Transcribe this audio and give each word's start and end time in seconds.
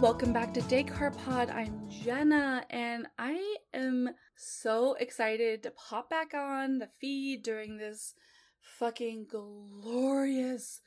welcome 0.00 0.32
back 0.32 0.54
to 0.54 0.60
Date 0.62 0.86
Card 0.86 1.18
Pod. 1.24 1.50
I'm 1.50 1.90
Jenna, 1.90 2.64
and 2.70 3.08
I 3.18 3.56
am 3.74 4.10
so 4.36 4.94
excited 5.00 5.64
to 5.64 5.72
pop 5.72 6.08
back 6.08 6.34
on 6.34 6.78
the 6.78 6.86
feed 7.00 7.42
during 7.42 7.78
this 7.78 8.14
fucking 8.60 9.26
glorious 9.28 10.82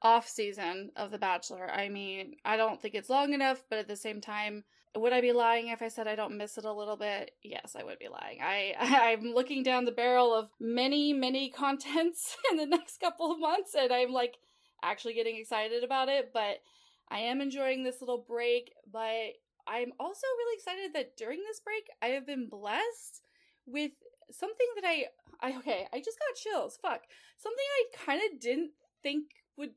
off 0.00 0.26
season 0.26 0.92
of 0.96 1.10
The 1.10 1.18
Bachelor. 1.18 1.70
I 1.70 1.90
mean, 1.90 2.36
I 2.46 2.56
don't 2.56 2.80
think 2.80 2.94
it's 2.94 3.10
long 3.10 3.34
enough, 3.34 3.62
but 3.68 3.80
at 3.80 3.86
the 3.86 3.96
same 3.96 4.22
time, 4.22 4.64
would 4.96 5.12
I 5.12 5.20
be 5.20 5.32
lying 5.32 5.68
if 5.68 5.82
I 5.82 5.88
said 5.88 6.08
I 6.08 6.14
don't 6.14 6.38
miss 6.38 6.56
it 6.56 6.64
a 6.64 6.72
little 6.72 6.96
bit? 6.96 7.32
Yes, 7.42 7.76
I 7.78 7.84
would 7.84 7.98
be 7.98 8.08
lying. 8.08 8.38
I 8.42 8.74
I'm 8.80 9.34
looking 9.34 9.62
down 9.62 9.84
the 9.84 9.92
barrel 9.92 10.34
of 10.34 10.48
many, 10.58 11.12
many 11.12 11.50
contents 11.50 12.34
in 12.50 12.56
the 12.56 12.66
next 12.66 12.98
couple 12.98 13.30
of 13.30 13.38
months, 13.38 13.74
and 13.78 13.92
I'm 13.92 14.10
like 14.10 14.38
actually 14.82 15.12
getting 15.12 15.36
excited 15.36 15.84
about 15.84 16.08
it, 16.08 16.30
but 16.32 16.62
I 17.10 17.18
am 17.20 17.40
enjoying 17.40 17.84
this 17.84 18.00
little 18.00 18.24
break, 18.26 18.72
but 18.90 19.34
I'm 19.66 19.92
also 19.98 20.26
really 20.38 20.56
excited 20.56 20.94
that 20.94 21.16
during 21.16 21.40
this 21.40 21.60
break 21.60 21.88
I 22.02 22.08
have 22.08 22.26
been 22.26 22.48
blessed 22.48 23.22
with 23.66 23.92
something 24.30 24.66
that 24.76 24.84
I 24.86 25.06
I 25.40 25.56
okay, 25.58 25.86
I 25.92 25.98
just 25.98 26.18
got 26.18 26.36
chills. 26.36 26.78
Fuck. 26.80 27.02
Something 27.38 27.64
I 27.78 28.04
kind 28.04 28.20
of 28.32 28.40
didn't 28.40 28.70
think 29.02 29.24
would 29.56 29.70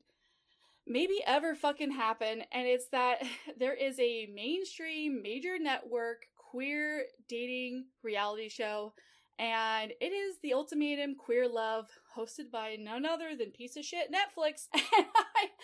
maybe 0.86 1.20
ever 1.26 1.54
fucking 1.54 1.92
happen 1.92 2.42
and 2.52 2.66
it's 2.66 2.88
that 2.88 3.22
there 3.58 3.74
is 3.74 3.98
a 4.00 4.28
mainstream 4.34 5.22
major 5.22 5.58
network 5.58 6.22
queer 6.36 7.04
dating 7.28 7.84
reality 8.02 8.48
show 8.48 8.94
and 9.38 9.92
it 10.00 10.12
is 10.12 10.36
the 10.42 10.52
ultimatum 10.52 11.14
queer 11.14 11.48
love 11.48 11.86
hosted 12.16 12.50
by 12.50 12.76
none 12.78 13.06
other 13.06 13.36
than 13.38 13.50
piece 13.50 13.76
of 13.76 13.84
shit 13.84 14.10
netflix. 14.12 14.66
And 14.74 14.82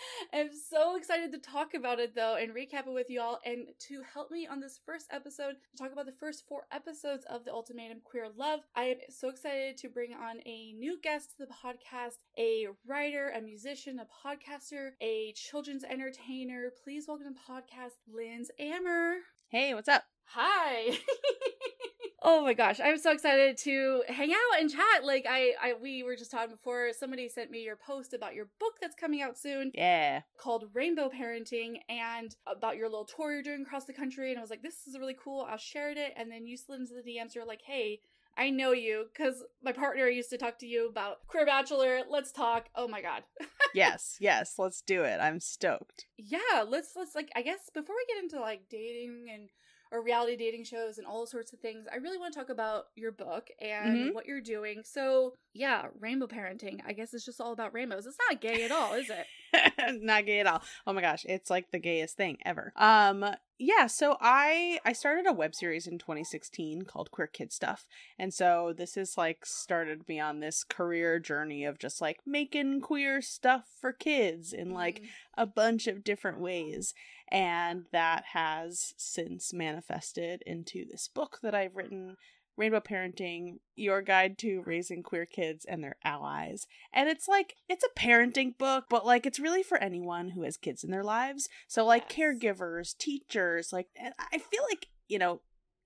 i 0.33 0.37
am 0.39 0.51
so 0.53 0.97
excited 0.97 1.33
to 1.33 1.39
talk 1.39 1.75
about 1.75 1.99
it 1.99 2.15
though 2.15 2.37
and 2.37 2.55
recap 2.55 2.87
it 2.87 2.93
with 2.93 3.11
y'all 3.11 3.39
and 3.45 3.67
to 3.81 4.03
help 4.13 4.31
me 4.31 4.47
on 4.47 4.61
this 4.61 4.81
first 4.87 5.07
episode 5.11 5.55
to 5.71 5.83
talk 5.83 5.93
about 5.93 6.07
the 6.07 6.13
first 6.13 6.45
four 6.49 6.67
episodes 6.73 7.25
of 7.29 7.45
the 7.45 7.53
ultimatum 7.53 7.99
queer 8.05 8.27
love 8.37 8.61
i 8.77 8.85
am 8.85 8.97
so 9.09 9.29
excited 9.29 9.77
to 9.77 9.89
bring 9.89 10.13
on 10.15 10.39
a 10.47 10.73
new 10.75 10.99
guest 11.03 11.31
to 11.31 11.39
the 11.39 11.53
podcast 11.53 12.19
a 12.39 12.67
writer 12.87 13.33
a 13.37 13.41
musician 13.41 13.99
a 13.99 14.27
podcaster 14.27 14.91
a 15.01 15.33
children's 15.33 15.85
entertainer. 15.85 16.73
Please 16.83 17.07
welcome 17.09 17.35
to 17.35 17.53
podcast 17.53 17.97
lindz 18.13 18.51
amer 18.59 19.17
hey 19.49 19.75
what's 19.75 19.89
up? 19.89 20.05
Hi 20.27 20.99
Oh 22.27 22.43
my 22.43 22.55
gosh, 22.55 22.81
I'm 22.83 22.97
so 22.97 23.13
excited 23.13 23.59
to 23.59 24.03
hang 24.09 24.33
out 24.33 24.59
and 24.61 24.71
chat. 24.71 25.05
Like 25.05 25.27
I, 25.29 25.53
I 25.63 25.75
we 25.75 26.03
were 26.03 26.17
just 26.17 26.31
talking 26.31 26.51
before. 26.51 26.91
Somebody 26.99 27.29
sent 27.29 27.51
me 27.51 27.63
your 27.63 27.77
post 27.77 28.15
about 28.15 28.35
your 28.35 28.49
book 28.59 28.77
that's 28.81 28.95
coming 28.95 29.21
out 29.21 29.37
soon. 29.37 29.71
Yeah. 29.75 30.23
Called 30.39 30.71
Rainbow 30.73 31.11
Parenting 31.11 31.81
and 31.91 32.35
about 32.47 32.79
your 32.79 32.89
little 32.89 33.05
tour 33.05 33.31
you're 33.31 33.43
doing 33.43 33.61
across 33.61 33.85
the 33.85 33.93
country. 33.93 34.31
And 34.31 34.39
I 34.39 34.41
was 34.41 34.49
like, 34.49 34.63
this 34.63 34.87
is 34.87 34.99
really 34.99 35.17
cool. 35.23 35.47
I'll 35.47 35.59
share 35.59 35.91
it. 35.91 36.15
And 36.17 36.33
then 36.33 36.47
you 36.47 36.57
slid 36.57 36.81
into 36.81 36.95
the 36.95 37.03
DMs. 37.03 37.35
You're 37.35 37.45
like, 37.45 37.61
hey, 37.63 38.01
I 38.39 38.49
know 38.49 38.73
you 38.73 39.05
because 39.13 39.45
my 39.63 39.73
partner 39.73 40.09
used 40.09 40.31
to 40.31 40.39
talk 40.39 40.59
to 40.61 40.67
you 40.67 40.89
about 40.89 41.27
Queer 41.29 41.45
Bachelor. 41.45 42.01
Let's 42.09 42.33
talk. 42.33 42.71
Oh 42.75 42.89
my 42.89 43.03
god. 43.03 43.25
yes, 43.75 44.17
yes, 44.19 44.55
let's 44.57 44.81
do 44.81 45.03
it. 45.03 45.19
I'm 45.21 45.41
stoked. 45.41 46.07
Yeah, 46.17 46.65
let's 46.67 46.93
let's 46.97 47.15
like 47.15 47.31
I 47.37 47.43
guess 47.43 47.71
before 47.73 47.95
we 47.95 48.15
get 48.15 48.23
into 48.23 48.41
like 48.41 48.63
dating 48.71 49.27
and 49.31 49.51
or 49.95 50.03
reality 50.03 50.37
dating 50.37 50.65
shows 50.65 50.99
and 50.99 51.07
all 51.07 51.25
sorts 51.25 51.53
of 51.53 51.61
things. 51.61 51.87
I 51.91 51.97
really 51.97 52.19
want 52.19 52.35
to 52.35 52.39
talk 52.39 52.51
about 52.51 52.87
your 52.97 53.13
book 53.13 53.49
and 53.61 53.97
mm-hmm. 53.97 54.15
what 54.15 54.27
you're 54.27 54.41
doing. 54.41 54.83
So, 54.85 55.35
yeah, 55.55 55.87
rainbow 56.01 56.27
parenting. 56.27 56.81
I 56.85 56.93
guess 56.93 57.15
it's 57.15 57.25
just 57.25 57.41
all 57.41 57.53
about 57.53 57.73
rainbows. 57.73 58.07
It's 58.07 58.19
not 58.29 58.41
gay 58.41 58.65
at 58.65 58.73
all, 58.73 58.95
is 58.95 59.09
it? 59.09 60.03
not 60.03 60.27
gay 60.27 60.41
at 60.41 60.49
all. 60.49 60.61
Oh 60.85 60.93
my 60.93 61.01
gosh, 61.01 61.25
it's 61.29 61.49
like 61.49 61.71
the 61.71 61.79
gayest 61.79 62.17
thing 62.17 62.39
ever. 62.45 62.73
Um 62.77 63.25
yeah, 63.57 63.87
so 63.87 64.17
I 64.21 64.81
I 64.85 64.93
started 64.93 65.27
a 65.29 65.33
web 65.33 65.55
series 65.55 65.87
in 65.87 65.99
2016 65.99 66.83
called 66.83 67.13
Queer 67.13 67.29
Kid 67.29 67.53
Stuff. 67.53 67.87
And 68.19 68.35
so 68.35 68.75
this 68.77 68.97
is 68.97 69.17
like 69.17 69.47
started 69.47 70.09
me 70.09 70.19
on 70.19 70.41
this 70.41 70.65
career 70.65 71.21
journey 71.21 71.65
of 71.65 71.79
just 71.79 72.01
like 72.01 72.19
making 72.27 72.81
queer 72.81 73.23
stuff 73.23 73.67
for 73.81 73.93
kids 73.93 74.53
in 74.53 74.71
like 74.71 75.03
mm. 75.03 75.07
a 75.39 75.47
bunch 75.47 75.87
of 75.87 76.03
different 76.03 76.41
ways. 76.41 76.95
And 77.31 77.85
that 77.93 78.25
has 78.33 78.93
since 78.97 79.53
manifested 79.53 80.43
into 80.45 80.85
this 80.85 81.07
book 81.07 81.39
that 81.43 81.55
I've 81.55 81.77
written 81.77 82.17
Rainbow 82.57 82.81
Parenting, 82.81 83.59
Your 83.75 84.03
Guide 84.03 84.39
to 84.39 84.63
Raising 84.65 85.03
Queer 85.03 85.27
Kids 85.27 85.65
and 85.65 85.83
Their 85.83 85.97
Allies. 86.05 86.67
And 86.93 87.09
it's 87.09 87.29
like, 87.29 87.57
it's 87.69 87.85
a 87.85 87.99
parenting 88.01 88.57
book, 88.57 88.85
but 88.89 89.05
like, 89.05 89.27
it's 89.27 89.41
really 89.41 89.63
for 89.63 89.79
anyone 89.79 90.31
who 90.31 90.43
has 90.43 90.57
kids 90.57 90.85
in 90.85 90.91
their 90.91 91.05
lives. 91.05 91.49
So, 91.67 91.85
like, 91.85 92.17
yes. 92.17 92.19
caregivers, 92.19 92.97
teachers, 92.97 93.73
like, 93.73 93.89
I 93.99 94.39
feel 94.39 94.63
like, 94.71 94.89
you 95.09 95.19
know, 95.19 95.41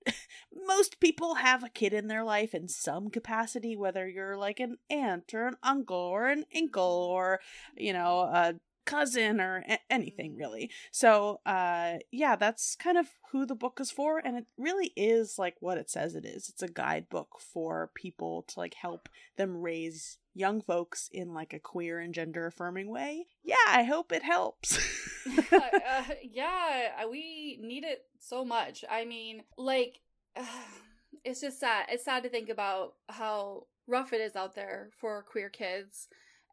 most 0.67 0.99
people 0.99 1.35
have 1.35 1.63
a 1.63 1.69
kid 1.69 1.93
in 1.93 2.07
their 2.07 2.23
life 2.23 2.53
in 2.53 2.67
some 2.67 3.09
capacity, 3.09 3.75
whether 3.75 4.07
you're 4.07 4.37
like 4.37 4.59
an 4.59 4.77
aunt 4.89 5.33
or 5.33 5.47
an 5.47 5.57
uncle 5.63 5.97
or 5.97 6.27
an 6.27 6.45
uncle 6.55 7.07
or, 7.11 7.39
you 7.75 7.93
know, 7.93 8.21
a 8.21 8.55
cousin 8.89 9.39
or 9.39 9.63
a- 9.69 9.79
anything 9.89 10.31
mm-hmm. 10.31 10.39
really. 10.39 10.71
So, 10.91 11.39
uh 11.45 11.97
yeah, 12.11 12.35
that's 12.35 12.75
kind 12.75 12.97
of 12.97 13.07
who 13.31 13.45
the 13.45 13.55
book 13.55 13.79
is 13.79 13.91
for 13.91 14.19
and 14.19 14.35
it 14.35 14.45
really 14.57 14.91
is 14.95 15.37
like 15.37 15.55
what 15.59 15.77
it 15.77 15.89
says 15.89 16.15
it 16.15 16.25
is. 16.25 16.49
It's 16.49 16.63
a 16.63 16.67
guidebook 16.67 17.39
for 17.39 17.91
people 17.93 18.43
to 18.49 18.59
like 18.59 18.73
help 18.73 19.07
them 19.37 19.57
raise 19.57 20.17
young 20.33 20.61
folks 20.61 21.09
in 21.11 21.33
like 21.33 21.53
a 21.53 21.59
queer 21.59 21.99
and 21.99 22.13
gender 22.13 22.47
affirming 22.47 22.89
way. 22.89 23.27
Yeah, 23.43 23.55
I 23.67 23.83
hope 23.83 24.11
it 24.11 24.23
helps. 24.23 24.77
uh, 25.51 26.03
yeah, 26.23 27.05
we 27.09 27.59
need 27.61 27.83
it 27.83 28.05
so 28.19 28.43
much. 28.43 28.83
I 28.89 29.05
mean, 29.05 29.43
like 29.57 29.99
uh, 30.35 30.45
it's 31.23 31.41
just 31.41 31.59
sad. 31.59 31.87
It's 31.89 32.05
sad 32.05 32.23
to 32.23 32.29
think 32.29 32.49
about 32.49 32.93
how 33.09 33.65
rough 33.87 34.13
it 34.13 34.21
is 34.21 34.35
out 34.35 34.55
there 34.55 34.91
for 34.99 35.23
queer 35.23 35.49
kids 35.49 36.07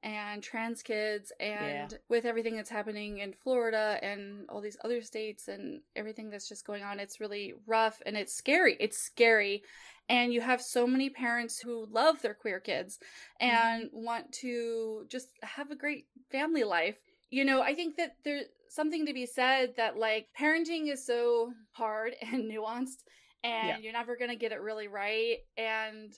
and 0.06 0.41
trans 0.41 0.84
kids 0.84 1.33
and 1.41 1.91
yeah. 1.91 1.99
with 2.09 2.25
everything 2.25 2.55
that's 2.55 2.71
happening 2.71 3.19
in 3.19 3.33
Florida 3.33 3.99
and 4.03 4.49
all 4.49 4.61
these 4.61 4.77
other 4.84 5.03
states 5.03 5.49
and 5.49 5.81
everything 5.97 6.31
that's 6.31 6.49
just 6.49 6.65
going 6.65 6.84
on 6.84 7.00
it's 7.00 7.19
really 7.19 7.55
rough 7.67 8.00
and 8.06 8.17
it's 8.17 8.33
scary 8.33 8.77
it's 8.78 8.99
scary 8.99 9.65
and 10.09 10.33
you 10.33 10.41
have 10.41 10.62
so 10.62 10.87
many 10.87 11.11
parents 11.11 11.59
who 11.59 11.89
love 11.91 12.22
their 12.22 12.34
queer 12.34 12.61
kids 12.61 13.00
and 13.41 13.87
mm-hmm. 13.87 14.05
want 14.05 14.31
to 14.31 15.05
just 15.09 15.27
have 15.43 15.72
a 15.72 15.77
great 15.77 16.06
family 16.31 16.62
life 16.62 16.99
you 17.31 17.44
know 17.44 17.61
i 17.61 17.75
think 17.75 17.97
that 17.97 18.12
there's 18.25 18.44
something 18.69 19.06
to 19.06 19.12
be 19.12 19.27
said 19.27 19.75
that 19.77 19.99
like 19.99 20.28
parenting 20.38 20.88
is 20.88 21.05
so 21.05 21.50
hard 21.73 22.12
and 22.33 22.49
nuanced 22.49 23.03
and 23.43 23.69
yeah. 23.69 23.78
you're 23.78 23.93
never 23.93 24.17
going 24.17 24.31
to 24.31 24.37
get 24.37 24.53
it 24.53 24.61
really 24.61 24.87
right 24.87 25.38
and 25.59 26.15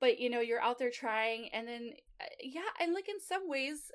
but 0.00 0.18
you 0.18 0.30
know 0.30 0.40
you're 0.40 0.60
out 0.60 0.78
there 0.78 0.90
trying 0.90 1.48
and 1.52 1.66
then 1.66 1.90
uh, 2.20 2.24
yeah 2.42 2.60
and 2.80 2.94
like 2.94 3.08
in 3.08 3.20
some 3.20 3.48
ways 3.48 3.90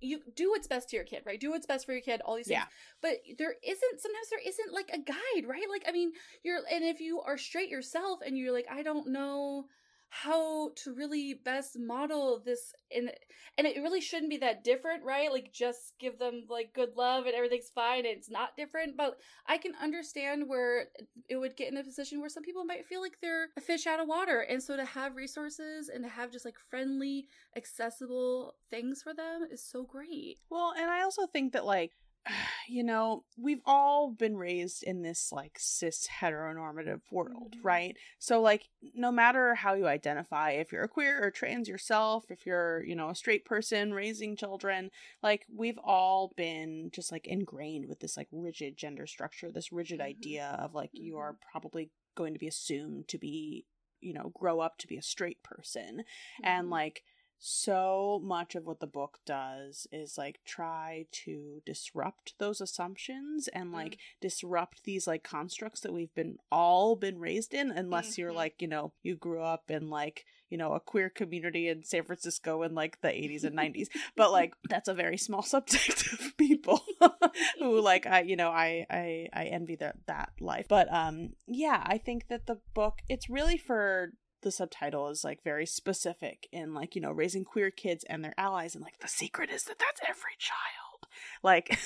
you 0.00 0.20
do 0.34 0.50
what's 0.50 0.66
best 0.66 0.90
to 0.90 0.96
your 0.96 1.04
kid 1.04 1.22
right? 1.24 1.40
Do 1.40 1.50
what's 1.50 1.66
best 1.66 1.86
for 1.86 1.92
your 1.92 2.02
kid 2.02 2.20
all 2.24 2.36
these 2.36 2.48
things. 2.48 2.60
Yeah. 2.60 2.66
but 3.00 3.18
there 3.38 3.54
isn't 3.64 4.00
sometimes 4.00 4.28
there 4.30 4.40
isn't 4.46 4.72
like 4.72 4.90
a 4.92 4.98
guide 4.98 5.48
right? 5.48 5.68
Like 5.70 5.84
i 5.88 5.92
mean 5.92 6.12
you're 6.42 6.58
and 6.70 6.84
if 6.84 7.00
you 7.00 7.20
are 7.20 7.38
straight 7.38 7.70
yourself 7.70 8.20
and 8.24 8.36
you're 8.36 8.52
like 8.52 8.66
i 8.70 8.82
don't 8.82 9.08
know 9.08 9.66
how 10.08 10.70
to 10.76 10.92
really 10.94 11.34
best 11.44 11.76
model 11.78 12.40
this 12.44 12.72
and 12.94 13.10
and 13.58 13.66
it 13.66 13.76
really 13.82 14.00
shouldn't 14.00 14.30
be 14.30 14.38
that 14.38 14.64
different 14.64 15.04
right? 15.04 15.30
Like 15.30 15.52
just 15.52 15.94
give 15.98 16.18
them 16.18 16.44
like 16.48 16.72
good 16.72 16.96
love 16.96 17.26
and 17.26 17.34
everything's 17.34 17.70
fine 17.74 18.00
and 18.00 18.16
it's 18.16 18.30
not 18.30 18.56
different 18.56 18.96
but 18.96 19.18
i 19.46 19.56
can 19.56 19.72
understand 19.82 20.44
where 20.46 20.86
it 21.28 21.36
would 21.36 21.56
get 21.56 21.70
in 21.70 21.76
a 21.76 21.84
position 21.84 22.20
where 22.20 22.28
some 22.28 22.42
people 22.42 22.64
might 22.64 22.86
feel 22.86 23.00
like 23.00 23.18
they're 23.20 23.48
a 23.56 23.60
fish 23.60 23.86
out 23.86 24.00
of 24.00 24.08
water 24.08 24.40
and 24.40 24.62
so 24.62 24.76
to 24.76 24.84
have 24.84 25.16
resources 25.16 25.88
and 25.88 26.04
to 26.04 26.10
have 26.10 26.30
just 26.30 26.44
like 26.44 26.56
friendly 26.70 27.26
accessible 27.56 28.54
things 28.70 29.02
for 29.02 29.14
them 29.14 29.46
is 29.50 29.62
so 29.62 29.84
great. 29.84 30.38
Well 30.50 30.74
and 30.76 30.90
i 30.90 31.02
also 31.02 31.26
think 31.26 31.52
that 31.52 31.64
like 31.64 31.92
you 32.68 32.82
know, 32.82 33.24
we've 33.36 33.60
all 33.64 34.10
been 34.10 34.36
raised 34.36 34.82
in 34.82 35.02
this 35.02 35.30
like 35.32 35.56
cis 35.58 36.08
heteronormative 36.20 37.00
world, 37.10 37.54
mm-hmm. 37.56 37.66
right? 37.66 37.96
So, 38.18 38.40
like, 38.40 38.68
no 38.94 39.10
matter 39.12 39.54
how 39.54 39.74
you 39.74 39.86
identify, 39.86 40.52
if 40.52 40.72
you're 40.72 40.84
a 40.84 40.88
queer 40.88 41.22
or 41.22 41.30
trans 41.30 41.68
yourself, 41.68 42.30
if 42.30 42.46
you're, 42.46 42.84
you 42.84 42.94
know, 42.94 43.10
a 43.10 43.14
straight 43.14 43.44
person 43.44 43.92
raising 43.92 44.36
children, 44.36 44.90
like, 45.22 45.46
we've 45.54 45.78
all 45.82 46.32
been 46.36 46.90
just 46.92 47.12
like 47.12 47.26
ingrained 47.26 47.88
with 47.88 48.00
this 48.00 48.16
like 48.16 48.28
rigid 48.32 48.76
gender 48.76 49.06
structure, 49.06 49.50
this 49.50 49.72
rigid 49.72 50.00
mm-hmm. 50.00 50.08
idea 50.08 50.56
of 50.60 50.74
like 50.74 50.90
you 50.92 51.18
are 51.18 51.32
mm-hmm. 51.32 51.50
probably 51.50 51.90
going 52.14 52.32
to 52.32 52.40
be 52.40 52.48
assumed 52.48 53.08
to 53.08 53.18
be, 53.18 53.66
you 54.00 54.14
know, 54.14 54.32
grow 54.34 54.60
up 54.60 54.78
to 54.78 54.86
be 54.86 54.96
a 54.96 55.02
straight 55.02 55.42
person. 55.42 55.98
Mm-hmm. 55.98 56.44
And 56.44 56.70
like, 56.70 57.02
so 57.38 58.20
much 58.24 58.54
of 58.54 58.64
what 58.64 58.80
the 58.80 58.86
book 58.86 59.18
does 59.26 59.86
is 59.92 60.16
like 60.16 60.40
try 60.44 61.06
to 61.12 61.60
disrupt 61.66 62.34
those 62.38 62.60
assumptions 62.60 63.48
and 63.48 63.72
like 63.72 63.92
mm. 63.92 63.98
disrupt 64.20 64.84
these 64.84 65.06
like 65.06 65.22
constructs 65.22 65.80
that 65.80 65.92
we've 65.92 66.14
been 66.14 66.36
all 66.50 66.96
been 66.96 67.18
raised 67.18 67.52
in 67.52 67.70
unless 67.70 68.12
mm-hmm. 68.12 68.22
you're 68.22 68.32
like 68.32 68.54
you 68.60 68.68
know 68.68 68.92
you 69.02 69.14
grew 69.14 69.42
up 69.42 69.70
in 69.70 69.90
like 69.90 70.24
you 70.48 70.56
know 70.56 70.72
a 70.72 70.80
queer 70.80 71.10
community 71.10 71.68
in 71.68 71.84
san 71.84 72.04
francisco 72.04 72.62
in 72.62 72.74
like 72.74 73.00
the 73.00 73.08
80s 73.08 73.44
and 73.44 73.56
90s 73.56 73.88
but 74.16 74.32
like 74.32 74.54
that's 74.68 74.88
a 74.88 74.94
very 74.94 75.18
small 75.18 75.42
subject 75.54 76.06
of 76.12 76.36
people 76.36 76.82
who 77.58 77.80
like 77.80 78.06
i 78.06 78.22
you 78.22 78.36
know 78.36 78.50
i 78.50 78.86
i 78.90 79.28
i 79.32 79.44
envy 79.44 79.76
that 79.76 79.96
that 80.06 80.30
life 80.40 80.66
but 80.68 80.92
um 80.92 81.30
yeah 81.46 81.82
i 81.84 81.98
think 81.98 82.28
that 82.28 82.46
the 82.46 82.58
book 82.74 83.00
it's 83.08 83.28
really 83.28 83.58
for 83.58 84.12
the 84.44 84.52
subtitle 84.52 85.08
is 85.08 85.24
like 85.24 85.42
very 85.42 85.66
specific 85.66 86.48
in 86.52 86.72
like 86.72 86.94
you 86.94 87.00
know 87.00 87.10
raising 87.10 87.44
queer 87.44 87.70
kids 87.70 88.04
and 88.08 88.24
their 88.24 88.34
allies 88.38 88.74
and 88.74 88.84
like 88.84 89.00
the 89.00 89.08
secret 89.08 89.50
is 89.50 89.64
that 89.64 89.78
that's 89.78 90.00
every 90.08 90.36
child 90.38 91.08
like 91.42 91.78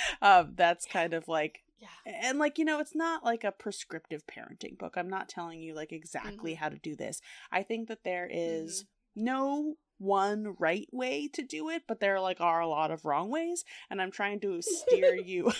um 0.22 0.52
that's 0.54 0.86
kind 0.86 1.12
of 1.12 1.26
like 1.26 1.62
yeah. 1.82 2.28
And 2.28 2.38
like, 2.38 2.58
you 2.58 2.64
know, 2.64 2.78
it's 2.78 2.94
not 2.94 3.24
like 3.24 3.42
a 3.42 3.50
prescriptive 3.50 4.22
parenting 4.24 4.78
book. 4.78 4.94
I'm 4.96 5.10
not 5.10 5.28
telling 5.28 5.60
you 5.60 5.74
like 5.74 5.90
exactly 5.90 6.52
mm-hmm. 6.52 6.62
how 6.62 6.68
to 6.68 6.78
do 6.78 6.94
this. 6.94 7.20
I 7.50 7.64
think 7.64 7.88
that 7.88 8.04
there 8.04 8.28
is 8.30 8.84
mm-hmm. 9.16 9.24
no 9.24 9.74
one 9.98 10.54
right 10.58 10.88
way 10.92 11.28
to 11.32 11.42
do 11.42 11.70
it, 11.70 11.82
but 11.88 11.98
there 11.98 12.20
like 12.20 12.40
are 12.40 12.60
a 12.60 12.68
lot 12.68 12.92
of 12.92 13.04
wrong 13.04 13.30
ways, 13.30 13.64
and 13.90 14.00
I'm 14.00 14.12
trying 14.12 14.38
to 14.40 14.62
steer 14.62 15.14
you 15.24 15.52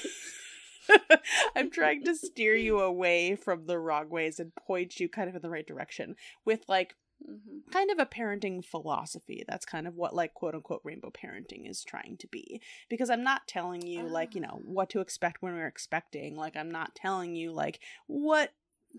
I'm 1.57 1.71
trying 1.71 2.05
to 2.05 2.15
steer 2.15 2.55
you 2.55 2.81
away 2.81 3.37
from 3.37 3.67
the 3.67 3.79
wrong 3.79 4.09
ways 4.09 4.41
and 4.41 4.55
point 4.55 5.01
you 5.01 5.09
kind 5.09 5.29
of 5.29 5.37
in 5.37 5.43
the 5.43 5.51
right 5.51 5.67
direction 5.67 6.17
with 6.45 6.65
like 6.69 6.95
Mm-hmm. 7.29 7.71
kind 7.71 7.91
of 7.91 7.99
a 7.99 8.07
parenting 8.07 8.65
philosophy. 8.65 9.45
That's 9.47 9.65
kind 9.65 9.87
of 9.87 9.97
what 9.97 10.15
like 10.15 10.35
quote 10.35 10.55
unquote 10.55 10.81
rainbow 10.83 11.11
parenting 11.11 11.69
is 11.69 11.85
trying 11.85 12.17
to 12.19 12.27
be. 12.27 12.61
Because 12.89 13.11
I'm 13.11 13.23
not 13.23 13.47
telling 13.47 13.87
you 13.87 14.09
like, 14.09 14.35
you 14.35 14.41
know, 14.41 14.59
ah. 14.61 14.65
what 14.65 14.91
to 14.91 15.01
expect 15.01 15.41
when 15.41 15.55
we're 15.55 15.67
expecting. 15.67 16.37
Like 16.37 16.57
I'm 16.57 16.71
not 16.71 16.95
telling 16.95 17.37
you 17.37 17.53
like 17.53 17.81
what 18.07 18.53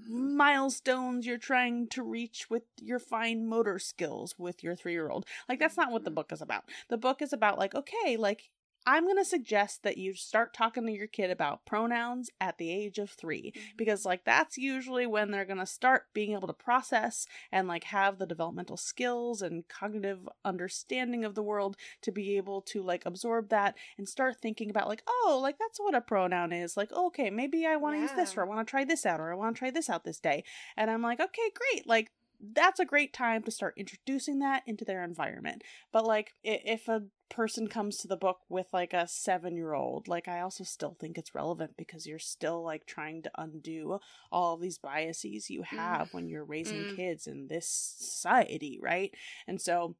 milestones 0.09 1.25
you're 1.25 1.37
trying 1.37 1.87
to 1.89 2.01
reach 2.01 2.49
with 2.49 2.63
your 2.81 2.99
fine 2.99 3.47
motor 3.47 3.77
skills 3.77 4.35
with 4.37 4.63
your 4.63 4.75
3-year-old. 4.75 5.25
Like 5.49 5.59
that's 5.59 5.77
not 5.77 5.91
what 5.91 6.03
the 6.03 6.09
mm-hmm. 6.09 6.15
book 6.15 6.31
is 6.31 6.41
about. 6.41 6.63
The 6.89 6.97
book 6.97 7.21
is 7.21 7.33
about 7.33 7.59
like 7.59 7.75
okay, 7.75 8.17
like 8.17 8.49
I'm 8.85 9.05
going 9.05 9.17
to 9.17 9.25
suggest 9.25 9.83
that 9.83 9.97
you 9.97 10.13
start 10.13 10.53
talking 10.53 10.85
to 10.85 10.91
your 10.91 11.07
kid 11.07 11.31
about 11.31 11.65
pronouns 11.65 12.29
at 12.41 12.57
the 12.57 12.71
age 12.71 12.99
of 12.99 13.09
3 13.09 13.41
mm-hmm. 13.41 13.61
because 13.77 14.05
like 14.05 14.23
that's 14.25 14.57
usually 14.57 15.05
when 15.05 15.31
they're 15.31 15.45
going 15.45 15.59
to 15.59 15.65
start 15.65 16.07
being 16.13 16.33
able 16.33 16.47
to 16.47 16.53
process 16.53 17.25
and 17.51 17.67
like 17.67 17.85
have 17.85 18.17
the 18.17 18.25
developmental 18.25 18.77
skills 18.77 19.41
and 19.41 19.67
cognitive 19.67 20.27
understanding 20.43 21.23
of 21.23 21.35
the 21.35 21.43
world 21.43 21.77
to 22.01 22.11
be 22.11 22.37
able 22.37 22.61
to 22.61 22.81
like 22.81 23.05
absorb 23.05 23.49
that 23.49 23.75
and 23.97 24.07
start 24.07 24.37
thinking 24.41 24.69
about 24.69 24.87
like 24.87 25.03
oh 25.07 25.39
like 25.41 25.57
that's 25.57 25.79
what 25.79 25.95
a 25.95 26.01
pronoun 26.01 26.51
is 26.51 26.75
like 26.77 26.91
okay 26.91 27.29
maybe 27.29 27.65
I 27.65 27.75
want 27.75 27.95
to 27.95 27.99
yeah. 27.99 28.03
use 28.03 28.15
this 28.15 28.37
or 28.37 28.41
I 28.41 28.47
want 28.47 28.65
to 28.65 28.69
try 28.69 28.83
this 28.83 29.05
out 29.05 29.19
or 29.19 29.31
I 29.31 29.35
want 29.35 29.55
to 29.55 29.59
try 29.59 29.71
this 29.71 29.89
out 29.89 30.03
this 30.03 30.19
day 30.19 30.43
and 30.77 30.89
I'm 30.89 31.01
like 31.01 31.19
okay 31.19 31.51
great 31.55 31.87
like 31.87 32.11
that's 32.53 32.79
a 32.79 32.85
great 32.85 33.13
time 33.13 33.43
to 33.43 33.51
start 33.51 33.73
introducing 33.77 34.39
that 34.39 34.63
into 34.65 34.83
their 34.83 35.03
environment. 35.03 35.63
But 35.91 36.05
like 36.05 36.33
if 36.43 36.87
a 36.87 37.03
person 37.33 37.67
comes 37.67 37.97
to 37.97 38.07
the 38.07 38.15
book 38.15 38.39
with 38.49 38.67
like 38.71 38.93
a 38.93 39.07
7-year-old, 39.07 40.07
like 40.07 40.27
I 40.27 40.39
also 40.39 40.63
still 40.63 40.95
think 40.99 41.17
it's 41.17 41.35
relevant 41.35 41.71
because 41.77 42.05
you're 42.05 42.19
still 42.19 42.63
like 42.63 42.85
trying 42.85 43.23
to 43.23 43.31
undo 43.37 43.99
all 44.31 44.53
of 44.53 44.61
these 44.61 44.77
biases 44.77 45.49
you 45.49 45.61
mm. 45.61 45.65
have 45.65 46.09
mm. 46.09 46.13
when 46.13 46.27
you're 46.29 46.45
raising 46.45 46.83
mm. 46.83 46.95
kids 46.95 47.27
in 47.27 47.47
this 47.47 47.67
society, 47.67 48.79
right? 48.81 49.11
And 49.47 49.59
so 49.59 49.95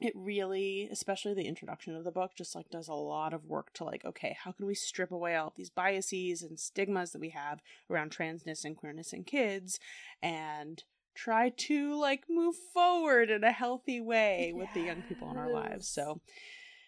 it 0.00 0.14
really 0.16 0.88
especially 0.90 1.32
the 1.32 1.46
introduction 1.46 1.94
of 1.94 2.02
the 2.02 2.10
book 2.10 2.32
just 2.36 2.56
like 2.56 2.68
does 2.70 2.88
a 2.88 2.92
lot 2.92 3.32
of 3.32 3.44
work 3.44 3.72
to 3.72 3.84
like 3.84 4.04
okay 4.04 4.36
how 4.42 4.50
can 4.50 4.66
we 4.66 4.74
strip 4.74 5.12
away 5.12 5.36
all 5.36 5.46
of 5.46 5.54
these 5.54 5.70
biases 5.70 6.42
and 6.42 6.58
stigmas 6.58 7.12
that 7.12 7.20
we 7.20 7.28
have 7.28 7.60
around 7.88 8.10
transness 8.10 8.64
and 8.64 8.76
queerness 8.76 9.12
in 9.12 9.22
kids 9.22 9.78
and 10.20 10.82
try 11.14 11.50
to 11.50 11.98
like 11.98 12.24
move 12.28 12.56
forward 12.72 13.30
in 13.30 13.44
a 13.44 13.52
healthy 13.52 14.00
way 14.00 14.52
yes. 14.52 14.58
with 14.58 14.68
the 14.74 14.80
young 14.80 15.02
people 15.02 15.30
in 15.30 15.36
our 15.36 15.52
lives. 15.52 15.88
So 15.88 16.20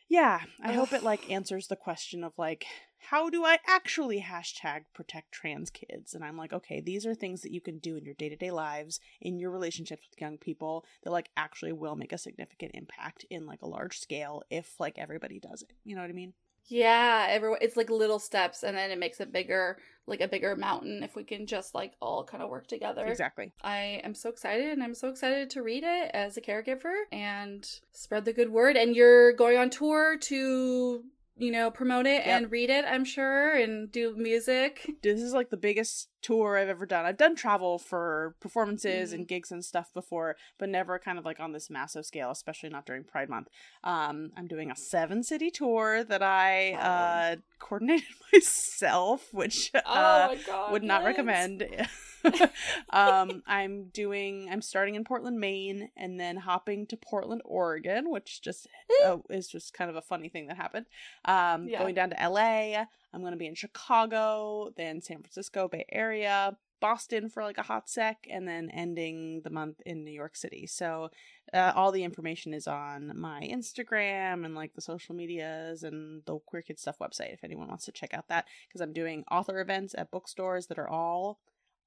yeah, 0.08 0.40
I 0.62 0.70
Ugh. 0.70 0.74
hope 0.74 0.92
it 0.92 1.02
like 1.02 1.30
answers 1.30 1.68
the 1.68 1.76
question 1.76 2.24
of 2.24 2.32
like 2.36 2.66
how 3.10 3.28
do 3.28 3.44
I 3.44 3.58
actually 3.66 4.22
hashtag 4.22 4.84
protect 4.94 5.32
trans 5.32 5.70
kids? 5.70 6.14
And 6.14 6.24
I'm 6.24 6.38
like, 6.38 6.54
okay, 6.54 6.80
these 6.80 7.04
are 7.04 7.14
things 7.14 7.42
that 7.42 7.52
you 7.52 7.60
can 7.60 7.78
do 7.78 7.96
in 7.96 8.04
your 8.04 8.14
day 8.14 8.30
to 8.30 8.36
day 8.36 8.50
lives, 8.50 8.98
in 9.20 9.38
your 9.38 9.50
relationships 9.50 10.06
with 10.10 10.20
young 10.20 10.38
people 10.38 10.86
that 11.02 11.10
like 11.10 11.28
actually 11.36 11.72
will 11.72 11.96
make 11.96 12.12
a 12.12 12.18
significant 12.18 12.72
impact 12.74 13.26
in 13.28 13.46
like 13.46 13.62
a 13.62 13.68
large 13.68 13.98
scale 13.98 14.42
if 14.50 14.80
like 14.80 14.98
everybody 14.98 15.38
does 15.38 15.62
it. 15.62 15.72
You 15.84 15.96
know 15.96 16.00
what 16.00 16.10
I 16.10 16.14
mean? 16.14 16.32
Yeah, 16.66 17.26
everyone 17.28 17.58
it's 17.60 17.76
like 17.76 17.90
little 17.90 18.18
steps 18.18 18.62
and 18.62 18.76
then 18.76 18.90
it 18.90 18.98
makes 18.98 19.20
a 19.20 19.26
bigger, 19.26 19.78
like 20.06 20.20
a 20.20 20.28
bigger 20.28 20.56
mountain 20.56 21.02
if 21.02 21.14
we 21.16 21.24
can 21.24 21.46
just 21.46 21.74
like 21.74 21.92
all 22.00 22.24
kind 22.24 22.42
of 22.42 22.50
work 22.50 22.66
together. 22.66 23.06
Exactly. 23.06 23.52
I 23.62 24.00
am 24.02 24.14
so 24.14 24.30
excited 24.30 24.70
and 24.70 24.82
I'm 24.82 24.94
so 24.94 25.08
excited 25.08 25.50
to 25.50 25.62
read 25.62 25.84
it 25.84 26.10
as 26.14 26.36
a 26.36 26.40
caregiver 26.40 26.94
and 27.12 27.68
spread 27.92 28.24
the 28.24 28.32
good 28.32 28.50
word 28.50 28.76
and 28.76 28.96
you're 28.96 29.32
going 29.32 29.58
on 29.58 29.70
tour 29.70 30.16
to 30.18 31.04
you 31.36 31.50
know, 31.50 31.70
promote 31.70 32.06
it 32.06 32.24
yep. 32.24 32.26
and 32.26 32.52
read 32.52 32.70
it, 32.70 32.84
I'm 32.86 33.04
sure, 33.04 33.54
and 33.56 33.90
do 33.90 34.14
music. 34.16 34.88
This 35.02 35.20
is 35.20 35.32
like 35.32 35.50
the 35.50 35.56
biggest 35.56 36.08
tour 36.22 36.56
I've 36.56 36.68
ever 36.68 36.86
done. 36.86 37.04
I've 37.04 37.16
done 37.16 37.34
travel 37.34 37.78
for 37.78 38.36
performances 38.40 39.10
mm-hmm. 39.10 39.20
and 39.20 39.28
gigs 39.28 39.50
and 39.50 39.64
stuff 39.64 39.92
before, 39.92 40.36
but 40.58 40.68
never 40.68 40.98
kind 40.98 41.18
of 41.18 41.24
like 41.24 41.40
on 41.40 41.52
this 41.52 41.68
massive 41.68 42.06
scale, 42.06 42.30
especially 42.30 42.68
not 42.68 42.86
during 42.86 43.02
Pride 43.02 43.28
Month. 43.28 43.48
Um, 43.82 44.30
I'm 44.36 44.46
doing 44.46 44.70
a 44.70 44.76
seven 44.76 45.24
city 45.24 45.50
tour 45.50 46.04
that 46.04 46.22
I 46.22 46.72
uh, 46.74 47.36
coordinated 47.58 48.06
myself, 48.32 49.28
which 49.32 49.72
oh 49.74 49.80
uh, 49.92 50.68
would 50.70 50.84
not 50.84 51.04
recommend. 51.04 51.66
um, 52.90 53.42
I'm 53.46 53.86
doing. 53.92 54.48
I'm 54.50 54.62
starting 54.62 54.94
in 54.94 55.04
Portland, 55.04 55.38
Maine, 55.38 55.90
and 55.96 56.18
then 56.18 56.36
hopping 56.36 56.86
to 56.88 56.96
Portland, 56.96 57.42
Oregon, 57.44 58.10
which 58.10 58.42
just 58.42 58.66
uh, 59.04 59.18
is 59.30 59.48
just 59.48 59.74
kind 59.74 59.90
of 59.90 59.96
a 59.96 60.02
funny 60.02 60.28
thing 60.28 60.46
that 60.48 60.56
happened. 60.56 60.86
Um, 61.24 61.68
yeah. 61.68 61.78
going 61.78 61.94
down 61.94 62.10
to 62.10 62.28
LA. 62.28 62.84
I'm 63.12 63.20
going 63.20 63.32
to 63.32 63.38
be 63.38 63.46
in 63.46 63.54
Chicago, 63.54 64.70
then 64.76 65.00
San 65.00 65.18
Francisco 65.18 65.68
Bay 65.68 65.86
Area, 65.92 66.56
Boston 66.80 67.30
for 67.30 67.44
like 67.44 67.58
a 67.58 67.62
hot 67.62 67.88
sec, 67.88 68.26
and 68.28 68.46
then 68.46 68.70
ending 68.70 69.40
the 69.42 69.50
month 69.50 69.80
in 69.86 70.04
New 70.04 70.10
York 70.10 70.36
City. 70.36 70.66
So 70.66 71.10
uh, 71.52 71.72
all 71.74 71.92
the 71.92 72.04
information 72.04 72.52
is 72.52 72.66
on 72.66 73.12
my 73.18 73.48
Instagram 73.50 74.44
and 74.44 74.54
like 74.54 74.74
the 74.74 74.80
social 74.80 75.14
medias 75.14 75.84
and 75.84 76.22
the 76.26 76.38
Queer 76.40 76.62
Kid 76.62 76.78
Stuff 76.78 76.98
website 76.98 77.32
if 77.32 77.44
anyone 77.44 77.68
wants 77.68 77.84
to 77.84 77.92
check 77.92 78.12
out 78.12 78.28
that 78.28 78.46
because 78.68 78.80
I'm 78.80 78.92
doing 78.92 79.24
author 79.30 79.60
events 79.60 79.94
at 79.96 80.10
bookstores 80.10 80.66
that 80.66 80.78
are 80.78 80.88
all 80.88 81.38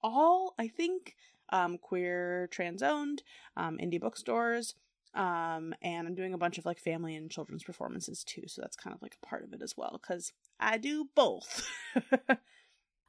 all 0.03 0.53
I 0.57 0.67
think 0.67 1.15
um, 1.49 1.77
queer 1.77 2.47
trans 2.51 2.83
owned 2.83 3.23
um, 3.55 3.77
indie 3.81 3.99
bookstores 3.99 4.75
um, 5.17 5.73
and 5.81 6.07
I'm 6.07 6.13
doing 6.13 6.33
a 6.33 6.37
bunch 6.37 6.59
of 6.59 6.65
like 6.65 6.79
family 6.79 7.15
and 7.15 7.31
children's 7.31 7.63
performances 7.63 8.23
too, 8.23 8.43
so 8.45 8.61
that's 8.61 8.75
kind 8.75 8.95
of 8.95 9.01
like 9.01 9.17
a 9.21 9.25
part 9.25 9.43
of 9.43 9.51
it 9.51 9.61
as 9.63 9.75
well 9.75 9.99
because 9.99 10.31
I 10.59 10.77
do 10.77 11.09
both. 11.15 11.67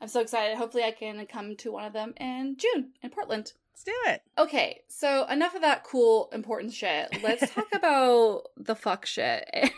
I'm 0.00 0.08
so 0.08 0.20
excited. 0.20 0.56
Hopefully, 0.56 0.84
I 0.84 0.92
can 0.92 1.24
come 1.26 1.56
to 1.56 1.72
one 1.72 1.84
of 1.84 1.92
them 1.92 2.14
in 2.18 2.56
June 2.56 2.92
in 3.02 3.10
Portland. 3.10 3.52
Let's 3.72 3.84
do 3.84 4.12
it. 4.12 4.22
Okay, 4.36 4.80
so 4.88 5.24
enough 5.26 5.54
of 5.54 5.62
that 5.62 5.84
cool, 5.84 6.28
important 6.32 6.72
shit. 6.72 7.22
Let's 7.22 7.48
talk 7.54 7.68
about 7.72 8.42
the 8.56 8.74
fuck 8.74 9.06
shit. 9.06 9.48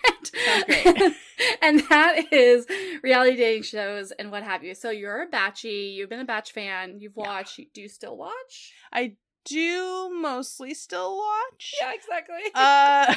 Sounds 0.46 0.64
great. 0.64 1.14
and 1.62 1.80
that 1.90 2.32
is 2.32 2.66
reality 3.02 3.36
dating 3.36 3.62
shows 3.64 4.10
and 4.12 4.30
what 4.30 4.42
have 4.42 4.64
you. 4.64 4.74
So 4.74 4.90
you're 4.90 5.22
a 5.22 5.28
batchy. 5.28 5.94
You've 5.94 6.08
been 6.10 6.20
a 6.20 6.24
batch 6.24 6.52
fan. 6.52 6.98
You've 7.00 7.16
watched. 7.16 7.58
Yeah. 7.58 7.66
Do 7.74 7.82
you 7.82 7.88
still 7.88 8.16
watch? 8.16 8.72
I 8.92 9.16
do 9.44 10.10
mostly 10.20 10.74
still 10.74 11.16
watch. 11.16 11.74
Yeah, 11.80 11.92
exactly. 11.94 12.36
uh, 12.54 13.14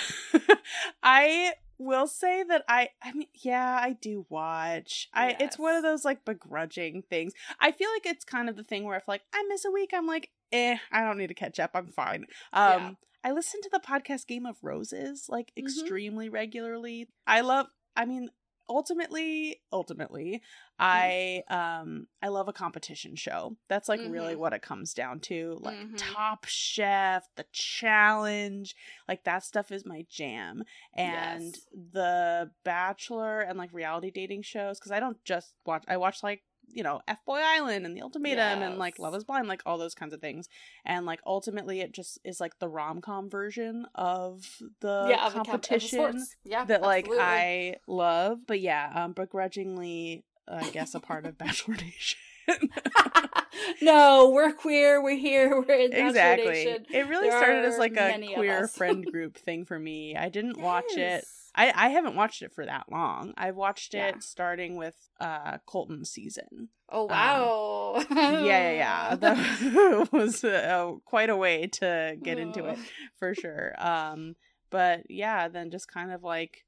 I 1.03 1.53
will 1.77 2.07
say 2.07 2.43
that 2.43 2.63
I 2.67 2.89
I 3.01 3.13
mean 3.13 3.27
yeah, 3.33 3.79
I 3.81 3.93
do 3.93 4.25
watch. 4.29 5.09
I 5.13 5.29
yes. 5.29 5.37
it's 5.39 5.59
one 5.59 5.75
of 5.75 5.83
those 5.83 6.05
like 6.05 6.25
begrudging 6.25 7.03
things. 7.09 7.33
I 7.59 7.71
feel 7.71 7.89
like 7.93 8.05
it's 8.05 8.25
kind 8.25 8.49
of 8.49 8.55
the 8.55 8.63
thing 8.63 8.83
where 8.83 8.97
if 8.97 9.07
like 9.07 9.21
I 9.33 9.43
miss 9.47 9.65
a 9.65 9.71
week, 9.71 9.91
I'm 9.93 10.07
like, 10.07 10.29
"Eh, 10.51 10.77
I 10.91 11.01
don't 11.01 11.17
need 11.17 11.27
to 11.27 11.33
catch 11.33 11.59
up. 11.59 11.71
I'm 11.73 11.87
fine." 11.87 12.25
Um 12.53 12.81
yeah. 12.81 12.91
I 13.25 13.31
listen 13.31 13.61
to 13.61 13.69
the 13.71 13.79
podcast 13.79 14.27
Game 14.27 14.45
of 14.45 14.57
Roses 14.61 15.27
like 15.29 15.47
mm-hmm. 15.47 15.65
extremely 15.65 16.29
regularly. 16.29 17.07
I 17.25 17.41
love 17.41 17.67
I 17.95 18.05
mean, 18.05 18.29
ultimately 18.69 19.61
ultimately 19.71 20.41
mm-hmm. 20.79 20.79
i 20.79 21.43
um 21.49 22.07
i 22.21 22.27
love 22.27 22.47
a 22.47 22.53
competition 22.53 23.15
show 23.15 23.55
that's 23.67 23.89
like 23.89 23.99
mm-hmm. 23.99 24.11
really 24.11 24.35
what 24.35 24.53
it 24.53 24.61
comes 24.61 24.93
down 24.93 25.19
to 25.19 25.57
like 25.61 25.77
mm-hmm. 25.77 25.95
top 25.95 26.45
chef 26.45 27.27
the 27.35 27.45
challenge 27.51 28.75
like 29.07 29.23
that 29.23 29.43
stuff 29.43 29.71
is 29.71 29.85
my 29.85 30.05
jam 30.09 30.63
and 30.95 31.43
yes. 31.43 31.61
the 31.93 32.49
bachelor 32.63 33.41
and 33.41 33.57
like 33.57 33.73
reality 33.73 34.11
dating 34.11 34.41
shows 34.41 34.79
because 34.79 34.91
i 34.91 34.99
don't 34.99 35.23
just 35.25 35.53
watch 35.65 35.83
i 35.87 35.97
watch 35.97 36.23
like 36.23 36.43
you 36.73 36.83
know 36.83 37.01
F 37.07 37.23
Boy 37.25 37.39
Island 37.43 37.85
and 37.85 37.95
the 37.95 38.01
Ultimatum 38.01 38.61
and 38.61 38.77
like 38.77 38.99
Love 38.99 39.15
Is 39.15 39.23
Blind, 39.23 39.47
like 39.47 39.61
all 39.65 39.77
those 39.77 39.95
kinds 39.95 40.13
of 40.13 40.21
things. 40.21 40.49
And 40.85 41.05
like 41.05 41.21
ultimately, 41.25 41.81
it 41.81 41.91
just 41.91 42.19
is 42.23 42.39
like 42.39 42.59
the 42.59 42.67
rom 42.67 43.01
com 43.01 43.29
version 43.29 43.85
of 43.95 44.61
the 44.79 45.07
yeah, 45.09 45.25
of 45.25 45.33
the 45.33 45.39
com- 45.39 45.41
of 45.41 45.47
competition. 45.47 46.25
Yeah, 46.43 46.65
that 46.65 46.81
like 46.81 47.05
absolutely. 47.05 47.25
I 47.25 47.75
love. 47.87 48.39
But 48.47 48.59
yeah, 48.59 48.91
um, 48.93 49.13
begrudgingly, 49.13 50.23
I 50.47 50.69
guess 50.69 50.95
a 50.95 50.99
part 50.99 51.25
of 51.25 51.37
Bachelor 51.37 51.75
Nation. 51.75 52.19
no, 53.81 54.31
we're 54.31 54.51
queer. 54.51 55.01
We're 55.01 55.17
here. 55.17 55.61
We're 55.61 55.75
in 55.75 55.91
Bachelor 55.91 56.07
exactly. 56.07 56.45
Nation. 56.65 56.85
It 56.91 57.07
really 57.07 57.29
There 57.29 57.39
started 57.39 57.65
as 57.65 57.77
like 57.77 57.95
a 57.97 58.33
queer 58.35 58.67
friend 58.67 59.05
group 59.11 59.37
thing 59.37 59.65
for 59.65 59.79
me. 59.79 60.15
I 60.15 60.29
didn't 60.29 60.59
watch 60.59 60.91
it. 60.91 61.25
I, 61.55 61.71
I 61.75 61.89
haven't 61.89 62.15
watched 62.15 62.41
it 62.41 62.53
for 62.53 62.65
that 62.65 62.85
long. 62.91 63.33
I've 63.37 63.55
watched 63.55 63.93
it 63.93 64.15
Yeah. 64.15 64.19
starting 64.19 64.75
with 64.75 64.95
uh 65.19 65.57
Colton's 65.65 66.09
season. 66.09 66.69
Oh 66.89 67.05
wow. 67.05 68.03
Yeah, 68.09 68.37
yeah, 68.41 68.71
yeah. 68.71 69.15
That 69.21 70.09
was 70.11 70.43
uh, 70.43 70.93
quite 71.05 71.29
a 71.29 71.35
way 71.37 71.67
to 71.67 72.17
get 72.21 72.39
into 72.39 72.65
it 72.65 72.79
for 73.17 73.33
sure. 73.35 73.73
Um, 73.77 74.35
but 74.69 75.03
yeah, 75.09 75.47
then 75.47 75.69
just 75.71 75.87
kind 75.87 76.11
of 76.11 76.23
like 76.23 76.65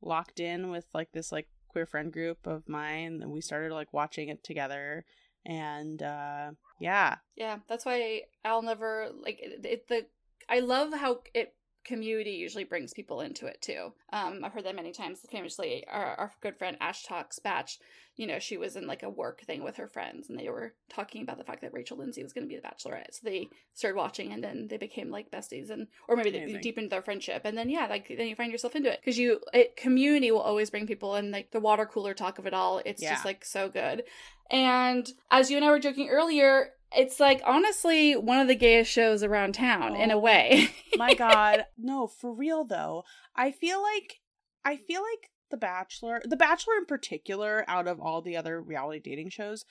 locked 0.00 0.38
in 0.40 0.70
with 0.70 0.86
like 0.94 1.10
this 1.12 1.32
like 1.32 1.48
queer 1.68 1.86
friend 1.86 2.12
group 2.12 2.46
of 2.46 2.68
mine, 2.68 3.20
and 3.22 3.30
we 3.32 3.40
started 3.40 3.72
like 3.72 3.92
watching 3.92 4.28
it 4.28 4.44
together. 4.44 5.04
And 5.44 6.02
uh, 6.02 6.50
yeah, 6.80 7.16
Yeah, 7.36 7.58
that's 7.68 7.84
why 7.86 8.22
I'll 8.44 8.62
never 8.62 9.08
like 9.20 9.40
it, 9.40 9.64
it. 9.64 9.88
The 9.88 10.06
I 10.48 10.60
love 10.60 10.92
how 10.94 11.20
it 11.34 11.54
community 11.84 12.32
usually 12.32 12.64
brings 12.64 12.92
people 12.92 13.20
into 13.20 13.46
it 13.46 13.60
too. 13.62 13.92
Um, 14.12 14.40
I've 14.44 14.52
heard 14.52 14.64
that 14.64 14.76
many 14.76 14.92
times. 14.92 15.20
Famously, 15.30 15.84
our, 15.88 16.14
our 16.16 16.32
good 16.40 16.56
friend 16.56 16.76
Ash 16.80 17.04
Talks 17.04 17.38
Batch, 17.38 17.78
you 18.16 18.26
know, 18.26 18.38
she 18.38 18.56
was 18.56 18.76
in 18.76 18.86
like 18.86 19.02
a 19.02 19.08
work 19.10 19.42
thing 19.42 19.62
with 19.62 19.76
her 19.76 19.86
friends, 19.86 20.28
and 20.28 20.38
they 20.38 20.48
were 20.48 20.74
talking 20.88 21.22
about 21.22 21.38
the 21.38 21.44
fact 21.44 21.62
that 21.62 21.72
Rachel 21.72 21.96
Lindsay 21.96 22.22
was 22.22 22.32
going 22.32 22.46
to 22.46 22.48
be 22.48 22.56
the 22.56 22.66
Bachelorette. 22.66 23.12
So 23.12 23.20
they 23.22 23.48
started 23.74 23.96
watching, 23.96 24.32
and 24.32 24.42
then 24.42 24.66
they 24.68 24.76
became 24.76 25.10
like 25.10 25.30
besties, 25.30 25.70
and 25.70 25.86
or 26.08 26.16
maybe 26.16 26.30
they 26.30 26.58
deepened 26.58 26.90
their 26.90 27.02
friendship, 27.02 27.42
and 27.44 27.56
then 27.56 27.70
yeah, 27.70 27.86
like 27.88 28.08
then 28.08 28.26
you 28.28 28.36
find 28.36 28.52
yourself 28.52 28.76
into 28.76 28.92
it 28.92 29.00
because 29.00 29.18
you 29.18 29.40
it 29.52 29.76
community 29.76 30.30
will 30.30 30.40
always 30.40 30.70
bring 30.70 30.86
people, 30.86 31.14
and 31.14 31.30
like 31.30 31.50
the 31.52 31.60
water 31.60 31.86
cooler 31.86 32.14
talk 32.14 32.38
of 32.38 32.46
it 32.46 32.54
all. 32.54 32.80
It's 32.84 33.02
Yeah. 33.02 33.12
just 33.12 33.24
like 33.24 33.44
so 33.44 33.68
good. 33.68 34.04
And 34.50 35.08
as 35.30 35.50
you 35.50 35.56
and 35.56 35.64
I 35.64 35.70
were 35.70 35.78
joking 35.78 36.08
earlier, 36.08 36.70
it's 36.96 37.20
like 37.20 37.40
honestly 37.44 38.16
one 38.16 38.40
of 38.40 38.48
the 38.48 38.54
gayest 38.54 38.90
shows 38.90 39.22
around 39.22 39.52
town 39.54 39.94
in 39.94 40.10
a 40.10 40.16
Oh. 40.16 40.20
way. 40.20 40.70
my 40.96 41.14
god 41.14 41.66
no 41.78 42.06
for 42.06 42.32
real 42.32 42.64
though 42.64 43.04
i 43.36 43.50
feel 43.50 43.82
like 43.82 44.20
i 44.64 44.76
feel 44.76 45.02
like 45.02 45.30
the 45.50 45.56
bachelor 45.56 46.20
the 46.24 46.36
bachelor 46.36 46.74
in 46.78 46.84
particular 46.86 47.64
out 47.68 47.86
of 47.88 48.00
all 48.00 48.20
the 48.22 48.36
other 48.36 48.60
reality 48.60 49.00
dating 49.00 49.30
shows 49.30 49.64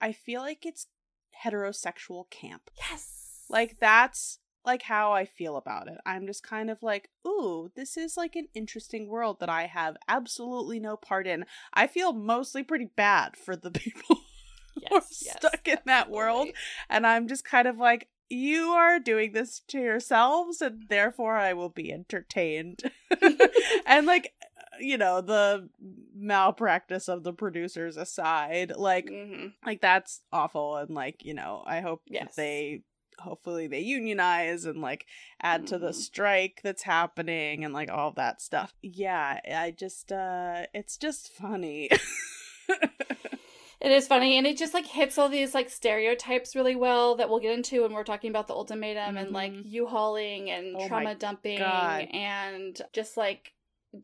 i 0.00 0.12
feel 0.12 0.40
like 0.40 0.64
it's 0.66 0.86
heterosexual 1.44 2.28
camp 2.30 2.70
yes. 2.90 3.44
like 3.48 3.76
that's 3.80 4.38
like 4.64 4.82
how 4.82 5.12
i 5.12 5.24
feel 5.24 5.56
about 5.56 5.88
it 5.88 5.98
i'm 6.06 6.26
just 6.26 6.42
kind 6.42 6.70
of 6.70 6.82
like 6.82 7.08
ooh 7.26 7.70
this 7.74 7.96
is 7.96 8.16
like 8.16 8.36
an 8.36 8.46
interesting 8.54 9.08
world 9.08 9.38
that 9.40 9.48
i 9.48 9.66
have 9.66 9.96
absolutely 10.08 10.78
no 10.78 10.96
part 10.96 11.26
in 11.26 11.44
i 11.74 11.86
feel 11.86 12.12
mostly 12.12 12.62
pretty 12.62 12.88
bad 12.96 13.36
for 13.36 13.56
the 13.56 13.70
people 13.82 14.20
yes, 14.90 15.22
yes, 15.24 15.36
stuck 15.38 15.66
in 15.68 15.78
that 15.86 16.10
world 16.10 16.48
and 16.88 17.06
I'm 17.06 17.28
just 17.28 17.44
kind 17.44 17.66
of 17.68 17.78
like, 17.78 18.08
you 18.28 18.68
are 18.68 18.98
doing 18.98 19.32
this 19.32 19.60
to 19.68 19.78
yourselves, 19.78 20.62
and 20.62 20.84
therefore 20.88 21.36
I 21.36 21.52
will 21.52 21.68
be 21.68 21.92
entertained. 21.92 22.80
and 23.86 24.06
like, 24.06 24.32
you 24.80 24.96
know, 24.96 25.20
the 25.20 25.68
malpractice 26.14 27.08
of 27.08 27.24
the 27.24 27.32
producers 27.34 27.96
aside, 27.98 28.72
like, 28.76 29.06
Mhm. 29.06 29.52
like 29.66 29.82
that's 29.82 30.22
awful. 30.32 30.76
And 30.76 30.94
like, 30.94 31.24
you 31.24 31.34
know, 31.34 31.62
I 31.66 31.80
hope 31.80 32.02
that 32.06 32.14
Yes. 32.14 32.36
they 32.36 32.82
hopefully 33.18 33.66
they 33.66 33.80
unionize 33.80 34.64
and 34.64 34.80
like 34.80 35.04
add 35.42 35.66
to 35.66 35.78
the 35.78 35.90
Mhm. 35.90 35.94
strike 35.94 36.60
that's 36.64 36.82
happening 36.84 37.64
and 37.64 37.74
like 37.74 37.90
all 37.90 38.12
that 38.12 38.40
stuff. 38.40 38.72
Yeah, 38.82 39.40
I 39.54 39.70
just 39.72 40.10
uh 40.10 40.64
it's 40.72 40.96
just 40.96 41.30
funny. 41.30 41.90
It 43.84 43.90
is 43.90 44.06
funny, 44.06 44.38
and 44.38 44.46
it 44.46 44.56
just 44.56 44.74
like 44.74 44.86
hits 44.86 45.18
all 45.18 45.28
these 45.28 45.54
like 45.54 45.68
stereotypes 45.68 46.54
really 46.54 46.76
well 46.76 47.16
that 47.16 47.28
we'll 47.28 47.40
get 47.40 47.52
into 47.54 47.82
when 47.82 47.92
we're 47.92 48.04
talking 48.04 48.30
about 48.30 48.46
the 48.46 48.54
ultimatum 48.54 49.16
and 49.16 49.32
like 49.32 49.52
Mhm. 49.52 49.62
U-hauling 49.64 50.50
and 50.50 50.76
Oh 50.78 50.86
trauma 50.86 51.16
dumping 51.16 51.58
God. 51.58 52.06
and 52.12 52.80
just 52.92 53.16
like 53.16 53.52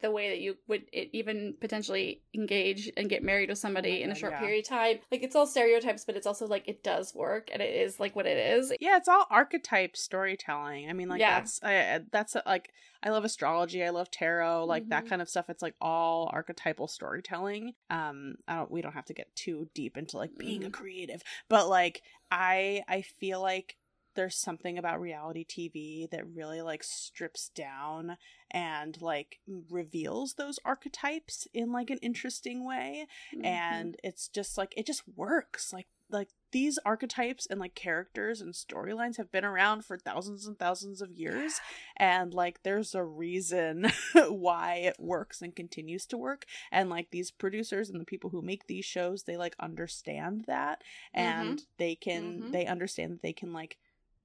the 0.00 0.10
way 0.10 0.28
that 0.30 0.40
you 0.40 0.56
would 0.66 0.82
it 0.92 1.08
even 1.12 1.54
potentially 1.60 2.20
engage 2.34 2.90
and 2.96 3.08
get 3.08 3.22
married 3.22 3.48
with 3.48 3.58
somebody 3.58 4.02
in 4.02 4.10
a 4.10 4.12
God, 4.14 4.18
short 4.20 4.32
yeah. 4.34 4.40
period 4.40 4.64
of 4.64 4.68
time. 4.68 4.98
Like 5.10 5.22
it's 5.22 5.34
all 5.34 5.46
stereotypes, 5.46 6.04
but 6.04 6.14
it's 6.16 6.26
also 6.26 6.46
like 6.46 6.68
it 6.68 6.82
does 6.84 7.14
work 7.14 7.48
and 7.52 7.62
it 7.62 7.74
is 7.74 7.98
like 7.98 8.14
what 8.14 8.26
it 8.26 8.36
is. 8.36 8.72
yeah 8.80 8.96
it's 8.96 9.08
all 9.08 9.26
archetype 9.30 9.96
storytelling 9.96 10.90
i 10.90 10.92
mean 10.92 11.08
like 11.08 11.20
Yeah. 11.20 11.38
that's 11.38 11.60
I, 11.62 12.00
that's 12.12 12.36
uh, 12.36 12.42
like 12.44 12.70
i 13.02 13.08
love 13.10 13.24
astrology 13.24 13.82
i 13.84 13.90
love 13.90 14.10
tarot 14.10 14.64
like 14.66 14.88
that 14.90 15.04
Mhm. 15.04 15.08
kind 15.08 15.22
of 15.22 15.28
stuff 15.28 15.48
it's 15.48 15.62
like 15.62 15.74
all 15.80 16.28
archetypal 16.32 16.88
storytelling 16.88 17.72
um 17.90 18.34
i 18.46 18.56
don't 18.56 18.70
we 18.70 18.82
don't 18.82 18.92
have 18.94 19.06
to 19.06 19.14
get 19.14 19.34
too 19.36 19.68
deep 19.74 19.96
into 19.96 20.16
like 20.18 20.36
being 20.36 20.64
a 20.64 20.68
Mhm. 20.68 20.72
creative 20.72 21.22
but 21.48 21.68
like 21.68 22.02
i 22.30 22.82
i 22.88 23.02
feel 23.02 23.40
like 23.40 23.76
there's 24.18 24.36
something 24.36 24.76
about 24.76 25.00
reality 25.00 25.44
tv 25.46 26.10
that 26.10 26.26
really 26.26 26.60
like 26.60 26.82
strips 26.82 27.50
down 27.54 28.16
and 28.50 29.00
like 29.00 29.38
reveals 29.70 30.34
those 30.34 30.58
archetypes 30.64 31.46
in 31.54 31.70
like 31.72 31.88
an 31.90 31.98
interesting 32.02 32.64
way. 32.66 33.06
Mhm. 33.34 33.44
and 33.46 33.96
it's 34.02 34.28
just 34.28 34.58
like 34.58 34.74
it 34.76 34.86
just 34.86 35.02
works. 35.16 35.72
Like 35.72 35.86
like 36.10 36.30
these 36.52 36.78
archetypes 36.86 37.46
and 37.50 37.60
like 37.60 37.74
characters 37.74 38.40
and 38.40 38.54
storylines 38.54 39.18
have 39.18 39.30
been 39.30 39.44
around 39.44 39.84
for 39.84 39.98
thousands 39.98 40.46
and 40.46 40.58
thousands 40.58 41.02
of 41.02 41.12
years. 41.12 41.60
And 41.98 42.32
like 42.32 42.62
there's 42.62 42.94
a 42.94 43.04
reason 43.04 43.92
why 44.14 44.76
it 44.76 44.96
works 44.98 45.42
and 45.42 45.54
continues 45.54 46.06
to 46.06 46.16
work. 46.16 46.46
And 46.72 46.88
like 46.88 47.10
these 47.10 47.30
producers 47.30 47.90
and 47.90 48.00
the 48.00 48.06
people 48.06 48.30
who 48.30 48.40
make 48.40 48.66
these 48.66 48.86
shows 48.86 49.24
they 49.24 49.36
like 49.36 49.54
understand 49.60 50.44
that. 50.46 50.82
And 51.12 51.60
they 51.76 51.94
can 51.94 52.40
Mhm. 52.44 52.52
they 52.52 52.64
understand 52.66 53.12
that 53.12 53.22
they 53.22 53.34
can 53.34 53.52
like 53.52 53.76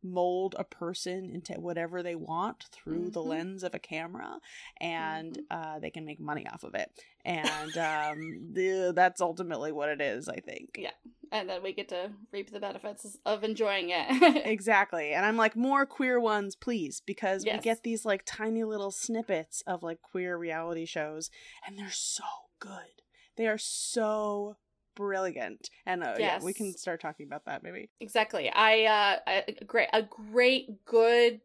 mold 0.03 0.55
a 0.59 0.63
person 0.63 1.29
into 1.33 1.53
whatever 1.59 2.03
they 2.03 2.15
want 2.15 2.65
through 2.71 3.09
the 3.11 3.19
Mhm. 3.21 3.27
lens 3.27 3.63
of 3.63 3.73
a 3.73 3.79
camera 3.79 4.39
and 4.81 5.37
Mhm. 5.37 5.45
uh, 5.51 5.79
they 5.79 5.89
can 5.89 6.05
make 6.05 6.19
money 6.19 6.45
off 6.47 6.63
of 6.63 6.75
it 6.75 6.91
and 7.25 7.77
um, 7.77 8.17
the, 8.53 8.91
that's 8.95 9.21
ultimately 9.21 9.71
what 9.71 9.89
it 9.89 10.01
is 10.01 10.27
i 10.27 10.35
think 10.37 10.77
Yeah. 10.77 10.91
and 11.31 11.49
then 11.49 11.63
we 11.63 11.73
get 11.73 11.89
to 11.89 12.11
reap 12.31 12.51
the 12.51 12.59
benefits 12.59 13.17
of 13.25 13.43
enjoying 13.43 13.89
it. 13.91 14.05
exactly 14.45 15.13
and 15.13 15.25
i'm 15.25 15.37
like 15.37 15.55
more 15.55 15.85
queer 15.85 16.19
ones 16.19 16.55
please 16.55 17.01
because 17.05 17.45
we 17.45 17.57
get 17.59 17.83
these 17.83 18.03
like 18.05 18.23
tiny 18.25 18.63
little 18.63 18.91
snippets 18.91 19.61
of 19.65 19.83
like 19.83 20.01
queer 20.01 20.37
reality 20.37 20.85
shows 20.85 21.29
and 21.65 21.77
they're 21.79 21.89
so 21.91 22.23
good 22.59 23.01
they 23.35 23.47
are 23.47 23.57
so 23.57 24.57
brilliant 24.95 25.69
and 25.85 26.03
uh, 26.03 26.15
yeah 26.19 26.39
we 26.43 26.53
can 26.53 26.71
start 26.73 27.01
talking 27.01 27.25
about 27.25 27.45
that 27.45 27.63
maybe 27.63 27.89
exactly. 27.99 28.49
I 28.49 28.83
uh 28.83 29.41
a 29.47 29.65
great 29.65 29.89
a 29.93 30.01
great 30.03 30.85
good 30.85 31.41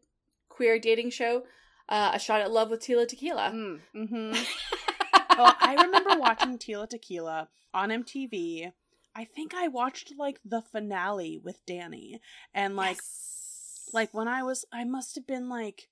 queer 0.49 0.79
dating 0.79 1.09
show. 1.11 1.43
Uh, 1.87 2.11
a 2.13 2.19
shot 2.19 2.41
at 2.41 2.51
love 2.51 2.69
with 2.69 2.81
Tila 2.81 3.07
Tequila. 3.07 3.51
mm, 3.53 3.79
hmm 3.93 4.31
well 5.37 5.55
i 5.59 5.73
remember 5.73 6.15
watching 6.19 6.57
tila 6.59 6.87
tequila 6.87 7.47
on 7.73 7.89
mtv 7.89 8.71
i 9.15 9.23
think 9.25 9.53
i 9.55 9.67
watched 9.67 10.13
like 10.17 10.39
the 10.45 10.61
finale 10.61 11.39
with 11.43 11.65
dani 11.65 12.19
and 12.53 12.75
like 12.75 12.97
Yes. 12.97 13.89
like 13.93 14.13
when 14.13 14.27
I 14.27 14.43
was 14.43 14.65
I 14.71 14.83
must 14.83 15.15
have 15.15 15.25
been 15.25 15.49
like 15.49 15.89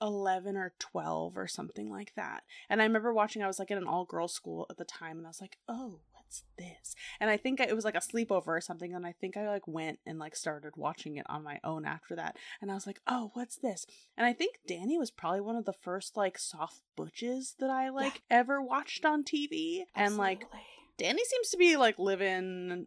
11 0.00 0.56
or 0.56 0.74
12 0.78 1.36
or 1.36 1.46
something 1.48 1.90
like 1.90 2.12
that. 2.16 2.42
And 2.68 2.80
I 2.80 2.84
remember 2.84 3.12
watching 3.12 3.42
I 3.42 3.46
was 3.46 3.58
like 3.58 3.70
in 3.70 3.78
an 3.78 3.86
all 3.86 4.04
girls 4.04 4.32
school 4.32 4.66
at 4.70 4.76
the 4.76 4.84
time 4.84 5.16
and 5.18 5.26
I 5.26 5.30
was 5.30 5.40
like, 5.40 5.58
"Oh, 5.68 6.00
what's 6.32 6.44
this?" 6.58 6.94
And 7.20 7.28
I 7.30 7.36
think 7.36 7.60
it 7.60 7.74
was 7.74 7.84
like 7.84 7.94
a 7.94 7.98
sleepover 7.98 8.48
or 8.48 8.60
something 8.60 8.94
and 8.94 9.06
I 9.06 9.12
think 9.12 9.36
I 9.36 9.46
like 9.48 9.66
went 9.68 9.98
and 10.06 10.18
like 10.18 10.34
started 10.34 10.76
watching 10.76 11.16
it 11.16 11.26
on 11.28 11.42
my 11.42 11.58
own 11.64 11.84
after 11.84 12.16
that. 12.16 12.36
And 12.60 12.70
I 12.70 12.74
was 12.74 12.86
like, 12.86 13.00
"Oh, 13.06 13.30
what's 13.34 13.56
this?" 13.56 13.86
And 14.16 14.26
I 14.26 14.32
think 14.32 14.56
Dani 14.68 14.98
was 14.98 15.10
probably 15.10 15.40
one 15.40 15.56
of 15.56 15.64
the 15.64 15.72
first 15.72 16.16
like 16.16 16.38
soft 16.38 16.80
butches 16.96 17.54
that 17.58 17.70
I 17.70 17.90
like 17.90 18.22
ever 18.30 18.62
watched 18.62 19.04
on 19.04 19.24
TV. 19.24 19.84
And 19.94 20.16
like 20.16 20.44
Absolutely. 20.44 21.22
Dani 21.22 21.26
seems 21.26 21.50
to 21.50 21.56
be 21.56 21.76
like 21.76 21.98
living 21.98 22.86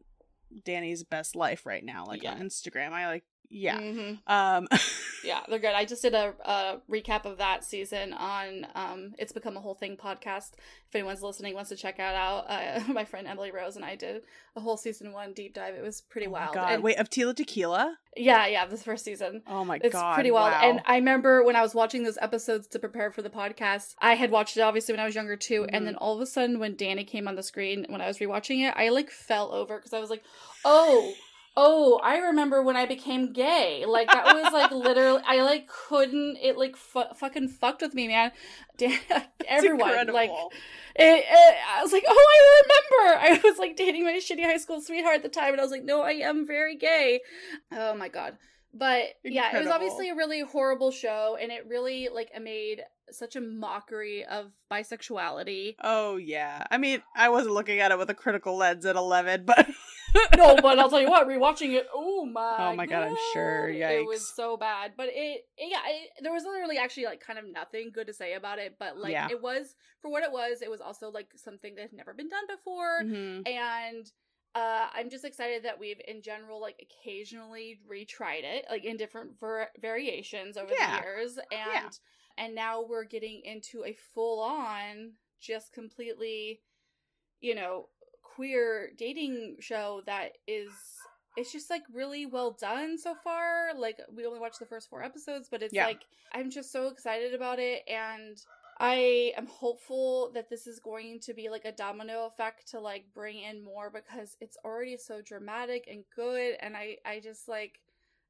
Dani's 0.66 1.04
best 1.04 1.36
life 1.36 1.66
right 1.66 1.84
now. 1.84 2.06
Like 2.06 2.24
Yeah. 2.24 2.32
on 2.34 2.40
Instagram, 2.42 2.92
I 2.92 3.08
like 3.08 3.24
Yeah. 3.50 3.80
Mhm. 3.80 4.20
Um 4.28 4.68
Yeah, 5.24 5.40
they're 5.50 5.58
good. 5.58 5.74
I 5.74 5.86
just 5.86 6.04
did 6.04 6.14
a, 6.14 6.36
a 6.46 6.78
recap 6.88 7.26
of 7.26 7.40
that 7.40 7.64
season 7.64 8.14
on 8.14 8.68
um, 8.76 9.14
It's 9.18 9.32
Become 9.32 9.58
a 9.58 9.60
Whole 9.60 9.74
Thing 9.74 9.98
podcast. 9.98 10.52
If 10.88 10.94
anyone's 10.94 11.24
listening 11.24 11.56
wants 11.56 11.70
to 11.72 11.76
check 11.76 11.96
it 11.98 12.02
out, 12.04 12.46
uh, 12.48 12.82
my 12.94 13.06
friend 13.06 13.26
Emily 13.26 13.52
Rose 13.52 13.76
and 13.76 13.84
I 13.84 13.96
did 13.96 14.22
a 14.56 14.60
whole 14.60 14.78
season 14.78 15.14
one 15.14 15.34
deep 15.34 15.56
dive. 15.56 15.74
It 15.74 15.82
was 15.82 16.02
pretty 16.02 16.28
oh 16.28 16.32
wild. 16.32 16.54
God. 16.54 16.74
And- 16.74 16.84
Wait, 16.84 16.98
of 17.00 17.10
Tila 17.10 17.36
Tequila? 17.36 17.98
yeah, 18.16 18.46
yeah, 18.46 18.68
this 18.68 18.84
first 18.84 19.04
season. 19.04 19.42
Oh 19.48 19.66
my 19.66 19.80
It's 19.84 19.94
god. 19.94 20.14
pretty 20.14 20.30
wild. 20.30 20.52
wow. 20.52 20.62
And 20.70 20.82
I 20.86 20.98
remember 20.98 21.44
when 21.44 21.56
I 21.56 21.64
was 21.64 21.74
watching 21.74 22.04
those 22.04 22.20
episodes 22.22 22.68
to 22.68 22.78
prepare 22.80 23.12
for 23.12 23.24
the 23.24 23.32
podcast, 23.32 23.96
I 24.00 24.14
had 24.14 24.30
watched 24.30 24.58
it 24.58 24.62
obviously 24.62 24.94
when 24.94 25.00
I 25.00 25.06
was 25.06 25.16
younger 25.16 25.38
too. 25.38 25.64
Mhm. 25.64 25.70
And 25.74 25.88
then 25.88 25.96
all 25.96 26.14
of 26.14 26.22
a 26.22 26.28
sudden, 26.28 26.60
when 26.60 26.76
Dani 26.76 27.06
came 27.06 27.28
on 27.28 27.34
the 27.36 27.42
screen, 27.44 27.88
when 27.90 28.00
I 28.00 28.06
was 28.06 28.20
rewatching 28.20 28.60
it, 28.68 28.76
I 28.78 28.90
like 28.90 29.10
fell 29.10 29.52
over 29.52 29.78
because 29.78 29.92
I 29.94 30.00
was 30.00 30.12
like, 30.12 30.24
oh. 30.64 31.14
Oh, 31.58 32.00
I 32.04 32.18
remember 32.18 32.62
when 32.62 32.76
I 32.76 32.86
became 32.86 33.32
gay. 33.32 33.86
Like 33.88 34.08
that 34.12 34.26
was 34.26 34.52
like 34.52 34.72
literally, 34.72 35.22
I 35.26 35.42
like 35.42 35.68
couldn't. 35.68 36.38
It 36.42 36.58
like 36.58 36.76
fu- 36.76 37.14
fucking 37.16 37.48
fucked 37.50 37.82
with 37.82 37.94
me, 37.94 38.08
man. 38.08 38.32
Dan- 38.78 39.00
Everyone, 39.48 40.08
like 40.08 40.32
it, 40.96 41.26
it, 41.30 41.56
I 41.78 41.82
was 41.82 41.94
like, 41.94 42.04
oh, 42.08 42.28
I 42.36 42.64
remember. 42.64 43.20
I 43.46 43.50
was 43.50 43.58
like 43.58 43.78
dating 43.78 44.04
my 44.04 44.14
shitty 44.14 44.44
high 44.44 44.58
school 44.58 44.82
sweetheart 44.82 45.18
at 45.18 45.24
the 45.24 45.30
time, 45.30 45.52
and 45.52 45.62
I 45.62 45.64
was 45.64 45.72
like, 45.72 45.86
no, 45.86 46.02
I 46.02 46.12
am 46.14 46.46
very 46.46 46.76
gay. 46.76 47.22
Oh 47.72 47.96
my 47.96 48.10
god. 48.10 48.38
But 48.74 49.04
yeah, 49.24 49.56
it 49.56 49.60
was 49.60 49.68
obviously 49.68 50.10
a 50.10 50.16
really 50.16 50.42
horrible 50.42 50.92
show, 50.92 51.38
and 51.40 51.50
it 51.52 51.66
really 51.70 52.10
like 52.14 52.32
made 52.42 52.82
such 53.12 53.38
a 53.38 53.42
mockery 53.42 54.26
of 54.26 54.52
bisexuality. 54.70 55.76
Oh 55.82 56.18
yeah. 56.18 56.66
I 56.70 56.78
mean, 56.78 57.02
I 57.16 57.30
wasn't 57.30 57.54
looking 57.54 57.80
at 57.80 57.92
it 57.92 57.98
with 57.98 58.10
a 58.10 58.14
critical 58.14 58.58
lens 58.58 58.86
at 58.86 58.98
11, 58.98 59.46
but 59.46 59.70
no, 60.38 60.56
but 60.62 60.80
I'll 60.80 60.90
tell 60.90 61.02
you 61.02 61.10
what, 61.10 61.28
rewatching 61.28 61.74
it, 61.74 61.88
oh 61.94 62.26
my, 62.26 62.56
Oh 62.72 62.76
my 62.76 62.86
God, 62.86 63.04
I'm 63.10 63.18
sure. 63.34 63.68
Yikes. 63.70 64.02
it 64.02 64.06
was 64.08 64.28
so 64.36 64.58
bad. 64.58 64.94
But 64.98 65.08
it, 65.10 65.46
it 65.58 65.70
yeah, 65.72 65.80
it, 65.88 66.10
there 66.22 66.34
was 66.34 66.44
literally 66.44 66.78
actually 66.78 67.06
like 67.06 67.20
kind 67.26 67.38
of 67.40 67.46
nothing 67.52 67.92
good 67.94 68.08
to 68.08 68.14
say 68.14 68.34
about 68.34 68.60
it. 68.60 68.76
But 68.80 68.98
like, 68.98 69.12
Yeah. 69.12 69.28
it 69.30 69.42
was 69.42 69.76
for 70.02 70.10
what 70.10 70.24
it 70.24 70.32
was. 70.32 70.62
It 70.62 70.70
was 70.72 70.82
also 70.82 71.10
like 71.12 71.28
something 71.36 71.76
that 71.76 71.82
had 71.84 71.94
never 71.94 72.14
been 72.14 72.30
done 72.30 72.46
before. 72.48 73.02
Mhm. 73.04 73.48
and 73.48 74.12
uh, 74.56 74.88
I'm 74.94 75.10
just 75.10 75.26
excited 75.26 75.64
that 75.66 75.78
we've, 75.78 76.00
in 76.08 76.22
general, 76.22 76.62
like 76.62 76.82
occasionally 76.82 77.82
retried 77.92 78.44
it, 78.46 78.66
like 78.70 78.86
in 78.86 78.96
different 78.96 79.38
ver- 79.38 79.68
variations 79.82 80.56
over 80.56 80.72
Yeah. 80.74 80.96
the 81.02 81.04
years, 81.06 81.38
and 81.52 81.72
Yeah. 81.74 81.90
and 82.38 82.56
now 82.56 82.82
we're 82.82 83.04
getting 83.04 83.42
into 83.44 83.84
a 83.84 83.94
full 84.14 84.40
on, 84.42 85.14
just 85.42 85.74
completely, 85.74 86.62
you 87.42 87.54
know, 87.54 87.90
queer 88.36 88.92
dating 88.98 89.58
show 89.60 90.02
that 90.06 90.34
is. 90.48 90.70
It's 91.38 91.52
just 91.52 91.70
like 91.70 91.84
really 91.94 92.26
well 92.26 92.52
done 92.52 92.98
so 92.98 93.14
far. 93.14 93.74
Like 93.78 94.00
we 94.16 94.26
only 94.26 94.40
watched 94.40 94.60
the 94.60 94.66
first 94.66 94.90
four 94.90 95.04
episodes, 95.04 95.50
but 95.52 95.62
it's 95.62 95.74
Yeah. 95.74 95.86
like 95.88 96.02
I'm 96.32 96.50
just 96.50 96.72
so 96.72 96.88
excited 96.88 97.34
about 97.34 97.60
it 97.60 97.84
and 97.88 98.38
I 98.80 99.34
am 99.38 99.46
hopeful 99.48 100.32
that 100.34 100.50
this 100.50 100.68
is 100.68 100.80
going 100.80 101.20
to 101.22 101.34
be 101.34 101.50
like 101.50 101.66
a 101.66 101.72
domino 101.72 102.26
effect 102.26 102.70
to 102.72 102.80
like 102.80 103.06
bring 103.14 103.40
in 103.40 103.64
more 103.64 103.90
because 103.90 104.36
it's 104.42 104.58
already 104.66 104.98
so 104.98 105.22
dramatic 105.22 105.88
and 105.90 106.04
good 106.16 106.56
and 106.60 106.76
I 106.76 106.98
I 107.06 107.20
just 107.20 107.48
like 107.48 107.80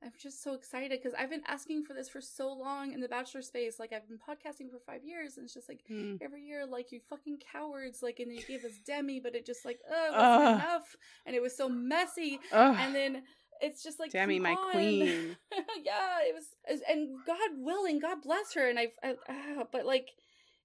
I'm 0.04 0.12
just 0.22 0.44
so 0.44 0.54
excited 0.54 1.00
because 1.02 1.14
I've 1.18 1.30
been 1.30 1.42
asking 1.48 1.84
for 1.86 1.94
this 1.94 2.10
for 2.10 2.22
so 2.22 2.52
long 2.54 2.92
in 2.94 3.00
the 3.02 3.08
bachelor 3.08 3.42
space 3.42 3.80
like 3.80 3.92
I've 3.94 4.08
been 4.08 4.20
podcasting 4.20 4.70
for 4.70 4.80
5 4.86 5.04
years 5.04 5.38
and 5.38 5.46
it's 5.46 5.54
just 5.54 5.68
like 5.70 5.82
Mm. 5.90 6.20
every 6.22 6.44
year 6.44 6.66
like 6.66 6.92
you 6.92 7.00
fucking 7.10 7.40
cowards 7.52 8.04
like 8.04 8.20
and 8.20 8.32
you 8.34 8.42
gave 8.46 8.64
us 8.66 8.74
Demi 8.86 9.20
but 9.20 9.36
it 9.36 9.46
just 9.46 9.66
like 9.66 9.80
oh 9.90 10.12
wasn't 10.12 10.62
enough 10.62 10.96
and 11.25 11.36
it 11.36 11.42
was 11.42 11.56
so 11.58 11.68
messy 11.70 12.40
and 12.52 12.94
then 12.94 13.24
it's 13.62 13.82
just 13.82 14.00
like 14.00 14.12
Demi, 14.12 14.38
my 14.40 14.52
on. 14.52 14.72
queen. 14.72 15.38
yeah, 15.82 16.20
it 16.24 16.36
was, 16.36 16.82
and 16.90 17.16
God 17.25 17.52
willing, 17.56 18.00
God 18.00 18.18
bless 18.22 18.54
her, 18.54 18.68
and 18.70 18.78
I've, 18.78 18.92
I, 19.02 19.16
ah, 19.30 19.64
but 19.72 19.86
like, 19.86 20.10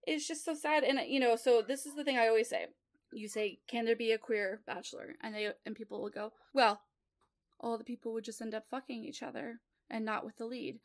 it's 0.08 0.26
just 0.26 0.44
so 0.44 0.54
sad, 0.54 0.82
and 0.82 0.98
you 1.06 1.20
know, 1.20 1.36
so 1.36 1.62
this 1.62 1.86
is 1.86 1.94
the 1.94 2.02
thing 2.02 2.18
I 2.18 2.26
always 2.26 2.48
say. 2.48 2.66
You 3.12 3.28
say, 3.28 3.60
"Can 3.68 3.84
there 3.84 3.94
be 3.94 4.10
a 4.10 4.18
queer 4.18 4.60
bachelor?" 4.66 5.14
And 5.22 5.32
they 5.34 5.50
and 5.64 5.76
people 5.76 6.02
will 6.02 6.10
go, 6.10 6.32
"Well, 6.52 6.80
all 7.60 7.78
the 7.78 7.84
people 7.84 8.12
would 8.12 8.24
just 8.24 8.40
end 8.40 8.54
up 8.54 8.64
fucking 8.70 9.04
each 9.04 9.22
other 9.22 9.60
and 9.88 10.04
not 10.04 10.24
with 10.24 10.36
the 10.36 10.46
lead." 10.46 10.80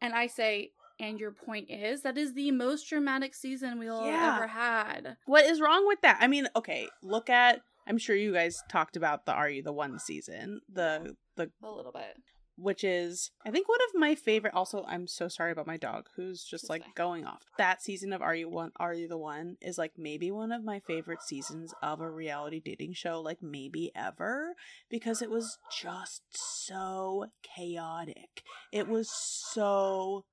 And 0.00 0.14
I 0.14 0.26
say, 0.26 0.72
"And 1.00 1.18
your 1.18 1.32
point 1.32 1.70
is 1.70 2.02
that 2.02 2.18
is 2.18 2.34
the 2.34 2.50
most 2.50 2.84
dramatic 2.88 3.34
season 3.34 3.78
we'll 3.78 4.04
Yeah. 4.04 4.36
ever 4.36 4.48
had." 4.48 5.16
What 5.26 5.44
is 5.44 5.60
wrong 5.60 5.86
with 5.86 6.00
that? 6.02 6.18
I 6.20 6.26
mean, 6.26 6.48
okay, 6.56 6.88
look 7.02 7.30
at 7.30 7.62
I'm 7.86 7.96
sure 7.96 8.14
you 8.14 8.34
guys 8.34 8.62
talked 8.68 8.96
about 8.98 9.24
the 9.24 9.32
Are 9.32 9.48
You 9.48 9.62
the 9.62 9.72
One 9.72 9.98
season. 9.98 10.60
The 10.68 11.16
the 11.36 11.50
A 11.62 11.70
little 11.70 11.92
bit. 11.92 12.18
Which 12.58 12.82
is 12.82 13.30
I 13.46 13.50
think 13.50 13.68
one 13.68 13.78
of 13.88 14.00
my 14.00 14.14
favorite 14.14 14.54
also 14.54 14.84
I'm 14.88 15.06
so 15.06 15.28
sorry 15.28 15.52
about 15.52 15.66
my 15.66 15.76
dog 15.76 16.08
who's 16.16 16.42
just 16.44 16.68
like 16.68 16.82
fine. 16.82 16.92
going 16.96 17.24
off. 17.24 17.44
That 17.56 17.80
season 17.82 18.12
of 18.12 18.20
Are 18.20 18.34
You 18.34 18.48
One 18.48 18.72
Are 18.76 18.92
You 18.92 19.06
the 19.08 19.16
One 19.16 19.56
is 19.60 19.78
like 19.78 19.92
maybe 19.96 20.30
one 20.30 20.50
of 20.50 20.64
my 20.64 20.80
favorite 20.80 21.22
seasons 21.22 21.72
of 21.82 22.00
a 22.00 22.10
reality 22.10 22.60
dating 22.64 22.94
show 22.94 23.20
like 23.20 23.42
maybe 23.42 23.92
ever 23.94 24.54
because 24.90 25.22
it 25.22 25.30
was 25.30 25.58
just 25.70 26.22
so 26.32 27.26
chaotic. 27.42 28.42
It 28.72 28.88
was 28.88 29.08
so 29.10 30.24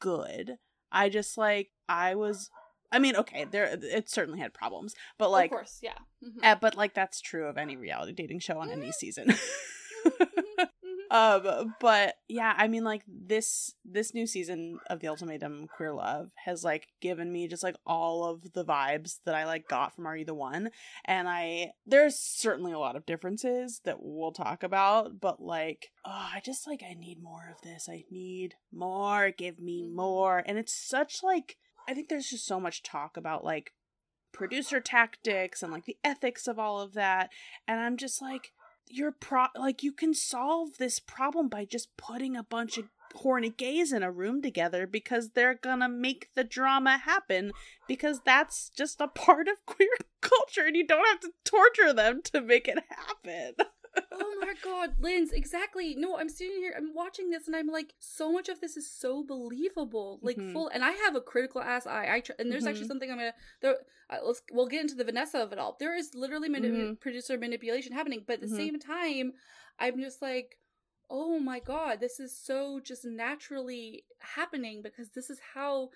good. 0.00 0.56
I 0.92 1.08
just 1.08 1.38
like 1.38 1.70
I 1.88 2.14
was 2.14 2.50
I 2.90 2.98
mean, 2.98 3.16
okay, 3.16 3.44
there 3.50 3.78
it 3.82 4.10
certainly 4.10 4.38
had 4.40 4.54
problems, 4.54 4.94
but 5.18 5.30
like 5.30 5.50
of 5.50 5.56
course, 5.56 5.78
yeah. 5.82 5.98
Mhm. 6.22 6.42
uh, 6.44 6.56
but 6.60 6.76
like 6.76 6.94
that's 6.94 7.20
true 7.20 7.46
of 7.46 7.56
any 7.56 7.76
reality 7.76 8.12
dating 8.12 8.40
show 8.40 8.58
on 8.58 8.70
any 8.70 8.92
season. 8.92 9.32
Um 11.10 11.74
but 11.80 12.14
yeah 12.28 12.54
i 12.58 12.68
mean 12.68 12.84
like 12.84 13.02
this 13.08 13.74
this 13.84 14.12
new 14.12 14.26
season 14.26 14.78
of 14.90 15.00
the 15.00 15.08
ultimatum 15.08 15.66
queer 15.74 15.92
love 15.92 16.30
has 16.44 16.62
like 16.64 16.88
given 17.00 17.32
me 17.32 17.48
just 17.48 17.62
like 17.62 17.76
all 17.86 18.24
of 18.24 18.52
the 18.52 18.64
vibes 18.64 19.16
that 19.24 19.34
i 19.34 19.44
like 19.44 19.68
got 19.68 19.94
from 19.94 20.06
are 20.06 20.16
you 20.16 20.24
the 20.24 20.34
one. 20.34 20.70
And 21.04 21.28
i 21.28 21.70
there's 21.86 22.18
certainly 22.18 22.72
a 22.72 22.78
lot 22.78 22.96
of 22.96 23.06
differences 23.06 23.80
that 23.84 23.98
we'll 24.00 24.32
talk 24.32 24.62
about 24.62 25.20
but 25.20 25.40
like 25.40 25.86
oh 26.04 26.10
i 26.34 26.40
just 26.44 26.66
like 26.66 26.82
i 26.88 26.94
need 26.94 27.22
more 27.22 27.48
of 27.50 27.60
this. 27.62 27.88
I 27.90 28.04
need 28.10 28.54
more. 28.72 29.30
Give 29.30 29.58
me 29.58 29.82
Mhm. 29.84 29.94
more. 29.94 30.42
And 30.46 30.58
it's 30.58 30.74
such 30.74 31.22
like 31.22 31.56
i 31.88 31.94
think 31.94 32.08
there's 32.08 32.28
just 32.30 32.46
so 32.46 32.60
much 32.60 32.82
talk 32.82 33.16
about 33.16 33.44
like 33.44 33.72
producer 34.30 34.78
tactics 34.78 35.62
and 35.62 35.72
like 35.72 35.86
the 35.86 35.96
ethics 36.04 36.46
of 36.46 36.58
all 36.58 36.80
of 36.80 36.92
that. 36.94 37.30
And 37.66 37.80
i'm 37.80 37.96
just 37.96 38.20
like 38.20 38.52
you're 38.90 39.12
pro 39.12 39.46
like 39.56 39.82
you 39.82 39.92
can 39.92 40.14
solve 40.14 40.78
this 40.78 40.98
problem 40.98 41.48
by 41.48 41.64
just 41.64 41.96
putting 41.96 42.36
a 42.36 42.42
bunch 42.42 42.78
of 42.78 42.84
horny 43.14 43.50
gays 43.50 43.92
in 43.92 44.02
a 44.02 44.12
room 44.12 44.42
together 44.42 44.86
because 44.86 45.30
they're 45.30 45.54
gonna 45.54 45.88
make 45.88 46.28
the 46.34 46.44
drama 46.44 46.98
happen 46.98 47.52
because 47.86 48.20
that's 48.24 48.70
just 48.70 49.00
a 49.00 49.08
part 49.08 49.48
of 49.48 49.54
queer 49.66 49.88
culture 50.20 50.66
and 50.66 50.76
you 50.76 50.86
don't 50.86 51.06
have 51.06 51.20
to 51.20 51.30
torture 51.44 51.92
them 51.92 52.20
to 52.22 52.40
make 52.40 52.68
it 52.68 52.78
happen 52.88 53.54
oh 54.12 54.36
my 54.40 54.54
god, 54.62 54.94
Lindz, 55.00 55.32
exactly. 55.32 55.94
No, 55.96 56.16
I'm 56.18 56.28
sitting 56.28 56.56
here, 56.56 56.74
I'm 56.76 56.94
watching 56.94 57.30
this, 57.30 57.46
and 57.46 57.56
I'm 57.56 57.66
like, 57.68 57.94
so 57.98 58.32
much 58.32 58.48
of 58.48 58.60
this 58.60 58.76
is 58.76 58.90
so 58.90 59.24
believable, 59.24 60.18
like 60.22 60.36
Mhm. 60.36 60.52
full. 60.52 60.68
And 60.68 60.84
I 60.84 60.92
have 60.92 61.14
a 61.14 61.20
critical 61.20 61.60
ass 61.60 61.86
eye. 61.86 62.08
I 62.14 62.20
tr- 62.20 62.32
and 62.38 62.50
there's 62.50 62.66
actually 62.66 62.84
Mhm. 62.86 62.88
something 62.88 63.10
I'm 63.10 63.18
gonna. 63.18 63.34
There, 63.60 63.76
uh, 64.10 64.18
let's 64.24 64.42
we'll 64.52 64.66
get 64.66 64.80
into 64.82 64.94
the 64.94 65.04
Vanessa 65.04 65.38
of 65.38 65.52
it 65.52 65.58
all. 65.58 65.76
There 65.78 65.94
is 65.94 66.14
literally 66.14 66.48
mani- 66.48 66.68
Mhm. 66.68 67.00
producer 67.00 67.36
manipulation 67.38 67.92
happening, 67.92 68.24
but 68.26 68.34
at 68.34 68.40
the 68.40 68.46
Mhm. 68.46 68.56
same 68.56 68.78
time, 68.78 69.32
I'm 69.78 69.98
just 70.00 70.22
like. 70.22 70.58
Oh 71.10 71.38
my 71.38 71.58
god, 71.58 72.00
this 72.00 72.20
is 72.20 72.36
so 72.36 72.80
just 72.80 73.02
naturally 73.06 74.04
happening 74.18 74.82
because 74.82 75.08
this 75.12 75.30
is 75.30 75.38
how 75.54 75.88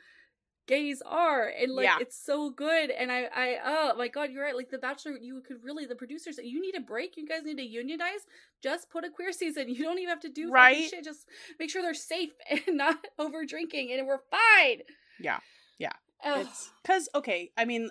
gays 0.67 1.03
are 1.05 1.49
and 1.61 1.73
like 1.73 1.85
Yeah. 1.85 1.97
it's 2.01 2.17
so 2.17 2.51
good 2.51 2.91
and 2.91 3.11
i 3.11 3.25
i 3.35 3.57
oh 3.65 3.95
my 3.97 4.07
god 4.09 4.31
you're 4.31 4.45
right 4.45 4.55
like 4.57 4.71
the 4.71 4.79
bachelor 4.79 5.17
you 5.21 5.41
could 5.47 5.57
really 5.63 5.87
the 5.87 5.97
producers 5.97 6.39
you 6.43 6.61
need 6.61 6.77
a 6.77 6.81
break 6.81 7.17
you 7.17 7.27
guys 7.27 7.43
need 7.45 7.57
to 7.59 7.65
unionize 7.67 8.21
just 8.63 8.89
put 8.89 9.05
a 9.05 9.11
queer 9.11 9.33
season 9.33 9.69
you 9.75 9.83
don't 9.83 9.99
even 9.99 10.09
have 10.09 10.21
to 10.21 10.29
do 10.29 10.51
Right. 10.51 10.89
shit 10.89 11.03
just 11.05 11.27
make 11.59 11.69
sure 11.71 11.83
they're 11.83 11.95
safe 11.95 12.31
and 12.51 12.77
not 12.77 13.05
over 13.19 13.45
drinking 13.45 13.93
and 13.93 14.07
we're 14.07 14.21
fine 14.31 14.83
Yeah. 15.19 15.41
Yeah. 15.79 15.93
Because 16.83 17.09
okay 17.15 17.51
i 17.59 17.65
mean 17.65 17.91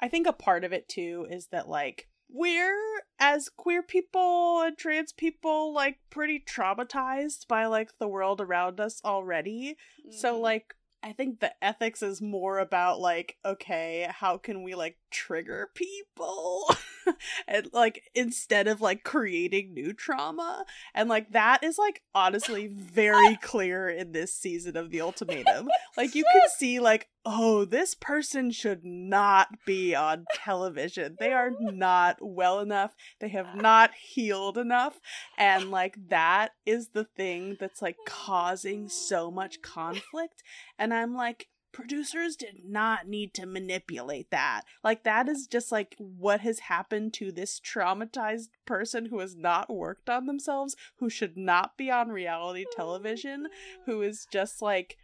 i 0.00 0.06
think 0.08 0.26
a 0.26 0.32
part 0.32 0.62
of 0.64 0.72
it 0.72 0.88
too 0.88 1.26
is 1.30 1.46
that 1.48 1.68
like 1.68 2.06
we're 2.32 3.00
as 3.18 3.48
queer 3.48 3.82
people 3.82 4.60
and 4.60 4.76
trans 4.78 5.12
people 5.12 5.72
like 5.72 5.98
pretty 6.10 6.38
traumatized 6.38 7.48
by 7.48 7.66
like 7.66 7.90
the 7.98 8.06
world 8.06 8.40
around 8.40 8.78
us 8.78 9.00
already 9.04 9.76
so 10.10 10.36
Mhm. 10.36 10.40
like 10.42 10.74
I 11.02 11.12
think 11.12 11.40
the 11.40 11.52
ethics 11.64 12.02
is 12.02 12.20
more 12.20 12.58
about 12.58 13.00
like 13.00 13.36
okay, 13.44 14.08
how 14.10 14.38
can 14.38 14.62
we 14.62 14.74
like 14.74 14.96
trigger 15.10 15.68
people 15.74 16.74
and 17.48 17.68
like 17.72 18.02
instead 18.14 18.68
of 18.68 18.80
like 18.80 19.04
creating 19.04 19.74
new 19.74 19.92
trauma. 19.92 20.64
And 20.94 21.08
like 21.08 21.32
that 21.32 21.62
is 21.62 21.78
like 21.78 22.02
honestly 22.14 22.68
very 22.68 23.36
clear 23.42 23.88
in 23.88 24.12
this 24.12 24.34
season 24.34 24.76
of 24.76 24.90
the 24.90 25.00
ultimatum. 25.00 25.68
Like 25.96 26.14
you 26.14 26.24
can 26.32 26.42
see 26.56 26.78
like 26.80 27.08
oh 27.26 27.64
this 27.64 27.94
person 27.94 28.52
should 28.52 28.84
not 28.84 29.48
be 29.66 29.94
on 29.94 30.24
television. 30.32 31.16
They 31.18 31.32
are 31.32 31.50
not 31.58 32.18
well 32.20 32.60
enough. 32.60 32.94
They 33.18 33.28
have 33.28 33.54
not 33.54 33.90
healed 34.00 34.56
enough. 34.56 34.98
And 35.36 35.70
like 35.70 35.96
that 36.08 36.52
is 36.64 36.90
the 36.90 37.04
thing 37.04 37.56
that's 37.58 37.82
like 37.82 37.96
causing 38.06 38.88
so 38.88 39.30
much 39.30 39.60
conflict. 39.62 40.42
And 40.78 40.94
i'm 40.94 41.14
like 41.14 41.48
producers 41.72 42.36
did 42.36 42.62
not 42.64 43.06
need 43.06 43.34
to 43.34 43.46
manipulate 43.46 44.30
that. 44.30 44.62
Like 44.82 45.04
that 45.04 45.28
is 45.28 45.46
just 45.46 45.70
like 45.70 45.94
what 45.98 46.40
has 46.40 46.60
happened 46.60 47.14
to 47.14 47.30
this 47.32 47.60
traumatized 47.60 48.48
person 48.66 49.06
who 49.06 49.20
has 49.20 49.36
not 49.36 49.72
worked 49.72 50.10
on 50.10 50.26
themselves, 50.26 50.76
who 50.98 51.08
should 51.08 51.36
not 51.36 51.76
be 51.76 51.90
on 51.90 52.08
reality 52.08 52.64
oh, 52.66 52.72
television, 52.76 53.48
who 53.86 54.02
is 54.02 54.26
just 54.32 54.60
like 54.60 54.96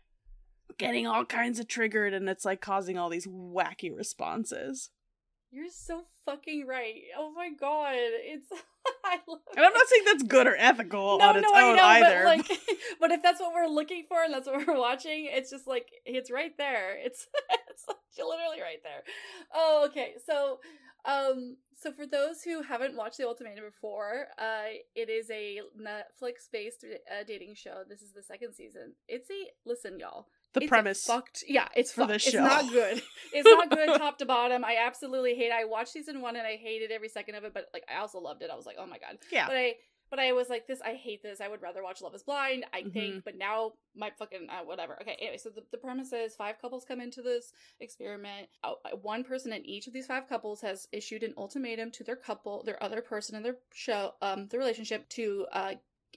getting 0.79 1.07
all 1.07 1.25
kinds 1.25 1.59
of 1.59 1.69
triggered 1.69 2.13
and 2.13 2.29
it's 2.29 2.45
like 2.45 2.61
causing 2.61 2.99
all 2.99 3.09
these 3.09 3.27
wacky 3.27 3.95
responses. 3.95 4.91
You're 5.51 5.71
so 5.71 6.05
fucking 6.27 6.67
right. 6.67 7.03
Oh 7.17 7.33
my 7.35 7.51
god, 7.59 7.95
it's. 7.97 8.49
I 9.05 9.19
love 9.27 9.41
and 9.57 9.65
I'm 9.65 9.73
not 9.73 9.89
saying 9.89 10.03
that's 10.05 10.23
good 10.25 10.47
or 10.47 10.57
ethical 10.57 11.19
no, 11.19 11.25
on 11.25 11.37
its 11.37 11.49
no, 11.51 11.59
own 11.59 11.79
I 11.79 12.01
know, 12.01 12.07
either. 12.07 12.23
But, 12.25 12.37
like, 12.51 12.61
but 13.01 13.11
if 13.13 13.23
that's 13.23 13.41
what 13.41 13.55
we're 13.55 13.67
looking 13.67 14.05
for 14.09 14.23
and 14.23 14.33
that's 14.33 14.47
what 14.47 14.67
we're 14.67 14.79
watching, 14.79 15.29
it's 15.31 15.51
just 15.51 15.67
like 15.67 15.89
it's 16.05 16.31
right 16.31 16.53
there. 16.59 16.97
It's 16.99 17.27
it's 17.71 17.85
literally 18.19 18.61
right 18.61 18.83
there. 18.83 19.03
Oh, 19.55 19.87
okay. 19.89 20.15
So, 20.25 20.61
um, 21.05 21.57
so 21.77 21.93
for 21.93 22.07
those 22.07 22.43
who 22.43 22.63
haven't 22.63 22.97
watched 22.97 23.19
The 23.19 23.27
Ultimatum 23.27 23.65
before, 23.65 24.27
uh, 24.39 24.79
it 24.95 25.09
is 25.09 25.31
a 25.31 25.61
Netflix-based 25.79 26.85
uh, 26.85 27.25
dating 27.27 27.55
show. 27.55 27.83
This 27.89 28.03
is 28.03 28.13
the 28.13 28.23
second 28.23 28.55
season. 28.55 28.95
It's 29.09 29.31
a 29.31 29.51
listen, 29.65 29.99
y'all 29.99 30.27
the 30.55 30.61
it's 30.63 30.69
premise 30.69 31.05
fucked 31.05 31.45
yeah 31.49 31.69
it's 31.77 31.93
for 31.93 32.03
fucked. 32.03 32.13
this 32.15 32.27
it's 32.27 32.35
show. 32.37 32.43
not 32.45 32.71
good 32.71 33.03
it's 33.33 33.45
not 33.49 33.71
good 33.71 33.99
top 33.99 34.19
to 34.19 34.25
bottom 34.27 34.65
i 34.65 34.77
absolutely 34.85 35.35
hate 35.35 35.47
it. 35.47 35.53
i 35.53 35.65
watched 35.65 35.93
season 35.93 36.21
one 36.21 36.37
and 36.37 36.47
i 36.47 36.57
hated 36.57 36.91
every 36.91 37.09
second 37.09 37.35
of 37.35 37.45
it 37.45 37.53
but 37.53 37.67
like 37.75 37.85
i 37.95 37.99
also 38.01 38.19
loved 38.19 38.43
it 38.43 38.51
i 38.51 38.57
was 38.57 38.67
like 38.67 38.77
oh 38.79 38.87
my 38.87 38.99
god 38.99 39.19
yeah 39.31 39.47
but 39.47 39.57
i 39.57 39.75
but 40.09 40.19
i 40.21 40.33
was 40.33 40.49
like 40.49 40.67
this 40.69 40.81
i 40.83 40.95
hate 40.95 41.23
this 41.23 41.41
i 41.41 41.49
would 41.49 41.61
rather 41.61 41.83
watch 41.83 42.01
love 42.01 42.15
is 42.15 42.23
blind 42.23 42.65
i 42.73 42.83
Mhm. 42.83 42.93
think 42.93 43.25
but 43.25 43.37
now 43.37 43.73
my 43.97 44.11
fucking 44.19 44.47
uh, 44.49 44.65
whatever 44.65 44.97
okay 45.03 45.17
anyway 45.21 45.37
so 45.37 45.51
the, 45.51 45.63
the 45.73 45.79
premise 45.79 46.13
is 46.13 46.35
five 46.37 46.61
couples 46.61 46.85
come 46.87 47.01
into 47.01 47.23
this 47.23 47.53
experiment 47.81 48.49
uh, 48.65 48.73
one 49.03 49.25
person 49.25 49.53
in 49.53 49.65
each 49.67 49.87
of 49.87 49.93
these 49.93 50.07
five 50.07 50.29
couples 50.29 50.61
has 50.61 50.87
issued 50.93 51.23
an 51.23 51.35
ultimatum 51.37 51.91
to 51.91 52.05
their 52.05 52.17
couple 52.17 52.63
their 52.65 52.83
other 52.83 53.01
person 53.03 53.35
in 53.37 53.43
their 53.43 53.57
show 53.75 54.13
um 54.23 54.47
the 54.49 54.59
relationship 54.59 55.09
to 55.09 55.47
uh 55.53 55.73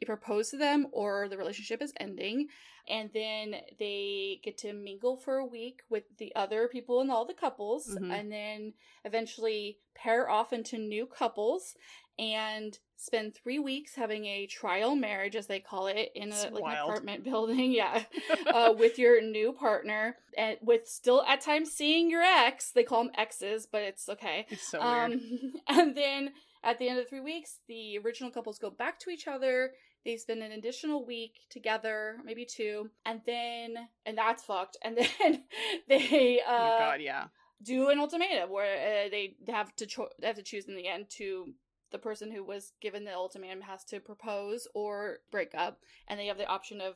propose 0.05 0.49
to 0.49 0.57
them 0.57 0.87
or 0.91 1.27
the 1.29 1.37
relationship 1.37 1.81
is 1.81 1.93
ending 1.99 2.47
and 2.87 3.09
then 3.13 3.55
they 3.77 4.39
get 4.43 4.57
to 4.57 4.73
mingle 4.73 5.15
for 5.15 5.37
a 5.37 5.45
week 5.45 5.81
with 5.89 6.03
the 6.17 6.33
other 6.35 6.67
people 6.67 7.01
and 7.01 7.11
all 7.11 7.25
the 7.25 7.33
couples 7.33 7.87
Mhm. 7.99 8.11
and 8.19 8.31
then 8.31 8.73
eventually 9.05 9.77
pair 9.95 10.29
off 10.29 10.53
into 10.53 10.77
new 10.77 11.05
couples 11.05 11.75
and 12.17 12.79
spend 12.97 13.33
three 13.33 13.59
weeks 13.59 13.95
having 13.95 14.25
a 14.25 14.45
trial 14.47 14.93
marriage 14.95 15.35
as 15.35 15.47
they 15.47 15.59
call 15.59 15.87
it 15.87 16.11
in 16.15 16.31
a 16.33 16.49
like 16.49 16.63
an 16.65 16.77
apartment 16.83 17.23
building 17.23 17.71
yeah 17.81 18.03
uh, 18.47 18.73
with 18.77 18.97
your 18.99 19.21
new 19.21 19.53
partner 19.53 20.17
and 20.37 20.57
with 20.61 20.87
still 20.87 21.23
at 21.23 21.41
times 21.41 21.71
seeing 21.71 22.09
your 22.09 22.21
ex 22.21 22.71
they 22.71 22.83
call 22.83 23.03
them 23.03 23.13
exes 23.17 23.67
but 23.71 23.81
it's 23.83 24.09
okay 24.09 24.45
it's 24.49 24.67
so 24.69 24.79
weird. 24.79 25.13
um, 25.13 25.21
and 25.67 25.95
then 25.95 26.31
at 26.61 26.77
the 26.77 26.89
end 26.89 26.99
of 26.99 27.05
the 27.05 27.09
three 27.09 27.21
weeks, 27.21 27.59
the 27.69 27.97
original 27.99 28.29
couples 28.31 28.59
go 28.59 28.69
back 28.69 28.99
to 28.99 29.09
each 29.09 29.29
other. 29.29 29.71
They 30.05 30.17
spend 30.17 30.41
an 30.41 30.51
additional 30.51 31.05
week 31.05 31.33
together, 31.49 32.17
maybe 32.23 32.45
two, 32.45 32.89
and 33.05 33.21
then 33.25 33.75
and 34.05 34.17
that's 34.17 34.43
fucked. 34.43 34.77
And 34.83 34.97
then 35.19 35.43
they 35.87 36.41
oh 36.47 36.51
uh, 36.51 36.79
god, 36.79 37.01
yeah. 37.01 37.25
do 37.61 37.89
an 37.89 37.99
ultimatum 37.99 38.49
where 38.49 39.05
uh, 39.05 39.09
they 39.09 39.35
have 39.47 39.75
to 39.77 39.85
cho- 39.85 40.09
they 40.19 40.27
have 40.27 40.37
to 40.37 40.43
choose 40.43 40.67
in 40.67 40.75
the 40.75 40.87
end 40.87 41.09
to 41.17 41.53
the 41.91 41.97
person 41.97 42.31
who 42.31 42.43
was 42.43 42.73
given 42.81 43.03
the 43.03 43.13
ultimatum 43.13 43.61
has 43.61 43.83
to 43.85 43.99
propose 43.99 44.67
or 44.73 45.17
break 45.31 45.51
up, 45.55 45.79
and 46.07 46.19
they 46.19 46.27
have 46.27 46.37
the 46.37 46.47
option 46.47 46.81
of 46.81 46.95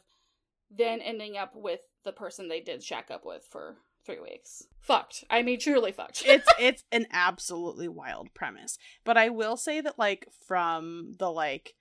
then 0.69 1.01
ending 1.01 1.37
up 1.37 1.53
with 1.55 1.81
the 2.03 2.11
person 2.11 2.47
they 2.47 2.59
did 2.59 2.83
shack 2.83 3.09
up 3.11 3.25
with 3.25 3.45
for 3.49 3.77
three 4.05 4.19
weeks. 4.19 4.63
Fucked. 4.81 5.23
I 5.29 5.41
mean, 5.43 5.59
truly 5.59 5.91
fucked. 5.91 6.23
it's 6.25 6.47
it's 6.59 6.83
an 6.91 7.07
absolutely 7.11 7.87
wild 7.87 8.33
premise. 8.33 8.77
But 9.03 9.17
I 9.17 9.29
will 9.29 9.57
say 9.57 9.81
that 9.81 9.99
like 9.99 10.27
from 10.47 11.15
the 11.19 11.31
like 11.31 11.75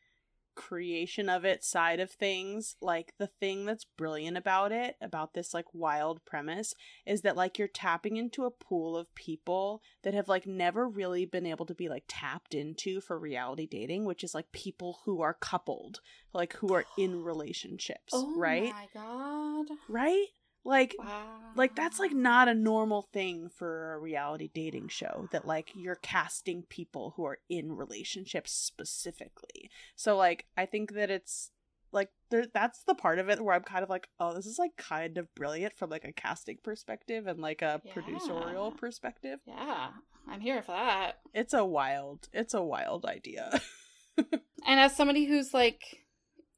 creation 0.54 1.28
of 1.28 1.44
it 1.44 1.64
side 1.64 2.00
of 2.00 2.10
things, 2.10 2.76
like 2.80 3.14
the 3.18 3.26
thing 3.26 3.64
that's 3.64 3.84
brilliant 3.84 4.36
about 4.36 4.72
it, 4.72 4.96
about 5.00 5.34
this 5.34 5.52
like 5.54 5.66
wild 5.72 6.24
premise 6.24 6.74
is 7.06 7.22
that 7.22 7.36
like 7.36 7.58
you're 7.58 7.68
tapping 7.68 8.16
into 8.16 8.44
a 8.44 8.50
pool 8.50 8.96
of 8.96 9.14
people 9.14 9.82
that 10.02 10.14
have 10.14 10.28
like 10.28 10.46
never 10.46 10.88
really 10.88 11.24
been 11.24 11.46
able 11.46 11.66
to 11.66 11.74
be 11.74 11.88
like 11.88 12.04
tapped 12.08 12.54
into 12.54 13.00
for 13.00 13.18
reality 13.18 13.66
dating, 13.66 14.04
which 14.04 14.24
is 14.24 14.34
like 14.34 14.52
people 14.52 15.00
who 15.04 15.20
are 15.22 15.34
coupled, 15.34 16.00
like 16.32 16.54
who 16.54 16.72
are 16.74 16.84
in 16.96 17.22
relationships, 17.22 18.12
oh 18.12 18.34
right? 18.36 18.72
my 18.72 18.88
god. 18.94 19.66
Right? 19.88 20.26
Like 20.64 20.94
Wow. 20.98 21.40
like 21.57 21.75
that's 21.75 21.98
like 21.98 22.12
not 22.12 22.48
a 22.48 22.55
normal 22.55 23.03
thing 23.12 23.48
for 23.48 23.94
a 23.94 23.98
reality 23.98 24.48
dating 24.55 24.88
show 24.88 25.29
that 25.33 25.46
like 25.46 25.70
you're 25.75 25.96
casting 25.96 26.62
people 26.62 27.14
who 27.16 27.25
are 27.25 27.38
in 27.48 27.72
relationships 27.77 28.53
specifically 28.53 29.70
so 29.96 30.16
like 30.16 30.46
i 30.57 30.64
think 30.64 30.94
that 30.94 31.11
it's 31.11 31.51
like 31.90 32.11
there, 32.31 32.46
that's 32.55 32.85
the 32.85 32.94
part 32.94 33.18
of 33.18 33.29
it 33.29 33.40
where 33.40 33.55
i'm 33.57 33.62
kind 33.64 33.83
of 33.83 33.90
like 33.90 34.09
oh 34.20 34.33
this 34.35 34.46
is 34.46 34.59
like 34.59 34.77
kind 34.77 35.18
of 35.18 35.35
brilliant 35.35 35.77
from 35.77 35.90
like 35.90 36.05
a 36.05 36.12
casting 36.12 36.59
perspective 36.62 37.27
and 37.27 37.40
like 37.40 37.61
a 37.61 37.81
Yeah. 37.85 37.92
producerial 37.94 38.77
perspective 38.77 39.40
Yeah, 39.44 39.88
I'm 40.29 40.40
here 40.40 40.62
for 40.62 40.72
that. 40.72 41.18
it's 41.35 41.55
a 41.55 41.64
wild 41.64 42.29
it's 42.33 42.55
a 42.55 42.62
wild 42.62 43.05
idea 43.05 43.61
And 44.66 44.79
as 44.79 44.94
somebody 44.96 45.25
who's 45.25 45.53
like 45.53 45.83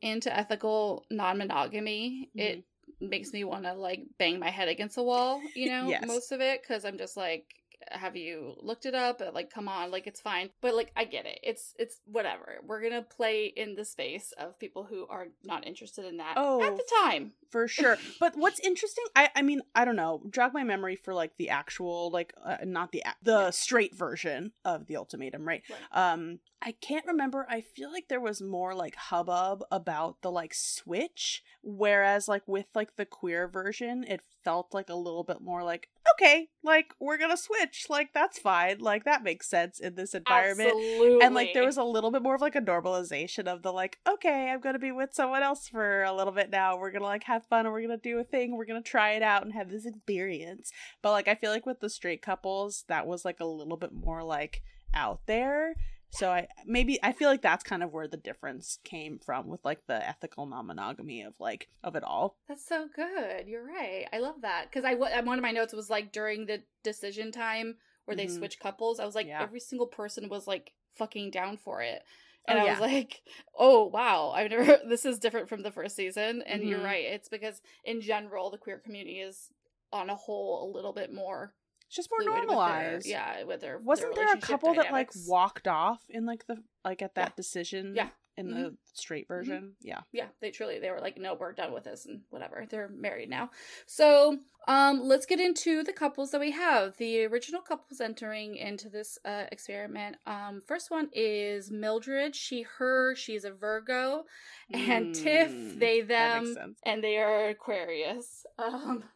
into 0.03 0.35
ethical 0.37 1.07
non-monogamy, 1.11 2.31
it 2.35 2.59
mm-hmm. 2.59 2.61
Makes 3.00 3.33
me 3.33 3.44
want 3.44 3.64
to 3.64 3.74
like 3.74 4.02
bang 4.18 4.38
my 4.38 4.50
head 4.50 4.68
against 4.68 4.96
the 4.96 5.02
wall, 5.02 5.40
you 5.54 5.66
know, 5.70 5.88
Yes. 5.88 6.04
most 6.07 6.33
of 6.33 6.40
it 6.40 6.62
cuz 6.66 6.85
I'm 6.85 6.98
just 6.98 7.16
like 7.16 7.46
have 7.90 8.16
you 8.16 8.54
looked 8.62 8.87
it 8.87 8.94
up? 8.94 9.20
Like 9.35 9.50
come 9.50 9.68
on, 9.68 9.90
like 9.90 10.07
it's 10.07 10.20
fine. 10.20 10.48
But 10.62 10.74
like 10.74 10.90
I 10.96 11.04
get 11.04 11.26
it. 11.26 11.38
It's 11.42 11.74
it's 11.78 12.00
whatever. 12.07 12.61
We're 12.66 12.80
going 12.80 12.94
to 12.94 13.02
play 13.02 13.44
in 13.46 13.74
the 13.74 13.85
space 13.85 14.33
of 14.38 14.59
people 14.59 14.85
who 14.85 15.07
are 15.09 15.26
not 15.42 15.66
interested 15.66 16.07
in 16.07 16.16
that 16.16 16.30
at 16.30 16.37
Oh. 16.38 16.61
the 16.76 16.85
time. 17.02 17.33
for 17.50 17.68
sure 17.68 17.98
but 18.20 18.33
what's 18.37 18.59
interesting 18.61 19.04
i 19.14 19.28
i 19.37 19.42
mean 19.42 19.61
i 19.76 19.85
don't 19.85 19.94
know 19.96 20.22
jog 20.30 20.52
my 20.54 20.64
memory 20.64 20.96
for 20.96 21.12
like 21.14 21.37
the 21.37 21.50
actual 21.50 22.11
like 22.11 22.33
uh, 22.42 22.57
not 22.64 22.90
the 22.90 23.02
the 23.22 23.38
Yeah. 23.38 23.50
straight 23.50 23.94
version 23.94 24.52
of 24.64 24.87
the 24.87 24.96
ultimatum 24.96 25.46
right 25.46 25.62
Right. 25.70 25.80
um 25.92 26.40
i 26.64 26.72
can't 26.72 27.07
remember 27.07 27.46
i 27.48 27.61
feel 27.61 27.92
like 27.92 28.09
there 28.09 28.20
was 28.20 28.40
more 28.40 28.74
like 28.74 28.94
hubbub 28.96 29.62
about 29.70 30.20
the 30.22 30.31
like 30.31 30.55
switch 30.55 31.42
whereas 31.62 32.29
like 32.29 32.42
with 32.46 32.66
like 32.74 32.96
the 32.96 33.05
queer 33.05 33.46
version 33.46 34.05
it 34.05 34.20
felt 34.44 34.74
like 34.74 34.90
a 34.90 34.94
little 34.94 35.24
bit 35.24 35.40
more 35.40 35.62
like 35.62 35.88
okay 36.12 36.48
like 36.62 36.92
we're 37.00 37.16
gonna 37.16 37.37
switch 37.37 37.87
like 37.88 38.12
that's 38.12 38.38
fine 38.38 38.79
like 38.79 39.05
that 39.05 39.22
makes 39.22 39.48
sense 39.48 39.81
in 39.81 39.94
this 39.94 40.14
environment. 40.14 40.68
Absolutely. 40.68 41.24
and 41.24 41.35
like 41.35 41.55
there 41.55 41.64
was 41.64 41.79
a 41.79 41.83
little 41.83 42.11
bit 42.11 42.22
more 42.22 42.35
of 42.35 42.40
like 42.40 42.55
a 42.55 42.61
normalization 42.61 43.46
of 43.46 43.62
the 43.62 43.72
like 43.72 43.98
okay 44.07 44.50
i'm 44.50 44.61
gonna 44.61 44.79
be 44.79 44.92
with 44.92 45.14
someone 45.14 45.42
else 45.42 45.68
for 45.68 46.03
a 46.03 46.12
little 46.12 46.33
bit 46.33 46.50
now 46.50 46.77
we're 46.77 46.90
gonna 46.90 47.05
like 47.05 47.24
have 47.24 47.44
fun 47.46 47.64
and 47.64 47.72
we're 47.72 47.81
gonna 47.83 47.96
do 47.96 48.18
a 48.18 48.24
thing 48.24 48.55
we're 48.55 48.66
gonna 48.66 48.83
try 48.83 49.12
it 49.12 49.22
out 49.22 49.42
and 49.42 49.55
have 49.55 49.70
this 49.70 49.87
experience. 49.87 50.72
But 51.03 51.12
like 51.12 51.29
i 51.29 51.35
feel 51.35 51.50
like 51.50 51.66
with 51.66 51.81
the 51.81 51.90
straight 51.90 52.22
couples 52.22 52.85
that 52.88 53.07
was 53.07 53.24
like 53.24 53.40
a 53.40 53.46
little 53.46 53.77
bit 53.77 53.92
more 53.92 54.22
like 54.22 54.62
out 54.92 55.20
there 55.27 55.74
so 56.14 56.31
i 56.31 56.46
maybe 56.66 56.98
i 57.03 57.12
feel 57.12 57.29
like 57.29 57.42
that's 57.42 57.64
kind 57.64 57.83
of 57.83 57.92
where 57.92 58.09
the 58.09 58.16
difference 58.16 58.79
came 58.85 59.18
from 59.18 59.48
with 59.48 59.64
like 59.64 59.81
the 59.87 60.09
ethical 60.09 60.46
non-monogamy 60.46 61.22
of 61.22 61.35
like 61.38 61.68
of 61.83 61.96
it 61.96 62.03
all 62.05 62.37
That's 62.48 62.64
so 62.66 62.88
good. 62.94 63.48
You're 63.48 63.64
right. 63.64 64.07
I 64.12 64.18
love 64.18 64.42
that 64.42 64.66
because 64.70 64.85
I 64.85 64.94
one 64.94 65.38
of 65.38 65.42
my 65.42 65.50
notes 65.50 65.72
was 65.72 65.88
like 65.90 66.12
during 66.12 66.46
the 66.46 66.62
decision 66.83 67.33
time 67.33 67.77
where 68.05 68.16
they 68.16 68.27
Mhm. 68.27 68.38
switch 68.38 68.61
couples. 68.61 69.00
I 69.00 69.07
was 69.07 69.14
like, 69.14 69.27
Yeah. 69.27 69.42
every 69.42 69.61
single 69.61 69.87
person 69.87 70.29
was 70.29 70.46
like 70.46 70.72
fucking 70.94 71.31
down 71.31 71.57
for 71.57 71.81
it, 71.83 72.03
and 72.46 72.59
Oh, 72.59 72.62
I 72.62 72.64
yeah. 72.66 72.72
was 72.72 72.81
like, 72.81 73.22
oh 73.59 73.85
wow, 73.87 74.31
I've 74.37 74.50
never. 74.50 74.64
This 74.88 75.05
is 75.07 75.18
different 75.18 75.48
from 75.48 75.62
the 75.62 75.72
first 75.72 75.96
season, 75.96 76.42
and 76.42 76.62
you're 76.62 76.81
Mhm. 76.81 76.85
right. 76.85 77.05
It's 77.07 77.29
because 77.31 77.62
in 77.85 78.00
general 78.03 78.50
the 78.50 78.59
queer 78.59 78.79
community 78.79 79.20
is 79.20 79.48
on 79.90 80.11
a 80.11 80.14
whole 80.16 80.64
a 80.64 80.68
little 80.70 80.92
bit 80.92 81.12
more 81.12 81.55
it's 81.87 81.97
just 81.97 82.11
more 82.11 82.20
fluid 82.23 82.40
with 82.40 82.49
their- 82.49 82.57
normalized 82.57 83.07
yeah, 83.07 83.42
with 83.44 83.61
their 83.61 83.79
wasn't 83.79 84.14
their 84.14 84.27
there 84.27 84.35
a 84.35 84.40
couple 84.40 84.75
that 84.75 84.92
like 84.92 85.11
walked 85.27 85.68
off 85.68 86.03
in 86.09 86.25
like 86.27 86.47
the 86.47 86.62
like 86.85 87.03
at 87.03 87.14
that 87.14 87.31
Yeah. 87.31 87.37
decision 87.37 87.94
Yeah. 87.94 88.09
in 88.37 88.49
Mhm. 88.49 88.55
the 88.55 88.77
straight 88.94 89.29
version. 89.29 89.77
Yeah. 89.81 90.01
yeah 90.12 90.27
they 90.40 90.51
truly 90.51 90.79
they 90.81 90.90
were 90.90 91.01
like 91.01 91.16
no 91.18 91.35
we're 91.35 91.53
done 91.53 91.73
with 91.73 91.85
this 91.85 92.07
and 92.07 92.23
whatever 92.31 92.64
they're 92.68 92.88
married 92.88 93.29
now 93.29 93.51
so 93.87 94.38
um 94.68 95.01
let's 95.03 95.27
get 95.27 95.40
into 95.40 95.83
the 95.85 95.92
couples 95.92 96.31
that 96.31 96.40
we 96.40 96.51
have 96.53 96.97
the 96.97 97.25
original 97.25 97.61
couples 97.61 98.01
entering 98.01 98.57
into 98.57 98.88
this 98.88 99.18
uh 99.25 99.44
experiment 99.53 100.16
um 100.27 100.61
first 100.66 100.90
one 100.90 101.09
is 101.12 101.70
mildred 101.70 102.35
she 102.37 102.62
her 102.62 103.14
she's 103.16 103.44
a 103.44 103.51
virgo 103.53 104.25
and 104.73 105.14
tiff 105.14 105.51
Mm, 105.51 105.79
they 105.81 106.01
that 106.03 106.42
makes 106.42 106.55
them 106.55 106.64
sense. 106.66 106.79
and 106.85 107.03
they 107.05 107.18
are 107.18 107.49
aquarius 107.49 108.47
um 108.59 109.05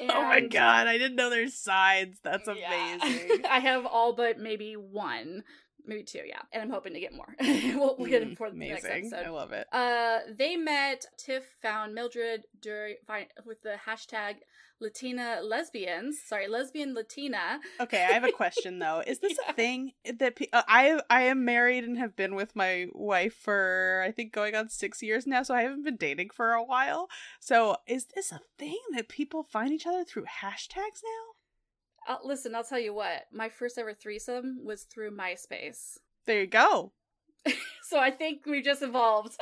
oh 0.00 0.22
my 0.22 0.40
god, 0.40 0.86
I 0.86 0.98
didn't 0.98 1.16
know 1.16 1.30
there's 1.30 1.54
sides. 1.54 2.18
That's 2.22 2.48
Yeah. 2.48 2.96
amazing. 2.98 3.44
i 3.50 3.58
have 3.60 3.86
all 3.86 4.12
but 4.14 4.38
maybe 4.38 4.74
one 4.74 5.42
maybe 5.84 6.02
two 6.02 6.20
yeah 6.26 6.40
and 6.52 6.62
i'm 6.62 6.70
hoping 6.70 6.92
to 6.94 7.00
get 7.00 7.12
more 7.14 7.32
we'll, 7.40 7.94
we'll 7.98 8.08
get 8.10 8.22
it 8.22 8.26
Mm, 8.26 8.30
before 8.30 8.50
the 8.50 8.56
next 8.56 8.84
amazing. 8.84 9.10
episode 9.12 9.26
I 9.26 9.30
love 9.30 9.52
it. 9.52 9.66
uh, 9.72 10.18
they 10.36 10.56
met. 10.56 11.06
Tiff 11.16 11.44
found 11.62 11.94
Mildred 11.94 12.44
during 12.60 12.96
with 13.44 13.62
the 13.62 13.76
hashtag 13.86 14.36
Latina 14.80 15.40
lesbians. 15.42 16.18
Sorry, 16.24 16.48
lesbian 16.48 16.94
Latina. 16.94 17.60
Okay, 17.80 18.04
I 18.04 18.12
have 18.12 18.24
a 18.24 18.32
question 18.32 18.78
though. 18.80 19.02
Is 19.06 19.20
this 19.20 19.38
Yeah. 19.42 19.50
a 19.50 19.54
thing 19.54 19.92
that 20.18 20.36
pe- 20.36 20.48
uh, 20.52 20.62
I 20.68 21.00
I 21.08 21.22
am 21.22 21.44
married 21.44 21.84
and 21.84 21.96
have 21.98 22.14
been 22.16 22.34
with 22.34 22.54
my 22.54 22.86
wife 22.92 23.34
for 23.34 24.02
I 24.06 24.10
think 24.12 24.32
going 24.32 24.54
on 24.54 24.68
6 24.68 25.02
years 25.02 25.26
now, 25.26 25.42
so 25.42 25.54
I 25.54 25.62
haven't 25.62 25.84
been 25.84 25.96
dating 25.96 26.30
for 26.30 26.52
a 26.52 26.62
while. 26.62 27.08
So, 27.40 27.76
is 27.86 28.06
this 28.14 28.32
a 28.32 28.40
thing 28.58 28.78
that 28.94 29.08
people 29.08 29.42
find 29.42 29.72
each 29.72 29.86
other 29.86 30.04
through 30.04 30.24
hashtags 30.42 31.00
now? 31.04 32.14
Uh, 32.14 32.18
listen, 32.22 32.54
I'll 32.54 32.62
tell 32.64 32.78
you 32.78 32.94
what. 32.94 33.24
My 33.32 33.48
first 33.48 33.78
ever 33.78 33.92
threesome 33.94 34.60
was 34.64 34.82
through 34.84 35.10
MySpace, 35.16 35.98
There 36.26 36.40
you 36.42 36.46
go. 36.46 36.92
so 37.82 37.98
I 37.98 38.10
think 38.10 38.46
we 38.46 38.62
just 38.62 38.82
evolved. 38.82 39.36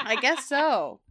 I 0.00 0.16
guess 0.16 0.44
so. 0.46 1.00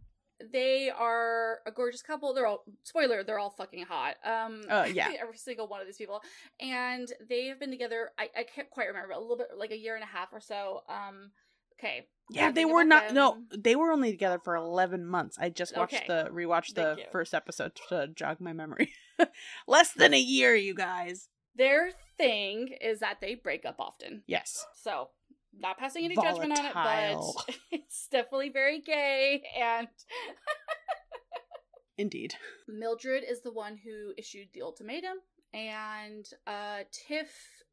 they 0.52 0.90
are 0.90 1.58
a 1.66 1.70
gorgeous 1.70 2.02
couple. 2.02 2.32
They're 2.34 2.46
all 2.46 2.64
spoiler. 2.84 3.22
They're 3.22 3.38
all 3.38 3.50
fucking 3.50 3.84
hot. 3.86 4.16
Um, 4.24 4.62
Uh, 4.68 4.86
yeah. 4.92 5.10
every 5.20 5.36
single 5.36 5.68
one 5.68 5.80
of 5.80 5.86
these 5.86 5.96
people, 5.98 6.22
and 6.60 7.08
they 7.28 7.46
have 7.46 7.60
been 7.60 7.70
together. 7.70 8.10
I, 8.18 8.28
I 8.36 8.42
can't 8.44 8.70
quite 8.70 8.88
remember 8.88 9.12
a 9.12 9.18
little 9.20 9.36
bit, 9.36 9.48
like 9.56 9.70
a 9.70 9.76
year 9.78 9.94
and 9.94 10.04
a 10.04 10.06
half 10.06 10.28
or 10.32 10.40
so. 10.40 10.82
Um, 10.88 11.30
okay. 11.78 12.06
Yeah, 12.32 12.52
they 12.52 12.64
were 12.64 12.84
not. 12.84 13.12
No, 13.12 13.38
they 13.56 13.74
were 13.74 13.90
only 13.90 14.12
together 14.12 14.38
for 14.38 14.54
eleven 14.54 15.04
months. 15.04 15.36
I 15.40 15.48
just 15.48 15.76
watched 15.76 15.94
Okay. 15.94 16.04
the 16.06 16.28
rewatched 16.32 16.74
the 16.74 16.94
you. 16.98 17.04
first 17.10 17.34
episode 17.34 17.72
to 17.88 18.08
jog 18.14 18.40
my 18.40 18.52
memory. 18.52 18.92
Less 19.66 19.92
than 19.92 20.14
a 20.14 20.20
year, 20.20 20.54
you 20.54 20.74
guys. 20.74 21.28
Their 21.56 21.90
thing 22.16 22.76
is 22.80 23.00
that 23.00 23.20
they 23.20 23.34
break 23.34 23.64
up 23.66 23.76
often. 23.80 24.22
Yes. 24.28 24.64
So, 24.76 25.08
not 25.58 25.78
passing 25.78 26.04
any 26.04 26.14
judgment 26.14 26.58
on 26.58 26.64
it, 26.64 26.74
but 26.74 27.56
it's 27.70 28.08
definitely 28.08 28.50
very 28.50 28.80
gay. 28.80 29.42
And 29.60 29.88
Indeed. 31.98 32.34
Mildred 32.66 33.24
is 33.28 33.42
the 33.42 33.52
one 33.52 33.76
who 33.76 34.12
issued 34.16 34.48
the 34.54 34.62
ultimatum. 34.62 35.18
And 35.52 36.26
uh, 36.46 36.80
Tiff, 36.92 37.30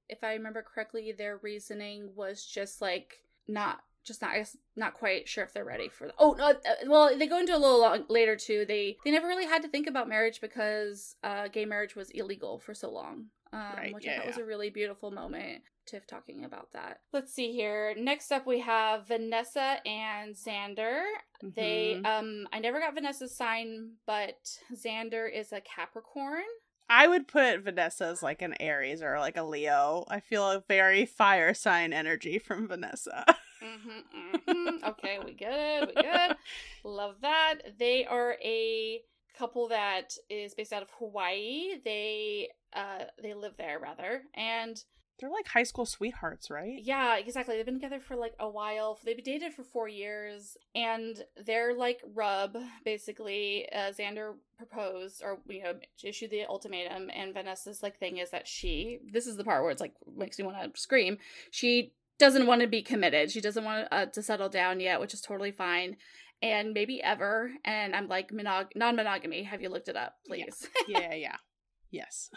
if 0.09 0.23
I 0.23 0.33
remember 0.33 0.63
correctly, 0.63 1.13
their 1.17 1.37
reasoning 1.37 2.09
was 2.15 2.45
just 2.45 2.81
like 2.81 3.19
not. 3.47 3.79
Just 4.05 4.21
not, 4.21 4.31
I 4.31 4.37
guess, 4.37 4.55
not 4.77 4.93
quite 4.93 5.27
sure 5.27 5.43
if 5.43 5.53
they're 5.53 5.65
ready 5.65 5.89
for. 5.89 6.07
The, 6.07 6.13
oh 6.17 6.33
no! 6.37 6.51
Uh, 6.51 6.55
well, 6.87 7.17
they 7.17 7.27
go 7.27 7.39
into 7.39 7.53
a 7.53 7.59
little 7.59 7.81
long, 7.81 8.05
later 8.07 8.37
too. 8.37 8.63
They 8.65 8.95
they 9.03 9.11
never 9.11 9.27
really 9.27 9.45
had 9.45 9.61
to 9.63 9.67
think 9.67 9.85
about 9.85 10.07
marriage 10.07 10.39
because 10.39 11.17
uh, 11.23 11.49
gay 11.49 11.65
marriage 11.65 11.93
was 11.93 12.09
illegal 12.11 12.57
for 12.57 12.73
so 12.73 12.89
long, 12.89 13.25
um, 13.51 13.59
Right, 13.75 13.93
which 13.93 14.05
yeah, 14.05 14.13
I 14.13 14.17
thought 14.19 14.27
was 14.27 14.37
a 14.37 14.45
really 14.45 14.69
beautiful 14.69 15.11
moment. 15.11 15.61
Tiff 15.87 16.05
talking 16.07 16.43
about 16.45 16.71
that. 16.73 16.99
Let's 17.13 17.33
see 17.33 17.51
here. 17.53 17.93
Next 17.97 18.31
up, 18.31 18.45
we 18.45 18.59
have 18.59 19.07
Vanessa 19.07 19.77
and 19.85 20.35
Xander. 20.35 21.01
They 21.41 21.99
Mhm. 22.01 22.05
um 22.05 22.47
I 22.51 22.59
never 22.59 22.79
got 22.79 22.93
Vanessa's 22.93 23.35
sign, 23.35 23.93
but 24.05 24.35
Xander 24.75 25.31
is 25.31 25.51
a 25.53 25.61
Capricorn. 25.61 26.43
I 26.89 27.07
would 27.07 27.27
put 27.27 27.61
Vanessa 27.61 28.05
as 28.05 28.23
like 28.23 28.41
an 28.41 28.55
Aries 28.61 29.01
or 29.01 29.19
like 29.19 29.35
a 29.37 29.43
Leo. 29.43 30.05
I 30.09 30.19
feel 30.21 30.49
a 30.49 30.63
very 30.67 31.05
fire 31.05 31.53
sign 31.53 31.91
energy 31.93 32.39
from 32.39 32.67
Vanessa. 32.67 33.25
Mm-hmm, 33.61 34.39
mm-hmm. 34.49 34.85
okay, 34.85 35.19
we 35.25 35.33
good. 35.33 35.87
We 35.87 35.93
good. 36.01 36.37
Love 36.83 37.15
that. 37.21 37.55
They 37.77 38.05
are 38.05 38.37
a 38.43 39.01
couple 39.37 39.67
that 39.67 40.13
is 40.29 40.53
based 40.55 40.73
out 40.73 40.81
of 40.83 40.89
Hawaii. 40.97 41.79
They 41.83 42.49
uh 42.73 43.05
they 43.21 43.33
live 43.33 43.53
there 43.57 43.79
rather. 43.79 44.23
And 44.33 44.81
They're 45.19 45.29
like 45.31 45.47
high 45.47 45.63
school 45.63 45.85
sweethearts, 45.85 46.49
right? 46.51 46.79
yeah, 46.83 47.17
exactly. 47.17 47.55
They've 47.55 47.65
been 47.65 47.75
together 47.79 47.99
for 47.99 48.15
like 48.15 48.33
a 48.39 48.47
while. 48.49 48.99
They've 49.03 49.15
been 49.15 49.25
dated 49.25 49.53
for 49.53 49.63
4 49.63 49.87
years 49.87 50.55
and 50.75 51.23
they're 51.45 51.73
like 51.73 52.01
rub 52.13 52.55
basically. 52.85 53.67
Uh, 53.73 53.91
Xander 53.91 54.33
proposed 54.57 55.21
or 55.23 55.39
you 55.47 55.63
know 55.63 55.73
issued 56.03 56.31
the 56.31 56.45
ultimatum 56.45 57.09
and 57.13 57.33
Vanessa's 57.33 57.81
like 57.83 57.97
thing 57.99 58.17
is 58.17 58.29
that 58.31 58.47
she 58.47 58.99
this 59.11 59.27
is 59.27 59.37
the 59.37 59.43
part 59.43 59.61
where 59.63 59.71
it's 59.71 59.81
like 59.81 59.93
makes 60.15 60.37
me 60.39 60.45
want 60.45 60.73
to 60.73 60.79
scream. 60.79 61.17
She 61.51 61.93
doesn't 62.19 62.47
want 62.47 62.61
to 62.61 62.67
be 62.67 62.81
committed. 62.81 63.31
She 63.31 63.41
doesn't 63.41 63.63
want 63.63 63.87
uh, 63.91 64.07
to 64.07 64.21
settle 64.23 64.49
down 64.49 64.79
yet, 64.79 64.99
which 64.99 65.13
is 65.13 65.21
totally 65.21 65.51
fine. 65.51 65.97
And 66.41 66.73
maybe 66.73 67.01
ever. 67.01 67.51
And 67.65 67.95
I'm 67.95 68.07
like 68.07 68.29
monog- 68.31 68.75
non-monogamy. 68.75 69.43
Have 69.43 69.61
you 69.61 69.69
looked 69.69 69.87
it 69.89 69.95
up, 69.95 70.13
Yeah. 70.29 70.45
please? 70.45 70.67
yeah, 70.87 71.13
yeah. 71.15 71.35
Yes. 71.91 72.29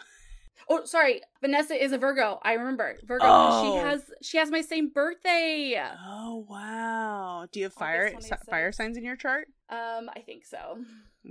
Oh, 0.69 0.85
sorry. 0.85 1.21
Vanessa 1.41 1.73
is 1.81 1.91
a 1.91 1.97
Virgo. 1.97 2.39
I 2.43 2.53
remember 2.53 2.97
Virgo. 3.05 3.25
Oh. 3.27 3.63
She 3.63 3.77
has 3.79 4.03
she 4.21 4.37
has 4.37 4.51
my 4.51 4.61
same 4.61 4.89
birthday. 4.89 5.81
Oh 6.05 6.45
wow. 6.49 7.47
Do 7.51 7.59
you 7.59 7.65
have 7.65 7.73
fire 7.73 8.13
si- 8.19 8.35
fire 8.49 8.71
signs 8.71 8.97
in 8.97 9.03
your 9.03 9.15
chart? 9.15 9.47
Um, 9.69 10.09
I 10.15 10.21
think 10.25 10.45
so. 10.45 10.77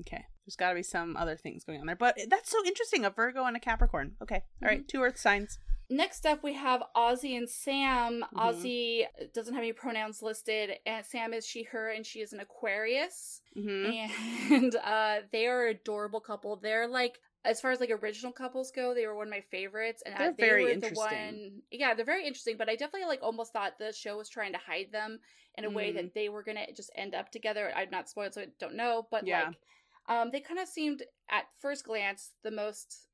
Okay. 0.00 0.24
There's 0.46 0.56
got 0.56 0.70
to 0.70 0.74
be 0.74 0.82
some 0.82 1.16
other 1.16 1.36
things 1.36 1.64
going 1.64 1.80
on 1.80 1.86
there. 1.86 1.96
But 1.96 2.18
that's 2.28 2.50
so 2.50 2.58
interesting. 2.66 3.04
A 3.04 3.10
Virgo 3.10 3.44
and 3.44 3.56
a 3.56 3.60
Capricorn. 3.60 4.16
Okay. 4.22 4.42
All 4.62 4.68
right. 4.68 4.86
Two 4.86 5.02
earth 5.02 5.18
signs. 5.18 5.58
Next 5.92 6.24
up, 6.24 6.44
we 6.44 6.54
have 6.54 6.84
Aussie 6.96 7.36
and 7.36 7.48
Sam. 7.48 8.24
Mhm. 8.32 8.38
Aussie 8.38 9.04
doesn't 9.34 9.54
have 9.54 9.62
any 9.62 9.72
pronouns 9.72 10.22
listed, 10.22 10.70
and 10.86 11.04
Sam 11.04 11.34
is 11.34 11.44
she, 11.44 11.64
her, 11.64 11.90
and 11.90 12.06
she 12.06 12.20
is 12.20 12.32
an 12.32 12.38
Aquarius. 12.38 13.40
Mm-hmm. 13.58 14.54
And 14.54 14.76
uh, 14.84 15.16
they 15.32 15.46
are 15.48 15.66
an 15.66 15.76
adorable 15.76 16.20
couple. 16.20 16.56
They're 16.56 16.86
like, 16.86 17.18
as 17.44 17.60
far 17.60 17.70
as 17.70 17.80
like 17.80 17.90
original 17.90 18.32
couples 18.32 18.70
go, 18.70 18.94
they 18.94 19.06
were 19.06 19.14
one 19.16 19.28
of 19.28 19.30
my 19.30 19.40
favorites. 19.40 20.02
And 20.04 20.14
They're 20.16 20.34
they 20.36 20.44
very 20.44 20.54
were 20.54 20.70
interesting. 20.70 21.18
The 21.30 21.40
one, 21.48 21.62
yeah, 21.70 21.94
they're 21.94 22.04
very 22.04 22.26
interesting. 22.26 22.56
But 22.56 22.68
I 22.68 22.76
definitely 22.76 23.08
like 23.08 23.22
almost 23.22 23.52
thought 23.52 23.78
the 23.78 23.92
show 23.92 24.16
was 24.18 24.28
trying 24.28 24.52
to 24.52 24.58
hide 24.58 24.92
them 24.92 25.20
in 25.54 25.64
a 25.64 25.70
way 25.70 25.92
Mhm. 25.92 25.92
that 25.92 26.14
they 26.14 26.28
were 26.28 26.42
gonna 26.42 26.72
just 26.72 26.90
end 26.94 27.14
up 27.14 27.30
together. 27.30 27.72
I'm 27.74 27.90
not 27.90 28.08
spoiled, 28.08 28.34
so 28.34 28.42
I 28.42 28.46
don't 28.58 28.74
know. 28.74 29.08
But 29.10 29.26
Yeah. 29.26 29.30
like, 29.30 29.58
um, 30.06 30.30
they 30.30 30.40
kind 30.40 30.60
of 30.60 30.68
seemed 30.68 31.02
at 31.30 31.46
first 31.58 31.84
glance 31.84 32.34
the 32.42 32.50
most 32.50 33.08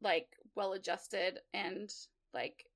like 0.00 0.36
well 0.56 0.72
adjusted 0.74 1.40
and 1.54 1.92
like 2.34 2.69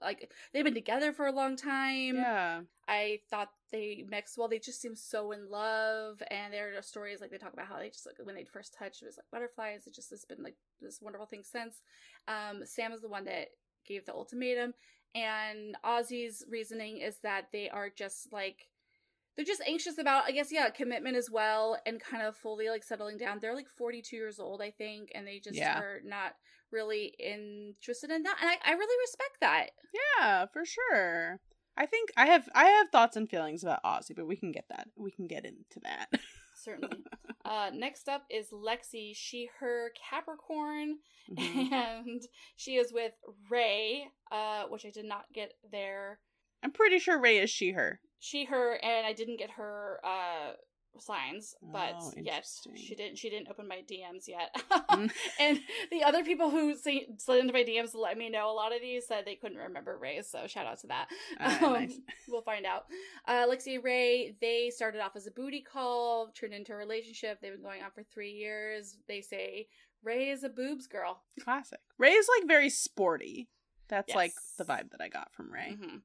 like 0.00 0.30
they've 0.52 0.64
been 0.64 0.74
together 0.74 1.12
for 1.12 1.26
a 1.26 1.32
long 1.32 1.56
time. 1.56 2.16
Yeah. 2.16 2.60
I 2.88 3.20
thought 3.30 3.50
they 3.70 4.04
mixed 4.08 4.38
well. 4.38 4.48
They 4.48 4.58
just 4.58 4.80
seem 4.80 4.96
so 4.96 5.32
in 5.32 5.50
love, 5.50 6.22
and 6.30 6.52
there 6.52 6.76
are 6.76 6.82
stories 6.82 7.20
like 7.20 7.30
they 7.30 7.38
talk 7.38 7.52
about 7.52 7.66
how 7.66 7.78
they 7.78 7.90
just 7.90 8.06
like 8.06 8.16
when 8.22 8.34
they 8.34 8.44
first 8.44 8.74
touched, 8.78 9.02
it 9.02 9.06
was 9.06 9.16
like 9.18 9.26
butterflies. 9.30 9.86
It 9.86 9.94
just 9.94 10.10
has 10.10 10.24
been 10.24 10.42
like 10.42 10.56
this 10.80 11.00
wonderful 11.02 11.26
thing 11.26 11.42
since. 11.44 11.82
Um, 12.26 12.62
Sam 12.64 12.92
is 12.92 13.00
the 13.02 13.08
one 13.08 13.24
that 13.26 13.48
gave 13.86 14.04
the 14.06 14.14
ultimatum, 14.14 14.74
and 15.14 15.76
Aussie's 15.84 16.44
reasoning 16.50 16.98
is 16.98 17.18
that 17.22 17.48
they 17.52 17.68
are 17.68 17.90
just 17.90 18.32
like 18.32 18.68
they're 19.36 19.44
just 19.44 19.62
anxious 19.68 19.98
about, 19.98 20.24
I 20.24 20.32
guess, 20.32 20.50
yeah, 20.50 20.68
commitment 20.70 21.16
as 21.16 21.30
well, 21.30 21.78
and 21.86 22.00
kind 22.00 22.24
of 22.24 22.36
fully 22.36 22.68
like 22.70 22.82
settling 22.82 23.18
down. 23.18 23.38
They're 23.40 23.54
like 23.54 23.68
forty 23.76 24.02
two 24.02 24.16
years 24.16 24.40
old, 24.40 24.60
I 24.62 24.70
think, 24.72 25.12
and 25.14 25.26
they 25.26 25.38
just 25.38 25.56
Yeah. 25.56 25.78
are 25.78 26.00
not 26.04 26.34
really 26.72 27.14
interested 27.18 28.10
in 28.10 28.22
that, 28.24 28.36
and 28.40 28.50
I, 28.50 28.56
I 28.70 28.74
really 28.74 28.96
respect 29.02 29.36
that. 29.40 29.70
Yeah, 30.18 30.46
for 30.52 30.64
sure. 30.64 31.40
I 31.76 31.86
think 31.86 32.10
I 32.16 32.26
have 32.26 32.48
I 32.54 32.64
have 32.66 32.88
thoughts 32.90 33.16
and 33.16 33.28
feelings 33.30 33.62
about 33.62 33.82
Aussie, 33.84 34.14
but 34.16 34.26
we 34.26 34.36
can 34.36 34.50
get 34.52 34.64
that. 34.68 34.88
We 34.96 35.10
can 35.10 35.26
get 35.26 35.44
into 35.44 35.80
that. 35.84 36.06
Certainly. 36.60 37.04
uh, 37.44 37.70
next 37.72 38.08
up 38.08 38.24
is 38.30 38.48
Lexi. 38.50 39.12
She, 39.14 39.48
her 39.60 39.92
Capricorn, 40.10 40.98
Mhm. 41.30 41.72
and 41.72 42.22
she 42.56 42.76
is 42.76 42.92
with 42.92 43.12
Rae, 43.48 44.08
uh, 44.32 44.64
which 44.64 44.84
I 44.84 44.90
did 44.90 45.04
not 45.04 45.26
get 45.32 45.52
there. 45.70 46.18
I'm 46.64 46.72
pretty 46.72 46.98
sure 46.98 47.20
Rae 47.20 47.38
is 47.38 47.50
she 47.50 47.70
her. 47.72 48.00
She, 48.18 48.46
her, 48.46 48.74
and 48.82 49.06
I 49.06 49.12
didn't 49.12 49.38
get 49.38 49.50
her 49.52 50.00
uh, 50.04 50.54
signs, 50.98 51.54
but 51.62 51.94
Oh, 52.00 52.12
yet 52.16 52.46
she 52.76 52.94
didn't. 52.94 53.18
She 53.18 53.30
didn't 53.30 53.48
open 53.48 53.68
my 53.68 53.82
DMs 53.88 54.26
yet. 54.28 54.54
Mm. 54.90 55.10
and 55.40 55.60
the 55.90 56.02
other 56.04 56.24
people 56.24 56.50
who 56.50 56.74
slid 56.76 57.06
into 57.40 57.52
my 57.52 57.62
DMs 57.64 57.94
let 57.94 58.18
me 58.18 58.28
know 58.30 58.50
a 58.50 58.52
lot 58.52 58.74
of 58.74 58.80
these 58.80 59.06
said 59.06 59.24
they 59.24 59.34
couldn't 59.36 59.58
remember 59.58 59.96
Rae. 59.98 60.22
So 60.22 60.46
shout 60.46 60.66
out 60.66 60.80
to 60.80 60.86
that. 60.88 61.08
Ah, 61.40 61.64
Um, 61.66 61.72
nice. 61.74 61.98
We'll 62.28 62.42
find 62.42 62.66
out. 62.66 62.86
Uh, 63.26 63.46
Lexi 63.46 63.82
Rae, 63.82 64.34
they 64.40 64.70
started 64.70 65.00
off 65.00 65.16
as 65.16 65.26
a 65.26 65.30
booty 65.30 65.60
call, 65.62 66.28
turned 66.38 66.54
into 66.54 66.72
a 66.72 66.76
relationship. 66.76 67.40
They've 67.40 67.52
been 67.52 67.62
going 67.62 67.82
on 67.82 67.90
for 67.94 68.02
three 68.02 68.32
years. 68.32 68.96
They 69.08 69.20
say 69.20 69.68
Rae 70.02 70.30
is 70.30 70.44
a 70.44 70.48
boobs 70.48 70.86
girl. 70.86 71.22
Classic. 71.40 71.80
Rae 71.98 72.10
is 72.12 72.28
like 72.38 72.46
very 72.48 72.70
sporty. 72.70 73.48
That's 73.88 74.14
like 74.14 74.32
the 74.58 74.64
vibe 74.64 74.90
that 74.90 75.00
I 75.00 75.08
got 75.08 75.32
from 75.32 75.50
Rae. 75.52 75.76
hmm 75.80 75.96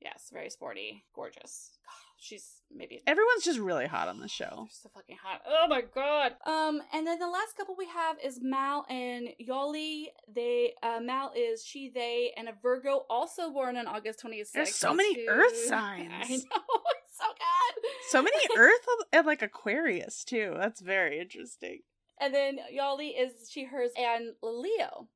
Yes, 0.00 0.30
very 0.32 0.48
sporty, 0.50 1.04
gorgeous. 1.14 1.70
God, 1.86 2.09
she's 2.20 2.62
maybe 2.70 3.02
Everyone's 3.06 3.44
just 3.44 3.58
really 3.58 3.86
hot 3.86 4.08
on 4.08 4.20
the 4.20 4.28
show. 4.28 4.68
so 4.70 4.88
fucking 4.94 5.16
hot. 5.22 5.40
Oh 5.48 5.66
my 5.68 5.82
god. 5.82 6.32
Um, 6.46 6.80
and 6.92 7.06
then 7.06 7.18
the 7.18 7.26
last 7.26 7.56
couple 7.56 7.74
we 7.76 7.86
have 7.86 8.16
is 8.22 8.38
Mal 8.40 8.84
and 8.88 9.28
Yoly. 9.40 10.04
They 10.32 10.74
uh 10.82 11.00
Mal 11.00 11.32
is 11.36 11.64
she, 11.64 11.90
they, 11.92 12.32
and 12.36 12.48
a 12.48 12.52
Virgo, 12.62 13.04
also 13.10 13.50
born 13.50 13.76
on 13.76 13.86
August 13.86 14.20
twenty 14.20 14.38
sixth. 14.38 14.52
There's 14.54 14.74
so 14.74 14.94
many 14.94 15.26
earth 15.28 15.56
signs. 15.66 16.12
I 16.12 16.28
know, 16.28 16.28
it's 16.28 17.18
so 17.18 17.24
good. 17.26 17.84
So 18.10 18.22
many 18.22 18.36
Earth 18.56 18.86
and 19.12 19.26
like 19.26 19.42
Aquarius 19.42 20.24
too. 20.24 20.54
That's 20.56 20.80
very 20.80 21.20
interesting. 21.20 21.80
And 22.20 22.34
then 22.34 22.58
Yoly 22.74 23.12
is 23.18 23.48
she, 23.50 23.64
hers, 23.64 23.90
and 23.96 24.34
Leo. 24.42 25.08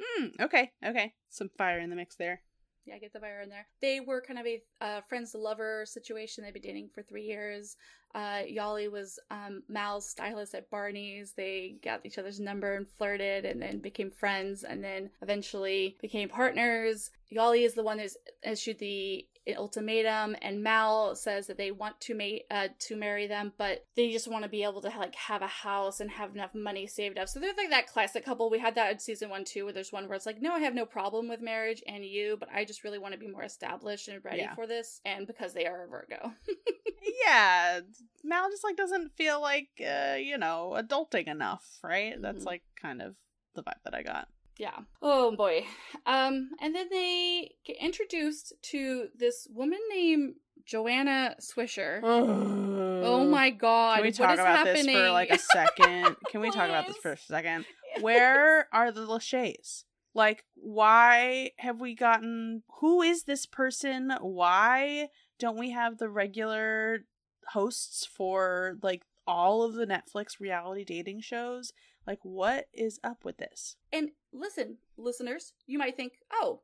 Hmm. 0.00 0.26
Okay. 0.40 0.72
Okay. 0.84 1.14
Some 1.28 1.50
fire 1.56 1.78
in 1.80 1.90
the 1.90 1.96
mix 1.96 2.16
there. 2.16 2.42
Yeah, 2.90 2.98
get 2.98 3.12
the 3.12 3.20
in 3.40 3.48
there. 3.48 3.68
They 3.80 4.00
were 4.00 4.20
kind 4.20 4.40
of 4.40 4.46
a 4.46 4.62
uh, 4.80 5.00
friends 5.08 5.30
to 5.30 5.38
lover 5.38 5.84
situation. 5.86 6.42
They've 6.42 6.52
been 6.52 6.60
dating 6.62 6.90
for 6.92 7.02
three 7.02 7.22
years. 7.22 7.76
Uh, 8.14 8.42
Yoly 8.50 8.90
was 8.90 9.18
um, 9.30 9.62
Mal's 9.68 10.08
stylist 10.08 10.54
at 10.54 10.70
Barney's. 10.70 11.32
They 11.32 11.76
got 11.84 12.04
each 12.04 12.18
other's 12.18 12.40
number 12.40 12.74
and 12.74 12.88
flirted, 12.88 13.44
and 13.44 13.60
then 13.62 13.78
became 13.78 14.10
friends, 14.10 14.64
and 14.64 14.82
then 14.82 15.10
eventually 15.22 15.96
became 16.00 16.28
partners. 16.28 17.10
Yoly 17.32 17.64
is 17.64 17.74
the 17.74 17.84
one 17.84 17.98
who's 17.98 18.16
issued 18.42 18.78
the 18.80 19.26
ultimatum, 19.56 20.36
and 20.42 20.62
Mal 20.62 21.14
says 21.16 21.46
that 21.46 21.56
they 21.56 21.70
want 21.72 22.00
to 22.02 22.14
ma- 22.14 22.56
uh, 22.56 22.68
to 22.78 22.96
marry 22.96 23.26
them, 23.26 23.52
but 23.58 23.84
they 23.96 24.10
just 24.12 24.28
want 24.28 24.44
to 24.44 24.48
be 24.50 24.62
able 24.62 24.80
to 24.82 24.88
like 24.96 25.14
have 25.16 25.42
a 25.42 25.46
house 25.48 25.98
and 26.00 26.10
have 26.10 26.34
enough 26.34 26.54
money 26.54 26.86
saved 26.86 27.18
up. 27.18 27.28
So 27.28 27.40
they're 27.40 27.52
like 27.56 27.70
that 27.70 27.88
classic 27.88 28.24
couple. 28.24 28.48
We 28.50 28.58
had 28.60 28.74
that 28.76 28.92
in 28.92 28.98
season 28.98 29.28
one 29.30 29.44
too, 29.44 29.64
where 29.64 29.72
there's 29.72 29.92
one 29.92 30.06
where 30.08 30.14
it's 30.14 30.26
like, 30.26 30.40
no, 30.40 30.52
I 30.52 30.60
have 30.60 30.74
no 30.74 30.86
problem 30.86 31.28
with 31.28 31.40
marriage 31.40 31.82
and 31.86 32.04
you, 32.04 32.36
but 32.38 32.48
I 32.54 32.64
just 32.64 32.84
really 32.84 32.98
want 32.98 33.12
to 33.14 33.18
be 33.18 33.26
more 33.28 33.42
established 33.42 34.08
and 34.08 34.24
ready 34.24 34.38
Yeah. 34.42 34.54
for 34.54 34.66
this, 34.66 35.00
and 35.04 35.26
because 35.26 35.52
they 35.52 35.66
are 35.66 35.84
a 35.84 35.88
Virgo. 35.88 36.32
yeah. 37.26 37.80
Mal 38.24 38.50
just 38.50 38.64
like 38.64 38.76
doesn't 38.76 39.12
feel 39.16 39.40
like 39.40 39.68
uh, 39.80 40.14
you 40.14 40.36
know 40.38 40.74
adulting 40.76 41.26
enough, 41.28 41.78
right? 41.82 42.14
That's 42.20 42.42
Mhm. 42.44 42.46
like 42.46 42.62
kind 42.80 43.00
of 43.02 43.16
the 43.54 43.62
vibe 43.62 43.82
that 43.84 43.94
I 43.94 44.02
got. 44.02 44.28
Yeah. 44.58 44.78
Oh 45.00 45.34
boy. 45.36 45.64
Um, 46.06 46.50
and 46.60 46.74
then 46.74 46.88
they 46.90 47.52
get 47.64 47.76
introduced 47.78 48.52
to 48.70 49.08
this 49.16 49.46
woman 49.50 49.78
named 49.90 50.34
Joanna 50.66 51.36
Swisher. 51.40 52.00
Oh 52.04 53.24
my 53.24 53.50
god. 53.50 53.96
Can 53.96 54.02
we 54.04 54.12
talk 54.12 54.32
is 54.34 54.38
about 54.38 54.58
happening? 54.66 54.86
this 54.86 54.94
for 54.94 55.10
like 55.10 55.30
a 55.30 55.38
second? 55.38 56.16
Can 56.30 56.40
we 56.42 56.50
talk 56.50 56.68
about 56.68 56.86
this 56.86 56.96
for 56.98 57.12
a 57.12 57.16
second? 57.16 57.64
Where 58.00 58.68
are 58.72 58.92
the 58.92 59.00
Lachey's? 59.06 59.84
Like, 60.12 60.44
why 60.54 61.52
have 61.58 61.80
we 61.80 61.94
gotten? 61.94 62.62
Who 62.80 63.00
is 63.02 63.24
this 63.24 63.46
person? 63.46 64.12
Why 64.20 65.08
don't 65.38 65.58
we 65.58 65.70
have 65.70 65.98
the 65.98 66.08
regular 66.08 67.04
hosts 67.52 68.06
for 68.06 68.76
like 68.82 69.02
all 69.26 69.62
of 69.62 69.74
the 69.74 69.86
Netflix 69.86 70.40
reality 70.40 70.84
dating 70.84 71.20
shows? 71.20 71.72
Like, 72.06 72.20
what 72.22 72.66
is 72.72 72.98
up 73.04 73.24
with 73.24 73.38
this? 73.38 73.76
And 73.92 74.10
listen, 74.32 74.78
listeners, 74.96 75.52
you 75.66 75.78
might 75.78 75.96
think, 75.96 76.14
oh, 76.32 76.62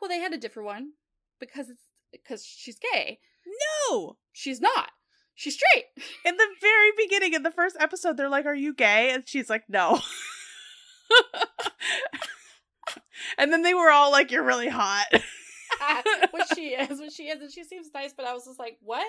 well, 0.00 0.08
they 0.08 0.18
had 0.18 0.32
a 0.32 0.38
different 0.38 0.66
one 0.66 0.92
because 1.38 1.70
it's 1.70 1.84
because 2.10 2.44
she's 2.44 2.78
gay. 2.92 3.20
No! 3.90 4.16
She's 4.32 4.60
not. 4.60 4.90
She's 5.34 5.54
straight. 5.54 5.86
In 6.24 6.36
the 6.36 6.48
very 6.60 6.90
beginning, 6.96 7.32
in 7.32 7.42
the 7.42 7.50
first 7.50 7.76
episode, 7.80 8.16
they're 8.16 8.28
like, 8.28 8.46
Are 8.46 8.54
you 8.54 8.74
gay? 8.74 9.12
And 9.12 9.26
she's 9.26 9.48
like, 9.48 9.64
No. 9.68 10.00
and 13.38 13.52
then 13.52 13.62
they 13.62 13.74
were 13.74 13.90
all 13.90 14.10
like, 14.10 14.30
You're 14.30 14.44
really 14.44 14.68
hot. 14.68 15.06
what 16.30 16.46
she 16.54 16.68
is, 16.74 17.00
what 17.00 17.12
she 17.12 17.24
is, 17.24 17.40
and 17.40 17.50
she 17.50 17.64
seems 17.64 17.88
nice, 17.94 18.12
but 18.12 18.26
I 18.26 18.32
was 18.32 18.44
just 18.44 18.58
like, 18.58 18.78
what? 18.82 19.06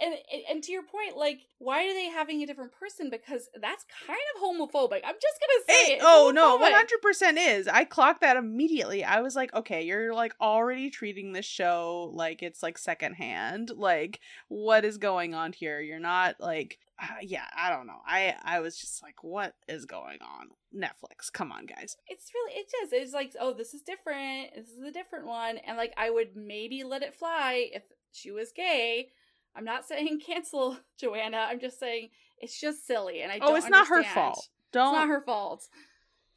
And 0.00 0.14
and, 0.50 0.62
to 0.62 0.72
your 0.72 0.82
point, 0.82 1.16
like, 1.16 1.40
why 1.58 1.84
are 1.84 1.94
they 1.94 2.08
having 2.08 2.42
a 2.42 2.46
different 2.46 2.72
person? 2.72 3.10
Because 3.10 3.48
that's 3.60 3.84
kind 4.06 4.18
of 4.36 4.42
homophobic. 4.42 5.00
I'm 5.04 5.16
just 5.20 5.40
gonna 5.40 5.62
say, 5.68 5.92
it. 5.92 5.96
It's 5.96 6.04
oh 6.06 6.32
no, 6.34 6.58
100% 6.58 7.34
is. 7.38 7.68
I 7.68 7.84
clocked 7.84 8.20
that 8.20 8.36
immediately. 8.36 9.04
I 9.04 9.20
was 9.20 9.34
like, 9.36 9.54
okay, 9.54 9.82
you're 9.82 10.14
like 10.14 10.34
already 10.40 10.90
treating 10.90 11.32
this 11.32 11.46
show 11.46 12.10
like 12.12 12.42
it's 12.42 12.62
like 12.62 12.78
secondhand. 12.78 13.70
Like, 13.76 14.20
what 14.48 14.84
is 14.84 14.98
going 14.98 15.34
on 15.34 15.52
here? 15.52 15.80
You're 15.80 16.00
not 16.00 16.36
like, 16.40 16.78
uh, 17.02 17.06
yeah, 17.22 17.44
I 17.56 17.70
don't 17.70 17.86
know. 17.86 18.00
I 18.06 18.34
I 18.44 18.60
was 18.60 18.78
just 18.78 19.02
like, 19.02 19.22
what 19.22 19.54
is 19.68 19.86
going 19.86 20.18
on? 20.22 20.48
Netflix, 20.74 21.32
come 21.32 21.52
on, 21.52 21.66
guys. 21.66 21.96
It's 22.08 22.30
really 22.34 22.54
it 22.60 22.66
does. 22.80 22.92
It's 22.92 23.12
like, 23.12 23.34
oh, 23.40 23.52
this 23.52 23.74
is 23.74 23.82
different. 23.82 24.54
This 24.54 24.68
is 24.68 24.82
a 24.86 24.92
different 24.92 25.26
one, 25.26 25.58
and 25.58 25.76
like 25.76 25.92
I 25.96 26.10
would 26.10 26.36
maybe 26.36 26.84
let 26.84 27.02
it 27.02 27.14
fly 27.14 27.68
if 27.72 27.82
she 28.12 28.30
was 28.30 28.52
gay. 28.52 29.08
I'm 29.54 29.64
not 29.64 29.86
saying 29.86 30.20
cancel 30.26 30.78
Joanna. 30.98 31.46
I'm 31.48 31.60
just 31.60 31.78
saying 31.78 32.10
it's 32.38 32.60
just 32.60 32.86
silly, 32.86 33.22
and 33.22 33.32
I 33.32 33.38
Oh, 33.40 33.54
it's 33.54 33.68
not 33.68 33.88
her 33.88 34.02
fault. 34.02 34.48
Don't 34.72 34.94
not 34.94 35.08
her 35.08 35.20
fault. 35.20 35.68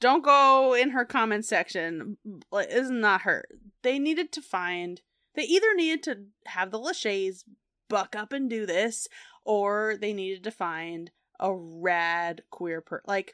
don't 0.01 0.23
go 0.23 0.73
in 0.73 0.89
her 0.89 1.05
comment 1.05 1.45
section. 1.45 2.17
It's 2.53 2.89
not 2.89 3.21
her. 3.21 3.45
They 3.83 3.99
needed 3.99 4.31
to 4.33 4.41
find. 4.41 5.01
They 5.35 5.43
either 5.43 5.73
needed 5.75 6.03
to 6.03 6.17
have 6.45 6.71
the 6.71 6.79
Lachey's 6.79 7.43
buck 7.89 8.15
up 8.15 8.33
and 8.33 8.49
do 8.49 8.65
this, 8.65 9.07
or 9.45 9.95
they 9.99 10.13
needed 10.13 10.43
to 10.43 10.51
find 10.51 11.11
a 11.39 11.53
rad 11.53 12.43
queer 12.49 12.81
per 12.81 13.01
like. 13.05 13.33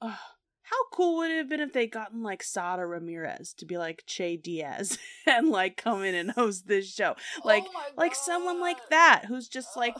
how 0.00 0.88
cool 0.92 1.18
would 1.18 1.30
it 1.30 1.36
have 1.36 1.48
been 1.48 1.60
if 1.60 1.72
they 1.72 1.86
gotten 1.86 2.22
like 2.22 2.42
Sara 2.42 2.86
Ramirez 2.86 3.54
to 3.54 3.66
be 3.66 3.78
like 3.78 4.02
Che 4.06 4.36
Diaz 4.36 4.98
and 5.26 5.50
like 5.50 5.76
come 5.76 6.02
in 6.02 6.14
and 6.14 6.32
host 6.32 6.66
this 6.66 6.92
show, 6.92 7.14
like 7.44 7.64
Oh 7.66 7.82
like 7.96 8.14
someone 8.14 8.60
like 8.60 8.88
that 8.90 9.26
who's 9.26 9.48
just 9.48 9.76
like 9.76 9.96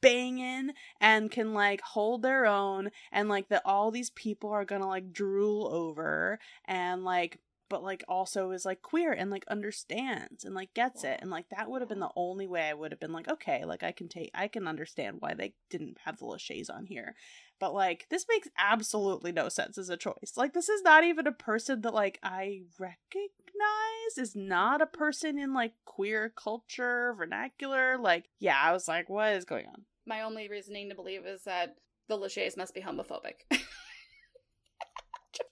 banging 0.00 0.70
and 1.00 1.30
can 1.30 1.54
like 1.54 1.80
hold 1.80 2.22
their 2.22 2.46
own 2.46 2.90
and 3.12 3.28
like 3.28 3.48
that 3.48 3.62
all 3.64 3.90
these 3.90 4.10
people 4.10 4.50
are 4.50 4.64
gonna 4.64 4.88
like 4.88 5.12
drool 5.12 5.68
over 5.68 6.38
and 6.66 7.04
like 7.04 7.38
but 7.68 7.82
like 7.82 8.04
also 8.08 8.50
is 8.50 8.64
like 8.64 8.82
queer 8.82 9.12
and 9.12 9.30
like 9.30 9.44
understands 9.48 10.44
and 10.44 10.54
like 10.54 10.72
gets 10.74 11.04
it. 11.04 11.18
And 11.20 11.30
like 11.30 11.48
that 11.50 11.70
would 11.70 11.82
have 11.82 11.88
been 11.88 12.00
the 12.00 12.10
only 12.16 12.46
way 12.46 12.68
I 12.68 12.74
would 12.74 12.92
have 12.92 13.00
been 13.00 13.12
like 13.12 13.28
okay 13.28 13.64
like 13.64 13.82
I 13.82 13.92
can 13.92 14.08
take 14.08 14.30
I 14.34 14.48
can 14.48 14.66
understand 14.68 15.16
why 15.20 15.34
they 15.34 15.54
didn't 15.70 15.98
have 16.04 16.18
the 16.18 16.26
Lachey's 16.26 16.70
on 16.70 16.86
here. 16.86 17.14
But 17.58 17.74
like 17.74 18.06
this 18.10 18.26
makes 18.28 18.48
absolutely 18.58 19.32
no 19.32 19.48
sense 19.48 19.78
as 19.78 19.88
a 19.88 19.96
choice. 19.96 20.32
Like 20.36 20.52
this 20.52 20.68
is 20.68 20.82
not 20.82 21.04
even 21.04 21.26
a 21.26 21.32
person 21.32 21.80
that 21.82 21.94
like 21.94 22.18
I 22.22 22.62
recognize 22.78 24.18
is 24.18 24.36
not 24.36 24.80
a 24.80 24.86
person 24.86 25.38
in 25.38 25.52
like 25.52 25.72
queer 25.84 26.32
culture 26.36 27.14
vernacular. 27.16 27.98
Like 27.98 28.26
yeah 28.38 28.60
I 28.62 28.72
was 28.72 28.88
like 28.88 29.08
what 29.08 29.32
is 29.34 29.44
going 29.44 29.66
on? 29.66 29.84
My 30.06 30.22
only 30.22 30.48
reasoning 30.48 30.88
to 30.88 30.94
believe 30.94 31.26
is 31.26 31.42
that 31.44 31.76
the 32.08 32.16
Lachey's 32.16 32.56
must 32.56 32.74
be 32.74 32.80
homophobic. 32.80 33.42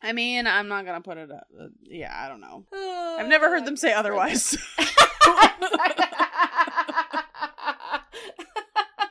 I 0.03 0.12
mean, 0.12 0.47
I'm 0.47 0.68
not 0.68 0.85
gonna 0.85 1.01
put 1.01 1.16
it 1.18 1.31
up. 1.31 1.47
Uh, 1.59 1.66
yeah, 1.83 2.12
I 2.14 2.29
don't 2.29 2.40
know. 2.40 2.64
I've 3.18 3.29
never 3.29 3.49
heard 3.49 3.64
them 3.64 3.77
say 3.77 3.92
otherwise. 3.92 4.57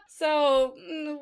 so 0.08 0.74
mm, 0.80 1.18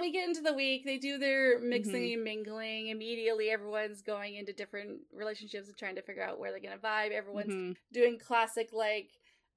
we 0.00 0.12
get 0.12 0.28
into 0.28 0.40
the 0.42 0.52
week. 0.52 0.84
They 0.84 0.98
do 0.98 1.18
their 1.18 1.58
mixing 1.60 1.94
Mm-hmm. 1.94 2.14
and 2.14 2.24
mingling. 2.24 2.88
Immediately, 2.88 3.50
everyone's 3.50 4.02
going 4.02 4.34
into 4.36 4.52
different 4.52 5.00
relationships 5.12 5.68
and 5.68 5.76
trying 5.76 5.96
to 5.96 6.02
figure 6.02 6.22
out 6.22 6.38
where 6.38 6.50
they're 6.50 6.60
gonna 6.60 6.78
vibe. 6.78 7.12
Everyone's 7.12 7.52
Mhm. 7.54 7.76
doing 7.92 8.18
classic 8.18 8.70
like 8.72 9.10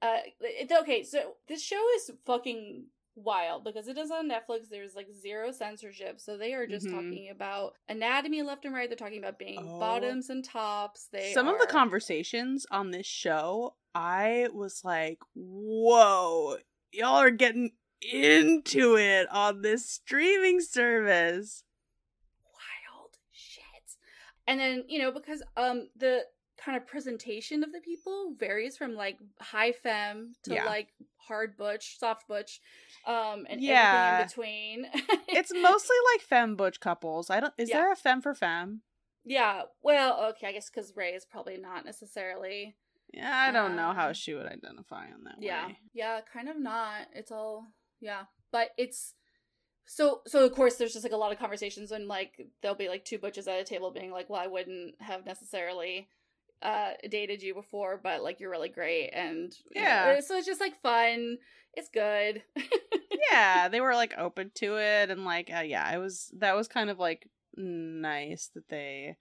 uh 0.03 0.19
it's 0.39 0.71
okay 0.71 1.01
so 1.01 1.33
this 1.47 1.59
show 1.59 1.83
is 1.95 2.11
fucking 2.23 2.85
wild 3.17 3.63
because 3.63 3.87
it 3.87 3.97
is 3.97 4.11
on 4.11 4.29
netflix 4.29 4.69
there's 4.69 4.95
like 4.95 5.07
zero 5.11 5.51
censorship 5.51 6.19
so 6.21 6.37
they 6.37 6.53
are 6.53 6.67
just 6.67 6.85
Mhm. 6.87 6.91
talking 6.91 7.29
about 7.29 7.73
anatomy 7.89 8.43
left 8.43 8.63
and 8.63 8.75
right 8.75 8.89
they're 8.89 8.95
talking 8.95 9.17
about 9.17 9.39
being 9.39 9.67
Oh. 9.67 9.79
bottoms 9.79 10.29
and 10.29 10.45
tops 10.45 11.07
they 11.11 11.33
Some 11.33 11.47
of 11.47 11.59
the 11.59 11.65
conversations 11.67 12.65
on 12.69 12.91
this 12.91 13.07
show, 13.07 13.75
I 13.95 14.49
was 14.53 14.83
like, 14.85 15.17
"Whoa, 15.33 16.57
y'all 16.91 17.17
are 17.17 17.31
getting 17.31 17.71
into 18.01 18.97
it 18.97 19.27
on 19.31 19.61
this 19.63 19.89
streaming 19.89 20.61
service." 20.61 21.63
wild 22.53 23.17
shit 23.31 23.63
and 24.45 24.59
then 24.59 24.83
you 24.87 24.99
know 24.99 25.11
because 25.11 25.41
um 25.57 25.89
the 25.95 26.21
kind 26.63 26.75
of 26.77 26.87
presentation 26.87 27.63
of 27.63 27.71
the 27.71 27.79
people 27.81 28.33
varies 28.37 28.77
from 28.77 28.95
like 28.95 29.17
high 29.39 29.71
femme 29.71 30.33
to 30.43 30.53
Yeah. 30.55 30.65
like 30.65 30.89
hard 31.17 31.55
butch 31.57 31.99
soft 31.99 32.27
butch 32.27 32.59
um 33.05 33.45
and 33.49 33.61
Yeah. 33.61 34.27
everything 34.27 34.85
in 34.87 34.87
between 34.87 35.19
It's 35.27 35.51
mostly 35.55 35.95
like 36.13 36.21
femme 36.21 36.55
butch 36.55 36.79
couples. 36.79 37.29
I 37.29 37.39
don't. 37.39 37.53
Is 37.57 37.69
Yeah. 37.69 37.77
there 37.77 37.91
a 37.91 37.95
femme 37.95 38.21
for 38.21 38.33
femme? 38.33 38.81
Yeah, 39.29 39.63
well, 39.83 40.23
okay, 40.29 40.47
I 40.47 40.51
guess 40.53 40.69
because 40.69 40.93
Rae 40.95 41.11
is 41.13 41.25
probably 41.25 41.57
not 41.57 41.83
necessarily. 41.85 42.77
Yeah, 43.13 43.35
I 43.35 43.51
don't 43.51 43.75
know 43.75 43.91
how 43.93 44.07
Um, 44.07 44.13
she 44.13 44.33
would 44.33 44.45
identify 44.47 45.05
on 45.11 45.23
that. 45.25 45.35
Yeah, 45.39 45.67
way. 45.67 45.79
yeah, 45.93 46.21
kind 46.21 46.47
of 46.49 46.57
not. 46.57 47.07
It's 47.13 47.31
all 47.31 47.67
yeah, 47.99 48.23
but 48.51 48.69
it's 48.77 49.15
so 49.85 50.21
so. 50.27 50.45
Of 50.45 50.53
course, 50.53 50.75
there's 50.75 50.93
just 50.93 51.03
like 51.05 51.13
a 51.13 51.17
lot 51.17 51.31
of 51.31 51.39
conversations 51.39 51.91
and 51.91 52.07
like 52.07 52.39
there'll 52.61 52.75
be 52.77 52.89
like 52.89 53.05
two 53.05 53.17
butches 53.17 53.47
at 53.47 53.59
a 53.59 53.63
table 53.63 53.91
being 53.91 54.11
like, 54.11 54.29
"Well, 54.29 54.41
I 54.41 54.47
wouldn't 54.47 54.95
have 55.01 55.25
necessarily 55.25 56.07
uh 56.61 56.91
dated 57.09 57.41
you 57.43 57.53
before, 57.53 57.99
but 58.01 58.23
like 58.23 58.39
you're 58.39 58.49
really 58.51 58.69
great 58.69 59.09
and 59.13 59.53
you 59.71 59.81
know, 59.81 59.87
Yeah. 59.87 60.19
so 60.21 60.35
it's 60.37 60.47
just 60.47 60.61
like 60.61 60.81
fun. 60.81 61.37
It's 61.73 61.89
good. 61.89 62.41
yeah, 63.31 63.67
they 63.67 63.81
were 63.81 63.93
like 63.93 64.13
open 64.17 64.51
to 64.55 64.77
it 64.77 65.09
and 65.11 65.25
like 65.25 65.51
uh, 65.55 65.59
yeah, 65.61 65.93
it 65.93 65.99
was 65.99 66.31
that 66.37 66.55
was 66.55 66.67
kind 66.67 66.89
of 66.89 66.97
like 66.99 67.29
nice 67.55 68.49
that 68.55 68.67
they 68.69 69.17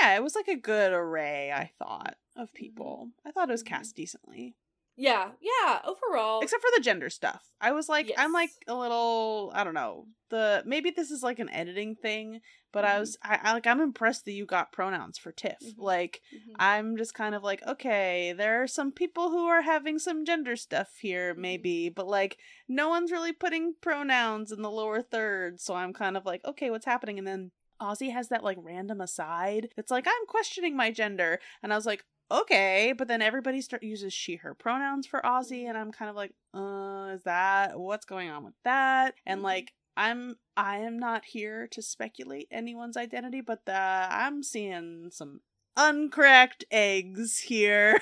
Yeah, 0.00 0.16
it 0.16 0.22
was 0.22 0.34
like 0.34 0.48
a 0.48 0.56
good 0.56 0.92
array, 0.92 1.52
I 1.52 1.70
thought, 1.78 2.16
of 2.36 2.52
people. 2.54 3.10
I 3.26 3.30
thought 3.32 3.48
it 3.48 3.52
was 3.52 3.62
cast 3.62 3.96
decently. 3.96 4.54
Yeah, 5.00 5.30
yeah. 5.40 5.80
Overall, 5.84 6.42
Except 6.42 6.60
for 6.62 6.70
the 6.76 6.82
gender 6.82 7.08
stuff. 7.08 7.42
I 7.58 7.72
was 7.72 7.88
like 7.88 8.12
I'm 8.18 8.32
like 8.32 8.50
a 8.68 8.74
little 8.74 9.50
I 9.54 9.64
don't 9.64 9.74
know. 9.74 10.06
The 10.28 10.62
maybe 10.66 10.90
this 10.90 11.10
is 11.10 11.22
like 11.22 11.38
an 11.38 11.48
editing 11.50 11.96
thing, 11.96 12.40
but 12.70 12.84
I 12.84 12.96
Mhm. 12.96 13.00
was 13.00 13.16
I, 13.22 13.38
I 13.42 13.52
like 13.54 13.66
I'm 13.66 13.80
impressed 13.80 14.26
that 14.26 14.32
you 14.32 14.44
got 14.44 14.72
pronouns 14.72 15.16
for 15.16 15.32
Tiff. 15.32 15.58
Mhm. 15.62 15.74
Like 15.78 16.20
Mhm. 16.34 16.52
I'm 16.58 16.96
just 16.98 17.14
kind 17.14 17.34
of 17.34 17.42
like, 17.42 17.62
okay, 17.66 18.34
there 18.36 18.62
are 18.62 18.66
some 18.66 18.92
people 18.92 19.30
who 19.30 19.46
are 19.46 19.62
having 19.62 19.98
some 19.98 20.26
gender 20.26 20.54
stuff 20.54 20.90
here, 21.00 21.32
Mm-hmm. 21.32 21.40
maybe, 21.40 21.88
but 21.88 22.06
like 22.06 22.36
no 22.68 22.90
one's 22.90 23.10
really 23.10 23.32
putting 23.32 23.74
pronouns 23.80 24.52
in 24.52 24.60
the 24.60 24.70
lower 24.70 25.00
third, 25.00 25.60
so 25.60 25.74
I'm 25.74 25.94
kind 25.94 26.16
of 26.16 26.26
like, 26.26 26.44
okay, 26.44 26.70
what's 26.70 26.84
happening? 26.84 27.18
And 27.18 27.26
then 27.26 27.52
Aussie 27.80 28.12
has 28.12 28.28
that 28.28 28.44
like 28.44 28.58
random 28.60 29.00
aside 29.00 29.70
that's 29.76 29.90
like, 29.90 30.06
I'm 30.06 30.26
questioning 30.28 30.76
my 30.76 30.90
gender, 30.90 31.40
and 31.62 31.72
I 31.72 31.76
was 31.76 31.86
like, 31.86 32.04
okay, 32.30 32.92
but 32.96 33.08
then 33.08 33.22
everybody 33.22 33.60
start 33.60 33.82
uses 33.82 34.12
she 34.12 34.36
her 34.36 34.54
pronouns 34.54 35.06
for 35.06 35.20
Aussie, 35.20 35.68
and 35.68 35.76
I'm 35.76 35.92
kind 35.92 36.08
of 36.10 36.16
like, 36.16 36.32
uh, 36.54 37.12
is 37.14 37.22
that 37.24 37.78
what's 37.78 38.04
going 38.06 38.30
on 38.30 38.44
with 38.44 38.54
that? 38.64 39.14
And 39.26 39.40
Mhm. 39.40 39.44
like. 39.44 39.72
I'm 39.96 40.36
I 40.56 40.78
am 40.78 40.98
not 40.98 41.24
here 41.26 41.66
to 41.72 41.82
speculate 41.82 42.46
anyone's 42.50 42.96
identity, 42.96 43.42
but 43.42 43.66
the, 43.66 43.74
I'm 43.74 44.42
seeing 44.42 45.10
some 45.10 45.40
uncracked 45.76 46.64
eggs 46.70 47.38
here. 47.40 48.00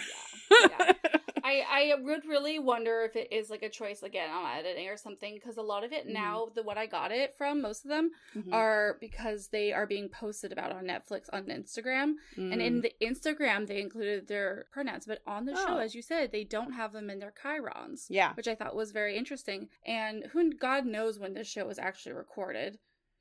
Yeah. 0.70 0.92
I 1.44 1.64
I 1.92 1.94
would 2.00 2.24
really 2.26 2.58
wonder 2.58 3.02
if 3.02 3.16
it 3.16 3.32
is 3.32 3.50
like 3.50 3.62
a 3.62 3.68
choice 3.68 4.02
again 4.02 4.30
on 4.30 4.58
editing 4.58 4.88
or 4.88 4.96
something 4.96 5.34
because 5.34 5.56
a 5.56 5.62
lot 5.62 5.84
of 5.84 5.92
it 5.92 6.06
Mhm. 6.06 6.12
now 6.12 6.50
the 6.54 6.62
what 6.62 6.78
I 6.78 6.86
got 6.86 7.12
it 7.12 7.34
from 7.36 7.60
most 7.60 7.84
of 7.84 7.90
them 7.90 8.10
Mhm. 8.36 8.52
are 8.52 8.96
because 9.00 9.48
they 9.48 9.72
are 9.72 9.86
being 9.86 10.08
posted 10.08 10.52
about 10.52 10.72
on 10.72 10.84
Netflix 10.84 11.28
on 11.32 11.44
Instagram 11.46 12.14
and 12.36 12.60
in 12.62 12.80
Mm. 12.80 12.82
the 12.82 12.92
Instagram 13.00 13.66
they 13.66 13.80
included 13.80 14.26
their 14.28 14.66
pronouns 14.70 15.06
but 15.06 15.22
on 15.26 15.44
the 15.46 15.54
show 15.54 15.76
Oh. 15.76 15.78
as 15.78 15.94
you 15.94 16.02
said 16.02 16.32
they 16.32 16.44
don't 16.44 16.72
have 16.72 16.92
them 16.92 17.10
in 17.10 17.18
their 17.18 17.32
chyrons 17.32 18.06
yeah, 18.08 18.34
which 18.34 18.48
I 18.48 18.54
thought 18.54 18.74
was 18.74 18.92
very 18.92 19.16
interesting 19.16 19.68
and 19.84 20.24
who 20.32 20.52
God 20.52 20.86
knows 20.86 21.18
when 21.18 21.34
this 21.34 21.48
show 21.48 21.66
was 21.66 21.78
actually 21.78 22.12
recorded 22.12 22.78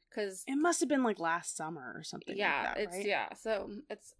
because 0.09 0.43
it 0.47 0.55
must 0.55 0.79
have 0.79 0.89
been 0.89 1.03
like 1.03 1.19
last 1.19 1.55
summer 1.57 1.93
or 1.95 2.03
something. 2.03 2.35
yeah 2.37 2.61
like 2.63 2.75
that, 2.75 2.81
it's 2.83 2.95
right? 2.97 3.05
yeah 3.05 3.33
so 3.33 3.69
it's 3.89 4.13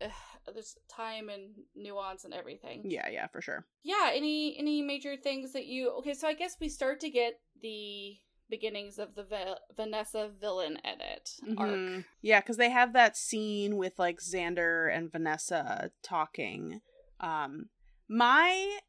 there's 0.53 0.77
time 0.89 1.29
and 1.29 1.51
nuance 1.75 2.23
and 2.25 2.33
everything 2.33 2.81
yeah, 2.85 3.07
yeah, 3.09 3.27
for 3.27 3.41
sure. 3.41 3.65
yeah 3.83 4.11
any 4.13 4.55
any 4.57 4.81
major 4.81 5.15
things 5.17 5.53
that 5.53 5.65
you 5.65 5.89
okay 5.91 6.13
so 6.13 6.27
i 6.27 6.33
guess 6.33 6.57
we 6.59 6.69
start 6.69 6.99
to 6.99 7.09
get 7.09 7.39
the 7.61 8.15
beginnings 8.49 8.97
of 8.97 9.13
the 9.15 9.23
Va- 9.23 9.57
vanessa 9.75 10.29
villain 10.39 10.77
edit 10.85 11.31
arc 11.57 11.69
Mhm. 11.69 12.05
Yeah, 12.21 12.39
because 12.39 12.55
they 12.57 12.69
have 12.69 12.93
that 12.93 13.17
scene 13.17 13.75
with 13.75 13.99
like 13.99 14.19
Xander 14.19 14.89
and 14.93 15.11
Vanessa 15.11 15.91
talking. 16.01 16.79
Um, 17.19 17.69
my 18.07 18.79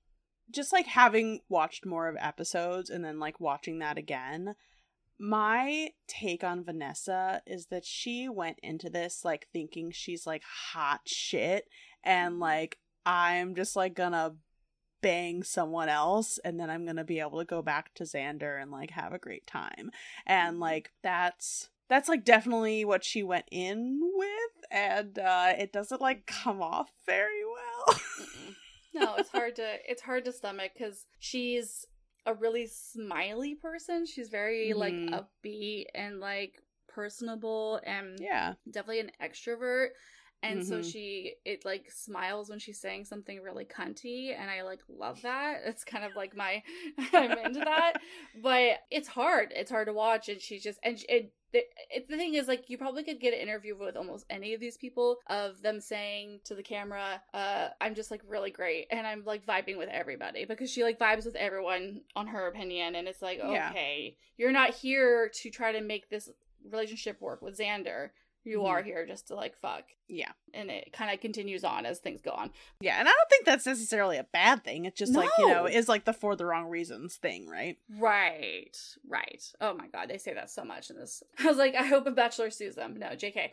just 0.50 0.72
like 0.72 0.86
having 0.86 1.40
watched 1.48 1.84
more 1.84 2.08
of 2.08 2.16
episodes 2.20 2.88
and 2.88 3.04
then 3.04 3.18
like 3.18 3.40
watching 3.40 3.80
that 3.80 3.98
again. 3.98 4.54
My 5.18 5.90
take 6.06 6.44
on 6.44 6.64
Vanessa 6.64 7.42
is 7.46 7.66
that 7.66 7.84
she 7.84 8.28
went 8.28 8.58
into 8.62 8.88
this 8.88 9.24
like 9.24 9.48
thinking 9.52 9.90
she's 9.90 10.26
like 10.26 10.42
hot 10.72 11.00
shit 11.06 11.64
and 12.04 12.34
mm-hmm. 12.34 12.42
like 12.42 12.78
I'm 13.04 13.54
just 13.54 13.74
like 13.74 13.94
gonna 13.94 14.36
bang 15.00 15.42
someone 15.42 15.88
else 15.88 16.38
and 16.44 16.58
then 16.58 16.70
I'm 16.70 16.86
gonna 16.86 17.04
be 17.04 17.20
able 17.20 17.38
to 17.38 17.44
go 17.44 17.62
back 17.62 17.94
to 17.94 18.04
Xander 18.04 18.60
and 18.60 18.70
like 18.70 18.90
have 18.90 19.12
a 19.12 19.18
great 19.18 19.46
time. 19.46 19.90
And 20.26 20.54
mm-hmm. 20.54 20.62
like 20.62 20.92
that's 21.02 21.68
that's 21.88 22.08
like 22.08 22.24
definitely 22.24 22.84
what 22.84 23.02
she 23.02 23.22
went 23.22 23.46
in 23.50 24.00
with 24.14 24.70
and 24.70 25.18
uh 25.18 25.52
it 25.58 25.72
doesn't 25.72 26.00
like 26.00 26.26
mm-hmm. 26.26 26.42
come 26.44 26.62
off 26.62 26.92
very 27.06 27.44
well. 27.44 28.00
No 28.94 29.14
it's 29.16 29.30
hard 29.30 29.56
to 29.56 29.78
it's 29.88 30.02
hard 30.02 30.24
to 30.24 30.32
stomach 30.32 30.72
because 30.74 31.06
she's 31.18 31.86
a 32.28 32.34
really 32.34 32.66
smiley 32.66 33.54
person 33.54 34.04
she's 34.06 34.28
very 34.28 34.74
like 34.74 34.94
Mhm. 34.94 35.24
upbeat 35.44 35.86
and 35.94 36.20
like 36.20 36.62
personable 36.86 37.80
and 37.84 38.20
yeah. 38.20 38.54
definitely 38.70 39.00
an 39.00 39.10
extrovert 39.22 39.88
and 40.42 40.64
so 40.64 40.76
Mhm. 40.78 40.92
she 40.92 41.34
it 41.44 41.64
like 41.64 41.90
smiles 41.90 42.48
when 42.48 42.58
she's 42.60 42.80
saying 42.80 43.04
something 43.04 43.42
really 43.42 43.64
cunty 43.64 44.32
and 44.38 44.48
i 44.50 44.62
like 44.62 44.80
love 44.88 45.20
that 45.22 45.62
it's 45.64 45.84
kind 45.84 46.04
of 46.04 46.14
like 46.14 46.36
my 46.36 46.62
i'm 47.12 47.32
into 47.38 47.58
that 47.60 47.94
but 48.42 48.78
it's 48.90 49.08
hard 49.08 49.52
it's 49.54 49.70
hard 49.70 49.86
to 49.88 49.92
watch 49.92 50.28
and 50.28 50.40
she's 50.40 50.62
just 50.62 50.78
and 50.84 51.02
it, 51.08 51.32
it, 51.52 51.64
it 51.90 52.08
the 52.08 52.16
thing 52.16 52.34
is 52.34 52.46
like 52.46 52.68
you 52.70 52.78
probably 52.78 53.02
could 53.02 53.18
get 53.20 53.34
an 53.34 53.40
interview 53.40 53.76
with 53.76 53.96
almost 53.96 54.26
any 54.30 54.54
of 54.54 54.60
these 54.60 54.76
people 54.76 55.16
of 55.28 55.60
them 55.62 55.80
saying 55.80 56.38
to 56.44 56.54
the 56.54 56.62
camera 56.62 57.20
uh 57.34 57.68
i'm 57.80 57.94
just 57.94 58.10
like 58.10 58.20
really 58.28 58.50
great 58.50 58.86
and 58.90 59.06
i'm 59.06 59.24
like 59.24 59.44
vibing 59.44 59.76
with 59.78 59.88
everybody 59.88 60.44
because 60.44 60.70
she 60.70 60.84
like 60.84 60.98
vibes 61.00 61.24
with 61.24 61.36
everyone 61.36 62.00
on 62.14 62.26
her 62.28 62.46
opinion 62.46 62.94
and 62.94 63.08
it's 63.08 63.22
like 63.22 63.38
Yeah. 63.38 63.70
okay 63.70 64.16
you're 64.36 64.52
not 64.52 64.74
here 64.74 65.30
to 65.34 65.50
try 65.50 65.72
to 65.72 65.80
make 65.80 66.08
this 66.10 66.28
relationship 66.70 67.20
work 67.20 67.40
with 67.42 67.58
xander 67.58 68.10
you 68.48 68.60
Mhm. 68.60 68.66
are 68.68 68.82
here 68.82 69.06
just 69.06 69.28
to 69.28 69.34
like 69.34 69.54
fuck 69.56 69.84
Yeah. 70.08 70.32
and 70.54 70.70
it 70.70 70.92
kind 70.92 71.12
of 71.12 71.20
continues 71.20 71.64
on 71.64 71.84
as 71.86 71.98
things 71.98 72.20
go 72.22 72.30
on 72.30 72.50
Yeah, 72.80 72.98
and 72.98 73.06
I 73.08 73.12
don't 73.12 73.28
think 73.30 73.44
that's 73.44 73.66
necessarily 73.66 74.16
a 74.16 74.24
bad 74.24 74.64
thing. 74.64 74.84
It's 74.86 74.98
just 74.98 75.12
like, 75.14 75.28
you 75.38 75.48
know, 75.48 75.64
No. 75.64 75.66
is 75.66 75.88
like 75.88 76.04
the 76.04 76.12
for 76.12 76.34
the 76.36 76.46
wrong 76.46 76.66
reasons 76.66 77.16
thing, 77.16 77.46
right? 77.48 77.76
right 77.98 78.76
right 79.08 79.52
oh 79.60 79.74
my 79.74 79.86
god 79.88 80.08
they 80.08 80.18
say 80.18 80.34
that 80.34 80.50
so 80.50 80.64
much 80.64 80.90
in 80.90 80.96
this 80.96 81.22
i 81.38 81.46
was 81.46 81.56
like 81.56 81.74
i 81.74 81.82
hope 81.84 82.06
a 82.06 82.10
bachelor 82.10 82.50
sues 82.50 82.74
them 82.74 82.96
no 82.98 83.08
jk 83.08 83.50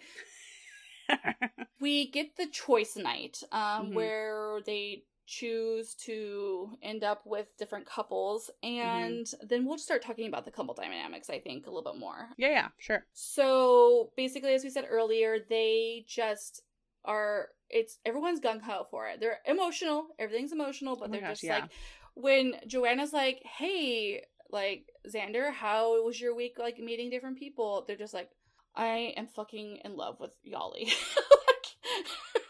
we 1.80 2.08
get 2.10 2.36
the 2.38 2.48
choice 2.48 2.96
night 2.96 3.44
um 3.52 3.92
Mhm. 3.92 3.94
where 3.94 4.60
they 4.66 5.04
choose 5.26 5.96
to 5.96 6.70
end 6.84 7.04
up 7.04 7.22
with 7.26 7.48
different 7.58 7.86
couples 7.86 8.50
Mm-hmm. 8.64 9.04
and 9.04 9.28
then 9.50 9.66
we'll 9.66 9.78
start 9.78 10.02
talking 10.04 10.28
about 10.28 10.46
the 10.46 10.52
couple 10.52 10.74
dynamics 10.74 11.30
i 11.30 11.40
think 11.40 11.66
a 11.66 11.70
little 11.72 11.92
bit 11.92 12.00
more 12.00 12.30
yeah, 12.38 12.50
yeah, 12.50 12.68
sure. 12.78 13.06
So 13.14 14.12
basically, 14.18 14.54
as 14.54 14.64
we 14.64 14.70
said 14.70 14.86
earlier, 14.90 15.38
they 15.50 16.06
just 16.08 16.62
are. 17.04 17.50
It's 17.70 17.98
everyone's 18.06 18.40
gung 18.40 18.62
ho 18.62 18.86
for 18.92 19.08
it. 19.08 19.20
They're 19.20 19.40
emotional. 19.46 20.08
Everything's 20.20 20.52
emotional, 20.52 20.96
but 20.96 21.10
Oh 21.10 21.12
they're 21.12 21.22
gosh, 21.22 21.30
just 21.32 21.44
yeah. 21.44 21.60
like 21.60 21.72
when 22.16 22.56
Joanna's 22.68 23.14
like, 23.14 23.42
"Hey, 23.44 24.24
like 24.52 24.86
Xander, 25.08 25.52
how 25.52 26.04
was 26.04 26.20
your 26.20 26.36
week? 26.36 26.58
Like 26.60 26.78
meeting 26.80 27.10
different 27.10 27.38
people?" 27.40 27.84
They're 27.88 27.96
just 27.98 28.14
like, 28.14 28.30
"I 28.76 29.14
am 29.18 29.28
fucking 29.28 29.80
in 29.86 29.96
love 29.96 30.20
with 30.20 30.32
Yoly." 30.46 30.86
like, 31.48 32.44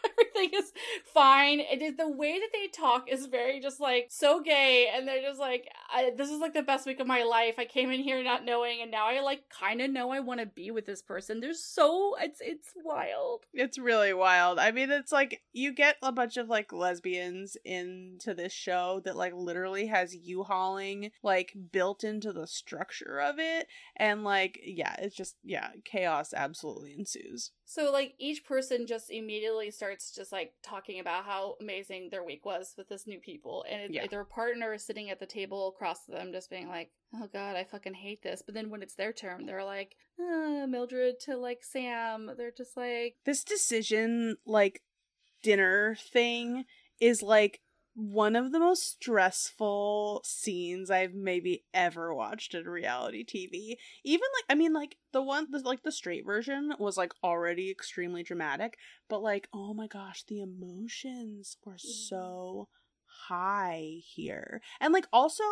everything 0.46 0.58
is 0.58 0.72
fine. 1.12 1.60
It 1.60 1.82
is 1.82 1.96
the 1.96 2.08
way 2.08 2.38
that 2.38 2.50
they 2.52 2.68
talk 2.68 3.10
is 3.10 3.26
very 3.26 3.60
just 3.60 3.80
like 3.80 4.08
so 4.10 4.40
gay, 4.40 4.90
and 4.92 5.06
they're 5.06 5.22
just 5.22 5.40
like, 5.40 5.68
"This 6.16 6.30
is 6.30 6.40
like 6.40 6.54
the 6.54 6.62
best 6.62 6.86
week 6.86 7.00
of 7.00 7.06
my 7.06 7.22
life." 7.22 7.56
I 7.58 7.64
came 7.64 7.90
in 7.90 8.00
here 8.00 8.22
not 8.22 8.44
knowing, 8.44 8.82
and 8.82 8.90
now 8.90 9.06
I 9.06 9.20
like 9.20 9.48
kind 9.48 9.80
of 9.80 9.90
know 9.90 10.10
I 10.10 10.20
want 10.20 10.40
to 10.40 10.46
be 10.46 10.70
with 10.70 10.86
this 10.86 11.02
person. 11.02 11.40
There's 11.40 11.62
so 11.62 12.16
it's 12.20 12.40
it's 12.40 12.72
wild. 12.84 13.44
It's 13.52 13.78
really 13.78 14.12
wild. 14.12 14.58
I 14.58 14.70
mean, 14.70 14.90
it's 14.90 15.12
like 15.12 15.42
you 15.52 15.72
get 15.72 15.96
a 16.02 16.12
bunch 16.12 16.36
of 16.36 16.48
like 16.48 16.72
lesbians 16.72 17.56
into 17.64 18.34
this 18.34 18.52
show 18.52 19.00
that 19.04 19.16
like 19.16 19.34
literally 19.34 19.86
has 19.86 20.14
U-hauling 20.14 21.10
like 21.22 21.54
built 21.72 22.04
into 22.04 22.32
the 22.32 22.46
structure 22.46 23.20
of 23.20 23.38
it. 23.38 23.66
And 23.96 24.24
like, 24.24 24.60
yeah, 24.64 24.94
it's 24.98 25.16
just, 25.16 25.36
yeah, 25.42 25.70
chaos 25.84 26.34
absolutely 26.34 26.94
ensues. 26.94 27.52
So 27.68 27.90
like 27.90 28.14
each 28.18 28.44
person 28.44 28.86
just 28.86 29.10
immediately 29.10 29.72
starts 29.72 30.14
just 30.14 30.30
like 30.30 30.52
talking 30.62 31.00
about 31.00 31.24
how 31.24 31.56
amazing 31.60 32.08
their 32.10 32.22
week 32.24 32.46
was 32.46 32.74
with 32.78 32.88
this 32.88 33.06
new 33.08 33.18
people, 33.18 33.64
and 33.68 33.82
it, 33.82 33.90
Yeah. 33.90 34.06
their 34.06 34.24
partner 34.24 34.72
is 34.72 34.84
sitting 34.84 35.10
at 35.10 35.18
the 35.18 35.26
table 35.26 35.68
across 35.68 36.04
them, 36.04 36.30
just 36.32 36.48
being 36.48 36.68
like, 36.68 36.92
"Oh 37.12 37.26
God, 37.32 37.56
I 37.56 37.64
fucking 37.64 37.94
hate 37.94 38.22
this." 38.22 38.40
But 38.40 38.54
then 38.54 38.70
when 38.70 38.82
it's 38.82 38.94
their 38.94 39.12
turn, 39.12 39.46
they're 39.46 39.64
like, 39.64 39.96
uh, 40.18 40.66
"Mildred 40.68 41.18
to 41.20 41.36
like 41.36 41.64
Sam." 41.64 42.30
They're 42.36 42.52
just 42.52 42.76
like, 42.76 43.16
This 43.24 43.42
decision, 43.42 44.36
like, 44.46 44.80
dinner 45.42 45.96
thing 45.96 46.66
is 47.00 47.20
like 47.20 47.60
one 47.96 48.36
of 48.36 48.52
the 48.52 48.60
most 48.60 48.96
stressful 49.02 50.20
scenes 50.22 50.90
I've 50.90 51.14
maybe 51.14 51.64
ever 51.72 52.14
watched 52.14 52.54
in 52.54 52.66
reality 52.66 53.24
TV. 53.24 53.76
Even 54.04 54.26
like 54.36 54.44
I 54.50 54.54
mean 54.54 54.74
like 54.74 54.98
the 55.12 55.22
one 55.22 55.46
the, 55.50 55.60
like 55.60 55.82
the 55.82 55.90
straight 55.90 56.26
version 56.26 56.74
was 56.78 56.98
like 56.98 57.12
already 57.24 57.70
extremely 57.70 58.22
dramatic, 58.22 58.76
but 59.08 59.22
like 59.22 59.48
oh 59.54 59.72
my 59.72 59.86
gosh, 59.86 60.24
the 60.28 60.42
emotions 60.42 61.56
were 61.64 61.72
mm-hmm. 61.72 61.88
so 61.88 62.68
high 63.28 63.94
here. 64.04 64.60
And 64.78 64.92
like 64.92 65.06
also 65.10 65.44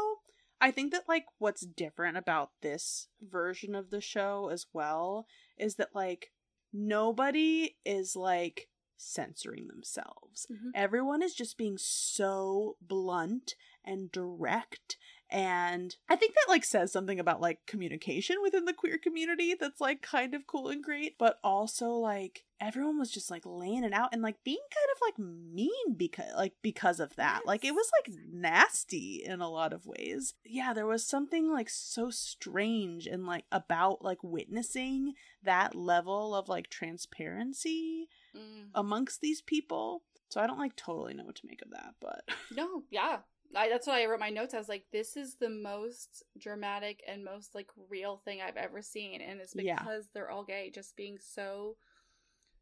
I 0.61 0.70
think 0.70 0.92
that 0.92 1.09
like 1.09 1.24
what's 1.38 1.64
different 1.64 2.18
about 2.18 2.51
this 2.61 3.09
version 3.22 3.74
of 3.74 3.88
the 3.88 4.03
show 4.03 4.51
as 4.53 4.66
well 4.74 5.26
is 5.57 5.76
that 5.76 5.95
like 5.95 6.30
nobody 6.74 7.76
is 7.86 8.14
like 8.14 8.68
censoring 8.97 9.68
themselves. 9.68 10.47
Mhm. 10.51 10.70
Everyone 10.74 11.22
is 11.22 11.34
just 11.34 11.59
being 11.59 11.78
so 11.78 12.76
blunt 12.80 13.55
and 13.84 14.11
direct 14.11 14.97
and 15.30 15.97
I 16.09 16.16
think 16.16 16.34
that 16.34 16.49
like 16.49 16.64
says 16.64 16.92
something 16.92 17.18
about 17.18 17.40
like 17.40 17.66
communication 17.66 18.36
within 18.42 18.66
the 18.66 18.72
queer 18.72 18.99
community 18.99 19.57
that's 19.59 19.80
like 19.80 20.03
kind 20.03 20.34
of 20.34 20.47
cool 20.47 20.68
and 20.68 20.82
great, 20.82 21.18
but 21.18 21.38
also 21.42 21.88
like 21.88 22.45
everyone 22.61 22.99
was 22.99 23.11
just 23.11 23.32
like 23.32 23.42
laying 23.45 23.82
it 23.84 23.92
out 23.92 24.11
and 24.12 24.22
like 24.22 24.45
being 24.45 24.59
kind 24.59 24.86
of 24.95 25.01
like 25.03 25.18
mean 25.18 25.95
because 25.97 26.32
like 26.36 26.53
because 26.62 27.01
of 27.01 27.16
that. 27.16 27.40
Like 27.47 27.64
it 27.64 27.74
was 27.74 27.90
like 27.99 28.14
nasty 28.32 29.24
in 29.24 29.40
a 29.40 29.51
lot 29.51 29.72
of 29.72 29.86
ways. 29.86 30.34
Yeah, 30.45 30.72
there 30.72 30.86
was 30.86 31.05
something 31.05 31.51
like 31.51 31.68
so 31.68 32.11
strange 32.11 33.07
and 33.07 33.26
like 33.26 33.45
about 33.51 34.05
like 34.05 34.22
witnessing 34.22 35.14
that 35.42 35.74
level 35.74 36.34
of 36.34 36.49
like 36.49 36.70
transparency 36.70 38.09
Mm. 38.37 38.70
amongst 38.74 39.20
these 39.20 39.41
people. 39.41 40.03
So 40.30 40.41
I 40.41 40.47
don't 40.47 40.59
like 40.59 40.74
totally 40.76 41.14
know 41.14 41.24
what 41.24 41.37
to 41.37 41.47
make 41.47 41.62
of 41.62 41.70
that, 41.70 41.95
but 42.01 42.24
No, 42.57 42.82
yeah. 42.91 43.18
I, 43.57 43.68
that's 43.68 43.87
why 43.87 44.03
I 44.03 44.07
wrote 44.07 44.18
my 44.18 44.30
notes. 44.30 44.53
I 44.53 44.59
was 44.59 44.68
like, 44.68 44.87
this 44.93 45.16
is 45.16 45.37
the 45.37 45.49
most 45.51 46.24
dramatic 46.37 47.05
and 47.07 47.24
most 47.24 47.55
like 47.55 47.68
real 47.89 48.16
thing 48.24 48.41
I've 48.43 48.57
ever 48.57 48.82
seen. 48.82 49.20
And 49.20 49.41
it's 49.41 49.55
Yeah. 49.55 49.78
because 49.78 50.09
they're 50.12 50.30
all 50.30 50.43
gay, 50.43 50.72
just 50.74 50.97
being 50.97 51.18
so, 51.20 51.76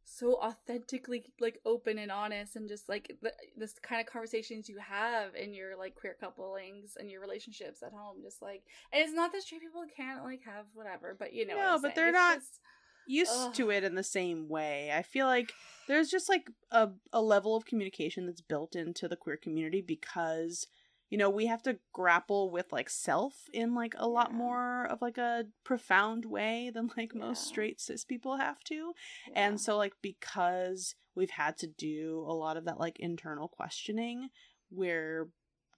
so 0.05 0.35
authentically 0.35 1.23
like 1.39 1.59
open 1.65 1.97
and 1.97 2.11
honest 2.11 2.55
and 2.57 2.67
just 2.69 2.89
like 2.89 3.15
the, 3.23 3.31
this 3.57 3.73
kind 3.81 4.01
of 4.01 4.05
conversations 4.11 4.69
you 4.69 4.77
have 4.77 5.33
in 5.33 5.53
your 5.53 5.77
like 5.77 5.95
queer 5.95 6.15
couplings 6.19 6.95
and 6.99 7.09
your 7.09 7.21
relationships 7.21 7.81
at 7.81 7.93
home. 7.93 8.17
Just 8.21 8.41
like, 8.41 8.63
and 8.91 9.01
it's 9.01 9.13
not 9.13 9.31
that 9.31 9.41
straight 9.41 9.61
people 9.61 9.83
can't 9.97 10.23
like 10.23 10.41
have 10.45 10.65
whatever, 10.75 11.15
but 11.17 11.33
you 11.33 11.47
know, 11.47 11.55
No, 11.55 11.79
but 11.81 11.81
saying. 11.81 11.93
they're 11.95 12.07
It's 12.09 12.13
not- 12.15 12.35
just- 12.35 12.59
used 13.07 13.53
to 13.55 13.69
it 13.69 13.83
in 13.83 13.95
the 13.95 14.03
same 14.03 14.47
way. 14.47 14.91
I 14.93 15.01
feel 15.01 15.27
like 15.27 15.53
there's 15.87 16.09
just 16.09 16.29
like 16.29 16.49
a, 16.71 16.89
a 17.11 17.21
level 17.21 17.55
of 17.55 17.65
communication 17.65 18.25
that's 18.25 18.41
built 18.41 18.75
into 18.75 19.07
the 19.07 19.15
queer 19.15 19.37
community 19.37 19.81
because 19.81 20.67
you 21.09 21.17
know 21.17 21.29
we 21.29 21.45
have 21.45 21.61
to 21.63 21.77
grapple 21.93 22.49
with 22.49 22.71
like 22.71 22.89
self 22.89 23.35
in 23.53 23.75
like 23.75 23.93
a 23.97 24.07
lot 24.07 24.33
more 24.33 24.85
of 24.87 25.01
like 25.01 25.17
a 25.17 25.45
profound 25.63 26.25
way 26.25 26.71
than 26.73 26.89
like 26.97 27.13
most 27.13 27.45
straight 27.45 27.79
cis 27.79 28.03
people 28.03 28.37
have 28.37 28.63
to 28.63 28.93
yeah. 29.27 29.45
and 29.47 29.61
so 29.61 29.77
like 29.77 29.93
because 30.01 30.95
we've 31.15 31.29
had 31.29 31.55
to 31.57 31.67
do 31.67 32.25
a 32.27 32.33
lot 32.33 32.57
of 32.57 32.65
that 32.65 32.79
like 32.79 32.99
internal 32.99 33.47
questioning 33.47 34.29
we're 34.71 35.27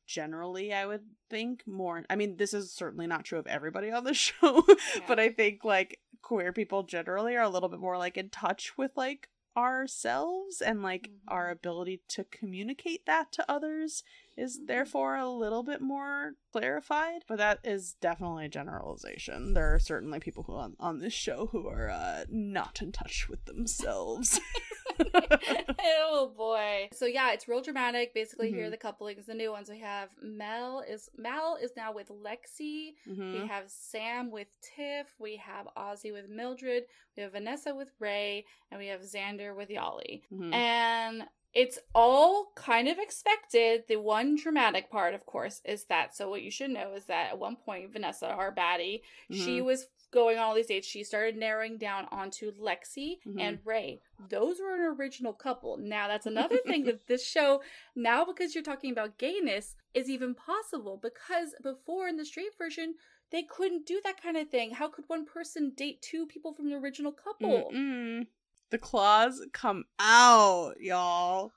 generally 0.05 0.73
i 0.73 0.85
would 0.85 1.03
think 1.29 1.63
more 1.67 2.03
i 2.09 2.15
mean 2.15 2.37
this 2.37 2.53
is 2.53 2.71
certainly 2.71 3.07
not 3.07 3.25
true 3.25 3.39
of 3.39 3.47
everybody 3.47 3.91
on 3.91 4.03
the 4.03 4.13
show 4.25 4.63
but 5.07 5.19
i 5.19 5.29
think 5.29 5.63
like 5.63 5.99
queer 6.21 6.51
people 6.53 6.83
generally 6.83 7.35
are 7.35 7.43
a 7.43 7.49
little 7.49 7.69
bit 7.69 7.79
more 7.79 7.97
like 7.97 8.17
in 8.17 8.29
touch 8.29 8.77
with 8.77 8.91
like 8.95 9.29
ourselves 9.57 10.61
and 10.61 10.81
like 10.83 11.09
our 11.29 11.47
Mhm. 11.49 11.51
ability 11.53 12.01
to 12.09 12.23
communicate 12.25 13.05
that 13.05 13.31
to 13.33 13.51
others 13.51 14.03
is 14.35 14.59
Mhm. 14.59 14.67
therefore 14.67 15.15
a 15.15 15.29
little 15.29 15.63
bit 15.63 15.79
more 15.81 16.33
clarified 16.51 17.23
but 17.27 17.37
that 17.37 17.59
is 17.63 17.93
definitely 17.93 18.45
a 18.45 18.49
generalization 18.49 19.53
there 19.53 19.73
are 19.73 19.79
certainly 19.79 20.19
people 20.19 20.43
who 20.43 20.55
on, 20.55 20.75
on 20.79 20.99
this 20.99 21.13
show 21.13 21.47
who 21.47 21.67
are 21.67 21.89
uh, 21.89 22.25
not 22.29 22.81
in 22.81 22.91
touch 22.91 23.27
with 23.29 23.45
themselves 23.45 24.39
oh 25.83 26.31
boy. 26.35 26.89
So 26.93 27.05
yeah, 27.05 27.31
it's 27.33 27.47
real 27.47 27.61
dramatic. 27.61 28.13
Basically, 28.13 28.49
here 28.51 28.65
are 28.65 28.67
Mhm. 28.67 28.71
the 28.71 28.77
couplings, 28.77 29.25
the 29.25 29.33
new 29.33 29.51
ones. 29.51 29.69
We 29.69 29.79
have 29.79 30.09
Mel 30.21 30.81
is 30.87 31.09
Mel 31.17 31.57
is 31.61 31.71
now 31.75 31.91
with 31.93 32.09
Lexi. 32.09 32.95
Mhm. 33.07 33.41
We 33.41 33.47
have 33.47 33.69
Sam 33.69 34.31
with 34.31 34.47
Tiff. 34.61 35.07
We 35.19 35.37
have 35.37 35.67
Aussie 35.77 36.11
with 36.13 36.27
Mildred. 36.29 36.85
We 37.15 37.23
have 37.23 37.31
Vanessa 37.33 37.73
with 37.73 37.89
Rae, 37.99 38.45
and 38.71 38.79
we 38.79 38.87
have 38.87 39.01
Xander 39.01 39.55
with 39.55 39.69
Yoly. 39.69 40.23
Mhm. 40.31 40.53
And 40.53 41.27
it's 41.53 41.79
all 41.93 42.51
kind 42.55 42.89
of 42.89 42.99
expected. 42.99 43.85
The 43.87 43.95
one 43.95 44.35
dramatic 44.35 44.89
part, 44.91 45.13
of 45.13 45.25
course, 45.25 45.61
is 45.63 45.85
that. 45.85 46.13
So 46.13 46.29
what 46.29 46.41
you 46.41 46.51
should 46.51 46.69
know 46.71 46.93
is 46.95 47.05
that 47.05 47.29
at 47.29 47.39
one 47.39 47.55
point, 47.55 47.91
Vanessa, 47.93 48.27
our 48.27 48.53
baddie, 48.53 49.03
she 49.31 49.59
Mhm. 49.61 49.63
was 49.65 49.87
going 50.15 50.37
on 50.39 50.45
all 50.45 50.55
these 50.55 50.65
dates. 50.67 50.87
She 50.87 51.03
started 51.03 51.35
narrowing 51.37 51.77
down 51.77 52.07
onto 52.11 52.51
Lexi 52.53 53.19
Mhm. 53.27 53.39
and 53.39 53.59
Rae. 53.65 54.01
Those 54.29 54.59
were 54.59 54.73
an 54.73 54.81
original 54.97 55.33
couple. 55.33 55.77
Now 55.77 56.07
that's 56.07 56.25
another 56.25 56.57
thing 56.65 56.83
that 56.85 57.05
this 57.07 57.23
show, 57.27 57.61
now 57.95 58.25
because 58.25 58.55
you're 58.55 58.63
talking 58.63 58.91
about 58.91 59.17
gayness, 59.19 59.75
is 59.93 60.09
even 60.09 60.33
possible 60.33 60.97
because 60.97 61.53
before 61.61 62.07
in 62.07 62.17
the 62.17 62.25
straight 62.25 62.57
version, 62.57 62.95
they 63.31 63.43
couldn't 63.43 63.85
do 63.85 63.99
that 64.03 64.21
kind 64.21 64.37
of 64.37 64.49
thing. 64.49 64.71
How 64.71 64.87
could 64.87 65.05
one 65.07 65.25
person 65.25 65.71
date 65.75 66.01
two 66.01 66.25
people 66.25 66.53
from 66.53 66.69
the 66.69 66.75
original 66.77 67.11
couple? 67.11 67.69
Mm-mm. 67.71 68.27
the 68.71 68.77
claws 68.79 69.45
come 69.53 69.83
out 69.99 70.75
y'all 70.81 71.51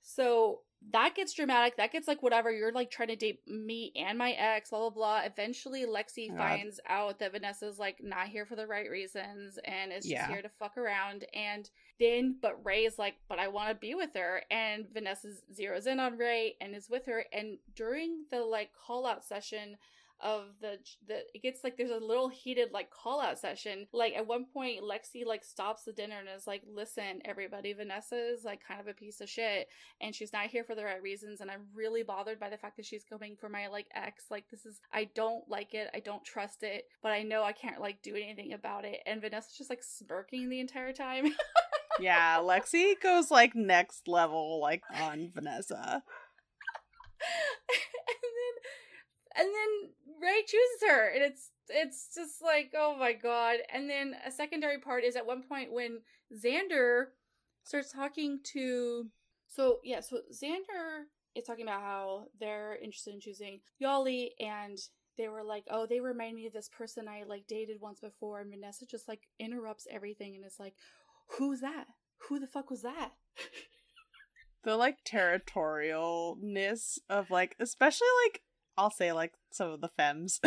So 0.00 0.62
that 0.92 1.14
gets 1.14 1.34
dramatic. 1.34 1.76
That 1.76 1.92
gets 1.92 2.08
like 2.08 2.22
whatever. 2.22 2.50
You're 2.50 2.72
like 2.72 2.90
trying 2.90 3.08
to 3.08 3.16
date 3.16 3.40
me 3.46 3.92
and 3.96 4.16
my 4.16 4.32
ex, 4.32 4.70
blah 4.70 4.78
blah 4.78 4.90
blah. 4.90 5.20
Eventually, 5.24 5.84
Lexi 5.84 6.28
oh, 6.30 6.36
God. 6.36 6.38
finds 6.38 6.80
out 6.88 7.18
that 7.18 7.32
Vanessa's 7.32 7.78
like 7.78 7.96
not 8.02 8.28
here 8.28 8.46
for 8.46 8.56
the 8.56 8.66
right 8.66 8.88
reasons 8.88 9.58
and 9.64 9.92
is 9.92 10.04
just 10.04 10.10
Yeah. 10.12 10.28
here 10.28 10.42
to 10.42 10.48
fuck 10.48 10.78
around. 10.78 11.24
And 11.34 11.68
then, 11.98 12.36
but 12.40 12.64
Rae 12.64 12.84
is 12.84 12.98
like, 12.98 13.16
but 13.28 13.38
I 13.38 13.48
want 13.48 13.70
to 13.70 13.74
be 13.74 13.94
with 13.94 14.14
her. 14.14 14.42
And 14.50 14.86
Vanessa 14.92 15.28
zeroes 15.52 15.86
in 15.86 15.98
on 15.98 16.16
Rae 16.16 16.54
and 16.60 16.74
is 16.74 16.88
with 16.88 17.06
her. 17.06 17.24
And 17.32 17.58
during 17.74 18.24
the 18.30 18.40
like 18.44 18.70
call 18.72 19.04
out 19.06 19.24
session 19.24 19.76
of 20.20 20.46
the 20.60 20.78
the 21.06 21.20
it 21.34 21.42
gets 21.42 21.62
like 21.62 21.76
there's 21.76 21.90
a 21.90 22.04
little 22.04 22.28
heated 22.28 22.70
like 22.72 22.90
call 22.90 23.20
out 23.20 23.38
session. 23.38 23.86
Like 23.92 24.14
at 24.14 24.26
one 24.26 24.46
point 24.52 24.82
lexi 24.82 25.24
like 25.24 25.44
stops 25.44 25.84
the 25.84 25.92
dinner 25.92 26.16
and 26.18 26.28
is 26.28 26.46
like 26.46 26.62
listen 26.72 27.20
everybody 27.24 27.72
vanessa 27.72 28.16
is 28.16 28.44
like 28.44 28.60
kind 28.66 28.80
of 28.80 28.88
a 28.88 28.94
piece 28.94 29.20
of 29.20 29.28
shit 29.28 29.68
and 30.00 30.14
she's 30.14 30.32
not 30.32 30.46
here 30.46 30.64
for 30.64 30.74
the 30.74 30.84
right 30.84 31.02
reasons 31.02 31.40
and 31.40 31.50
i'm 31.50 31.66
really 31.74 32.02
bothered 32.02 32.40
by 32.40 32.50
the 32.50 32.56
fact 32.56 32.76
that 32.76 32.86
she's 32.86 33.04
coming 33.04 33.36
for 33.38 33.48
my 33.48 33.68
like 33.68 33.86
ex. 33.94 34.24
Like 34.30 34.44
this 34.50 34.66
is 34.66 34.80
i 34.92 35.08
don't 35.14 35.48
like 35.48 35.74
it. 35.74 35.88
I 35.94 36.00
don't 36.00 36.24
trust 36.24 36.62
it 36.62 36.84
but 37.02 37.12
i 37.12 37.22
know 37.22 37.42
i 37.42 37.52
can't 37.52 37.80
like 37.80 38.02
do 38.02 38.14
anything 38.14 38.52
about 38.52 38.84
it. 38.84 39.00
And 39.06 39.20
vanessa's 39.20 39.56
just 39.56 39.70
like 39.70 39.82
smirking 39.82 40.48
the 40.48 40.60
entire 40.60 40.92
time. 40.92 41.32
Yeah 42.00 42.38
lexi 42.38 42.94
goes 43.02 43.28
like 43.28 43.56
next 43.56 44.06
level 44.06 44.60
like 44.60 44.82
on 45.00 45.30
vanessa. 45.34 46.02
And 49.38 49.46
then 49.46 49.46
and 49.46 49.54
then 49.54 49.70
rae 50.20 50.42
chooses 50.42 50.88
her 50.88 51.08
and 51.08 51.22
it's 51.22 51.50
it's 51.68 52.14
just 52.14 52.42
like 52.42 52.72
oh 52.76 52.96
my 52.98 53.12
god. 53.12 53.58
And 53.72 53.88
then 53.88 54.14
a 54.26 54.30
secondary 54.30 54.78
part 54.78 55.04
is 55.04 55.16
at 55.16 55.26
one 55.26 55.42
point 55.42 55.72
when 55.72 56.00
xander 56.32 57.06
starts 57.64 57.92
talking 57.92 58.40
to 58.52 59.06
so 59.46 59.78
yeah 59.84 60.00
so 60.00 60.18
xander 60.32 61.04
is 61.34 61.44
talking 61.44 61.66
about 61.66 61.80
how 61.80 62.24
they're 62.38 62.78
interested 62.82 63.14
in 63.14 63.20
choosing 63.20 63.60
yoly 63.82 64.30
and 64.40 64.78
they 65.16 65.28
were 65.28 65.42
like 65.42 65.64
oh 65.70 65.86
they 65.86 66.00
remind 66.00 66.36
me 66.36 66.46
of 66.46 66.52
this 66.52 66.68
person 66.68 67.08
i 67.08 67.22
like 67.26 67.46
dated 67.46 67.78
once 67.80 68.00
before 68.00 68.40
and 68.40 68.50
vanessa 68.50 68.84
just 68.84 69.08
like 69.08 69.20
interrupts 69.38 69.86
everything 69.90 70.36
and 70.36 70.44
is 70.44 70.56
like 70.58 70.74
who's 71.36 71.60
that? 71.60 71.86
Who 72.28 72.38
the 72.38 72.46
fuck 72.46 72.70
was 72.70 72.82
that? 72.82 73.12
The 74.64 74.76
like 74.76 75.04
territorialness 75.04 76.98
of 77.08 77.30
like 77.30 77.54
especially 77.60 78.08
like 78.26 78.42
I'll 78.78 78.90
say 78.90 79.12
like 79.12 79.32
some 79.50 79.70
of 79.70 79.80
the 79.80 79.88
femmes 79.96 80.40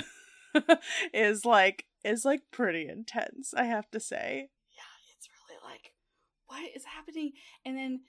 is 1.13 1.45
like 1.45 1.85
is 2.03 2.25
like 2.25 2.41
pretty 2.51 2.87
intense, 2.87 3.53
I 3.53 3.65
have 3.65 3.91
to 3.91 3.99
say. 3.99 4.49
yeah, 4.75 5.15
it's 5.15 5.27
really 5.29 5.59
like, 5.71 5.93
what 6.47 6.63
is 6.75 6.85
happening? 6.85 7.33
And 7.65 7.77
then 7.77 8.01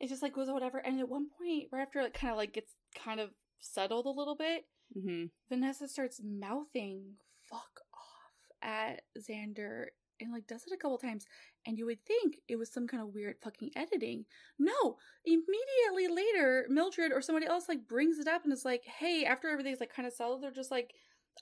it 0.00 0.08
just 0.08 0.22
like 0.22 0.32
goes 0.34 0.48
whatever. 0.48 0.78
And 0.78 0.98
at 1.00 1.08
one 1.08 1.26
point, 1.38 1.64
right 1.72 1.82
after 1.82 2.00
it 2.00 2.14
kind 2.14 2.30
of 2.30 2.36
like 2.38 2.52
gets 2.54 2.72
kind 3.04 3.20
of 3.20 3.30
settled 3.58 4.06
a 4.06 4.10
little 4.10 4.36
bit, 4.36 4.64
hmm 4.94 5.24
Vanessa 5.50 5.88
starts 5.88 6.20
mouthing 6.24 7.16
"fuck 7.50 7.80
off" 7.92 8.62
at 8.62 9.02
Xander 9.18 9.86
and 10.20 10.32
like 10.32 10.46
does 10.46 10.64
it 10.66 10.72
a 10.72 10.76
couple 10.76 10.98
times. 10.98 11.26
And 11.66 11.78
you 11.78 11.86
would 11.86 12.04
think 12.04 12.38
it 12.48 12.56
was 12.56 12.70
some 12.70 12.86
kind 12.86 13.02
of 13.02 13.14
weird 13.14 13.36
fucking 13.42 13.70
editing. 13.76 14.24
No, 14.58 14.96
immediately 15.24 16.08
later, 16.08 16.66
Mildred 16.68 17.12
or 17.12 17.20
somebody 17.20 17.46
else 17.46 17.68
like 17.68 17.88
brings 17.88 18.18
it 18.18 18.28
up 18.28 18.44
and 18.44 18.52
is 18.52 18.64
like, 18.64 18.84
"Hey," 18.84 19.24
after 19.24 19.48
everything's 19.48 19.80
like 19.80 19.94
kind 19.94 20.06
of 20.06 20.14
settled, 20.14 20.42
they're 20.42 20.50
just 20.50 20.70
like, 20.70 20.92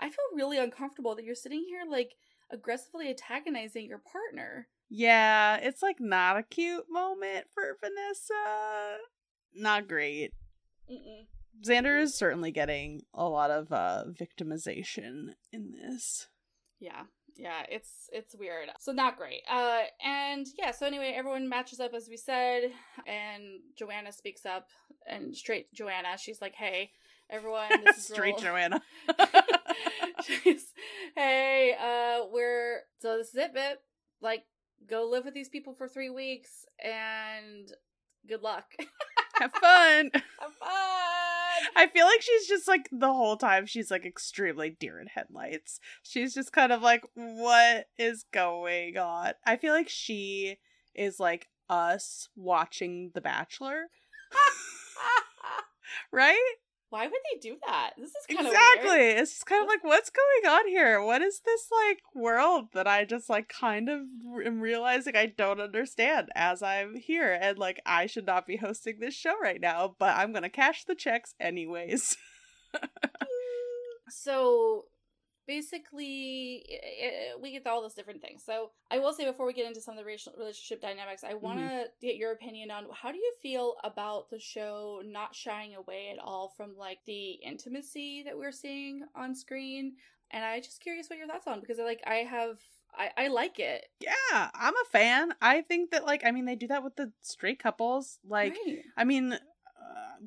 "I 0.01 0.09
feel 0.09 0.35
really 0.35 0.59
uncomfortable 0.59 1.15
that 1.15 1.25
you're 1.25 1.35
sitting 1.35 1.65
here 1.69 1.83
like." 1.89 2.13
aggressively 2.51 3.09
antagonizing 3.09 3.87
your 3.87 3.99
partner. 3.99 4.69
Yeah, 4.89 5.57
it's 5.57 5.83
like 5.83 5.97
not 5.99 6.37
a 6.37 6.43
cute 6.43 6.85
moment 6.89 7.47
for 7.53 7.77
Vanessa. 7.81 8.99
Not 9.55 9.89
great. 9.89 10.33
Mm-mm. 10.91 11.27
Xander 11.67 12.01
is 12.01 12.15
certainly 12.15 12.51
getting 12.51 13.03
a 13.15 13.29
lot 13.29 13.51
of 13.51 13.73
uh 13.73 14.05
victimization 14.09 15.31
in 15.53 15.73
this. 15.73 16.29
Yeah, 16.79 17.05
yeah, 17.37 17.63
it's 17.71 18.09
it's 18.13 18.35
weird. 18.35 18.69
So 18.81 18.93
not 18.93 19.17
great. 19.17 19.43
Uh, 19.51 19.83
and 20.05 20.47
yeah. 20.59 20.71
So 20.71 20.87
anyway, 20.87 21.15
everyone 21.17 21.49
matches 21.49 21.81
up 21.81 21.95
as 21.95 22.09
we 22.09 22.17
said, 22.17 22.71
and 23.07 23.61
Joanna 23.77 24.13
speaks 24.13 24.47
up, 24.47 24.69
and 25.07 25.37
straight 25.37 25.73
Joanna, 25.73 26.19
she's 26.19 26.41
like, 26.41 26.55
"Hey, 26.55 26.91
everyone, 27.31 27.69
this 27.85 27.99
is 27.99 28.07
Straight 28.13 28.39
Joanna. 28.39 28.83
She's, 30.23 30.73
hey, 31.15 31.75
uh, 31.81 32.27
we're 32.33 32.81
so 33.01 33.17
this 33.19 33.29
is 33.29 33.37
it, 33.37 33.55
bit. 33.55 33.81
Like, 34.21 34.45
go 34.89 35.09
live 35.09 35.25
with 35.25 35.35
these 35.35 35.49
people 35.49 35.75
for 35.75 35.89
three 35.89 36.11
weeks 36.11 36.65
and 36.83 37.71
good 38.27 38.43
luck. 38.43 38.65
Have 39.39 39.53
fun. 39.53 40.11
Have 40.41 40.55
fun. 40.59 41.71
I 41.75 41.89
feel 41.93 42.07
like 42.07 42.23
she's 42.23 42.47
just 42.47 42.69
like 42.69 42.89
the 42.93 43.13
whole 43.13 43.37
time 43.37 43.67
she's 43.67 43.91
like 43.91 44.05
extremely 44.05 44.77
deer 44.79 45.01
in 45.01 45.07
headlights. 45.09 45.81
She's 46.03 46.35
just 46.35 46.53
kind 46.53 46.73
of 46.73 46.83
like, 46.83 47.03
what 47.15 47.87
is 47.99 48.25
going 48.33 48.97
on? 48.97 49.33
I 49.47 49.57
feel 49.57 49.73
like 49.73 49.89
she 49.89 50.59
is 50.95 51.19
like 51.19 51.49
us 51.69 52.29
watching 52.37 53.11
The 53.15 53.21
Bachelor. 53.21 53.87
right? 56.13 56.55
Why 56.97 57.05
would 57.09 57.13
they 57.31 57.39
do 57.39 57.59
that? 57.67 57.91
This 57.99 58.09
is 58.09 58.25
kind 58.27 58.47
exactly. 58.47 58.89
of 58.89 58.97
weird. 58.97 59.19
It's 59.19 59.33
just 59.33 59.45
kind 59.45 59.63
of 59.63 59.69
like, 59.69 59.85
what's 59.85 60.09
going 60.09 60.51
on 60.51 60.67
here? 60.67 61.03
What 61.03 61.21
is 61.21 61.43
this 61.45 61.69
like 61.71 61.99
world 62.15 62.69
that 62.73 62.87
I 62.87 63.05
just 63.05 63.29
like 63.29 63.51
kind 63.51 63.91
of 63.91 64.01
am 64.43 64.61
realizing 64.63 65.15
I 65.15 65.27
don't 65.27 65.61
understand 65.61 66.31
as 66.35 66.63
I'm 66.63 66.97
here, 66.97 67.39
and 67.39 67.59
like 67.59 67.83
I 67.85 68.07
should 68.07 68.25
not 68.25 68.47
be 68.47 68.57
hosting 68.57 68.99
this 68.99 69.13
show 69.13 69.35
right 69.39 69.61
now, 69.61 69.95
but 69.99 70.17
I'm 70.17 70.33
gonna 70.33 70.49
cash 70.49 70.85
the 70.85 70.95
checks 70.95 71.35
anyways. 71.39 72.17
so 74.09 74.87
basically 75.47 76.65
i 76.71 77.07
i 77.07 77.41
we 77.41 77.53
get 77.53 77.67
all 77.67 77.83
those 77.83 77.95
different 77.95 78.21
things 78.21 78.43
so 78.45 78.71
i 78.91 78.99
will 78.99 79.13
say 79.13 79.25
before 79.25 79.47
we 79.47 79.53
get 79.53 79.67
into 79.67 79.81
some 79.81 79.95
of 79.95 79.99
the 79.99 80.05
racial 80.05 80.33
relationship 80.39 80.81
dynamics 80.81 81.25
i 81.25 81.35
want 81.35 81.59
to 81.59 81.65
mm-hmm. 81.65 81.83
get 82.01 82.17
your 82.17 82.33
opinion 82.33 82.71
on 82.71 82.85
how 82.93 83.11
do 83.11 83.19
you 83.19 83.33
feel 83.43 83.77
about 83.85 84.29
the 84.31 84.39
show 84.39 85.03
not 85.05 85.35
shying 85.35 85.75
away 85.75 86.11
at 86.13 86.19
all 86.23 86.53
from 86.57 86.77
like 86.77 86.99
the 87.07 87.33
intimacy 87.45 88.23
that 88.25 88.37
we're 88.37 88.53
seeing 88.53 89.03
on 89.15 89.35
screen 89.35 89.95
and 90.33 90.45
i 90.45 90.61
just 90.61 90.81
curious 90.81 91.09
what 91.09 91.19
your 91.19 91.29
thoughts 91.29 91.47
on 91.47 91.61
because 91.61 91.79
like 91.79 92.03
i 92.07 92.17
have 92.17 92.59
I, 92.99 93.25
I 93.25 93.29
like 93.29 93.59
it. 93.59 93.85
yeah, 94.01 94.49
I'm 94.55 94.73
a 94.73 94.91
fan. 94.91 95.35
I 95.43 95.61
think 95.61 95.91
that 95.91 96.07
like 96.07 96.25
I 96.25 96.31
mean 96.31 96.47
they 96.47 96.57
do 96.57 96.69
that 96.69 96.83
with 96.83 96.97
the 96.97 97.13
straight 97.21 97.63
couples. 97.63 98.19
Like 98.27 98.57
Right. 98.67 98.79
I 98.97 99.05
mean, 99.05 99.39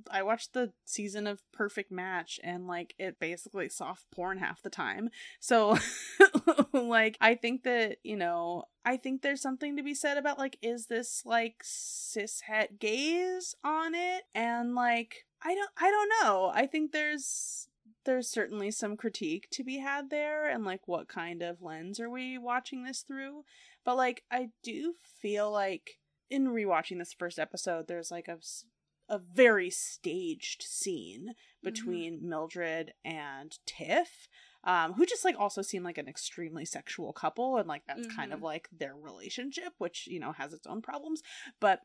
I 0.10 0.24
watched 0.24 0.54
the 0.54 0.72
season 0.86 1.28
of 1.28 1.42
Perfect 1.52 1.92
Match 1.92 2.40
and 2.44 2.68
like 2.68 2.94
it 2.98 3.20
basically 3.20 3.70
soft 3.70 4.06
porn 4.12 4.38
half 4.38 4.62
the 4.62 4.70
time. 4.70 5.10
So 5.40 5.78
like 6.74 7.18
I 7.22 7.36
think 7.36 7.64
that, 7.64 7.98
you 8.04 8.16
know, 8.16 8.66
I 8.86 8.98
think 8.98 9.22
there's 9.22 9.42
something 9.42 9.78
to 9.78 9.84
be 9.84 9.94
said 9.94 10.18
about 10.18 10.38
like 10.38 10.58
is 10.62 10.88
this 10.88 11.24
like 11.26 11.64
cishet 11.64 12.80
gaze 12.80 13.56
on 13.64 13.96
it 13.96 14.24
and 14.34 14.76
like 14.76 15.26
I 15.44 15.56
don't 15.56 15.72
I 15.78 15.90
don't 15.90 16.12
know. 16.24 16.52
I 16.54 16.66
think 16.66 16.92
there's 16.92 17.68
there's 18.06 18.30
certainly 18.30 18.72
some 18.72 18.98
critique 18.98 19.48
to 19.52 19.64
be 19.64 19.78
had 19.78 20.10
there 20.10 20.50
and 20.50 20.64
like 20.64 20.88
what 20.88 21.08
kind 21.08 21.42
of 21.42 21.62
lens 21.62 22.00
are 22.00 22.10
we 22.10 22.38
watching 22.38 22.84
this 22.84 23.02
through? 23.02 23.44
But 23.86 23.98
like 23.98 24.24
I 24.32 24.50
do 24.64 24.96
feel 25.22 25.52
like 25.52 26.00
in 26.30 26.48
rewatching 26.48 27.00
this 27.00 27.14
first 27.14 27.40
episode 27.40 27.88
there's 27.88 28.12
like 28.12 28.28
a 28.28 28.38
a 29.10 29.18
very 29.18 29.70
staged 29.70 30.62
scene 30.64 31.36
between 31.64 32.28
Mildred 32.28 32.94
and 33.04 33.58
Tiff, 33.66 34.28
um, 34.64 34.94
who 34.94 35.06
just 35.06 35.26
like 35.26 35.36
also 35.38 35.62
seem 35.62 35.84
like 35.84 35.98
an 35.98 36.08
extremely 36.08 36.64
sexual 36.66 37.12
couple, 37.12 37.58
and 37.58 37.68
like 37.68 37.84
that's 37.88 38.08
kind 38.16 38.32
of 38.32 38.40
Mhm. 38.40 38.44
like 38.44 38.70
their 38.72 38.96
relationship, 38.96 39.74
which 39.78 40.08
you 40.08 40.20
know 40.20 40.32
has 40.34 40.54
its 40.54 40.68
own 40.68 40.82
problems. 40.82 41.22
But 41.60 41.82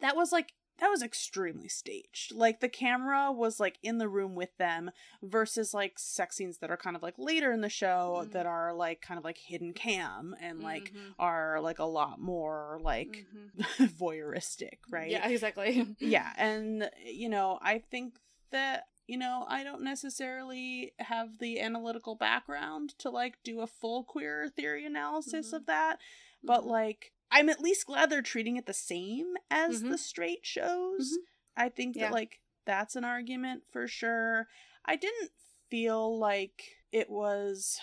that 0.00 0.16
was 0.16 0.32
like 0.32 0.52
that 0.78 0.88
was 0.88 1.02
extremely 1.02 1.68
staged. 1.68 2.32
Like 2.34 2.60
the 2.60 2.68
camera 2.68 3.30
was 3.30 3.60
like 3.60 3.78
in 3.82 3.98
the 3.98 4.08
room 4.08 4.34
with 4.34 4.56
them 4.58 4.90
versus 5.22 5.72
like 5.72 5.98
sex 5.98 6.36
scenes 6.36 6.58
that 6.58 6.70
are 6.70 6.76
kind 6.76 6.96
of 6.96 7.02
like 7.02 7.14
later 7.16 7.52
in 7.52 7.60
the 7.60 7.68
show 7.68 8.24
Mhm. 8.26 8.32
that 8.32 8.46
are 8.46 8.72
like 8.74 9.00
kind 9.00 9.18
of 9.18 9.24
like 9.24 9.38
hidden 9.38 9.72
cam 9.72 10.34
and 10.40 10.60
like 10.62 10.92
Mhm. 10.92 11.14
are 11.18 11.60
like 11.60 11.78
a 11.78 11.84
lot 11.84 12.20
more 12.20 12.78
like 12.82 13.24
Mhm. 13.34 13.50
voyeuristic, 13.98 14.78
right? 14.90 15.10
Yeah, 15.10 15.28
exactly. 15.28 15.94
yeah 16.00 16.32
and 16.36 16.90
you 17.04 17.28
know 17.28 17.58
i 17.62 17.78
think 17.78 18.14
that 18.50 18.84
you 19.06 19.16
know 19.16 19.44
i 19.48 19.62
don't 19.62 19.82
necessarily 19.82 20.92
have 20.98 21.38
the 21.38 21.60
analytical 21.60 22.14
background 22.16 22.94
to 22.98 23.10
like 23.10 23.34
do 23.44 23.60
a 23.60 23.66
full 23.66 24.02
queer 24.04 24.48
theory 24.48 24.84
analysis 24.84 25.50
Mhm. 25.50 25.56
of 25.56 25.66
that 25.66 25.98
but 26.42 26.62
Mhm. 26.62 26.66
like 26.66 27.12
i'm 27.34 27.48
at 27.50 27.60
least 27.60 27.86
glad 27.86 28.08
they're 28.08 28.22
treating 28.22 28.56
it 28.56 28.64
the 28.66 28.72
same 28.72 29.34
as 29.50 29.82
Mhm. 29.82 29.90
the 29.90 29.98
straight 29.98 30.46
shows 30.46 31.12
Mhm. 31.12 31.24
i 31.56 31.68
think 31.68 31.96
Yeah. 31.96 32.06
that 32.06 32.12
like 32.14 32.40
that's 32.64 32.96
an 32.96 33.04
argument 33.04 33.64
for 33.70 33.86
sure 33.86 34.48
i 34.86 34.96
didn't 34.96 35.32
feel 35.68 36.18
like 36.18 36.76
it 36.92 37.10
was 37.10 37.78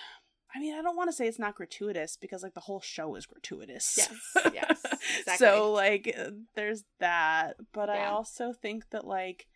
I 0.53 0.59
mean, 0.59 0.75
I 0.77 0.81
don't 0.81 0.97
want 0.97 1.07
to 1.07 1.13
say 1.13 1.27
it's 1.29 1.39
not 1.39 1.55
gratuitous 1.55 2.17
because 2.17 2.43
like 2.43 2.55
the 2.55 2.59
whole 2.67 2.81
show 2.81 3.15
is 3.15 3.25
gratuitous. 3.25 3.95
Yes, 3.97 4.11
yes, 4.53 4.83
exactly. 5.19 5.37
So 5.47 5.71
like 5.71 6.13
uh, 6.19 6.31
there's 6.55 6.83
that, 6.99 7.55
but 7.71 7.89
I 7.89 8.03
also 8.07 8.51
think 8.51 8.89
that 8.89 9.07
like 9.07 9.47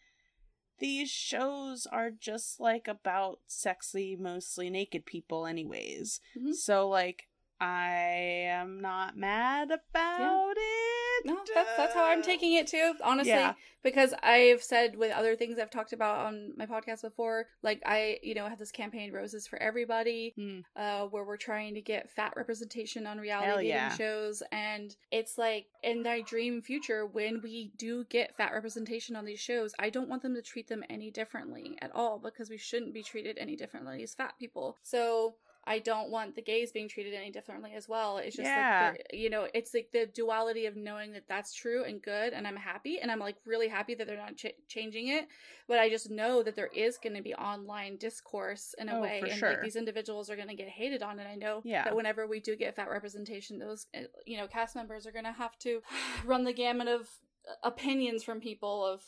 these 0.80 1.10
shows 1.10 1.86
are 1.86 2.12
just 2.12 2.62
like 2.62 2.88
about 2.88 3.40
sexy 3.46 4.16
mostly 4.16 4.70
naked 4.70 5.06
people 5.06 5.46
anyways. 5.46 6.22
Mhm. 6.38 6.54
So 6.54 6.88
like 6.88 7.28
I 7.60 8.48
am 8.50 8.82
not 8.82 9.18
mad 9.18 9.72
about 9.72 10.54
it. 10.58 11.26
No, 11.26 11.40
that's 11.54 11.78
that's 11.78 11.94
how 11.94 12.06
I'm 12.06 12.22
taking 12.22 12.54
it 12.54 12.68
too. 12.68 12.94
Honestly, 13.04 13.32
Yeah. 13.32 13.54
because 13.82 14.14
I've 14.22 14.62
said 14.62 14.96
with 14.98 15.12
other 15.12 15.36
things 15.36 15.58
I've 15.58 15.72
talked 15.72 15.94
about 15.94 16.26
on 16.26 16.52
my 16.58 16.66
podcast 16.66 17.02
before, 17.02 17.48
like 17.64 17.82
I, 17.86 18.20
you 18.22 18.36
know, 18.36 18.48
have 18.48 18.60
this 18.60 18.72
campaign 18.72 19.12
"Roses 19.14 19.48
for 19.48 19.58
Everybody," 19.62 20.34
Hmm. 20.36 20.60
uh, 20.76 21.06
where 21.08 21.24
we're 21.24 21.38
trying 21.38 21.74
to 21.76 21.82
get 21.82 22.12
fat 22.12 22.34
representation 22.36 23.08
on 23.08 23.18
reality 23.18 23.70
yeah. 23.70 23.96
shows, 23.96 24.44
and 24.52 24.96
it's 25.10 25.38
like 25.38 25.68
in 25.82 26.04
my 26.04 26.22
dream 26.22 26.62
future 26.62 27.06
when 27.06 27.42
we 27.42 27.72
do 27.78 28.04
get 28.06 28.36
fat 28.36 28.52
representation 28.54 29.16
on 29.16 29.26
these 29.26 29.40
shows, 29.40 29.74
I 29.80 29.90
don't 29.90 30.10
want 30.10 30.22
them 30.22 30.36
to 30.36 30.42
treat 30.42 30.68
them 30.68 30.84
any 30.90 31.10
differently 31.10 31.78
at 31.82 31.96
all 31.96 32.20
because 32.20 32.50
we 32.50 32.58
shouldn't 32.58 32.94
be 32.94 33.02
treated 33.04 33.38
any 33.40 33.56
differently 33.56 34.04
as 34.04 34.14
fat 34.14 34.34
people. 34.38 34.78
So. 34.84 35.36
I 35.68 35.80
don't 35.80 36.12
want 36.12 36.36
the 36.36 36.42
gays 36.44 36.72
being 36.72 36.88
treated 36.88 37.14
any 37.16 37.32
differently 37.32 37.72
as 37.76 37.90
well. 37.90 38.18
It's 38.18 38.36
just 38.36 38.46
Yeah. 38.48 38.92
like 38.94 39.08
you 39.12 39.30
know, 39.30 39.48
it's 39.54 39.74
like 39.74 39.90
the 39.92 40.06
duality 40.06 40.68
of 40.68 40.76
knowing 40.76 41.14
that 41.14 41.28
that's 41.28 41.54
true 41.54 41.84
and 41.84 42.02
good, 42.02 42.34
and 42.34 42.48
I'm 42.48 42.56
happy, 42.56 43.00
and 43.00 43.12
I'm 43.12 43.20
like 43.20 43.38
really 43.46 43.68
happy 43.68 43.96
that 43.96 44.06
they're 44.06 44.16
not 44.18 44.36
ch- 44.36 44.54
changing 44.68 45.08
it. 45.08 45.28
But 45.68 45.80
I 45.80 45.90
just 45.90 46.12
know 46.12 46.44
that 46.44 46.56
there 46.56 46.70
is 46.76 46.98
going 47.00 47.16
to 47.16 47.24
be 47.24 47.34
online 47.34 47.98
discourse 47.98 48.76
in 48.78 48.90
a 48.90 48.98
Oh, 48.98 49.02
way, 49.02 49.22
and 49.24 49.32
sure. 49.40 49.50
like 49.50 49.62
these 49.62 49.76
individuals 49.76 50.30
are 50.30 50.36
going 50.36 50.50
to 50.50 50.56
get 50.56 50.70
hated 50.70 51.02
on. 51.02 51.18
And 51.20 51.28
I 51.28 51.36
know 51.36 51.62
Yeah. 51.64 51.84
that 51.86 51.96
whenever 51.96 52.28
we 52.28 52.40
do 52.40 52.56
get 52.56 52.76
fat 52.76 52.90
representation, 52.90 53.58
those 53.58 53.88
uh, 53.96 54.02
you 54.26 54.38
know 54.38 54.48
cast 54.48 54.76
members 54.76 55.08
are 55.08 55.12
going 55.12 55.26
to 55.26 55.32
have 55.32 55.58
to 55.60 55.82
run 56.26 56.44
the 56.44 56.54
gamut 56.54 56.88
of 56.88 57.10
uh, 57.50 57.54
opinions 57.64 58.24
from 58.24 58.40
people 58.40 58.86
of 58.86 59.02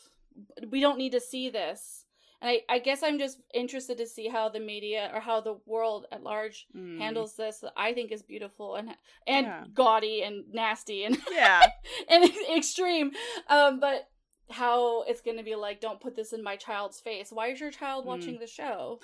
we 0.72 0.80
don't 0.82 0.97
need 0.97 1.12
to 1.12 1.20
see 1.22 1.49
this. 1.51 2.05
And 2.41 2.51
I, 2.51 2.61
I 2.75 2.79
guess 2.79 3.01
I'm 3.03 3.17
just 3.19 3.39
interested 3.53 3.97
to 3.97 4.05
see 4.07 4.27
how 4.27 4.49
the 4.49 4.59
media 4.59 5.09
or 5.13 5.19
how 5.19 5.41
the 5.41 5.57
world 5.65 6.05
at 6.11 6.23
large 6.23 6.67
Mm. 6.75 6.99
handles 6.99 7.35
this 7.35 7.59
that 7.59 7.73
I 7.75 7.93
think 7.93 8.11
is 8.11 8.21
beautiful 8.23 8.75
and 8.75 8.89
and 9.25 9.47
Yeah. 9.47 9.63
gaudy 9.73 10.21
and 10.23 10.45
nasty 10.53 11.03
and 11.05 11.17
Yeah. 11.31 11.65
and 12.09 12.23
extreme. 12.55 13.11
Um, 13.47 13.79
but 13.79 14.07
how 14.49 15.01
it's 15.03 15.21
going 15.21 15.38
to 15.38 15.43
be 15.43 15.55
like, 15.55 15.81
don't 15.81 15.99
put 15.99 16.15
this 16.15 16.31
in 16.31 16.41
my 16.41 16.55
child's 16.55 17.01
face. 17.01 17.31
Why 17.31 17.47
is 17.47 17.59
your 17.59 17.71
child 17.71 18.05
Mm. 18.05 18.07
watching 18.07 18.39
the 18.39 18.47
show? 18.47 18.99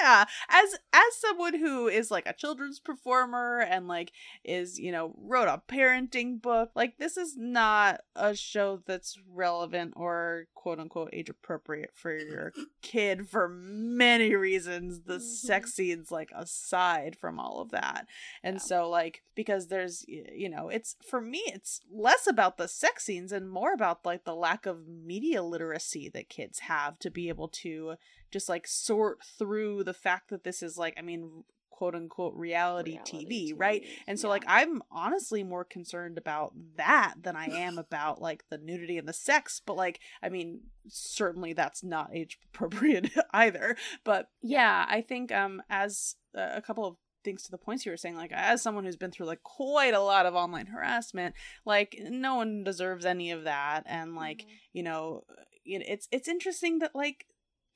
Yeah 0.00 0.24
as 0.48 0.74
as 0.92 1.16
someone 1.16 1.58
who 1.58 1.88
is 1.88 2.10
like 2.10 2.26
a 2.26 2.32
children's 2.32 2.78
performer 2.78 3.60
and 3.60 3.88
like 3.88 4.12
is 4.44 4.78
you 4.78 4.92
know 4.92 5.14
wrote 5.18 5.48
a 5.48 5.62
parenting 5.68 6.40
book 6.40 6.70
like 6.74 6.98
this 6.98 7.16
is 7.16 7.36
not 7.36 8.00
a 8.14 8.34
show 8.34 8.82
that's 8.86 9.18
relevant 9.32 9.92
or 9.96 10.46
quote 10.54 10.78
unquote 10.78 11.10
age 11.12 11.28
appropriate 11.30 11.90
for 11.94 12.16
your 12.16 12.52
kid 12.82 13.28
for 13.28 13.48
many 13.48 14.34
reasons 14.34 15.02
the 15.02 15.18
Mhm. 15.18 15.20
sex 15.20 15.74
scenes 15.74 16.10
like 16.10 16.30
aside 16.34 17.16
from 17.16 17.38
all 17.38 17.60
of 17.60 17.70
that 17.70 18.06
and 18.42 18.54
Yeah. 18.56 18.60
so 18.60 18.88
like 18.90 19.22
because 19.34 19.68
there's 19.68 20.04
you 20.08 20.48
know 20.48 20.68
it's 20.68 20.96
for 21.08 21.20
me 21.20 21.42
it's 21.46 21.80
less 21.90 22.26
about 22.26 22.56
the 22.56 22.68
sex 22.68 23.04
scenes 23.04 23.32
and 23.32 23.50
more 23.50 23.72
about 23.72 24.04
like 24.04 24.24
the 24.24 24.34
lack 24.34 24.66
of 24.66 24.86
media 24.86 25.42
literacy 25.42 26.08
that 26.10 26.28
kids 26.28 26.60
have 26.60 26.98
to 27.00 27.10
be 27.10 27.28
able 27.28 27.48
to 27.48 27.94
just 28.32 28.48
like 28.48 28.66
sort 28.66 29.18
through 29.38 29.84
the 29.84 29.94
fact 29.94 30.30
that 30.30 30.42
this 30.44 30.62
is 30.62 30.76
like 30.78 30.94
i 30.98 31.02
mean 31.02 31.44
quote 31.70 31.94
unquote 31.96 32.34
reality, 32.36 32.96
TV, 33.04 33.52
right 33.56 33.82
and 34.06 34.20
so 34.20 34.28
Yeah. 34.28 34.32
like 34.32 34.44
i'm 34.46 34.82
honestly 34.90 35.42
more 35.42 35.64
concerned 35.64 36.16
about 36.16 36.52
that 36.76 37.14
than 37.20 37.34
i 37.34 37.46
am 37.46 37.76
about 37.86 38.20
like 38.22 38.44
the 38.50 38.58
nudity 38.58 38.98
and 38.98 39.08
the 39.08 39.12
sex 39.12 39.60
but 39.64 39.76
like 39.76 39.98
i 40.22 40.28
mean 40.28 40.60
certainly 40.88 41.52
that's 41.54 41.82
not 41.82 42.10
age 42.14 42.38
appropriate 42.54 43.10
either 43.32 43.76
but 44.04 44.28
yeah 44.42 44.86
i 44.88 45.00
think 45.00 45.32
um 45.32 45.60
as 45.68 46.14
uh, 46.38 46.50
a 46.54 46.62
couple 46.62 46.84
of 46.86 46.96
things 47.24 47.42
to 47.44 47.50
the 47.50 47.58
points 47.58 47.84
you 47.86 47.90
were 47.92 47.96
saying 47.96 48.16
like 48.16 48.32
as 48.32 48.62
someone 48.62 48.84
who's 48.84 48.96
been 48.96 49.10
through 49.10 49.26
like 49.26 49.42
quite 49.42 49.94
a 49.94 50.00
lot 50.00 50.26
of 50.26 50.34
online 50.34 50.66
harassment 50.66 51.34
like 51.64 51.96
no 52.10 52.34
one 52.36 52.62
deserves 52.64 53.04
any 53.06 53.30
of 53.30 53.44
that 53.44 53.82
and 53.86 54.14
like 54.14 54.38
Mhm. 54.42 54.46
you 54.72 54.82
know 54.82 55.24
you 55.64 55.78
know 55.78 55.84
it's 55.88 56.06
it's 56.12 56.28
interesting 56.28 56.80
that 56.80 56.94
like 56.94 57.26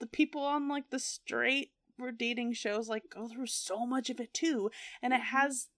the 0.01 0.07
people 0.07 0.42
on 0.42 0.68
like 0.68 0.90
the 0.90 0.99
straight 0.99 1.72
or 1.99 2.12
dating 2.12 2.53
shows 2.53 2.88
like 2.88 3.05
go 3.09 3.26
through 3.28 3.47
so 3.47 3.86
much 3.86 4.11
of 4.11 4.20
it 4.20 4.32
too 4.34 4.70
and 5.03 5.12
it 5.12 5.20
Mhm. 5.20 5.24
has 5.24 5.68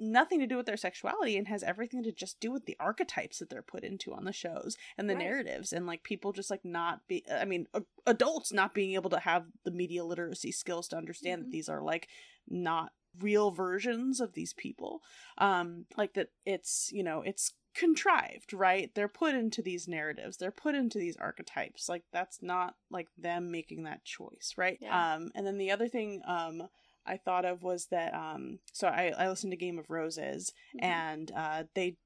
nothing 0.00 0.38
to 0.38 0.46
do 0.46 0.56
with 0.56 0.66
their 0.66 0.76
sexuality 0.76 1.36
and 1.36 1.48
has 1.48 1.64
everything 1.64 2.02
to 2.04 2.12
just 2.12 2.38
do 2.38 2.52
with 2.52 2.66
the 2.66 2.76
archetypes 2.78 3.38
that 3.40 3.50
they're 3.50 3.62
put 3.62 3.82
into 3.82 4.14
on 4.14 4.24
the 4.24 4.32
shows 4.32 4.76
and 4.96 5.10
the 5.10 5.14
Right. 5.14 5.24
narratives 5.24 5.72
and 5.72 5.86
like 5.86 6.04
people 6.04 6.32
just 6.32 6.50
like 6.50 6.64
not 6.64 7.06
be 7.08 7.24
i 7.30 7.44
mean 7.44 7.66
a- 7.74 7.82
adults 8.06 8.52
not 8.52 8.74
being 8.74 8.92
able 8.94 9.10
to 9.10 9.18
have 9.20 9.46
the 9.64 9.72
media 9.72 10.04
literacy 10.04 10.52
skills 10.52 10.86
to 10.88 10.96
understand 10.96 11.40
Mhm. 11.42 11.44
that 11.46 11.50
these 11.50 11.68
are 11.68 11.82
like 11.82 12.08
not 12.48 12.92
real 13.18 13.50
versions 13.50 14.20
of 14.20 14.34
these 14.34 14.52
people 14.52 15.02
um 15.38 15.86
like 15.96 16.14
that 16.14 16.28
it's 16.46 16.92
you 16.92 17.02
know 17.02 17.22
it's 17.22 17.54
contrived 17.78 18.52
right 18.52 18.90
they're 18.94 19.06
put 19.08 19.34
into 19.34 19.62
these 19.62 19.86
narratives 19.86 20.36
they're 20.36 20.50
put 20.50 20.74
into 20.74 20.98
these 20.98 21.16
archetypes 21.16 21.88
like 21.88 22.02
that's 22.12 22.42
not 22.42 22.74
like 22.90 23.06
them 23.16 23.50
making 23.52 23.84
that 23.84 24.04
choice 24.04 24.54
right 24.56 24.78
Yeah. 24.80 25.14
um 25.14 25.30
and 25.36 25.46
then 25.46 25.58
the 25.58 25.70
other 25.70 25.86
thing 25.88 26.20
um 26.26 26.68
i 27.06 27.16
thought 27.16 27.44
of 27.44 27.62
was 27.62 27.86
that 27.92 28.12
um 28.14 28.58
so 28.72 28.88
i 28.88 29.12
i 29.16 29.28
listened 29.28 29.52
to 29.52 29.56
game 29.56 29.78
of 29.78 29.90
roses 29.90 30.52
Mhm. 30.74 30.82
and 30.84 31.32
uh 31.36 31.64
they 31.74 31.96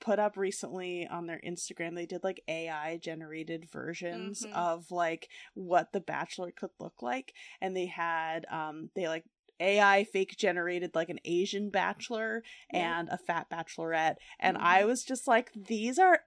put 0.00 0.18
up 0.18 0.36
recently 0.36 1.06
on 1.08 1.26
their 1.26 1.40
instagram 1.46 1.94
they 1.96 2.06
did 2.06 2.22
like 2.24 2.40
ai 2.48 2.96
generated 2.96 3.68
versions 3.70 4.44
Mhm. 4.46 4.52
of 4.52 4.90
like 4.90 5.28
what 5.54 5.92
the 5.92 6.00
bachelor 6.00 6.50
could 6.52 6.70
look 6.78 7.02
like 7.02 7.32
and 7.60 7.76
they 7.76 7.86
had 7.86 8.46
um 8.50 8.90
they 8.94 9.08
like 9.08 9.24
ai 9.60 10.04
fake 10.04 10.36
generated 10.36 10.94
like 10.94 11.08
an 11.08 11.20
asian 11.24 11.70
bachelor 11.70 12.42
Yeah. 12.72 12.98
and 13.00 13.08
a 13.08 13.18
fat 13.18 13.48
bachelorette 13.50 14.16
and 14.38 14.56
Mhm. 14.56 14.62
i 14.62 14.84
was 14.84 15.02
just 15.04 15.26
like 15.26 15.50
these 15.54 15.98
are 15.98 16.20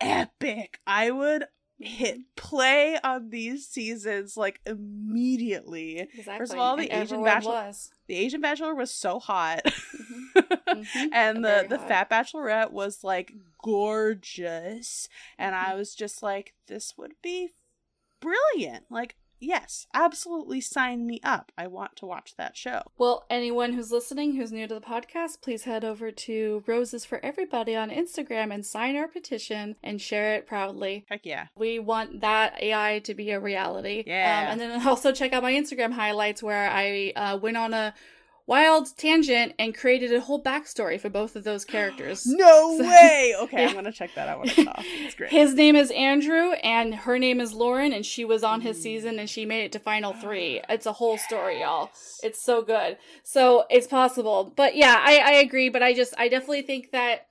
epic 0.00 0.80
i 0.86 1.10
would 1.10 1.46
hit 1.78 2.18
play 2.36 2.98
on 3.02 3.30
these 3.30 3.66
seasons 3.66 4.36
like 4.36 4.60
immediately 4.64 5.98
Exactly. 5.98 6.38
First 6.38 6.52
of 6.52 6.58
all, 6.60 6.76
the 6.76 6.90
and 6.90 7.02
Asian 7.02 7.24
Bachelor- 7.24 7.52
was. 7.66 7.90
the 8.06 8.14
asian 8.16 8.40
bachelor 8.40 8.74
was 8.74 8.90
so 8.92 9.18
hot 9.18 9.62
Mhm. 10.34 10.84
Mhm. 10.84 11.08
and 11.12 11.44
the 11.44 11.66
the 11.68 11.78
hot. 11.78 11.88
fat 11.88 12.10
bachelorette 12.10 12.70
was 12.70 13.02
like 13.04 13.32
gorgeous 13.62 15.08
and 15.38 15.54
Mm-hmm. 15.54 15.70
i 15.72 15.74
was 15.74 15.94
just 15.94 16.22
like 16.22 16.54
this 16.66 16.94
would 16.96 17.14
be 17.22 17.54
brilliant 18.20 18.84
like 18.90 19.16
yes 19.44 19.86
absolutely 19.94 20.60
sign 20.60 21.06
me 21.06 21.20
up 21.22 21.52
i 21.58 21.66
want 21.66 21.94
to 21.96 22.06
watch 22.06 22.34
that 22.36 22.56
show 22.56 22.82
Well, 22.98 23.24
anyone 23.30 23.72
who's 23.74 23.90
listening 23.92 24.36
who's 24.36 24.52
new 24.52 24.66
to 24.66 24.74
the 24.74 24.80
podcast, 24.80 25.40
please 25.42 25.64
head 25.64 25.84
over 25.84 26.10
to 26.10 26.62
Roses 26.66 27.04
for 27.04 27.24
Everybody 27.24 27.74
on 27.76 27.90
Instagram 27.90 28.52
and 28.54 28.64
sign 28.64 28.96
our 28.96 29.08
petition 29.08 29.76
and 29.82 30.00
share 30.00 30.34
it 30.34 30.46
proudly. 30.46 31.04
heck 31.08 31.24
yeah 31.24 31.46
We 31.56 31.78
want 31.78 32.20
that 32.20 32.60
AI 32.62 33.00
to 33.04 33.14
be 33.14 33.30
a 33.30 33.40
reality. 33.40 34.04
Yeah. 34.06 34.48
Um, 34.52 34.52
and 34.52 34.60
then 34.60 34.86
also 34.86 35.12
check 35.12 35.32
out 35.32 35.42
my 35.42 35.52
Instagram 35.52 35.92
highlights 35.92 36.42
where 36.42 36.70
I 36.70 37.12
uh, 37.16 37.36
went 37.36 37.56
on 37.56 37.74
a 37.74 37.94
wild 38.46 38.88
tangent 38.96 39.54
and 39.58 39.74
created 39.74 40.12
a 40.12 40.20
whole 40.20 40.42
backstory 40.42 41.00
for 41.00 41.08
both 41.08 41.34
of 41.36 41.44
those 41.44 41.64
characters. 41.64 42.22
no 42.26 42.76
So- 42.78 42.84
way 42.88 43.34
okay 43.40 43.62
Yeah. 43.62 43.68
i'm 43.68 43.74
gonna 43.74 43.92
check 43.92 44.10
that 44.14 44.28
out 44.28 44.40
when 44.40 44.48
it's 44.50 44.58
off 44.66 44.84
it's 44.84 45.14
great 45.14 45.30
His 45.30 45.54
name 45.54 45.76
is 45.76 45.90
Andrew, 45.92 46.52
and 46.62 46.94
her 46.94 47.18
name 47.18 47.40
is 47.40 47.52
Lauren, 47.54 47.92
and 47.92 48.04
she 48.04 48.24
was 48.24 48.44
on 48.44 48.60
his 48.60 48.80
season, 48.82 49.18
and 49.18 49.28
she 49.30 49.44
made 49.46 49.64
it 49.64 49.72
to 49.72 49.78
final 49.78 50.12
three. 50.12 50.60
It's 50.68 50.86
a 50.86 50.92
whole 50.92 51.16
story, 51.18 51.60
y'all. 51.60 51.90
It's 52.22 52.42
so 52.44 52.62
good. 52.62 52.98
So 53.22 53.64
it's 53.70 53.86
possible. 53.86 54.52
But 54.56 54.76
yeah, 54.76 54.96
I, 54.98 55.18
I 55.18 55.32
agree. 55.32 55.68
But 55.68 55.82
I 55.82 55.94
just, 55.94 56.14
I 56.18 56.28
definitely 56.28 56.62
think 56.62 56.90
that 56.92 57.26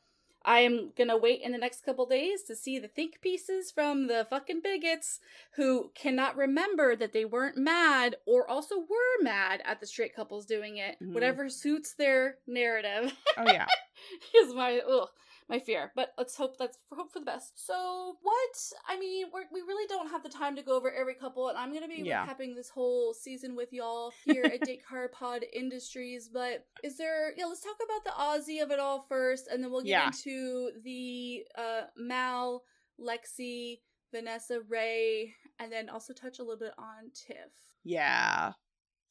I 0.46 0.60
am 0.60 0.92
going 0.98 1.08
to 1.10 1.18
wait 1.18 1.42
in 1.42 1.52
the 1.52 1.58
next 1.58 1.86
couple 1.86 2.06
days 2.06 2.44
to 2.44 2.56
see 2.56 2.78
the 2.80 2.88
think 2.88 3.22
pieces 3.22 3.72
from 3.72 4.08
the 4.08 4.28
fucking 4.30 4.62
bigots 4.62 5.20
who 5.56 5.92
cannot 5.96 6.36
remember 6.36 6.96
that 6.96 7.14
they 7.14 7.26
weren't 7.26 7.58
mad 7.58 8.18
or 8.26 8.50
also 8.50 8.78
were 8.80 9.22
mad 9.24 9.62
at 9.66 9.80
the 9.80 9.88
straight 9.88 10.16
couples 10.16 10.46
doing 10.46 10.78
it. 10.78 10.98
Mhm. 11.02 11.14
Whatever 11.14 11.50
suits 11.50 11.94
their 11.94 12.38
narrative 12.46 13.14
oh 13.38 13.44
yeah 13.52 13.66
is 14.36 14.54
my 14.54 14.80
ugh, 14.80 15.10
my 15.50 15.60
fear. 15.60 15.92
But 15.96 16.14
let's 16.18 16.36
hope 16.36 16.58
that's 16.58 16.78
hope 16.92 17.12
for 17.12 17.20
the 17.20 17.26
best. 17.26 17.54
So 17.66 18.16
what? 18.22 18.72
I 18.88 18.98
mean, 19.00 19.28
we're, 19.34 19.44
we 19.52 19.62
really 19.62 19.88
don't 19.88 20.10
have 20.10 20.24
the 20.24 20.30
time 20.30 20.56
to 20.56 20.62
go 20.64 20.76
over 20.76 20.92
every 20.92 21.16
couple, 21.16 21.50
and 21.50 21.58
I'm 21.58 21.74
gonna 21.74 21.88
be 21.88 22.02
Yeah. 22.04 22.26
recapping 22.26 22.56
this 22.56 22.70
whole 22.70 23.14
season 23.14 23.56
with 23.56 23.72
y'all 23.74 24.12
here 24.26 24.44
at 24.46 24.62
Date 24.66 24.86
Card 24.88 25.12
Pod 25.12 25.44
Industries. 25.54 26.30
But 26.34 26.66
is 26.84 26.98
there? 26.98 27.34
Yeah, 27.38 27.46
let's 27.46 27.62
talk 27.62 27.76
about 27.84 28.04
the 28.04 28.12
Aussie 28.52 28.64
of 28.64 28.72
it 28.72 28.80
all 28.80 29.02
first, 29.10 29.48
and 29.48 29.64
then 29.64 29.72
we'll 29.72 29.82
get 29.82 29.90
Yeah. 29.90 30.08
into 30.08 30.72
the 30.84 31.46
uh 31.58 31.82
Mal, 31.98 32.64
Lexi, 33.00 33.80
Vanessa, 34.12 34.60
Rae, 34.70 35.34
and 35.60 35.72
then 35.72 35.90
also 35.90 36.14
touch 36.14 36.40
a 36.40 36.44
little 36.44 36.58
bit 36.60 36.74
on 36.78 37.12
Tiff. 37.14 37.52
yeah 37.84 38.54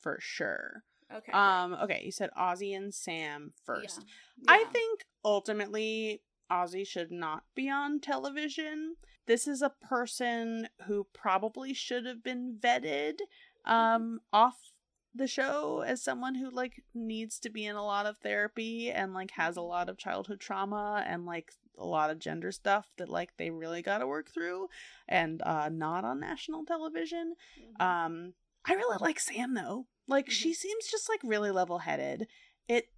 for 0.01 0.19
sure 0.21 0.83
Okay. 1.15 1.33
um 1.33 1.75
okay 1.75 2.03
you 2.05 2.13
said 2.13 2.31
aussie 2.39 2.77
and 2.77 2.93
sam 2.95 3.53
first 3.65 4.01
Yeah. 4.01 4.55
I 4.55 4.65
think 4.73 5.05
ultimately 5.25 6.23
Aussie 6.51 6.87
should 6.87 7.11
not 7.11 7.45
be 7.55 7.71
on 7.71 8.01
television. 8.01 8.97
This 9.27 9.47
is 9.47 9.63
a 9.63 9.71
person 9.81 10.69
who 10.87 11.07
probably 11.15 11.73
should 11.73 12.05
have 12.07 12.23
been 12.23 12.59
vetted 12.61 13.21
um 13.65 14.21
off 14.33 14.73
the 15.15 15.27
show 15.27 15.81
as 15.87 16.03
someone 16.03 16.35
who 16.35 16.51
like 16.51 16.83
needs 16.95 17.39
to 17.41 17.51
be 17.51 17.65
in 17.67 17.77
a 17.77 17.85
lot 17.85 18.07
of 18.07 18.19
therapy 18.19 18.91
and 18.91 19.15
like 19.15 19.31
has 19.33 19.57
a 19.57 19.63
lot 19.63 19.89
of 19.89 19.97
childhood 19.99 20.41
trauma 20.41 21.05
and 21.07 21.25
like 21.25 21.53
a 21.79 21.85
lot 21.87 22.11
of 22.11 22.19
gender 22.19 22.51
stuff 22.51 22.87
that 22.99 23.09
like 23.09 23.31
they 23.37 23.51
really 23.51 23.83
got 23.83 23.99
to 23.99 24.07
work 24.07 24.29
through 24.31 24.69
and 25.09 25.41
uh 25.43 25.69
not 25.71 26.05
on 26.05 26.19
national 26.21 26.65
television. 26.65 27.35
Mhm. 27.59 27.85
Um, 27.85 28.35
I 28.65 28.75
really 28.75 28.99
like 29.01 29.21
Sam 29.21 29.55
though. 29.55 29.87
Like 30.09 30.31
she 30.31 30.53
seems 30.55 30.87
just 30.91 31.09
like 31.09 31.21
really 31.25 31.51
level 31.51 31.79
headed. 31.79 32.27
It 32.69 32.89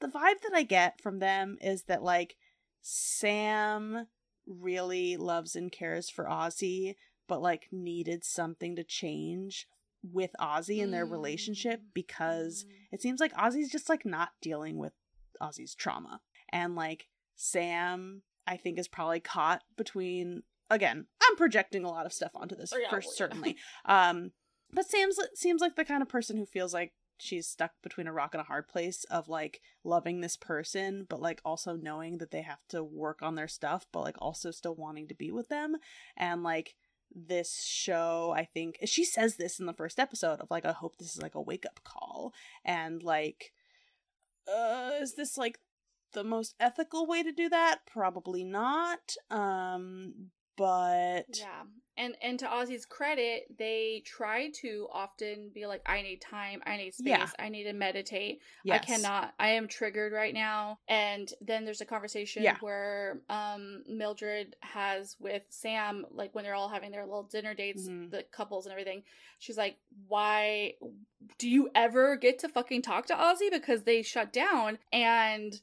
the 0.00 0.06
vibe 0.08 0.40
that 0.42 0.52
I 0.54 0.62
get 0.62 1.00
from 1.00 1.18
them 1.18 1.56
is 1.60 1.84
that 1.84 2.02
like 2.02 2.36
Sam 2.82 4.06
really 4.46 5.16
loves 5.16 5.54
and 5.56 5.70
cares 5.70 6.08
for 6.08 6.24
Aussie, 6.24 6.94
but 7.28 7.42
like 7.42 7.68
needed 7.70 8.24
something 8.24 8.76
to 8.76 8.84
change 8.84 9.66
with 10.02 10.30
Aussie 10.40 10.78
in 10.78 10.90
their 10.92 11.04
relationship 11.04 11.80
Mm. 11.80 11.84
because 11.94 12.64
Mm. 12.64 12.70
it 12.92 13.02
seems 13.02 13.20
like 13.20 13.32
Aussie's 13.34 13.70
just 13.70 13.88
like 13.88 14.06
not 14.06 14.30
dealing 14.40 14.78
with 14.78 14.92
Aussie's 15.40 15.74
trauma. 15.74 16.20
And 16.50 16.74
like 16.76 17.08
Sam, 17.34 18.22
I 18.46 18.56
think, 18.56 18.78
is 18.78 18.88
probably 18.88 19.20
caught 19.20 19.62
between 19.76 20.44
again, 20.70 21.06
I'm 21.22 21.36
projecting 21.36 21.84
a 21.84 21.88
lot 21.90 22.06
of 22.06 22.12
stuff 22.12 22.32
onto 22.34 22.54
this 22.54 22.72
Oh, 22.72 22.78
yeah, 22.78 22.88
for 22.90 22.96
well, 22.96 23.02
yeah. 23.04 23.10
certainly. 23.16 23.56
Um 23.84 24.32
but 24.72 24.86
Sam's 24.86 25.18
seems 25.34 25.60
like 25.60 25.76
the 25.76 25.84
kind 25.84 26.02
of 26.02 26.08
person 26.08 26.36
who 26.36 26.46
feels 26.46 26.74
like 26.74 26.92
she's 27.20 27.48
stuck 27.48 27.72
between 27.82 28.06
a 28.06 28.12
rock 28.12 28.34
and 28.34 28.40
a 28.40 28.44
hard 28.44 28.68
place 28.68 29.04
of 29.10 29.28
like 29.28 29.60
loving 29.82 30.20
this 30.20 30.36
person 30.36 31.04
but 31.08 31.20
like 31.20 31.40
also 31.44 31.74
knowing 31.74 32.18
that 32.18 32.30
they 32.30 32.42
have 32.42 32.60
to 32.68 32.82
work 32.84 33.22
on 33.22 33.34
their 33.34 33.48
stuff 33.48 33.86
but 33.92 34.02
like 34.02 34.16
also 34.20 34.50
still 34.50 34.74
wanting 34.74 35.08
to 35.08 35.14
be 35.14 35.30
with 35.30 35.48
them. 35.48 35.76
And 36.16 36.42
like 36.42 36.74
this 37.14 37.64
show 37.64 38.34
i 38.36 38.44
think 38.44 38.76
she 38.84 39.02
says 39.02 39.36
this 39.36 39.58
in 39.58 39.64
the 39.64 39.72
first 39.72 39.98
episode 39.98 40.40
of 40.40 40.50
like 40.50 40.66
i 40.66 40.72
hope 40.72 40.98
this 40.98 41.16
is 41.16 41.22
like 41.22 41.34
a 41.34 41.40
wake 41.40 41.64
up 41.64 41.80
call. 41.82 42.32
And 42.64 43.02
like 43.02 43.52
uh 44.46 44.92
is 45.00 45.14
this 45.14 45.36
like 45.36 45.58
the 46.12 46.24
most 46.24 46.54
ethical 46.58 47.06
way 47.06 47.22
to 47.22 47.32
do 47.32 47.48
that? 47.48 47.80
Probably 47.86 48.44
not. 48.44 49.14
Um 49.30 50.30
but 50.58 51.24
Yeah. 51.38 51.62
And 51.96 52.14
and 52.22 52.38
to 52.38 52.46
Aussie's 52.46 52.86
credit, 52.86 53.46
they 53.58 54.04
try 54.06 54.50
to 54.60 54.86
often 54.92 55.50
be 55.52 55.66
like, 55.66 55.82
I 55.84 56.02
need 56.02 56.20
time, 56.20 56.62
I 56.64 56.76
need 56.76 56.94
space, 56.94 57.08
Yeah. 57.08 57.26
I 57.40 57.48
need 57.48 57.64
to 57.64 57.72
meditate. 57.72 58.40
yes. 58.62 58.80
I 58.82 58.84
cannot. 58.84 59.34
I 59.40 59.48
am 59.50 59.66
triggered 59.66 60.12
right 60.12 60.32
now. 60.32 60.78
And 60.86 61.28
then 61.40 61.64
there's 61.64 61.80
a 61.80 61.84
conversation 61.84 62.44
Yeah. 62.44 62.56
where 62.60 63.20
um 63.28 63.82
Mildred 63.88 64.54
has 64.60 65.16
with 65.18 65.42
Sam, 65.48 66.06
like 66.12 66.34
when 66.36 66.44
they're 66.44 66.54
all 66.54 66.68
having 66.68 66.92
their 66.92 67.04
little 67.04 67.24
dinner 67.24 67.52
dates, 67.54 67.88
Mhm. 67.88 68.10
the 68.12 68.22
couples 68.30 68.66
and 68.66 68.72
everything. 68.72 69.02
She's 69.40 69.58
like, 69.58 69.76
Why 70.06 70.74
do 71.38 71.48
you 71.48 71.68
ever 71.74 72.14
get 72.16 72.38
to 72.40 72.48
fucking 72.48 72.82
talk 72.82 73.06
to 73.06 73.14
Aussie? 73.14 73.50
Because 73.50 73.82
they 73.82 74.02
shut 74.02 74.32
down. 74.32 74.78
And 74.92 75.60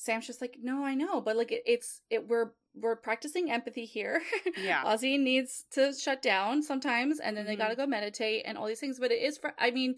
Sam's 0.00 0.26
just 0.28 0.40
like, 0.40 0.56
No, 0.62 0.84
I 0.84 0.94
know, 0.94 1.20
but 1.20 1.36
like 1.36 1.52
it, 1.52 1.62
it's 1.66 2.00
it 2.08 2.26
we're 2.28 2.52
we're 2.74 2.96
practicing 2.96 3.50
empathy 3.50 3.84
here. 3.84 4.22
Yeah. 4.56 4.82
Aussie 4.84 5.18
needs 5.20 5.64
to 5.72 5.92
shut 5.92 6.22
down 6.22 6.62
sometimes, 6.62 7.18
and 7.20 7.36
then 7.36 7.44
they 7.46 7.54
Mhm. 7.56 7.58
gotta 7.58 7.76
go 7.76 7.84
meditate 7.86 8.44
and 8.46 8.56
all 8.56 8.66
these 8.66 8.78
things. 8.80 8.98
But 9.00 9.10
it 9.10 9.20
is, 9.22 9.36
fr- 9.38 9.58
I 9.58 9.72
mean, 9.72 9.96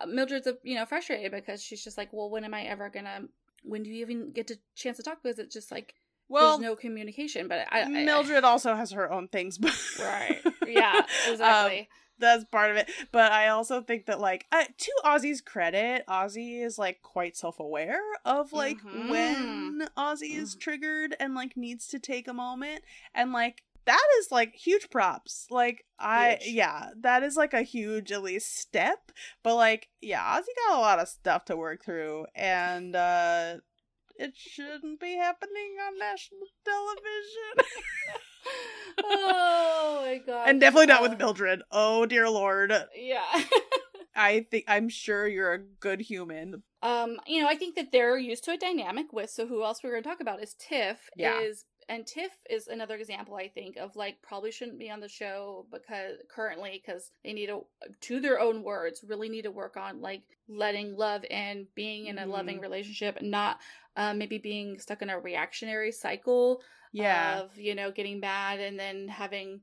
uh, 0.00 0.06
Mildred's, 0.06 0.46
uh, 0.48 0.54
you 0.64 0.74
know, 0.74 0.84
frustrated 0.84 1.30
because 1.32 1.62
she's 1.62 1.82
just 1.84 1.96
like, 1.96 2.12
well, 2.12 2.28
when 2.28 2.44
am 2.44 2.52
I 2.54 2.62
ever 2.64 2.90
gonna? 2.90 3.22
When 3.62 3.82
do 3.84 3.90
you 3.90 4.00
even 4.02 4.32
get 4.32 4.50
a 4.50 4.58
chance 4.74 4.96
to 4.98 5.02
talk? 5.04 5.22
Because 5.22 5.38
it's 5.38 5.54
just 5.54 5.70
like 5.70 5.94
well 6.28 6.58
there's 6.58 6.68
no 6.70 6.74
communication. 6.76 7.46
But 7.46 7.68
I, 7.70 7.82
I 7.82 8.04
Mildred 8.04 8.42
also 8.42 8.74
has 8.74 8.90
her 8.90 9.10
own 9.12 9.28
things, 9.28 9.58
right? 10.00 10.40
Yeah, 10.66 11.02
Um, 11.28 11.32
exactly. 11.32 11.88
That's 12.18 12.44
part 12.44 12.70
of 12.70 12.76
it. 12.76 12.90
But 13.12 13.32
I 13.32 13.48
also 13.48 13.80
think 13.82 14.06
that, 14.06 14.20
like, 14.20 14.46
uh, 14.52 14.64
to 14.64 14.92
Aussie's 15.04 15.40
credit, 15.40 16.04
Aussie 16.08 16.62
is 16.64 16.78
like 16.78 17.02
quite 17.02 17.36
self-aware 17.36 18.00
of 18.24 18.52
like 18.52 18.78
Mhm. 18.82 19.08
when 19.08 19.88
Aussie 19.96 20.36
is 20.36 20.54
Mhm. 20.56 20.60
triggered 20.60 21.16
and 21.20 21.34
like 21.34 21.56
needs 21.56 21.86
to 21.88 21.98
take 21.98 22.26
a 22.28 22.32
moment, 22.34 22.82
and 23.14 23.32
like 23.32 23.62
that 23.84 24.04
is 24.18 24.32
like 24.32 24.54
huge 24.54 24.90
props. 24.90 25.46
Like 25.50 25.84
I, 25.98 26.38
Huge. 26.40 26.54
yeah, 26.54 26.90
that 26.96 27.22
is 27.22 27.36
like 27.36 27.54
a 27.54 27.62
huge 27.62 28.10
at 28.12 28.22
least 28.22 28.56
step. 28.58 29.12
But 29.42 29.54
like, 29.56 29.88
yeah, 30.00 30.22
Aussie 30.38 30.46
got 30.68 30.76
a 30.78 30.80
lot 30.80 30.98
of 30.98 31.08
stuff 31.08 31.44
to 31.46 31.56
work 31.56 31.84
through, 31.84 32.26
and 32.34 32.96
uh 32.96 33.58
It 34.18 34.34
shouldn't 34.36 34.98
be 35.00 35.14
happening 35.16 35.76
on 35.86 35.98
national 35.98 36.46
television. 36.64 37.70
oh 39.04 40.02
my 40.04 40.18
god. 40.26 40.48
and 40.48 40.60
definitely 40.60 40.86
not 40.86 41.00
Uh, 41.04 41.08
with 41.08 41.18
Mildred. 41.18 41.62
Oh 41.70 42.06
dear 42.06 42.28
lord. 42.28 42.72
Yeah. 42.94 43.24
I 44.18 44.46
think 44.50 44.64
I'm 44.66 44.88
sure 44.88 45.26
you're 45.28 45.52
a 45.52 45.58
good 45.58 46.00
human. 46.00 46.62
um, 46.82 47.18
you 47.26 47.42
know, 47.42 47.48
I 47.48 47.56
think 47.56 47.74
that 47.76 47.92
they're 47.92 48.16
used 48.16 48.44
to 48.44 48.52
a 48.52 48.56
dynamic 48.56 49.12
with 49.12 49.30
so 49.30 49.46
who 49.46 49.62
else 49.62 49.82
we're 49.82 49.90
gonna 49.90 50.02
talk 50.02 50.20
about 50.20 50.42
is 50.42 50.54
Tiff 50.54 51.10
Yeah. 51.16 51.40
is 51.40 51.64
and 51.88 52.04
Tiff 52.06 52.32
is 52.50 52.66
another 52.66 52.96
example 52.96 53.36
I 53.36 53.48
think 53.48 53.76
of 53.76 53.94
like 53.94 54.22
probably 54.22 54.50
shouldn't 54.50 54.78
be 54.78 54.90
on 54.90 55.00
the 55.00 55.08
show 55.08 55.66
because 55.70 56.16
currently 56.34 56.82
because 56.84 57.10
they 57.24 57.32
need 57.32 57.46
to 57.48 57.66
to 58.02 58.20
their 58.20 58.40
own 58.40 58.62
words 58.62 59.04
really 59.06 59.28
need 59.28 59.42
to 59.42 59.50
work 59.52 59.76
on 59.76 60.00
like 60.00 60.22
letting 60.48 60.96
love 60.96 61.24
in 61.30 61.66
being 61.74 62.06
in 62.06 62.18
a 62.18 62.26
loving 62.26 62.58
Mhm. 62.58 62.62
relationship 62.62 63.16
and 63.16 63.30
not 63.30 63.58
uh, 63.96 64.14
maybe 64.14 64.38
being 64.38 64.78
stuck 64.78 65.02
in 65.02 65.10
a 65.10 65.18
reactionary 65.18 65.90
cycle 65.92 66.60
Yeah. 66.92 67.40
of 67.40 67.58
you 67.58 67.74
know 67.74 67.90
getting 67.90 68.20
mad 68.20 68.60
and 68.60 68.78
then 68.78 69.08
having 69.08 69.60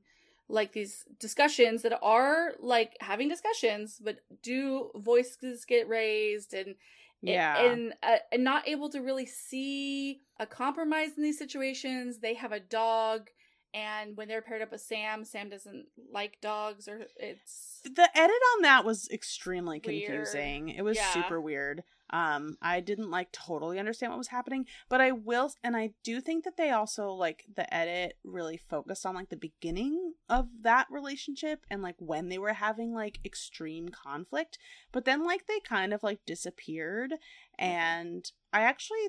like 0.48 0.72
these 0.72 1.04
discussions 1.18 1.82
that 1.82 1.98
are 2.02 2.52
like 2.60 2.96
having 3.00 3.28
discussions 3.28 4.00
but 4.04 4.18
do 4.42 4.90
voices 4.96 5.64
get 5.64 5.88
raised 5.88 6.52
and 6.52 6.74
yeah. 7.22 7.64
and 7.64 7.94
uh, 8.02 8.16
and 8.30 8.44
not 8.44 8.68
able 8.68 8.90
to 8.90 9.00
really 9.00 9.24
see 9.26 10.20
a 10.38 10.46
compromise 10.46 11.10
in 11.16 11.22
these 11.22 11.38
situations 11.38 12.18
they 12.18 12.34
have 12.34 12.52
a 12.52 12.60
dog 12.60 13.30
and 13.72 14.16
when 14.16 14.28
they're 14.28 14.42
paired 14.42 14.60
up 14.60 14.70
with 14.70 14.82
sam 14.82 15.24
sam 15.24 15.48
doesn't 15.48 15.86
like 16.12 16.38
dogs 16.42 16.86
or 16.86 17.06
it's 17.16 17.80
the 17.84 18.08
edit 18.14 18.36
on 18.56 18.62
that 18.62 18.84
was 18.84 19.08
extremely 19.10 19.80
Weird. 19.84 20.04
confusing. 20.06 20.68
It 20.70 20.82
was 20.82 20.96
Yeah. 20.98 21.10
super 21.12 21.40
weird. 21.40 21.84
Um, 22.14 22.56
I 22.62 22.78
didn't 22.78 23.10
like 23.10 23.32
totally 23.32 23.80
understand 23.80 24.12
what 24.12 24.18
was 24.18 24.28
happening, 24.28 24.66
but 24.88 25.00
I 25.00 25.10
will, 25.10 25.50
and 25.64 25.76
I 25.76 25.94
do 26.04 26.20
think 26.20 26.44
that 26.44 26.56
they 26.56 26.70
also 26.70 27.10
like 27.10 27.44
the 27.52 27.72
edit 27.74 28.18
really 28.22 28.56
focused 28.56 29.04
on 29.04 29.16
like 29.16 29.30
the 29.30 29.36
beginning 29.36 30.14
of 30.28 30.46
that 30.62 30.86
relationship 30.90 31.66
and 31.68 31.82
like 31.82 31.96
when 31.98 32.28
they 32.28 32.38
were 32.38 32.52
having 32.52 32.94
like 32.94 33.18
extreme 33.24 33.88
conflict, 33.88 34.58
but 34.92 35.04
then 35.06 35.24
like 35.24 35.48
they 35.48 35.58
kind 35.58 35.92
of 35.92 36.04
like 36.04 36.20
disappeared, 36.24 37.14
and 37.58 38.30
I 38.52 38.60
actually 38.60 39.08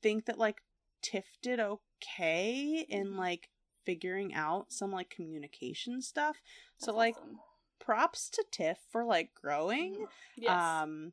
think 0.00 0.24
that 0.24 0.38
like 0.38 0.62
Tiff 1.02 1.26
did 1.42 1.60
okay 1.60 2.86
in 2.88 3.08
Mhm. 3.08 3.18
like 3.18 3.50
figuring 3.84 4.32
out 4.32 4.72
some 4.72 4.92
like 4.92 5.10
communication 5.10 6.00
stuff. 6.00 6.38
So 6.78 6.94
like 6.96 7.16
awesome. 7.18 7.40
props 7.78 8.30
to 8.30 8.44
Tiff 8.50 8.78
for 8.88 9.04
like 9.04 9.34
growing. 9.34 10.06
yes 10.36 10.58
Um 10.82 11.12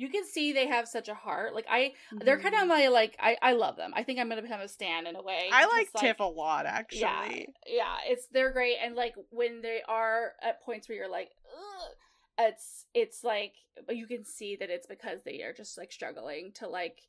you 0.00 0.08
can 0.08 0.24
see 0.24 0.52
they 0.52 0.66
have 0.66 0.88
such 0.88 1.08
a 1.08 1.14
heart 1.14 1.54
like 1.54 1.66
i 1.68 1.92
they're 2.24 2.38
kind 2.38 2.54
of 2.54 2.60
mm-hmm. 2.60 2.68
my 2.68 2.88
like 2.88 3.16
i 3.20 3.36
i 3.42 3.52
love 3.52 3.76
them 3.76 3.92
i 3.94 4.02
think 4.02 4.18
i'm 4.18 4.28
gonna 4.28 4.42
become 4.42 4.60
a 4.60 4.68
stan 4.68 5.06
in 5.06 5.16
a 5.16 5.22
way 5.22 5.50
I 5.52 5.62
just, 5.62 5.74
like 5.74 5.88
Tiff 6.00 6.20
a 6.20 6.24
lot 6.24 6.66
actually. 6.66 7.00
Yeah, 7.00 7.28
yeah, 7.66 7.96
it's 8.06 8.26
they're 8.32 8.52
great, 8.52 8.76
and 8.82 8.94
like 8.94 9.14
when 9.30 9.62
they 9.62 9.82
are 9.86 10.32
at 10.42 10.62
points 10.62 10.88
where 10.88 10.96
you're 10.96 11.10
like, 11.10 11.30
Ugh, 11.56 11.90
it's 12.38 12.86
it's 12.94 13.24
like 13.24 13.54
you 13.88 14.06
can 14.06 14.24
see 14.24 14.56
that 14.56 14.70
it's 14.70 14.86
because 14.86 15.22
they 15.24 15.42
are 15.42 15.52
just 15.52 15.76
like 15.76 15.92
struggling 15.92 16.52
to 16.54 16.68
like 16.68 17.02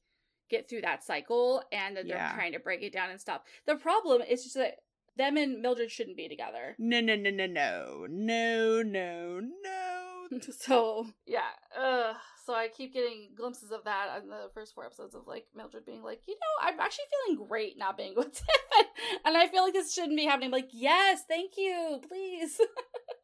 get 0.49 0.69
through 0.69 0.81
that 0.81 1.03
cycle, 1.03 1.63
and 1.71 1.95
that 1.95 2.07
they're 2.07 2.17
Yeah. 2.17 2.33
trying 2.33 2.51
to 2.53 2.59
break 2.59 2.81
it 2.81 2.93
down 2.93 3.09
and 3.09 3.21
stop. 3.21 3.45
The 3.65 3.75
problem 3.75 4.21
is 4.21 4.43
just 4.43 4.55
that 4.55 4.79
them 5.15 5.37
and 5.37 5.61
Mildred 5.61 5.91
shouldn't 5.91 6.17
be 6.17 6.27
together. 6.27 6.75
No 6.77 6.99
no 6.99 7.15
no 7.15 7.29
no 7.29 7.45
no. 7.45 8.07
No 8.09 8.81
no 8.81 9.39
no. 9.39 10.39
so 10.59 11.07
yeah, 11.25 11.51
ugh. 11.77 12.15
So 12.45 12.53
I 12.53 12.67
keep 12.69 12.93
getting 12.93 13.29
glimpses 13.35 13.71
of 13.71 13.83
that 13.85 14.07
on 14.21 14.27
the 14.29 14.49
first 14.53 14.73
four 14.73 14.85
episodes 14.85 15.13
of 15.15 15.27
like 15.27 15.45
Mildred 15.55 15.85
being 15.85 16.01
like, 16.03 16.21
you 16.27 16.33
know, 16.35 16.67
I'm 16.67 16.79
actually 16.79 17.05
feeling 17.27 17.47
great 17.47 17.77
not 17.77 17.97
being 17.97 18.13
with 18.15 18.31
Tiff, 18.33 18.87
and 19.25 19.37
I 19.37 19.47
feel 19.47 19.63
like 19.63 19.73
this 19.73 19.93
shouldn't 19.93 20.17
be 20.17 20.25
happening. 20.25 20.47
I'm 20.47 20.51
like, 20.51 20.69
yes, 20.71 21.21
thank 21.27 21.51
you, 21.57 22.01
please. 22.07 22.59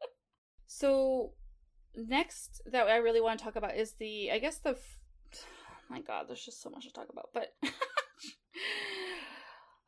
so 0.66 1.32
next 1.96 2.60
that 2.70 2.86
I 2.86 2.96
really 2.98 3.20
want 3.20 3.38
to 3.40 3.44
talk 3.44 3.56
about 3.56 3.74
is 3.76 3.92
the, 3.94 4.30
I 4.30 4.38
guess 4.38 4.58
the, 4.58 4.70
f- 4.70 4.98
my 5.90 6.00
God, 6.00 6.26
there's 6.28 6.44
just 6.44 6.62
so 6.62 6.70
much 6.70 6.84
to 6.86 6.92
talk 6.92 7.08
about, 7.10 7.30
but 7.34 7.52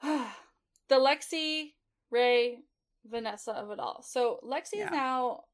the 0.88 0.96
Lexi 0.96 1.74
Rae 2.10 2.58
Vanessa 3.04 3.52
of 3.52 3.70
it 3.70 3.78
all. 3.78 4.02
So 4.02 4.40
Lexi 4.44 4.74
Yeah. 4.74 4.86
is 4.86 4.90
now 4.90 5.44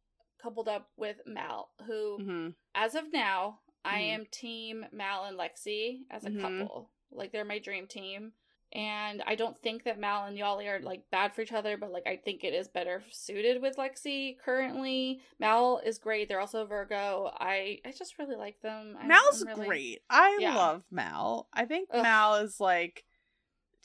coupled 0.42 0.68
up 0.68 0.88
with 0.96 1.16
Mal, 1.26 1.70
who 1.86 2.18
Mhm. 2.20 2.54
as 2.74 2.94
of 2.94 3.12
now, 3.12 3.60
I 3.86 4.00
Mhm. 4.02 4.14
am 4.14 4.26
team 4.26 4.86
Mal 4.92 5.24
and 5.24 5.38
Lexi 5.38 6.04
as 6.10 6.24
a 6.24 6.30
Mhm. 6.30 6.40
couple. 6.40 6.90
Like 7.10 7.32
they're 7.32 7.44
my 7.44 7.58
dream 7.58 7.86
team. 7.86 8.32
And 8.72 9.22
I 9.26 9.36
don't 9.36 9.56
think 9.62 9.84
that 9.84 9.98
Mal 9.98 10.26
and 10.26 10.36
Yoly 10.36 10.66
are 10.66 10.80
like 10.80 11.08
bad 11.10 11.32
for 11.34 11.40
each 11.40 11.52
other, 11.52 11.76
but 11.76 11.92
like 11.92 12.06
I 12.06 12.16
think 12.16 12.42
it 12.42 12.52
is 12.52 12.66
better 12.68 13.04
suited 13.10 13.62
with 13.62 13.76
Lexi 13.76 14.38
currently. 14.40 15.22
Mal 15.38 15.78
is 15.78 15.98
great. 15.98 16.28
They're 16.28 16.40
also 16.40 16.66
Virgo. 16.66 17.30
I 17.38 17.80
I 17.84 17.92
just 17.92 18.18
really 18.18 18.34
like 18.36 18.60
them. 18.62 18.96
I'm- 18.98 19.06
Mal's 19.08 19.42
I'm 19.42 19.48
really- 19.48 19.66
great. 19.68 20.02
I 20.10 20.36
Yeah. 20.40 20.56
love 20.56 20.84
Mal. 20.90 21.48
I 21.52 21.64
think 21.64 21.88
Ugh. 21.92 22.02
Mal 22.02 22.34
is 22.36 22.58
like 22.60 23.04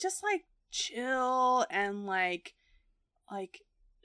just 0.00 0.22
like 0.24 0.46
chill 0.72 1.64
and 1.70 2.04
like 2.06 2.54
like 3.30 3.62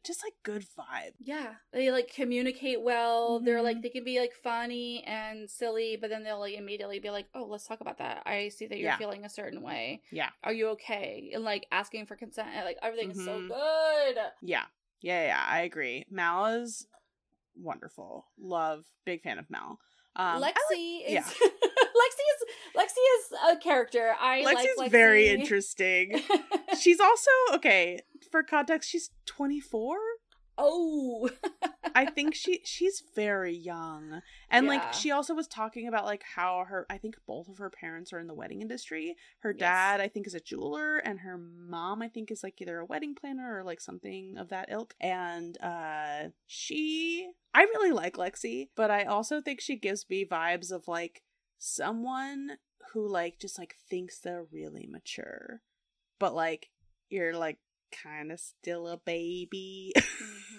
just 0.08 0.24
like 0.24 0.34
good 0.43 0.66
vibe. 0.78 1.12
Yeah, 1.20 1.53
they 1.74 1.91
like 1.91 2.12
communicate 2.14 2.82
well. 2.82 3.39
They're 3.39 3.62
like 3.62 3.78
Mhm. 3.78 3.82
they 3.84 3.89
can 3.89 4.03
be 4.03 4.20
like 4.20 4.34
funny 4.34 5.03
and 5.05 5.49
silly, 5.49 5.97
but 5.99 6.10
then 6.10 6.24
they'll 6.24 6.39
like 6.39 6.55
immediately 6.55 6.99
be 6.99 7.10
like, 7.12 7.28
"Oh, 7.36 7.43
let's 7.45 7.68
talk 7.68 7.82
about 7.82 7.97
that. 7.99 8.24
I 8.26 8.49
see 8.49 8.66
that 8.68 8.78
you're 8.78 8.89
Yeah. 8.91 8.97
feeling 8.97 9.26
a 9.26 9.30
certain 9.30 9.62
way. 9.62 10.01
Yeah. 10.12 10.30
Are 10.43 10.53
you 10.53 10.70
okay?" 10.70 11.32
And 11.34 11.43
like 11.43 11.68
asking 11.72 12.05
for 12.08 12.16
consent. 12.16 12.49
And, 12.55 12.66
like 12.66 12.78
everything 12.82 13.12
is 13.12 13.24
so 13.24 13.39
Mhm. 13.41 13.47
good. 13.49 14.18
Yeah. 14.41 14.66
Yeah, 15.01 15.26
yeah, 15.28 15.45
I 15.47 15.62
agree. 15.62 16.05
Mal 16.10 16.45
is 16.62 16.88
wonderful. 17.55 18.26
Love, 18.38 18.86
big 19.05 19.22
fan 19.22 19.38
of 19.39 19.49
Mal. 19.49 19.80
Um, 20.16 20.41
Lexi 20.41 21.05
is 21.05 21.12
yeah. 21.14 21.22
Lexi 21.97 22.24
is 22.34 22.43
Lexi 22.76 22.97
is 23.20 23.38
a 23.51 23.58
character. 23.58 24.16
I 24.20 24.41
Lexi's 24.43 24.78
like 24.78 24.88
Lexi. 24.89 24.91
very 24.91 25.28
interesting. 25.30 26.20
she's 26.80 26.99
also 26.99 27.30
okay 27.53 28.01
for 28.32 28.43
context. 28.43 28.89
She's 28.89 29.09
twenty 29.25 29.59
four. 29.59 29.97
oh, 30.59 31.30
I 31.95 32.05
think 32.05 32.34
she 32.34 32.61
she's 32.63 33.03
very 33.15 33.55
young, 33.55 34.21
and 34.49 34.65
Yeah. 34.65 34.69
like 34.71 34.93
she 34.93 35.11
also 35.11 35.34
was 35.36 35.47
talking 35.47 35.88
about 35.88 36.05
like 36.05 36.23
how 36.36 36.63
her 36.67 36.86
I 36.89 36.97
think 36.97 37.15
both 37.28 37.47
of 37.47 37.57
her 37.59 37.69
parents 37.69 38.11
are 38.11 38.19
in 38.19 38.25
the 38.28 38.34
wedding 38.34 38.61
industry. 38.61 39.15
Her 39.39 39.51
Yes. 39.51 39.59
dad 39.59 40.01
I 40.01 40.07
think 40.07 40.25
is 40.28 40.34
a 40.34 40.39
jeweler, 40.39 40.97
and 40.97 41.19
her 41.19 41.38
mom 41.38 42.01
I 42.01 42.07
think 42.07 42.32
is 42.32 42.41
like 42.43 42.59
either 42.61 42.80
a 42.80 42.86
wedding 42.86 43.13
planner 43.15 43.59
or 43.59 43.63
like 43.63 43.80
something 43.82 44.36
of 44.38 44.49
that 44.49 44.69
ilk. 44.71 44.95
And 44.99 45.57
uh, 45.61 46.30
she 46.47 47.30
I 47.53 47.61
really 47.63 47.91
like 47.91 48.15
Lexi, 48.17 48.69
but 48.75 48.89
I 48.91 49.03
also 49.03 49.41
think 49.41 49.61
she 49.61 49.75
gives 49.75 50.05
me 50.09 50.25
vibes 50.25 50.71
of 50.71 50.88
like 50.88 51.21
someone 51.59 52.57
who 52.93 53.07
like 53.07 53.39
just 53.39 53.59
like 53.59 53.75
thinks 53.89 54.19
they're 54.19 54.45
really 54.51 54.88
mature, 54.89 55.61
but 56.19 56.34
like 56.34 56.69
you're 57.09 57.36
like 57.38 57.57
kind 57.91 58.31
of 58.31 58.39
still 58.39 58.88
a 58.88 58.97
baby 58.97 59.93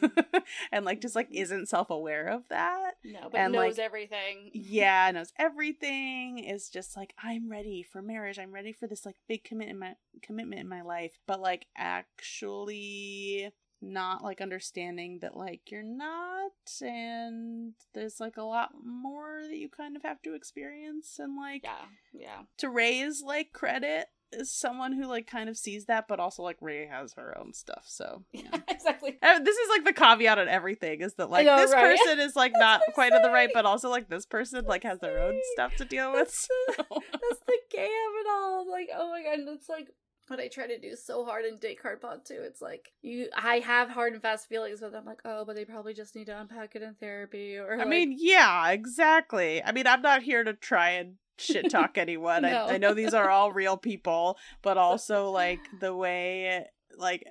Mhm. 0.00 0.42
and 0.72 0.84
like 0.84 1.00
just 1.00 1.16
like 1.16 1.28
isn't 1.32 1.68
self-aware 1.68 2.28
of 2.28 2.44
that 2.50 2.92
no, 3.04 3.28
but 3.30 3.38
And, 3.40 3.52
knows 3.52 3.78
like, 3.78 3.84
everything. 3.84 4.50
yeah 4.54 5.10
knows 5.10 5.32
everything 5.38 6.38
is 6.38 6.68
just 6.68 6.96
like 6.96 7.14
i'm 7.22 7.50
ready 7.50 7.82
for 7.82 8.00
marriage 8.02 8.38
i'm 8.38 8.52
ready 8.52 8.72
for 8.72 8.86
this 8.86 9.04
like 9.04 9.16
big 9.28 9.42
commitment 9.44 9.70
in 9.72 9.78
my 9.80 9.94
commitment 10.22 10.60
in 10.60 10.68
my 10.68 10.82
life 10.82 11.18
but 11.26 11.40
like 11.40 11.66
actually 11.76 13.50
not 13.80 14.24
like 14.24 14.40
understanding 14.40 15.18
that 15.20 15.36
like 15.36 15.70
you're 15.70 15.82
not 15.84 16.50
and 16.80 17.74
there's 17.94 18.18
like 18.18 18.36
a 18.36 18.42
lot 18.42 18.70
more 18.84 19.40
that 19.48 19.56
you 19.56 19.68
kind 19.68 19.94
of 19.96 20.02
have 20.02 20.20
to 20.22 20.34
experience 20.34 21.18
and 21.20 21.36
like 21.36 21.62
Yeah, 21.62 21.84
yeah. 22.12 22.38
to 22.58 22.68
Rae's 22.68 23.22
like 23.22 23.52
credit 23.52 24.06
is 24.32 24.52
someone 24.52 24.92
who 24.92 25.06
like 25.06 25.26
kind 25.26 25.48
of 25.48 25.56
sees 25.56 25.86
that 25.86 26.06
but 26.08 26.20
also 26.20 26.42
like 26.42 26.56
rae 26.60 26.86
has 26.86 27.14
her 27.14 27.36
own 27.38 27.52
stuff 27.52 27.84
so 27.86 28.24
yeah 28.32 28.48
exactly. 28.68 29.18
Uh, 29.22 29.38
this 29.40 29.56
is 29.56 29.68
like 29.70 29.84
the 29.84 29.92
caveat 29.92 30.38
on 30.38 30.48
everything 30.48 31.00
is 31.00 31.14
that 31.14 31.30
like 31.30 31.46
know, 31.46 31.56
this 31.56 31.72
right? 31.72 31.98
person 31.98 32.20
is 32.20 32.36
like 32.36 32.52
not 32.56 32.80
quite 32.94 33.12
in 33.12 33.22
the 33.22 33.30
right 33.30 33.50
but 33.52 33.64
also 33.64 33.88
like 33.88 34.08
this 34.08 34.26
person 34.26 34.64
like 34.66 34.82
has 34.82 34.98
their 35.00 35.18
own 35.20 35.38
stuff 35.54 35.74
to 35.76 35.84
deal 35.84 36.12
with 36.12 36.18
That's 36.28 36.48
the, 36.48 36.84
that's 37.12 37.40
the 37.46 37.58
gay 37.70 37.84
of 37.84 38.12
it 38.20 38.26
all. 38.30 38.70
Like, 38.70 38.88
oh 38.94 39.10
my 39.10 39.22
god, 39.22 39.38
and 39.38 39.48
it's 39.48 39.68
like 39.68 39.88
what 40.28 40.40
I 40.40 40.48
try 40.48 40.66
to 40.66 40.78
do 40.78 40.94
so 40.94 41.24
hard 41.24 41.44
in 41.44 41.56
date 41.56 41.80
card 41.80 42.00
pod 42.00 42.24
too. 42.26 42.40
It's 42.40 42.60
like 42.60 42.92
you, 43.02 43.28
I 43.34 43.60
have 43.60 43.88
hard 43.88 44.12
and 44.12 44.22
fast 44.22 44.48
feelings, 44.48 44.80
but 44.80 44.94
I'm 44.94 45.04
like, 45.04 45.20
oh, 45.24 45.44
but 45.44 45.56
they 45.56 45.64
probably 45.64 45.94
just 45.94 46.14
need 46.14 46.26
to 46.26 46.38
unpack 46.38 46.76
it 46.76 46.82
in 46.82 46.94
therapy, 46.94 47.56
or 47.56 47.74
i 47.74 47.78
like, 47.78 47.88
mean 47.88 48.14
yeah 48.18 48.70
exactly 48.70 49.62
i 49.62 49.72
mean 49.72 49.86
i'm 49.86 50.02
not 50.02 50.22
here 50.22 50.44
to 50.44 50.52
try 50.52 50.90
and 50.90 51.14
shit 51.40 51.70
talk 51.70 51.96
anyone 51.98 52.42
No. 52.42 52.66
I, 52.66 52.74
I 52.74 52.78
know 52.78 52.94
these 52.94 53.14
are 53.14 53.30
all 53.30 53.52
real 53.52 53.76
people 53.76 54.38
but 54.62 54.76
also 54.78 55.30
like 55.30 55.60
the 55.80 55.94
way 55.94 56.64
like 56.96 57.24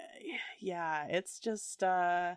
yeah 0.59 1.05
it's 1.09 1.39
just 1.39 1.83
uh 1.83 2.35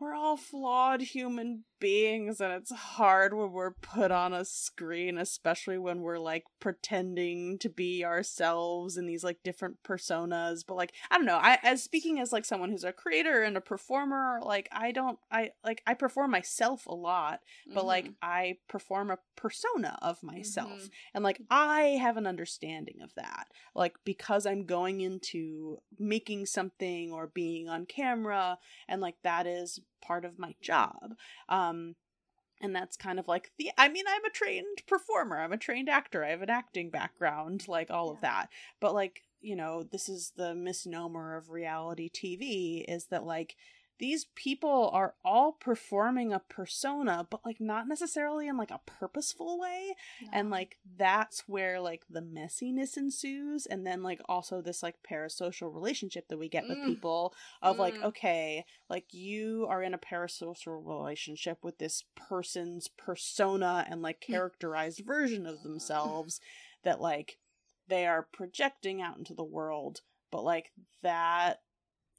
we're 0.00 0.14
all 0.14 0.36
flawed 0.36 1.00
human 1.00 1.64
beings 1.80 2.40
and 2.40 2.52
it's 2.52 2.72
hard 2.72 3.34
when 3.34 3.52
we're 3.52 3.72
put 3.72 4.10
on 4.10 4.32
a 4.32 4.44
screen 4.44 5.16
especially 5.18 5.78
when 5.78 6.00
we're 6.00 6.18
like 6.18 6.44
pretending 6.60 7.58
to 7.58 7.68
be 7.68 8.04
ourselves 8.04 8.96
in 8.96 9.06
these 9.06 9.22
like 9.24 9.38
different 9.44 9.76
personas 9.82 10.64
but 10.66 10.74
like 10.76 10.92
i 11.10 11.16
don't 11.16 11.26
know 11.26 11.38
i 11.40 11.58
as 11.62 11.82
speaking 11.82 12.18
as 12.18 12.32
like 12.32 12.44
someone 12.44 12.70
who's 12.70 12.84
a 12.84 12.92
creator 12.92 13.42
and 13.42 13.56
a 13.56 13.60
performer 13.60 14.38
like 14.42 14.68
i 14.72 14.90
don't 14.92 15.18
i 15.30 15.50
like 15.64 15.82
i 15.86 15.94
perform 15.94 16.30
myself 16.30 16.86
a 16.86 16.94
lot 16.94 17.40
but 17.72 17.84
like 17.84 18.06
Mhm. 18.06 18.14
i 18.22 18.56
perform 18.68 19.10
a 19.10 19.18
persona 19.36 19.98
of 20.02 20.22
myself 20.22 20.70
Mhm. 20.84 20.90
and 21.14 21.24
like 21.24 21.40
i 21.50 21.82
have 22.00 22.16
an 22.16 22.26
understanding 22.26 23.00
of 23.02 23.14
that 23.14 23.48
like 23.74 23.96
because 24.04 24.46
i'm 24.46 24.64
going 24.66 25.00
into 25.00 25.78
making 25.98 26.46
something 26.46 27.12
or 27.12 27.26
being 27.26 27.68
on 27.68 27.86
camera 27.86 28.58
and 28.88 29.00
like 29.00 29.16
that 29.22 29.46
is 29.46 29.80
part 30.00 30.24
of 30.24 30.38
my 30.38 30.54
job 30.60 31.14
um 31.48 31.94
and 32.60 32.74
that's 32.74 32.96
kind 32.96 33.18
of 33.18 33.28
like 33.28 33.52
the 33.58 33.70
i 33.78 33.88
mean 33.88 34.04
i'm 34.08 34.24
a 34.24 34.30
trained 34.30 34.82
performer 34.86 35.38
i'm 35.38 35.52
a 35.52 35.58
trained 35.58 35.88
actor 35.88 36.24
i 36.24 36.30
have 36.30 36.42
an 36.42 36.50
acting 36.50 36.90
background 36.90 37.66
like 37.68 37.90
all 37.90 38.10
of 38.10 38.20
that. 38.20 38.48
But 38.80 38.94
like 38.94 39.22
you 39.40 39.54
know 39.54 39.84
this 39.84 40.08
is 40.08 40.32
the 40.36 40.54
misnomer 40.54 41.36
of 41.36 41.50
reality 41.50 42.10
tv 42.10 42.84
is 42.88 43.06
that 43.06 43.24
like 43.24 43.56
these 43.98 44.26
people 44.34 44.90
are 44.92 45.14
all 45.24 45.52
performing 45.52 46.32
a 46.32 46.38
persona 46.38 47.26
but 47.30 47.40
like 47.44 47.60
not 47.60 47.88
necessarily 47.88 48.46
in 48.48 48.56
like 48.56 48.70
a 48.70 48.80
purposeful 48.86 49.58
way. 49.58 49.94
And 50.32 50.50
like 50.50 50.78
that's 50.96 51.44
where 51.48 51.80
like 51.80 52.02
the 52.08 52.20
messiness 52.20 52.96
ensues. 52.96 53.66
And 53.66 53.86
then 53.86 54.02
like 54.02 54.20
also 54.28 54.60
this 54.60 54.82
like 54.82 54.96
parasocial 55.08 55.74
relationship 55.74 56.28
that 56.28 56.38
we 56.38 56.48
get 56.48 56.68
with 56.68 56.78
Mm. 56.78 56.86
people 56.86 57.34
of 57.62 57.78
like 57.78 57.94
Mm. 57.94 58.04
okay 58.04 58.64
like 58.88 59.12
you 59.12 59.66
are 59.68 59.82
in 59.82 59.94
a 59.94 59.98
parasocial 59.98 60.84
relationship 60.86 61.58
with 61.62 61.78
this 61.78 62.04
person's 62.16 62.88
persona 62.88 63.84
and 63.90 64.00
like 64.02 64.20
characterized 64.20 65.02
version 65.04 65.46
of 65.46 65.62
themselves 65.62 66.40
that 66.84 67.00
like 67.00 67.38
they 67.88 68.06
are 68.06 68.28
projecting 68.32 69.00
out 69.02 69.16
into 69.18 69.34
the 69.34 69.42
world. 69.44 70.02
But 70.30 70.44
like 70.44 70.72
that 71.02 71.62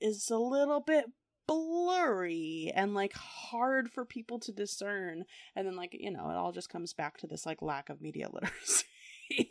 is 0.02 0.30
a 0.30 0.38
little 0.38 0.80
bit 0.80 1.06
blurry 1.50 2.72
and 2.76 2.94
like 2.94 3.14
hard 3.14 3.90
for 3.90 4.06
people 4.06 4.38
to 4.40 4.52
discern 4.52 5.26
and 5.56 5.66
then 5.66 5.76
like 5.76 5.98
you 6.00 6.12
know 6.12 6.30
it 6.30 6.36
all 6.36 6.52
just 6.52 6.70
comes 6.70 6.94
back 6.94 7.18
to 7.18 7.26
this 7.26 7.46
like 7.46 7.62
lack 7.62 7.90
of 7.90 8.02
media 8.02 8.30
literacy. 8.34 8.86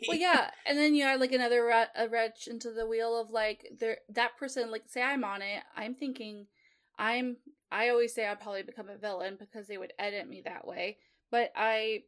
Well 0.07 0.17
yeah 0.17 0.49
and 0.65 0.77
then 0.77 0.95
you 0.95 1.03
add 1.03 1.19
like 1.19 1.33
another 1.33 1.65
rat, 1.65 1.89
a 1.95 2.07
wrench 2.07 2.47
into 2.47 2.71
the 2.71 2.87
wheel 2.87 3.19
of 3.19 3.31
like 3.31 3.67
there 3.79 3.97
that 4.09 4.37
person 4.37 4.71
like 4.71 4.83
say 4.87 5.01
i'm 5.01 5.25
on 5.25 5.41
it 5.41 5.61
i'm 5.75 5.93
thinking 5.93 6.47
i'm 6.97 7.35
i 7.71 7.89
always 7.89 8.13
say 8.13 8.25
i'd 8.25 8.39
probably 8.39 8.63
become 8.63 8.89
a 8.89 8.97
villain 8.97 9.35
because 9.37 9.67
they 9.67 9.77
would 9.77 9.93
edit 9.99 10.29
me 10.29 10.41
that 10.45 10.65
way 10.65 10.97
but 11.31 11.51
i 11.55 11.99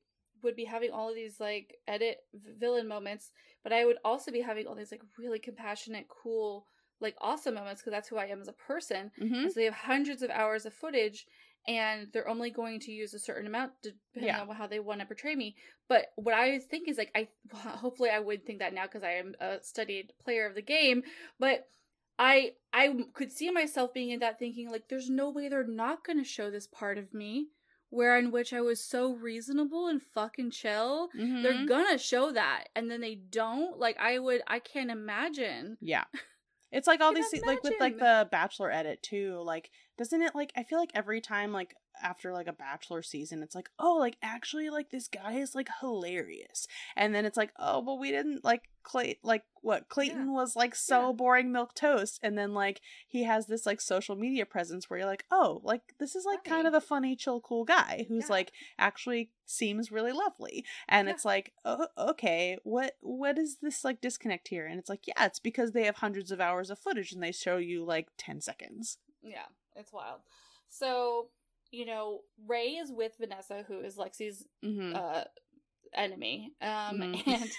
would 0.44 0.56
be 0.56 0.66
having 0.66 0.92
all 0.92 1.10
of 1.10 1.16
these 1.16 1.40
like 1.40 1.76
edit 1.88 2.18
villain 2.34 2.88
moments 2.88 3.32
but 3.64 3.72
i 3.72 3.86
would 3.86 3.98
also 4.04 4.32
be 4.32 4.42
having 4.42 4.68
all 4.68 4.76
these 4.76 4.92
like 4.92 5.04
really 5.18 5.40
compassionate 5.40 6.08
cool 6.10 6.66
like 7.02 7.16
awesome 7.22 7.56
moments 7.56 7.82
because 7.82 7.92
that's 7.92 8.08
who 8.10 8.18
i 8.18 8.26
am 8.26 8.42
as 8.42 8.48
a 8.48 8.54
person 8.54 9.12
Mhm. 9.20 9.46
is 9.48 9.54
they 9.56 9.66
have 9.66 9.74
hundreds 9.74 10.22
of 10.22 10.30
hours 10.30 10.66
of 10.66 10.74
footage 10.74 11.26
and 11.68 12.08
they're 12.12 12.28
only 12.28 12.50
going 12.50 12.80
to 12.80 12.92
use 12.92 13.14
a 13.14 13.20
certain 13.20 13.46
amount 13.46 13.72
depending 13.84 14.28
Yeah. 14.34 14.42
on 14.42 14.56
how 14.56 14.66
they 14.68 14.80
want 14.80 15.00
to 15.02 15.06
portray 15.06 15.36
me. 15.36 15.56
But 15.88 16.08
what 16.16 16.34
I 16.34 16.58
think 16.58 16.88
is 16.88 16.98
like 16.98 17.12
I 17.14 17.28
hopefully 17.54 18.10
I 18.10 18.20
would 18.20 18.46
think 18.46 18.60
that 18.60 18.74
now 18.74 18.84
because 18.84 19.04
I 19.04 19.12
am 19.14 19.36
a 19.40 19.60
studied 19.62 20.14
player 20.24 20.48
of 20.48 20.56
the 20.56 20.64
game, 20.64 21.04
but 21.40 21.68
I 22.18 22.54
I 22.74 22.96
could 23.14 23.32
see 23.32 23.52
myself 23.52 23.94
being 23.94 24.10
in 24.10 24.20
that 24.22 24.40
thinking 24.40 24.72
like 24.72 24.88
there's 24.90 25.10
no 25.10 25.30
way 25.30 25.50
they're 25.50 25.64
not 25.68 26.04
going 26.04 26.18
to 26.18 26.24
show 26.24 26.50
this 26.50 26.66
part 26.66 26.98
of 26.98 27.14
me 27.14 27.50
where 27.92 28.18
in 28.18 28.32
which 28.32 28.54
I 28.54 28.62
was 28.62 28.84
so 28.84 29.14
reasonable 29.14 29.86
and 29.88 30.02
fucking 30.02 30.50
chill. 30.52 31.10
Mhm. 31.16 31.44
They're 31.44 31.66
gonna 31.68 31.98
show 32.00 32.32
that 32.32 32.70
and 32.76 32.90
then 32.90 33.02
they 33.02 33.16
don't. 33.16 33.78
Like 33.78 33.98
I 34.00 34.18
would 34.18 34.42
I 34.48 34.58
can't 34.60 34.90
imagine. 34.90 35.78
yeah 35.80 36.06
it's 36.72 36.88
like 36.88 37.02
all 37.02 37.14
these 37.14 37.34
like 37.46 37.64
with 37.64 37.74
like 37.80 37.98
the 37.98 38.28
bachelor 38.32 38.72
edit 38.72 39.02
too 39.04 39.42
like 39.44 39.70
doesn't 40.02 40.24
it 40.24 40.34
like 40.34 40.52
i 40.56 40.64
feel 40.64 40.80
like 40.80 40.90
every 40.96 41.22
time 41.22 41.52
like 41.52 41.76
after 42.02 42.32
like 42.34 42.48
a 42.48 42.54
bachelor 42.54 43.04
season 43.04 43.44
it's 43.44 43.54
like 43.54 43.70
oh 43.78 43.96
like 44.00 44.18
actually 44.24 44.70
like 44.72 44.90
this 44.90 45.08
guy 45.08 45.34
is 45.34 45.54
like 45.54 45.70
hilarious. 45.82 46.66
And 46.96 47.14
then 47.14 47.26
it's 47.26 47.38
like 47.38 47.52
oh 47.60 47.80
well 47.82 48.00
we 48.00 48.10
didn't 48.10 48.44
like 48.44 48.70
clay 48.82 49.20
like 49.24 49.44
what 49.62 49.90
clayton 49.90 50.34
was 50.34 50.56
like 50.56 50.74
so 50.74 51.08
Yeah. 51.08 51.12
boring 51.12 51.52
milk 51.52 51.76
toast. 51.76 52.20
And 52.24 52.36
then 52.38 52.54
like 52.56 52.82
he 53.08 53.24
has 53.26 53.46
this 53.46 53.66
like 53.66 53.82
social 53.82 54.16
media 54.16 54.46
presence 54.46 54.90
where 54.90 55.00
you're 55.00 55.08
like 55.08 55.26
oh 55.30 55.60
like 55.64 55.82
this 56.00 56.16
is 56.16 56.26
like 56.26 56.44
kind 56.46 56.66
of 56.66 56.74
a 56.74 56.82
funny 56.82 57.16
chill 57.16 57.42
cool 57.42 57.66
guy 57.66 58.06
who's 58.08 58.24
Yeah. 58.30 58.32
like 58.38 58.52
actually 58.80 59.30
seems 59.46 59.92
really 59.92 60.14
lovely. 60.14 60.66
And 60.88 61.08
Yeah. 61.08 61.14
it's 61.14 61.26
like 61.26 61.52
oh, 61.66 61.88
okay 61.98 62.58
what 62.64 62.96
what 63.02 63.38
is 63.38 63.58
this 63.62 63.84
like 63.84 64.02
disconnect 64.02 64.48
here? 64.48 64.66
And 64.66 64.80
it's 64.80 64.90
like 64.90 65.06
yeah 65.08 65.26
it's 65.26 65.40
because 65.40 65.74
they 65.74 65.84
have 65.84 65.98
hundreds 65.98 66.32
of 66.32 66.40
hours 66.42 66.70
of 66.72 66.80
footage 66.80 67.12
and 67.12 67.22
they 67.22 67.34
show 67.34 67.58
you 67.58 67.84
like 67.84 68.08
10 68.18 68.40
seconds. 68.42 68.98
Yeah, 69.22 69.46
it's 69.76 69.94
wild. 69.94 70.22
So, 70.70 71.28
you 71.72 71.86
know, 71.86 72.22
Rae 72.48 72.76
is 72.76 72.92
with 72.92 73.14
Vanessa, 73.20 73.64
who 73.68 73.80
is 73.80 73.98
Lexi's 73.98 74.46
mm-hmm. 74.64 74.96
uh 74.96 75.24
enemy. 75.94 76.54
Um 76.62 77.00
Mhm. 77.00 77.24
and 77.28 77.52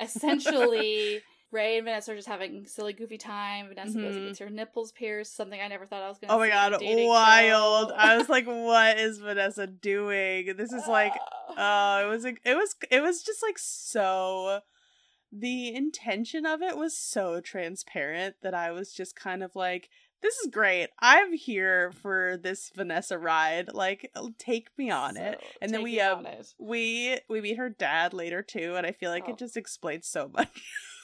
essentially 0.00 1.22
Rae 1.50 1.78
and 1.78 1.84
Vanessa 1.86 2.12
are 2.12 2.16
just 2.16 2.28
having 2.28 2.66
silly 2.66 2.92
goofy 2.92 3.16
time. 3.16 3.68
Vanessa 3.68 3.98
goes 3.98 4.16
and 4.16 4.24
Mhm. 4.24 4.28
gets 4.28 4.38
her 4.40 4.50
nipples 4.50 4.92
pierced, 4.92 5.34
something 5.34 5.60
I 5.60 5.68
never 5.68 5.86
thought 5.86 6.02
I 6.02 6.08
was 6.08 6.18
gonna 6.18 6.34
oh 6.34 6.38
my 6.38 6.48
god 6.48 6.76
wild 6.82 7.88
show. 7.88 7.94
i 7.96 8.16
was 8.18 8.28
like 8.28 8.46
what 8.46 8.98
is 8.98 9.18
vanessa 9.18 9.66
doing 9.66 10.54
this 10.56 10.72
is 10.72 10.86
like 10.86 11.14
oh 11.56 12.02
it 12.04 12.08
was 12.08 12.24
it 12.24 12.36
was 12.44 12.74
it 12.90 13.02
was 13.02 13.22
just 13.22 13.42
like 13.42 13.58
so 13.58 14.60
the 15.32 15.74
intention 15.74 16.44
of 16.46 16.60
it 16.62 16.76
was 16.76 16.96
so 16.96 17.40
transparent 17.40 18.36
that 18.42 18.54
i 18.54 18.70
was 18.70 18.92
just 18.92 19.16
kind 19.16 19.42
of 19.42 19.54
like 19.56 19.88
this 20.22 20.36
is 20.38 20.48
great 20.50 20.88
i'm 21.00 21.32
here 21.32 21.92
for 22.02 22.36
this 22.42 22.70
vanessa 22.74 23.16
ride 23.18 23.68
like 23.72 24.10
take 24.38 24.68
me 24.76 24.90
on 24.90 25.16
it 25.16 25.40
and 25.62 25.72
then 25.72 25.82
we 25.82 26.00
um 26.00 26.26
we 26.58 27.18
we 27.28 27.40
meet 27.40 27.56
her 27.56 27.68
dad 27.68 28.12
later 28.12 28.42
too 28.42 28.74
and 28.76 28.86
i 28.86 28.92
feel 28.92 29.10
like 29.10 29.24
Oh. 29.28 29.32
it 29.32 29.38
just 29.38 29.56
explains 29.56 30.06
so 30.08 30.28
much 30.34 30.48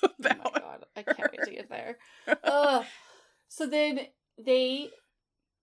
Oh 0.03 0.09
my 0.19 0.31
about 0.31 0.55
god, 0.55 0.85
I 0.97 1.03
can't 1.03 1.31
wait 1.33 1.47
to 1.47 1.51
get 1.55 1.71
there. 1.71 1.97
Ugh. 2.45 2.85
So 3.49 3.67
then 3.67 4.01
they 4.45 4.91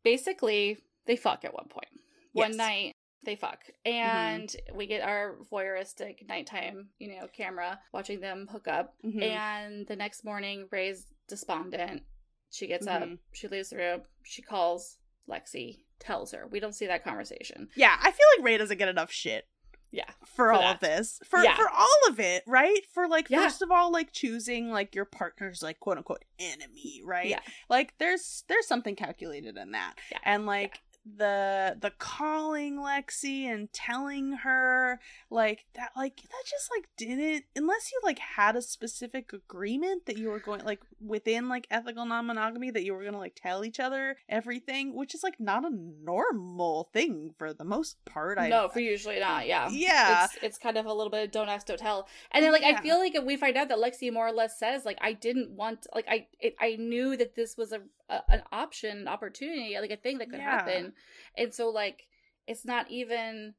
basically 0.03 0.77
they 1.05 1.15
fuck 1.15 1.43
at 1.45 1.53
one 1.53 1.67
point. 1.69 1.87
One 2.33 2.55
night 2.57 2.93
they 3.23 3.35
fuck, 3.35 3.59
and 3.85 4.51
we 4.73 4.87
get 4.87 5.01
our 5.03 5.35
voyeuristic 5.51 6.27
nighttime, 6.27 6.87
you 6.97 7.09
know, 7.09 7.27
camera 7.27 7.79
watching 7.93 8.19
them 8.21 8.47
hook 8.51 8.67
up. 8.67 8.95
Mhm. 9.05 9.21
And 9.21 9.87
the 9.87 9.95
next 9.95 10.23
morning, 10.23 10.67
Rae's 10.71 11.05
despondent. 11.27 12.03
She 12.51 12.67
gets 12.67 12.85
up, 12.85 13.01
Mhm. 13.03 13.17
she 13.33 13.47
leaves 13.47 13.69
the 13.69 13.77
room, 13.77 14.01
she 14.23 14.41
calls 14.43 14.97
Lexi, 15.27 15.85
tells 15.99 16.31
her. 16.33 16.45
We 16.47 16.59
don't 16.59 16.73
see 16.73 16.87
that 16.87 17.03
conversation. 17.03 17.69
yeah 17.75 17.97
i 18.01 18.11
feel 18.11 18.25
like 18.37 18.45
rae 18.45 18.57
doesn't 18.57 18.77
get 18.77 18.89
enough 18.89 19.11
shit 19.11 19.47
Yeah, 19.93 20.09
for, 20.25 20.45
For 20.47 20.53
all 20.53 20.61
that. 20.61 20.75
of 20.75 20.79
this 20.81 21.19
for 21.25 21.43
Yeah. 21.43 21.55
for 21.55 21.69
all 21.69 21.99
of 22.09 22.19
it 22.19 22.43
right 22.47 22.85
for 22.93 23.07
like 23.09 23.29
Yeah. 23.29 23.43
first 23.43 23.61
of 23.61 23.71
all 23.71 23.91
like 23.91 24.11
choosing 24.13 24.69
like 24.71 24.95
your 24.95 25.05
partner's 25.05 25.61
like 25.61 25.79
quote 25.79 25.97
unquote 25.97 26.23
enemy 26.39 27.01
right 27.03 27.27
Yeah. 27.27 27.41
like 27.69 27.97
there's 27.97 28.43
there's 28.47 28.67
something 28.67 28.95
calculated 28.95 29.57
in 29.57 29.71
that 29.71 29.95
Yeah. 30.11 30.19
and 30.23 30.45
like 30.45 30.79
the 31.17 31.75
the 31.81 31.91
calling 31.97 32.77
lexi 32.77 33.45
and 33.45 33.71
telling 33.73 34.33
her 34.33 34.99
like 35.29 35.65
that 35.73 35.89
like 35.95 36.17
that 36.17 36.43
just 36.49 36.69
like 36.75 36.87
didn't 36.97 37.43
unless 37.55 37.91
you 37.91 37.99
like 38.03 38.19
had 38.19 38.55
a 38.55 38.61
specific 38.61 39.33
agreement 39.33 40.05
that 40.05 40.17
you 40.17 40.29
were 40.29 40.39
going 40.39 40.63
like 40.63 40.81
within 40.99 41.49
like 41.49 41.65
ethical 41.71 42.05
non-monogamy 42.05 42.69
that 42.69 42.83
you 42.83 42.93
were 42.93 43.03
gonna 43.03 43.17
like 43.17 43.35
tell 43.35 43.65
each 43.65 43.79
other 43.79 44.17
everything 44.29 44.95
which 44.95 45.15
is 45.15 45.23
like 45.23 45.39
not 45.39 45.65
a 45.65 45.71
normal 46.03 46.89
thing 46.93 47.33
for 47.37 47.53
the 47.53 47.63
most 47.65 48.03
part 48.05 48.37
i 48.37 48.47
no, 48.47 48.69
for 48.69 48.79
usually 48.79 49.19
not. 49.19 49.47
Yeah, 49.47 49.69
yeah 49.71 50.25
it's 50.25 50.37
it's 50.43 50.57
kind 50.57 50.77
of 50.77 50.85
a 50.85 50.93
little 50.93 51.09
bit 51.09 51.23
of 51.23 51.31
don't 51.31 51.49
ask, 51.49 51.67
don't 51.67 51.79
tell. 51.79 52.07
And 52.31 52.43
then 52.43 52.51
like 52.51 52.61
Yeah. 52.61 52.77
I 52.77 52.81
feel 52.81 52.99
like 52.99 53.15
if 53.15 53.23
we 53.23 53.37
find 53.37 53.57
out 53.57 53.69
that 53.69 53.77
Lexi 53.77 54.11
more 54.11 54.27
or 54.27 54.31
less 54.31 54.59
says 54.59 54.85
like 54.85 54.97
I 55.01 55.13
didn't 55.13 55.51
want 55.51 55.87
like 55.93 56.05
I 56.07 56.27
it, 56.39 56.55
I 56.59 56.75
knew 56.75 57.15
that 57.17 57.35
this 57.35 57.57
was 57.57 57.71
a, 57.71 57.81
a 58.11 58.31
an 58.31 58.43
option, 58.51 58.99
an 58.99 59.07
opportunity, 59.07 59.77
like 59.79 59.91
a 59.91 59.97
thing 59.97 60.17
that 60.19 60.29
could 60.29 60.39
Yeah. 60.39 60.51
happen, 60.51 60.93
and 61.37 61.53
so 61.53 61.69
like 61.69 62.03
it's 62.47 62.65
not 62.65 62.89
even. 62.91 63.53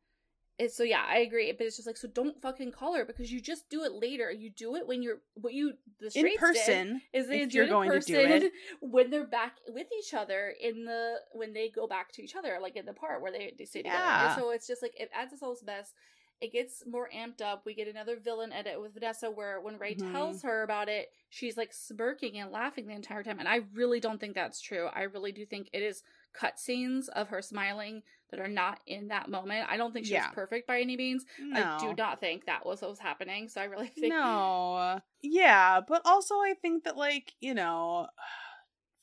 It's 0.58 0.76
so 0.76 0.84
yeah, 0.84 1.02
I 1.08 1.18
agree, 1.18 1.50
but 1.52 1.66
it's 1.66 1.76
just 1.76 1.86
like 1.88 1.96
so 1.96 2.08
don't 2.08 2.40
fucking 2.42 2.72
call 2.72 2.94
her 2.94 3.04
because 3.06 3.32
you 3.32 3.40
just 3.40 3.68
do 3.70 3.82
it 3.84 3.92
later. 3.92 4.30
You 4.30 4.50
do 4.50 4.76
it 4.76 4.86
when 4.86 5.02
you're 5.02 5.18
what 5.34 5.54
you 5.54 5.72
the 5.98 6.10
in 6.14 6.28
person 6.38 7.00
is 7.12 7.26
they 7.26 7.46
do 7.46 7.56
you're 7.56 7.64
it 7.64 7.68
in 7.68 7.72
going 7.72 7.90
to 7.90 7.98
person 7.98 8.14
do 8.14 8.20
it. 8.20 8.52
when 8.82 9.10
they're 9.10 9.26
back 9.26 9.56
with 9.68 9.86
each 9.98 10.12
other 10.14 10.54
in 10.60 10.84
the 10.84 11.16
when 11.32 11.52
they 11.54 11.70
go 11.70 11.86
back 11.88 12.12
to 12.12 12.22
each 12.22 12.36
other, 12.36 12.58
like 12.60 12.76
in 12.76 12.84
the 12.84 12.92
part 12.92 13.22
where 13.22 13.32
they, 13.32 13.54
they 13.58 13.64
stay 13.64 13.82
together. 13.82 14.04
And 14.04 14.30
so 14.32 14.50
it's 14.50 14.66
just 14.66 14.82
like 14.82 14.92
it 15.00 15.10
adds 15.14 15.30
this 15.32 15.40
whole 15.40 15.56
mess. 15.64 15.94
It 16.42 16.52
gets 16.52 16.82
more 16.86 17.08
amped 17.14 17.40
up. 17.40 17.64
We 17.64 17.72
get 17.72 17.86
another 17.86 18.16
villain 18.18 18.52
edit 18.52 18.80
with 18.80 18.94
Vanessa 18.94 19.30
where 19.30 19.60
when 19.60 19.78
Rae 19.78 19.94
Mhm. 19.94 20.10
tells 20.12 20.42
her 20.42 20.64
about 20.64 20.88
it, 20.88 21.12
she's 21.30 21.56
like 21.56 21.72
smirking 21.72 22.36
and 22.38 22.50
laughing 22.50 22.88
the 22.88 22.94
entire 22.94 23.22
time. 23.22 23.38
And 23.38 23.48
I 23.48 23.60
really 23.72 24.00
don't 24.00 24.18
think 24.18 24.34
that's 24.34 24.60
true. 24.60 24.86
I 24.92 25.02
really 25.02 25.30
do 25.30 25.46
think 25.46 25.68
it 25.72 25.82
is 25.82 26.02
cutscenes 26.34 27.08
of 27.10 27.28
her 27.28 27.42
smiling 27.42 28.02
that 28.30 28.40
are 28.40 28.48
not 28.48 28.80
in 28.86 29.08
that 29.08 29.28
moment. 29.28 29.70
I 29.70 29.76
don't 29.76 29.92
think 29.92 30.06
she 30.06 30.14
Yeah. 30.14 30.26
was 30.28 30.34
perfect 30.34 30.66
by 30.66 30.80
any 30.80 30.96
means. 30.96 31.24
No. 31.38 31.60
I 31.62 31.78
do 31.78 31.94
not 31.94 32.18
think 32.18 32.46
that 32.46 32.66
was 32.66 32.80
what 32.82 32.90
was 32.90 32.98
happening. 32.98 33.48
So 33.48 33.60
I 33.60 33.64
really 33.64 33.86
think 33.94 34.08
No. 34.12 35.00
Yeah, 35.20 35.80
but 35.86 36.02
also 36.04 36.36
I 36.40 36.54
think 36.60 36.84
that 36.84 36.96
like, 36.96 37.34
you 37.40 37.54
know, 37.54 38.08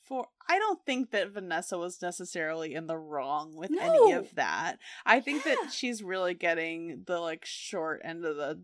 for 0.10 0.26
I 0.50 0.58
don't 0.60 0.84
think 0.86 1.12
that 1.12 1.32
Vanessa 1.32 1.78
was 1.78 2.02
necessarily 2.02 2.74
in 2.74 2.88
the 2.88 2.98
wrong 2.98 3.56
with 3.56 3.72
any 3.80 4.12
of 4.14 4.34
that. 4.36 4.80
I 5.06 5.22
think 5.22 5.46
Yeah. 5.46 5.56
that 5.62 5.72
she's 5.72 6.04
really 6.04 6.34
getting 6.34 7.04
the 7.06 7.20
like 7.20 7.46
short 7.46 8.02
end 8.04 8.26
of 8.26 8.36
the 8.36 8.62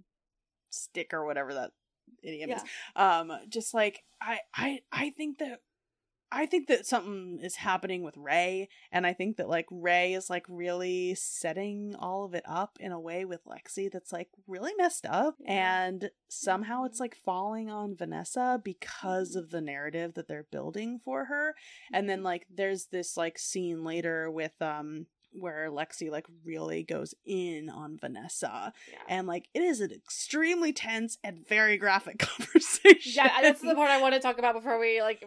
stick 0.72 1.14
or 1.14 1.26
whatever 1.26 1.54
that 1.54 1.72
idiom 2.24 2.50
Yeah. 2.50 2.58
is. 2.58 2.64
Um 2.96 3.32
just 3.48 3.74
like 3.74 4.04
I 4.20 4.40
I 4.54 4.80
I 4.92 5.12
think 5.12 5.38
that 5.38 5.62
I 6.32 6.46
think 6.48 6.68
that 6.68 6.86
something 6.86 7.40
is 7.42 7.56
happening 7.56 8.04
with 8.04 8.18
Rae, 8.18 8.68
and 8.92 9.06
I 9.08 9.14
think 9.14 9.38
that 9.38 9.48
like 9.48 9.68
Rae 9.72 10.14
is 10.14 10.30
like 10.30 10.46
really 10.50 11.16
setting 11.16 11.96
all 11.98 12.26
of 12.26 12.34
it 12.34 12.44
up 12.48 12.78
in 12.80 12.92
a 12.92 13.00
way 13.00 13.26
with 13.26 13.46
Lexi 13.46 13.90
that's 13.92 14.12
like 14.12 14.30
really 14.48 14.74
messed 14.78 15.06
up, 15.06 15.36
Yeah. 15.40 15.84
and 15.86 16.12
somehow 16.28 16.84
it's 16.86 16.98
Mhm. 16.98 17.02
like 17.02 17.16
falling 17.16 17.70
on 17.70 17.96
Vanessa 17.96 18.60
because 18.64 19.36
of 19.36 19.52
the 19.52 19.62
narrative 19.62 20.16
that 20.16 20.28
they're 20.28 20.44
building 20.52 21.00
for 21.00 21.26
her. 21.26 21.56
And 21.94 22.10
then 22.10 22.24
like 22.24 22.48
there's 22.50 22.88
this 22.88 23.16
like 23.16 23.38
scene 23.40 23.84
later 23.84 24.30
with 24.30 24.62
um 24.62 25.08
where 25.40 25.70
Lexi 25.70 26.10
like 26.10 26.26
really 26.44 26.84
goes 26.84 27.14
in 27.26 27.70
on 27.70 27.98
Vanessa, 28.00 28.74
Yeah. 28.92 28.98
and 29.08 29.28
like 29.28 29.48
it 29.54 29.62
is 29.62 29.82
an 29.82 29.92
extremely 29.92 30.74
tense 30.74 31.18
and 31.24 31.46
very 31.48 31.78
graphic 31.78 32.20
conversation. 32.20 33.14
yeah, 33.16 33.42
that's 33.42 33.62
the 33.62 33.76
part 33.76 33.90
I 33.90 34.02
want 34.02 34.14
to 34.14 34.20
talk 34.20 34.38
about 34.40 34.56
before 34.56 34.80
we 34.80 35.02
like. 35.02 35.24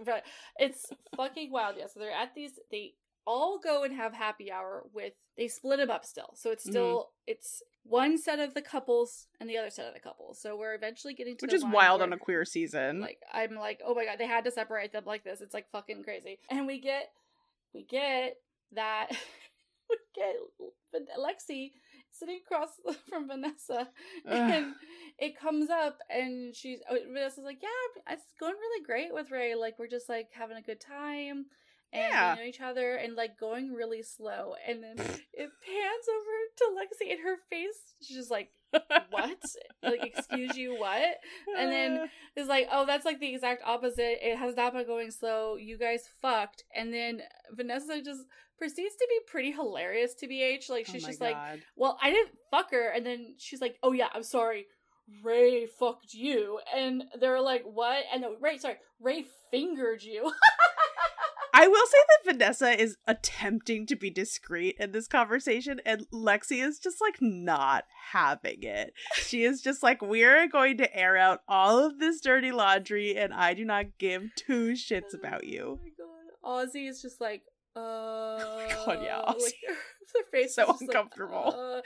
It's 0.59 0.87
fucking 1.17 1.51
wild. 1.51 1.77
Yeah, 1.79 1.87
so 1.93 2.01
they're 2.01 2.11
at 2.13 2.35
these. 2.35 2.53
They 2.71 2.95
all 3.27 3.59
go 3.59 3.85
and 3.85 3.95
have 3.95 4.15
happy 4.15 4.51
hour 4.51 4.85
with. 4.95 5.13
They 5.37 5.49
split 5.49 5.79
them 5.79 5.91
up 5.91 6.05
still, 6.05 6.31
so 6.35 6.51
it's 6.51 6.65
Mm-hmm. 6.65 6.73
still 6.73 7.11
it's 7.27 7.63
one 7.85 8.19
set 8.19 8.39
of 8.39 8.53
the 8.55 8.61
couples 8.61 9.29
and 9.41 9.49
the 9.49 9.57
other 9.57 9.71
set 9.71 9.87
of 9.87 9.95
the 9.95 10.01
couples. 10.01 10.41
So 10.41 10.57
we're 10.57 10.75
eventually 10.75 11.15
getting 11.15 11.37
to 11.39 11.45
which 11.47 11.55
is 11.55 11.65
wild 11.65 12.03
on 12.03 12.13
a 12.13 12.19
queer 12.19 12.45
season. 12.45 13.01
Like 13.01 13.21
I'm 13.33 13.55
like, 13.55 13.81
oh 13.87 13.95
my 13.95 14.05
god, 14.05 14.19
they 14.19 14.27
had 14.27 14.45
to 14.45 14.51
separate 14.51 14.93
them 14.93 15.05
like 15.07 15.25
this. 15.25 15.41
It's 15.41 15.55
like 15.55 15.71
fucking 15.71 16.03
crazy. 16.05 16.39
And 16.51 16.67
we 16.67 16.81
get, 16.81 17.11
we 17.73 17.85
get 17.85 18.37
that, 18.75 19.09
we 20.93 20.99
get 21.01 21.19
Lexi 21.19 21.73
sitting 22.11 22.41
across 22.45 22.71
from 23.09 23.29
Vanessa, 23.29 23.89
and 24.27 24.75
it 25.19 25.39
comes 25.39 25.71
up, 25.71 25.99
and 26.11 26.55
she's 26.55 26.81
oh, 26.91 26.97
Vanessa's 27.13 27.45
like, 27.45 27.59
yeah, 27.63 28.13
it's 28.13 28.25
going 28.39 28.55
really 28.55 28.85
great 28.85 29.13
with 29.15 29.31
Rae. 29.31 29.55
Like 29.55 29.79
we're 29.79 29.89
just 29.89 30.09
like 30.09 30.29
having 30.33 30.57
a 30.57 30.63
good 30.63 30.81
time. 30.81 31.47
And 31.91 32.03
Yeah. 32.11 32.35
know 32.37 32.43
each 32.43 32.61
other 32.61 32.97
and 32.97 33.15
like 33.15 33.39
going 33.39 33.73
really 33.73 34.03
slow. 34.03 34.53
And 34.67 34.83
then 34.83 34.97
it 35.33 35.49
pans 35.65 36.07
over 36.13 36.35
to 36.59 36.65
Lexi 36.77 37.11
and 37.13 37.21
her 37.25 37.37
face, 37.49 37.95
she's 38.03 38.17
just 38.19 38.31
like, 38.31 38.51
What? 39.11 39.39
like, 39.83 40.05
excuse 40.05 40.57
you, 40.57 40.77
what? 40.79 41.17
and 41.59 41.73
then 41.73 42.09
is 42.37 42.49
like, 42.49 42.69
oh, 42.71 42.87
that's 42.87 43.05
like 43.05 43.21
the 43.21 43.33
exact 43.33 43.63
opposite. 43.65 44.19
It 44.23 44.37
has 44.39 44.57
not 44.57 44.73
been 44.73 44.87
going 44.87 45.11
slow. 45.11 45.57
You 45.57 45.79
guys 45.79 46.03
fucked. 46.23 46.65
And 46.75 46.93
then 46.93 47.23
Vanessa 47.53 48.01
just 48.03 48.23
proceeds 48.59 48.95
to 48.97 49.07
be 49.09 49.21
pretty 49.27 49.53
hilarious 49.53 50.15
to 50.15 50.29
BH. 50.29 50.69
Like, 50.69 50.87
Oh 50.89 50.93
she's 50.93 51.03
my 51.03 51.09
just 51.09 51.21
like, 51.21 51.37
well, 51.77 51.99
I 52.03 52.11
didn't 52.11 52.31
fuck 52.51 52.71
her. 52.73 52.91
And 52.91 53.05
then 53.05 53.35
she's 53.39 53.61
like, 53.61 53.77
oh, 53.83 53.93
yeah, 53.93 54.09
I'm 54.15 54.23
sorry. 54.23 54.67
Rae 55.23 55.67
fucked 55.67 56.13
you. 56.13 56.61
And 56.77 57.05
they're 57.19 57.41
like, 57.41 57.65
what? 57.65 58.05
And 58.13 58.23
no, 58.23 58.37
Rae, 58.41 58.59
sorry, 58.59 58.77
Rae 59.01 59.25
fingered 59.51 60.03
you. 60.03 60.25
I 61.55 61.67
will 61.69 61.87
say 61.87 61.99
that 62.09 62.33
Vanessa 62.33 62.81
is 62.81 62.97
attempting 63.07 63.87
to 63.87 63.97
be 63.97 64.11
discreet 64.11 64.77
in 64.79 64.93
this 64.93 65.09
conversation, 65.09 65.81
and 65.85 66.07
Lexi 66.13 66.63
is 66.63 66.79
just 66.79 67.01
like 67.01 67.17
not 67.21 67.85
having 68.13 68.63
it. 68.63 68.93
She 69.15 69.45
is 69.45 69.61
just 69.61 69.83
like, 69.83 70.03
We're 70.03 70.49
going 70.49 70.79
to 70.79 70.97
air 70.97 71.17
out 71.17 71.41
all 71.49 71.79
of 71.85 71.99
this 71.99 72.21
dirty 72.21 72.53
laundry, 72.53 73.17
and 73.17 73.33
I 73.33 73.55
do 73.55 73.65
not 73.65 73.99
give 73.99 74.23
two 74.37 74.73
shits 74.73 75.15
about 75.15 75.45
you. 75.45 75.79
Oh 75.79 75.83
my 75.83 75.91
god. 75.91 76.69
Aussie 76.73 76.89
is 76.89 77.03
just 77.03 77.21
like, 77.21 77.43
uh. 77.77 77.81
Oh 78.71 78.83
God, 78.87 79.01
yeah, 79.03 79.21
Aussie. 79.27 79.43
Like, 79.43 79.55
her 80.15 80.25
face 80.33 80.55
So 80.55 80.63
is 80.63 80.69
just 80.69 80.83
like, 80.83 80.89
uncomfortable. 80.97 81.55
uh, 81.57 81.81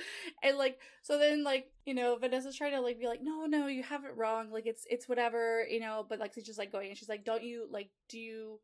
and 0.47 0.57
like, 0.57 0.79
so 1.03 1.19
then 1.19 1.43
like, 1.43 1.67
you 1.85 1.95
know, 1.95 2.17
Vanessa's 2.17 2.57
trying 2.57 2.73
to 2.73 2.81
like 2.81 2.99
be 3.01 3.07
like, 3.07 3.21
no, 3.23 3.47
no, 3.47 3.67
you 3.67 3.83
have 3.83 4.05
it 4.05 4.17
wrong. 4.17 4.51
Like, 4.53 4.67
it's 4.67 4.87
it's 4.89 5.09
whatever, 5.09 5.65
you 5.69 5.81
know. 5.81 6.07
But 6.09 6.21
she's 6.35 6.45
just 6.45 6.59
like 6.59 6.71
going, 6.71 6.89
and 6.89 6.97
she's 6.97 7.09
like, 7.09 7.25
don't 7.25 7.43
you 7.43 7.67
like, 7.71 7.91
do 8.09 8.19
you 8.19 8.61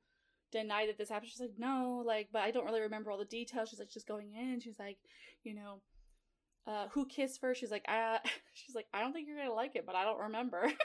deny 0.52 0.86
that 0.86 0.98
this 0.98 1.08
happened? 1.08 1.30
She's 1.30 1.40
like, 1.40 1.58
no, 1.58 2.02
like, 2.06 2.28
but 2.32 2.42
I 2.42 2.50
don't 2.50 2.64
really 2.64 2.80
remember 2.80 3.10
all 3.10 3.18
the 3.18 3.24
details. 3.24 3.68
She's 3.68 3.78
like, 3.78 3.90
just 3.90 4.08
going 4.08 4.32
in. 4.34 4.60
She's 4.60 4.78
like, 4.78 4.98
you 5.44 5.54
know. 5.54 5.80
Uh, 6.66 6.86
who 6.92 7.06
kissed 7.06 7.40
first? 7.40 7.60
She's 7.60 7.70
like, 7.70 7.84
I. 7.88 8.18
She's 8.52 8.74
like, 8.74 8.86
I 8.92 9.00
don't 9.00 9.12
think 9.12 9.26
you're 9.26 9.38
gonna 9.38 9.54
like 9.54 9.74
it, 9.74 9.86
but 9.86 9.94
I 9.94 10.04
don't 10.04 10.20
remember. 10.20 10.70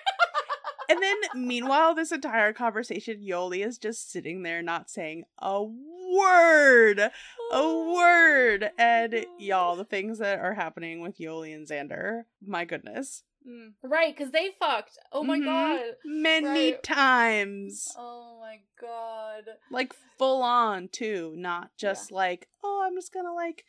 And 0.90 1.02
then, 1.02 1.16
meanwhile, 1.34 1.96
this 1.96 2.12
entire 2.12 2.54
conversation, 2.54 3.22
Yoly 3.22 3.66
is 3.66 3.78
just 3.78 4.12
sitting 4.12 4.44
there 4.44 4.62
not 4.62 4.90
saying 4.90 5.24
a 5.40 5.64
word. 5.64 7.10
A 7.52 7.94
word. 7.94 8.72
And 8.78 9.26
y'all, 9.40 9.76
the 9.76 9.86
things 9.86 10.20
that 10.20 10.40
are 10.40 10.54
happening 10.54 11.02
with 11.02 11.18
Yoly 11.18 11.56
and 11.56 11.68
Xander, 11.68 12.24
my 12.46 12.66
goodness. 12.66 13.24
Mm. 13.48 13.74
Right, 13.84 14.16
because 14.16 14.32
they 14.32 14.52
fucked. 14.60 14.98
Oh 15.12 15.24
my 15.24 15.38
Mhm. 15.38 15.46
god. 15.46 15.82
Many 16.06 16.72
Right. 16.74 16.84
times. 16.84 17.94
Oh 17.98 18.38
my 18.40 18.62
god. 18.80 19.44
Like 19.70 19.94
full 20.18 20.42
on 20.42 20.88
too, 20.88 21.34
not 21.36 21.72
just 21.78 22.12
like, 22.12 22.48
oh, 22.64 22.84
I'm 22.86 22.96
just 22.96 23.12
gonna 23.14 23.34
like 23.34 23.66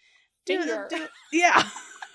do, 0.46 0.58
Finger. 0.60 0.86
do 0.90 1.08
yeah. 1.32 1.68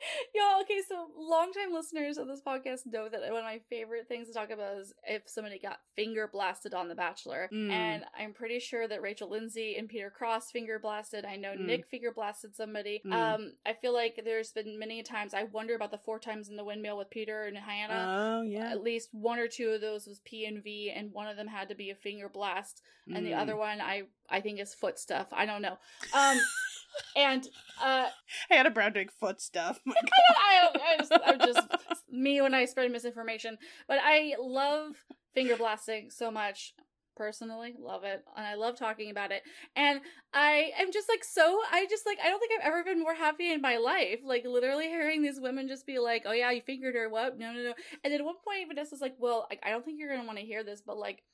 Y'all, 0.34 0.60
okay, 0.62 0.80
so 0.88 1.08
longtime 1.16 1.72
listeners 1.72 2.18
of 2.18 2.26
this 2.26 2.40
podcast 2.46 2.80
know 2.86 3.08
that 3.08 3.20
one 3.20 3.38
of 3.38 3.44
my 3.44 3.60
favorite 3.70 4.06
things 4.08 4.28
to 4.28 4.34
talk 4.34 4.50
about 4.50 4.78
is 4.78 4.92
if 5.06 5.22
somebody 5.26 5.58
got 5.58 5.78
finger 5.96 6.28
blasted 6.32 6.74
on 6.74 6.88
The 6.88 6.94
Bachelor. 6.94 7.48
Mm. 7.52 7.70
And 7.70 8.04
I'm 8.18 8.32
pretty 8.32 8.58
sure 8.60 8.86
that 8.86 9.02
Rachel 9.02 9.30
Lindsay 9.30 9.76
and 9.78 9.88
Peter 9.88 10.10
Kraus 10.10 10.50
finger 10.50 10.78
blasted. 10.78 11.24
I 11.24 11.36
know 11.36 11.52
Mm. 11.54 11.66
Nick 11.66 11.86
finger 11.86 12.12
blasted 12.12 12.54
somebody. 12.54 13.02
Mm. 13.06 13.12
Um, 13.12 13.52
I 13.66 13.72
feel 13.72 13.92
like 13.94 14.20
there's 14.24 14.52
been 14.52 14.78
many 14.78 15.02
times 15.02 15.34
I 15.34 15.44
wonder 15.44 15.74
about 15.74 15.90
the 15.90 15.98
four 15.98 16.18
times 16.18 16.48
in 16.48 16.56
the 16.56 16.64
windmill 16.64 16.98
with 16.98 17.10
Peter 17.10 17.44
and 17.44 17.56
Hannah. 17.56 18.38
oh 18.38 18.42
yeah. 18.42 18.70
At 18.70 18.82
least 18.82 19.08
one 19.12 19.38
or 19.38 19.48
two 19.48 19.70
of 19.70 19.80
those 19.80 20.06
was 20.06 20.20
P 20.24 20.44
and 20.46 20.62
V, 20.62 20.92
and 20.94 21.12
one 21.12 21.26
of 21.26 21.36
them 21.36 21.46
had 21.48 21.68
to 21.70 21.74
be 21.74 21.90
a 21.90 21.94
finger 21.94 22.28
blast 22.28 22.82
and 23.12 23.24
the 23.24 23.30
Mm. 23.30 23.38
other 23.40 23.56
one 23.56 23.80
I 23.80 24.02
I 24.28 24.40
think 24.42 24.60
is 24.60 24.74
foot 24.74 24.98
stuff. 24.98 25.28
I 25.32 25.46
don't 25.46 25.62
know. 25.62 25.78
Um, 26.12 26.38
and 27.16 27.46
uh, 27.82 28.08
Hannah 28.50 28.70
Brown 28.70 28.92
doing 28.92 29.08
foot 29.20 29.40
stuff. 29.40 29.80
God. 29.86 29.94
I, 30.36 30.70
I 30.74 30.96
just, 30.98 31.12
I'm 31.24 31.38
just 31.38 31.68
me 32.10 32.40
when 32.40 32.54
I 32.54 32.64
spread 32.64 32.90
misinformation. 32.90 33.58
But 33.86 33.98
I 34.02 34.34
love 34.40 34.92
finger 35.34 35.56
blasting 35.56 36.10
so 36.10 36.30
much. 36.30 36.74
Personally, 37.16 37.74
love 37.80 38.04
it, 38.04 38.22
and 38.36 38.46
I 38.46 38.54
love 38.54 38.78
talking 38.78 39.10
about 39.10 39.32
it. 39.32 39.42
And 39.74 40.00
I 40.32 40.70
am 40.78 40.92
just 40.92 41.08
like 41.08 41.24
so. 41.24 41.58
I 41.72 41.84
just 41.90 42.06
like 42.06 42.18
I 42.24 42.28
don't 42.28 42.38
think 42.38 42.52
I've 42.52 42.68
ever 42.68 42.84
been 42.84 43.00
more 43.00 43.16
happy 43.16 43.50
in 43.50 43.60
my 43.60 43.76
life. 43.76 44.20
Like 44.24 44.44
literally 44.46 44.86
hearing 44.86 45.20
these 45.20 45.40
women 45.40 45.66
just 45.66 45.84
be 45.84 45.98
like, 45.98 46.22
"Oh 46.26 46.30
yeah, 46.30 46.52
you 46.52 46.62
fingered 46.64 46.94
her." 46.94 47.08
What? 47.08 47.36
No, 47.36 47.52
no, 47.52 47.58
no. 47.58 47.74
And 48.04 48.12
then 48.12 48.20
at 48.20 48.24
one 48.24 48.36
point, 48.46 48.68
Vanessa's 48.68 49.00
like, 49.00 49.16
"Well, 49.18 49.48
I, 49.50 49.58
I 49.66 49.70
don't 49.70 49.84
think 49.84 49.98
you're 49.98 50.14
gonna 50.14 50.28
want 50.28 50.38
to 50.38 50.44
hear 50.44 50.62
this, 50.62 50.80
but 50.80 50.96
like." 50.96 51.24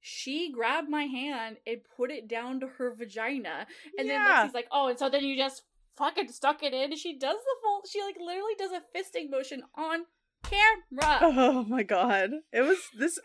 She 0.00 0.52
grabbed 0.52 0.88
my 0.88 1.04
hand 1.04 1.56
and 1.66 1.78
put 1.96 2.10
it 2.10 2.28
down 2.28 2.60
to 2.60 2.66
her 2.66 2.94
vagina. 2.94 3.66
And 3.98 4.06
yeah. 4.08 4.24
then 4.24 4.48
Lexi's 4.48 4.54
like, 4.54 4.68
oh, 4.70 4.88
and 4.88 4.98
so 4.98 5.08
then 5.08 5.24
you 5.24 5.36
just 5.36 5.62
fucking 5.96 6.28
stuck 6.28 6.62
it 6.62 6.72
in. 6.72 6.96
She 6.96 7.18
does 7.18 7.36
the 7.36 7.56
full, 7.62 7.82
she 7.90 8.00
like 8.02 8.16
literally 8.18 8.54
does 8.56 8.70
a 8.72 8.96
fisting 8.96 9.30
motion 9.30 9.62
on 9.76 10.00
camera. 10.44 11.18
Oh 11.22 11.64
my 11.64 11.82
god. 11.82 12.30
It 12.52 12.62
was 12.62 12.78
this 12.96 13.18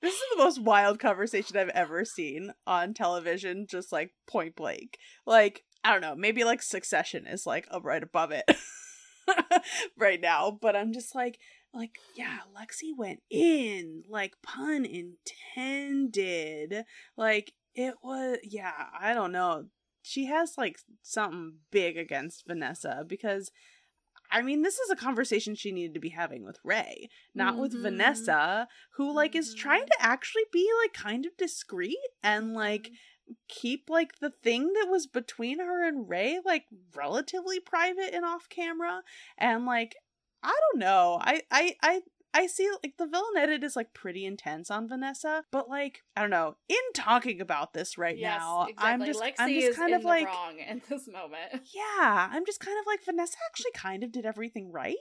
this 0.00 0.14
is 0.14 0.22
the 0.36 0.42
most 0.42 0.60
wild 0.60 0.98
conversation 0.98 1.56
I've 1.56 1.70
ever 1.70 2.04
seen 2.04 2.52
on 2.66 2.92
television, 2.94 3.66
just 3.68 3.90
like 3.90 4.12
point 4.26 4.54
blank. 4.54 4.98
Like, 5.26 5.62
I 5.82 5.92
don't 5.92 6.02
know, 6.02 6.14
maybe 6.14 6.44
like 6.44 6.62
Succession 6.62 7.26
is 7.26 7.46
like 7.46 7.66
up 7.70 7.84
right 7.84 8.02
above 8.02 8.30
it 8.30 8.44
right 9.98 10.20
now, 10.20 10.58
but 10.60 10.76
I'm 10.76 10.92
just 10.92 11.14
like 11.14 11.38
like, 11.74 11.92
yeah, 12.14 12.38
Lexi 12.56 12.90
went 12.96 13.22
in, 13.30 14.04
like 14.08 14.34
pun 14.42 14.84
intended. 14.84 16.84
Like 17.16 17.52
it 17.74 17.94
was 18.02 18.38
yeah, 18.42 18.72
I 18.98 19.14
don't 19.14 19.32
know. 19.32 19.66
She 20.02 20.26
has 20.26 20.54
like 20.58 20.78
something 21.02 21.58
big 21.70 21.96
against 21.96 22.46
Vanessa 22.46 23.04
because 23.06 23.50
I 24.30 24.42
mean, 24.42 24.62
this 24.62 24.78
is 24.78 24.90
a 24.90 24.96
conversation 24.96 25.54
she 25.54 25.70
needed 25.70 25.94
to 25.94 26.00
be 26.00 26.08
having 26.08 26.44
with 26.44 26.58
Rae, 26.64 27.08
not 27.34 27.56
with 27.56 27.74
Mhm. 27.74 27.82
Vanessa, 27.82 28.68
who 28.96 29.12
like 29.12 29.34
is 29.36 29.54
trying 29.54 29.82
Mhm. 29.82 29.86
to 29.90 29.96
actually 30.02 30.44
be 30.52 30.68
like 30.82 30.92
kind 30.92 31.26
of 31.26 31.36
discreet 31.36 31.98
and 32.22 32.54
like 32.54 32.90
keep 33.48 33.88
like 33.88 34.18
the 34.18 34.30
thing 34.30 34.72
that 34.74 34.88
was 34.90 35.06
between 35.06 35.58
her 35.58 35.86
and 35.86 36.08
Rae 36.08 36.40
like 36.44 36.66
relatively 36.94 37.60
private 37.60 38.12
and 38.14 38.24
off 38.24 38.48
camera 38.48 39.02
and 39.38 39.64
like 39.64 39.96
I 40.44 40.54
don't 40.72 40.80
know. 40.80 41.18
I 41.20 41.42
I 41.50 41.76
I 41.82 42.00
I 42.36 42.48
see 42.48 42.68
like 42.82 42.94
the 42.98 43.06
villain 43.06 43.36
edit 43.36 43.62
is 43.62 43.76
like 43.76 43.94
pretty 43.94 44.26
intense 44.26 44.68
on 44.68 44.88
Vanessa, 44.88 45.44
but 45.52 45.68
like 45.68 46.02
I 46.16 46.20
don't 46.20 46.30
know. 46.30 46.56
In 46.68 46.76
talking 46.92 47.40
about 47.40 47.72
this 47.72 47.96
right 47.96 48.18
yes, 48.18 48.40
now, 48.40 48.62
exactly. 48.62 48.90
I'm 48.90 49.04
just 49.04 49.22
Lexi 49.22 49.34
I'm 49.38 49.54
just 49.54 49.78
kind 49.78 49.90
in 49.90 50.00
of 50.00 50.04
like 50.04 50.26
wrong 50.26 50.58
in 50.58 50.82
this 50.88 51.06
moment. 51.06 51.52
yeah, 51.74 52.28
I'm 52.32 52.44
just 52.44 52.58
kind 52.58 52.76
of 52.76 52.86
like 52.86 53.04
Vanessa 53.04 53.36
actually 53.48 53.70
kind 53.72 54.02
of 54.02 54.10
did 54.10 54.26
everything 54.26 54.72
right. 54.72 54.96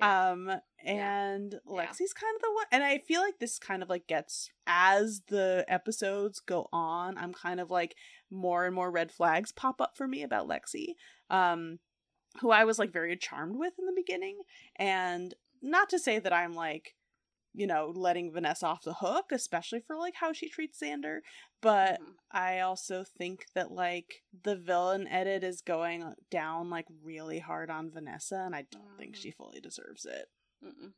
Yeah. 0.00 0.30
Um 0.30 0.50
and 0.84 1.54
Yeah. 1.64 1.86
Lexi's 1.86 2.12
kind 2.12 2.34
of 2.34 2.42
the 2.42 2.52
one 2.52 2.66
and 2.72 2.82
I 2.82 2.98
feel 2.98 3.20
like 3.20 3.38
this 3.38 3.60
kind 3.60 3.80
of 3.80 3.88
like 3.88 4.08
gets 4.08 4.50
as 4.66 5.22
the 5.28 5.64
episodes 5.68 6.40
go 6.40 6.68
on, 6.72 7.16
I'm 7.16 7.32
kind 7.32 7.60
of 7.60 7.70
like 7.70 7.94
more 8.32 8.66
and 8.66 8.74
more 8.74 8.90
red 8.90 9.12
flags 9.12 9.52
pop 9.52 9.80
up 9.80 9.96
for 9.96 10.08
me 10.08 10.24
about 10.24 10.48
Lexi. 10.48 10.94
Um 11.30 11.78
who 12.40 12.50
I 12.50 12.64
was 12.64 12.78
like 12.78 12.92
very 12.92 13.16
charmed 13.16 13.56
with 13.56 13.74
in 13.78 13.86
the 13.86 13.92
beginning 13.94 14.38
and 14.76 15.34
not 15.62 15.88
to 15.90 15.98
say 15.98 16.18
that 16.18 16.32
I'm 16.32 16.54
like 16.54 16.94
you 17.56 17.68
know, 17.68 17.92
letting 17.94 18.32
Vanessa 18.32 18.66
off 18.66 18.82
the 18.82 18.94
hook, 18.94 19.26
especially 19.30 19.78
for 19.78 19.96
like 19.96 20.14
how 20.16 20.32
she 20.32 20.48
treats 20.48 20.80
Xander. 20.80 21.20
But 21.62 22.00
Mhm. 22.00 22.16
I 22.32 22.58
also 22.60 23.04
think 23.04 23.46
that 23.54 23.70
like 23.70 24.24
the 24.42 24.56
villain 24.56 25.06
edit 25.06 25.44
is 25.44 25.62
going 25.62 26.16
down 26.30 26.68
like 26.68 26.86
really 27.00 27.38
hard 27.38 27.70
on 27.70 27.92
Vanessa, 27.92 28.38
and 28.44 28.56
I 28.56 28.62
don't 28.62 28.98
think 28.98 29.14
Mhm. 29.14 29.22
she 29.22 29.30
fully 29.30 29.60
deserves 29.60 30.04
it. 30.04 30.28
Mm-mm. 30.64 30.94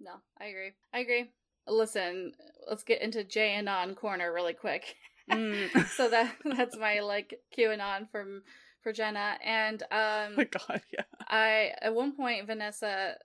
No, 0.00 0.22
I 0.38 0.46
agree. 0.46 0.72
I 0.94 1.00
agree. 1.00 1.30
Listen, 1.66 2.32
let's 2.66 2.84
get 2.84 3.02
into 3.02 3.22
JAnon 3.22 3.94
corner 3.94 4.32
really 4.32 4.54
quick. 4.54 4.96
Mm. 5.30 5.68
so 5.90 6.08
that 6.08 6.36
that's 6.74 6.76
my 6.78 7.00
like 7.00 7.38
QAnon 7.54 8.10
from 8.10 8.44
for 8.82 8.92
Jenna. 8.92 9.36
And 9.44 9.82
um 9.84 9.88
oh 9.92 10.28
my 10.36 10.44
god, 10.44 10.80
yeah. 10.92 11.02
I 11.28 11.72
at 11.80 11.94
one 11.94 12.12
point 12.12 12.46
Vanessa 12.46 13.16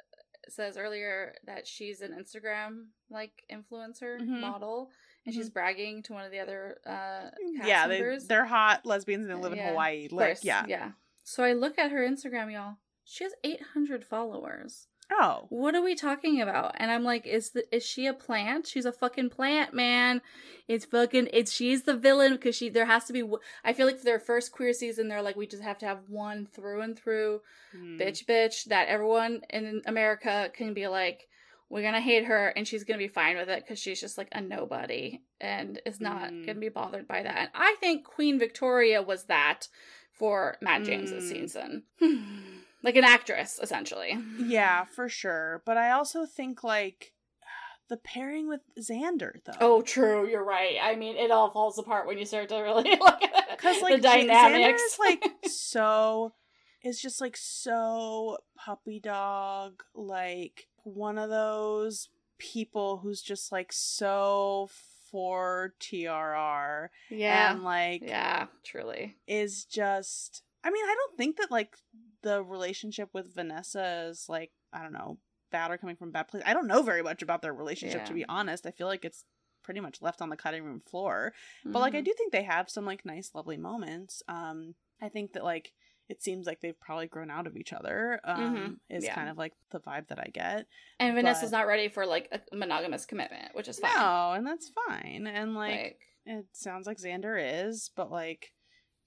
says 0.50 0.78
earlier 0.78 1.36
that 1.46 1.66
she's 1.68 2.02
an 2.02 2.12
Instagram 2.12 2.88
like 3.10 3.32
influencer 3.52 4.20
Mhm. 4.20 4.42
model 4.42 4.90
and 5.26 5.34
she's 5.34 5.50
bragging 5.50 6.04
to 6.04 6.14
one 6.14 6.26
of 6.26 6.32
the 6.32 6.40
other 6.40 6.78
uh 6.86 6.90
Mm-hmm. 7.32 7.66
Yeah, 7.68 7.88
they, 7.88 8.00
members. 8.02 8.28
they're 8.28 8.46
hot 8.46 8.86
lesbians 8.86 9.30
and 9.30 9.38
they 9.38 9.42
live 9.42 9.54
in 9.54 9.60
Yeah. 9.60 9.70
Hawaii. 9.70 10.08
Like, 10.12 10.40
yeah. 10.44 10.66
Yeah. 10.68 10.92
So 11.24 11.44
I 11.44 11.54
look 11.54 11.80
at 11.80 11.92
her 11.92 12.00
Instagram, 12.08 12.52
y'all. 12.52 12.76
She 13.06 13.24
has 13.24 13.34
800 13.44 14.04
followers. 14.06 14.88
Oh. 15.12 15.46
What 15.50 15.76
are 15.76 15.82
we 15.82 15.96
talking 15.96 16.42
about? 16.42 16.76
And 16.78 16.90
I'm 16.90 17.04
like, 17.04 17.28
is 17.28 17.52
the 17.52 17.64
is 17.76 17.86
she 17.86 18.08
a 18.08 18.14
plant? 18.14 18.68
She's 18.68 18.86
a 18.86 18.92
fucking 18.92 19.30
plant, 19.30 19.74
man. 19.74 20.22
It's 20.68 20.86
fucking 20.86 21.30
it's 21.34 21.52
she's 21.52 21.84
the 21.84 21.96
villain 21.96 22.34
because 22.34 22.56
she 22.56 22.70
there 22.70 22.86
has 22.86 23.06
to 23.06 23.14
be. 23.14 23.24
I 23.64 23.74
feel 23.74 23.86
like 23.86 24.00
for 24.00 24.06
their 24.06 24.20
first 24.20 24.52
queer 24.52 24.74
season, 24.74 25.08
they're 25.10 25.22
like 25.22 25.36
we 25.36 25.46
just 25.48 25.64
have 25.64 25.78
to 25.80 25.86
have 25.86 26.00
one 26.08 26.46
through 26.48 26.82
and 26.82 26.98
through 26.98 27.42
Hmm. 27.74 28.00
bitch, 28.00 28.26
bitch 28.26 28.66
that 28.66 28.88
everyone 28.88 29.42
in 29.50 29.82
America 29.86 30.50
can 30.56 30.74
be 30.74 30.88
like, 30.88 31.28
we're 31.70 31.82
gonna 31.82 32.00
hate 32.00 32.26
her 32.26 32.48
and 32.50 32.68
she's 32.68 32.84
gonna 32.84 32.98
be 33.00 33.08
fine 33.08 33.36
with 33.36 33.50
it 33.50 33.64
because 33.64 33.80
she's 33.80 34.00
just 34.00 34.18
like 34.18 34.30
a 34.32 34.42
nobody 34.42 35.20
and 35.42 35.82
is 35.86 36.00
not 36.00 36.32
Mm. 36.32 36.46
gonna 36.46 36.60
be 36.60 36.70
bothered 36.70 37.08
by 37.08 37.24
that. 37.24 37.38
And 37.38 37.50
I 37.54 37.76
think 37.80 38.06
Queen 38.06 38.38
Victoria 38.40 39.02
was 39.02 39.26
that 39.26 39.68
for 40.12 40.58
Matt 40.62 40.84
James's 40.84 41.24
Mm. 41.26 41.30
season, 41.30 41.84
like 42.84 42.96
an 42.96 43.04
actress 43.06 43.60
essentially. 43.62 44.18
Yeah, 44.38 44.86
for 44.86 45.10
sure. 45.10 45.64
But 45.66 45.78
I 45.78 45.92
also 45.92 46.26
think 46.26 46.64
like 46.64 47.14
the 47.90 47.98
pairing 47.98 48.48
with 48.48 48.62
Xander 48.80 49.34
though. 49.46 49.54
Oh, 49.60 49.82
true. 49.82 50.28
You're 50.28 50.44
right. 50.44 50.78
I 50.82 50.96
mean, 50.96 51.16
it 51.16 51.32
all 51.32 51.50
falls 51.50 51.80
apart 51.80 52.06
when 52.08 52.18
you 52.18 52.26
start 52.26 52.50
to 52.50 52.58
really 52.58 52.90
look 53.00 53.24
at 53.24 53.50
because 53.58 53.78
the 53.78 53.84
like 53.84 53.96
J- 53.96 54.28
dynamics. 54.28 54.82
Xander 54.82 54.86
is 54.86 55.00
like 55.00 55.34
so 55.48 56.34
is 56.84 57.02
just 57.02 57.22
like 57.22 57.38
so 57.38 58.38
puppy 58.58 59.00
dog 59.00 59.84
like 59.96 60.68
one 60.84 61.18
of 61.18 61.30
those 61.30 62.10
people 62.38 62.98
who's 62.98 63.22
just 63.22 63.54
like 63.54 63.72
so 63.72 64.70
for 65.10 65.74
TRR 65.80 66.90
yeah, 67.10 67.54
and 67.54 67.64
like 67.64 68.02
yeah, 68.04 68.48
truly. 68.66 69.16
is 69.28 69.64
just 69.64 70.42
I 70.64 70.72
mean 70.72 70.84
I 70.84 70.96
don't 70.96 71.18
think 71.18 71.38
that 71.38 71.52
like 71.52 71.78
the 72.24 72.42
relationship 72.44 73.10
with 73.14 73.34
Vanessa 73.36 74.08
is 74.10 74.26
like 74.28 74.52
I 74.74 74.82
don't 74.82 74.94
know 74.94 75.20
bad 75.52 75.70
or 75.72 75.78
coming 75.78 75.96
from 75.96 76.12
bad 76.12 76.28
place. 76.28 76.42
I 76.46 76.54
don't 76.54 76.68
know 76.68 76.82
very 76.82 77.04
much 77.04 77.22
about 77.22 77.42
their 77.44 77.54
relationship 77.54 78.06
to 78.06 78.14
be 78.14 78.26
honest. 78.28 78.66
I 78.66 78.72
feel 78.72 78.88
like 78.88 79.06
it's 79.06 79.24
pretty 79.64 79.80
much 79.80 80.02
left 80.02 80.22
on 80.22 80.30
the 80.30 80.36
cutting 80.36 80.64
room 80.64 80.82
floor. 80.90 81.34
But 81.64 81.80
like 81.80 81.94
I 81.96 82.02
Mhm. 82.02 82.06
do 82.06 82.14
think 82.18 82.32
they 82.32 82.44
have 82.44 82.70
some 82.70 82.86
like 82.86 83.06
nice 83.06 83.32
lovely 83.36 83.58
moments. 83.58 84.24
Um 84.28 84.76
I 85.02 85.10
think 85.10 85.34
that 85.34 85.44
like 85.44 85.72
it 86.10 86.22
seems 86.22 86.46
like 86.46 86.60
they've 86.60 86.80
probably 86.80 87.08
grown 87.08 87.30
out 87.32 87.48
of 87.48 87.56
each 87.56 87.72
other. 87.72 88.20
Um 88.24 88.56
Mhm. 88.56 88.80
is 88.98 89.06
Yeah. 89.06 89.16
kind 89.16 89.30
of 89.30 89.38
like 89.38 89.54
the 89.72 89.80
vibe 89.80 90.08
that 90.08 90.20
I 90.20 90.30
get. 90.34 90.66
and 91.00 91.16
Vanessa's 91.16 91.52
but- 91.52 91.58
not 91.58 91.68
ready 91.68 91.88
for 91.88 92.06
like 92.06 92.28
a 92.32 92.42
monogamous 92.56 93.06
commitment, 93.06 93.54
which 93.56 93.68
is 93.68 93.80
fine. 93.80 93.96
No, 93.96 94.32
and 94.34 94.46
that's 94.48 94.70
fine. 94.88 95.28
And 95.28 95.54
like, 95.56 95.72
like 95.82 96.00
it 96.26 96.46
sounds 96.54 96.88
like 96.88 96.98
Xander 96.98 97.38
is, 97.68 97.92
but 97.96 98.10
like 98.12 98.54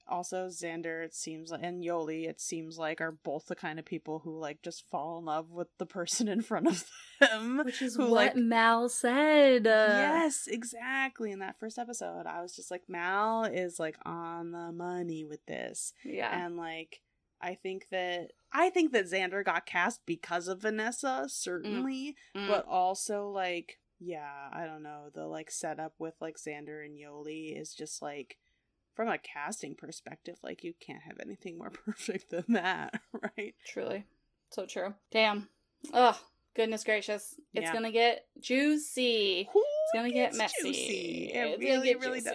also 0.09 0.47
Xander 0.49 1.05
it 1.05 1.15
seems 1.15 1.51
like 1.51 1.61
and 1.63 1.83
Yoly 1.83 2.29
it 2.29 2.41
seems 2.41 2.79
like 2.79 3.01
are 3.01 3.13
both 3.13 3.47
the 3.47 3.57
kind 3.57 3.79
of 3.79 3.85
people 3.85 4.21
who 4.21 4.39
like 4.39 4.63
just 4.63 4.89
fall 4.91 5.19
in 5.19 5.25
love 5.25 5.51
with 5.51 5.69
the 5.79 5.87
person 5.87 6.29
in 6.29 6.43
front 6.43 6.67
of 6.69 6.85
them. 7.21 7.63
which 7.65 7.83
is 7.83 7.97
who, 7.97 8.03
what 8.11 8.11
like- 8.11 8.37
Mal 8.37 8.89
said. 8.89 9.65
Yes, 9.65 10.47
exactly. 10.47 11.33
In 11.33 11.39
that 11.41 11.59
first 11.59 11.79
episode, 11.79 12.27
I 12.27 12.43
was 12.43 12.55
just 12.55 12.71
like, 12.71 12.83
Mal 12.89 13.45
is 13.45 13.79
like 13.81 13.97
on 14.05 14.53
the 14.53 14.73
money 14.73 15.25
with 15.25 15.45
this. 15.47 15.93
yeah, 16.05 16.45
And 16.45 16.57
like 16.57 17.01
I 17.41 17.55
think 17.55 17.89
that 17.91 18.33
I 18.53 18.71
think 18.71 18.93
that 18.93 19.11
Xander 19.11 19.45
got 19.45 19.67
cast 19.67 20.01
because 20.07 20.49
of 20.49 20.63
Vanessa, 20.63 21.27
certainly, 21.29 22.17
Mm. 22.35 22.49
but 22.49 22.65
also 22.67 23.29
like 23.29 23.79
yeah, 23.99 24.51
I 24.53 24.67
don't 24.67 24.83
know, 24.83 25.05
the 25.15 25.27
like 25.27 25.51
setup 25.51 25.95
with 25.99 26.15
like 26.21 26.37
Xander 26.37 26.85
and 26.85 26.99
Yoly 26.99 27.59
is 27.59 27.73
just 27.75 28.03
like 28.03 28.37
from 28.97 29.09
a 29.09 29.19
casting 29.19 29.77
perspective, 29.77 30.37
like 30.43 30.65
you 30.65 30.73
can't 30.81 31.03
have 31.03 31.19
anything 31.21 31.59
more 31.59 31.71
perfect 31.87 32.31
than 32.31 32.45
that, 32.49 32.99
right? 33.39 33.55
truly, 33.67 34.07
so 34.51 34.67
true. 34.67 34.95
Damn. 35.13 35.49
Oh, 35.93 36.19
Goodness 36.57 36.85
gracious. 36.85 37.35
It's 37.53 37.65
Yeah. 37.65 37.73
gonna 37.75 37.93
get 37.93 38.25
juicy. 38.41 39.41
It's 39.55 39.93
gonna 39.95 40.11
get 40.11 40.31
It's 40.31 40.39
messy. 40.39 40.55
juicy. 40.63 41.31
It 41.35 41.47
It's 41.51 41.63
really, 41.63 41.87
get 41.89 42.01
really 42.01 42.21
juicy. 42.23 42.35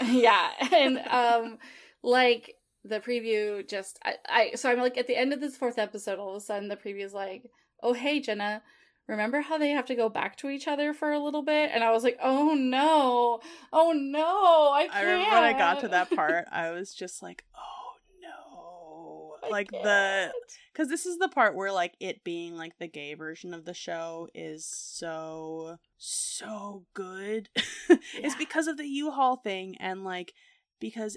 does. 0.00 0.08
yeah, 0.10 0.50
and 0.72 0.98
um, 0.98 1.58
like 2.02 2.56
the 2.84 2.98
preview 2.98 3.66
just 3.68 3.98
I, 4.04 4.14
I 4.28 4.50
so 4.56 4.70
I'm 4.70 4.78
like 4.80 4.98
at 4.98 5.06
the 5.06 5.16
end 5.16 5.32
of 5.32 5.40
this 5.40 5.56
fourth 5.56 5.78
episode, 5.78 6.18
all 6.18 6.30
of 6.30 6.36
a 6.36 6.40
sudden 6.40 6.68
the 6.68 6.76
preview 6.76 7.04
is 7.04 7.12
like, 7.14 7.44
oh 7.82 7.92
hey 7.92 8.18
Jenna, 8.20 8.62
remember 9.10 9.40
how 9.40 9.58
they 9.58 9.70
have 9.70 9.86
to 9.86 9.94
go 9.94 10.08
back 10.08 10.36
to 10.36 10.48
each 10.48 10.68
other 10.68 10.94
for 10.94 11.12
a 11.12 11.18
little 11.18 11.42
bit? 11.42 11.70
And 11.74 11.82
I 11.82 11.90
was 11.90 12.04
like, 12.04 12.18
oh 12.22 12.54
no, 12.54 13.40
oh 13.72 13.92
no, 13.92 14.70
I 14.72 14.86
can't. 14.86 14.96
I 14.96 15.02
remember 15.02 15.34
when 15.34 15.44
I 15.44 15.52
got 15.58 15.80
to 15.80 15.88
that 15.88 16.10
part, 16.10 16.46
I 16.50 16.70
was 16.70 16.94
just 16.94 17.22
like, 17.22 17.44
oh 17.56 17.92
no. 18.22 19.34
I 19.42 19.48
like 19.50 19.70
the 19.70 19.78
can't. 19.82 20.32
because 20.72 20.88
this 20.88 21.06
is 21.06 21.18
the 21.18 21.28
part 21.28 21.54
where 21.56 21.72
like 21.72 21.94
it 21.98 22.22
being 22.24 22.56
like 22.56 22.78
the 22.78 22.86
gay 22.86 23.14
version 23.14 23.52
of 23.52 23.64
the 23.64 23.74
show 23.74 24.28
is 24.34 24.64
so 24.66 25.76
so 25.96 26.84
good 26.94 27.48
Yeah. 27.88 27.96
it's 28.14 28.36
because 28.36 28.66
of 28.66 28.76
the 28.76 28.86
u-haul 28.86 29.36
thing 29.36 29.76
and 29.80 30.04
like 30.04 30.34
because 30.78 31.16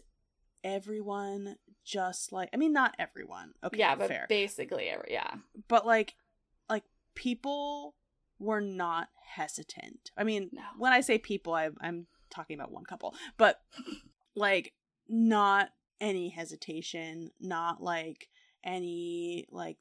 everyone 0.64 1.58
just 1.84 2.32
like 2.32 2.50
i 2.54 2.58
mean 2.58 2.72
not 2.72 2.96
everyone 2.98 3.52
okay 3.62 3.80
yeah, 3.80 3.96
but 3.96 4.08
fair 4.08 4.26
basically, 4.30 4.86
every, 4.88 5.10
yeah, 5.12 5.34
but 5.68 5.86
like 5.86 6.16
people 7.16 7.96
were 8.40 8.62
not 8.62 9.10
hesitant 9.36 10.12
i 10.18 10.24
mean 10.24 10.50
No. 10.52 10.62
when 10.78 10.92
i 10.94 11.02
say 11.02 11.18
people 11.18 11.54
I, 11.54 11.70
i'm 11.82 12.08
talking 12.30 12.56
about 12.60 12.72
one 12.72 12.84
couple 12.86 13.16
but 13.38 13.62
like 14.36 14.74
not 15.08 15.70
any 16.02 16.30
hesitation 16.30 17.32
not 17.40 17.82
like 17.82 18.28
any 18.64 19.46
like 19.52 19.78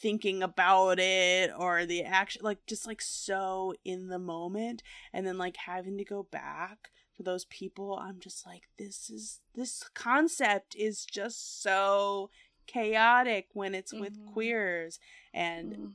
thinking 0.00 0.42
about 0.42 0.98
it 1.00 1.50
or 1.58 1.84
the 1.84 2.04
action 2.04 2.40
like 2.44 2.64
just 2.66 2.86
like 2.86 3.02
so 3.02 3.74
in 3.84 4.08
the 4.08 4.18
moment 4.18 4.82
and 5.12 5.26
then 5.26 5.36
like 5.38 5.56
having 5.66 5.98
to 5.98 6.04
go 6.04 6.22
back 6.30 6.90
for 7.16 7.24
those 7.24 7.44
people 7.46 7.98
i'm 8.00 8.20
just 8.20 8.46
like 8.46 8.62
this 8.78 9.10
is 9.10 9.40
this 9.56 9.82
concept 9.94 10.76
is 10.76 11.04
just 11.04 11.60
so 11.60 12.30
chaotic 12.68 13.48
when 13.54 13.74
it's 13.74 13.92
with 13.92 14.16
Mhm. 14.20 14.32
queers 14.32 15.00
and 15.34 15.72
Mm. 15.72 15.92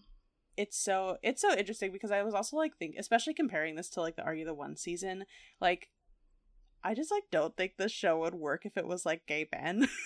It's 0.56 0.78
so 0.78 1.18
it's 1.24 1.42
so 1.42 1.56
interesting 1.56 1.92
because 1.92 2.12
I 2.12 2.22
was 2.24 2.34
also 2.34 2.58
like 2.58 2.78
think 2.78 2.96
especially 2.98 3.34
comparing 3.34 3.76
this 3.76 3.90
to 3.92 4.02
like 4.02 4.16
the 4.16 4.24
Are 4.24 4.36
You 4.36 4.46
the 4.46 4.54
One 4.54 4.76
season, 4.76 5.26
like 5.60 5.90
I 6.84 6.94
just 6.94 7.12
like 7.12 7.24
don't 7.32 7.56
think 7.58 7.74
this 7.78 7.92
show 7.92 8.20
would 8.20 8.36
work 8.36 8.66
if 8.66 8.78
it 8.78 8.88
was 8.88 9.06
like 9.06 9.26
gay 9.26 9.48
Ben. 9.52 9.88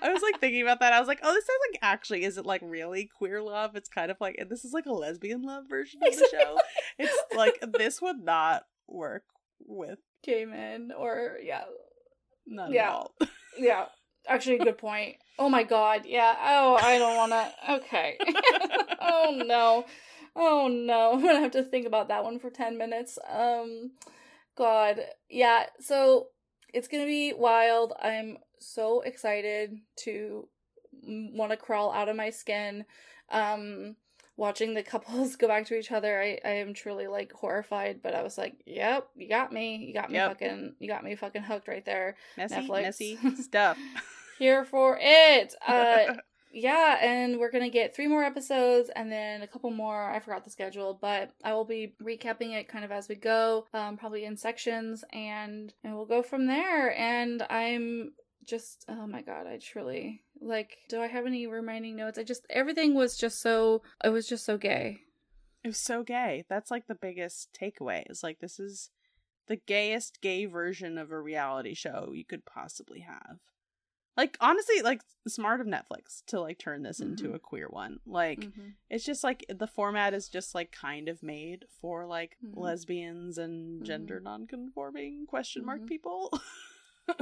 I 0.00 0.12
was 0.12 0.22
like 0.22 0.40
thinking 0.40 0.62
about 0.62 0.80
that. 0.80 0.92
I 0.92 0.98
was 1.00 1.08
like, 1.08 1.20
oh, 1.22 1.32
this 1.32 1.46
sounds 1.46 1.58
like 1.72 1.78
actually 1.82 2.24
is 2.24 2.38
it 2.38 2.46
like 2.46 2.60
really 2.62 3.08
queer 3.18 3.40
love? 3.42 3.76
It's 3.76 3.88
kind 3.88 4.10
of 4.10 4.16
like 4.20 4.36
and 4.38 4.50
this 4.50 4.64
is 4.64 4.72
like 4.72 4.86
a 4.86 4.92
lesbian 4.92 5.42
love 5.42 5.64
version 5.68 6.00
of 6.06 6.14
the 6.16 6.28
show. 6.30 6.58
It's 6.98 7.16
like 7.36 7.58
this 7.78 8.02
would 8.02 8.22
not 8.24 8.64
work 8.86 9.24
with 9.66 9.98
gay 10.22 10.44
men 10.44 10.90
or 10.96 11.36
yeah, 11.42 11.64
none 12.46 12.72
Yeah. 12.72 12.88
at 12.88 12.92
all. 12.92 13.12
yeah. 13.58 13.86
Actually, 14.26 14.56
a 14.56 14.64
good 14.64 14.78
point. 14.78 15.16
Oh 15.38 15.48
my 15.48 15.62
god, 15.62 16.02
yeah. 16.04 16.34
Oh, 16.40 16.78
I 16.80 16.98
don't 16.98 17.16
want 17.16 17.32
to. 17.32 17.72
Okay, 17.74 18.18
oh 19.00 19.42
no. 19.46 19.84
Oh 20.34 20.68
no. 20.68 21.12
I'm 21.14 21.22
gonna 21.22 21.40
have 21.40 21.52
to 21.52 21.62
think 21.62 21.86
about 21.86 22.08
that 22.08 22.24
one 22.24 22.38
for 22.38 22.50
10 22.50 22.76
minutes. 22.78 23.18
Um 23.30 23.92
God. 24.56 25.00
Yeah, 25.28 25.66
so 25.80 26.28
it's 26.74 26.88
gonna 26.88 27.06
be 27.06 27.32
wild. 27.32 27.92
I'm 28.00 28.38
so 28.58 29.00
excited 29.02 29.78
to 30.04 30.48
want 31.02 31.52
to 31.52 31.56
crawl 31.56 31.92
out 31.92 32.08
of 32.08 32.16
my 32.16 32.30
skin. 32.30 32.84
Um 33.30 33.96
watching 34.38 34.72
the 34.72 34.82
couples 34.82 35.36
go 35.42 35.48
back 35.48 35.66
to 35.66 35.78
each 35.78 35.92
other, 35.92 36.18
I, 36.18 36.38
I 36.42 36.50
am 36.52 36.72
truly 36.72 37.06
like 37.08 37.32
horrified, 37.32 38.00
but 38.02 38.14
I 38.14 38.22
was 38.22 38.38
like, 38.38 38.54
Yep, 38.64 39.08
you 39.16 39.28
got 39.28 39.52
me. 39.52 39.76
You 39.76 39.92
got 39.92 40.10
me 40.10 40.16
Yep. 40.16 40.30
fucking 40.30 40.74
you 40.78 40.88
got 40.88 41.04
me 41.04 41.14
fucking 41.14 41.42
hooked 41.42 41.68
right 41.68 41.84
there. 41.84 42.16
Messy, 42.38 42.54
Netflix. 42.54 42.82
messy 42.82 43.18
stuff. 43.42 43.76
Here 44.38 44.64
for 44.64 44.96
it. 45.00 45.54
Uh 45.68 46.14
yeah, 46.50 46.96
and 47.02 47.38
we're 47.38 47.50
gonna 47.50 47.68
get 47.68 47.94
three 47.94 48.08
more 48.08 48.24
episodes 48.24 48.88
and 48.96 49.12
then 49.12 49.42
a 49.42 49.46
couple 49.46 49.70
more. 49.70 50.10
I 50.10 50.18
forgot 50.18 50.44
the 50.44 50.50
schedule, 50.50 50.98
but 50.98 51.30
I 51.44 51.52
will 51.52 51.66
be 51.66 51.92
recapping 52.02 52.54
it 52.58 52.68
kind 52.68 52.86
of 52.86 52.90
as 52.90 53.06
we 53.06 53.16
go, 53.16 53.66
um, 53.74 53.98
probably 53.98 54.24
in 54.24 54.34
sections, 54.38 55.04
and 55.12 55.74
and 55.84 55.94
we'll 55.94 56.06
go 56.06 56.22
from 56.22 56.46
there. 56.46 56.96
And 56.98 57.42
I'm 57.50 58.12
just, 58.46 58.86
oh 58.88 59.06
my 59.06 59.20
god, 59.20 59.46
I 59.46 59.58
truly 59.58 60.22
like. 60.40 60.78
Do 60.88 61.00
I 61.00 61.06
have 61.08 61.26
any 61.26 61.46
reminding 61.46 61.96
notes? 61.96 62.18
I 62.18 62.22
just 62.24 62.46
everything 62.50 62.94
was 62.94 63.16
just 63.16 63.40
so. 63.40 63.82
It 64.04 64.10
was 64.10 64.26
just 64.28 64.44
so 64.44 64.56
gay. 64.58 65.00
It 65.64 65.68
was 65.68 65.78
so 65.78 66.02
gay. 66.02 66.44
That's 66.48 66.70
like 66.70 66.86
the 66.86 66.94
biggest 66.94 67.56
takeaway. 67.60 68.04
Is 68.10 68.22
like 68.22 68.38
this 68.40 68.58
is 68.60 68.90
the 69.48 69.56
gayest 69.56 70.20
gay 70.20 70.44
version 70.46 70.98
of 70.98 71.10
a 71.10 71.20
reality 71.20 71.74
show 71.74 72.10
you 72.14 72.24
could 72.24 72.44
possibly 72.44 73.00
have. 73.00 73.38
Like 74.16 74.36
honestly, 74.40 74.82
like 74.82 75.00
smart 75.28 75.60
of 75.60 75.66
Netflix 75.66 76.24
to 76.26 76.40
like 76.40 76.58
turn 76.58 76.82
this 76.82 77.00
into 77.00 77.28
Mhm. 77.28 77.34
a 77.34 77.38
queer 77.38 77.68
one. 77.68 78.00
Like 78.04 78.40
Mhm. 78.40 78.74
it's 78.90 79.04
just 79.04 79.22
like 79.22 79.44
the 79.48 79.66
format 79.68 80.12
is 80.12 80.28
just 80.28 80.54
like 80.54 80.72
kind 80.72 81.08
of 81.08 81.22
made 81.22 81.64
for 81.80 82.04
like 82.06 82.36
Mhm. 82.44 82.56
lesbians 82.56 83.38
and 83.38 83.84
gender 83.84 84.18
nonconforming 84.20 85.26
question 85.26 85.64
mark 85.64 85.82
Mhm. 85.82 85.86
people. 85.88 86.30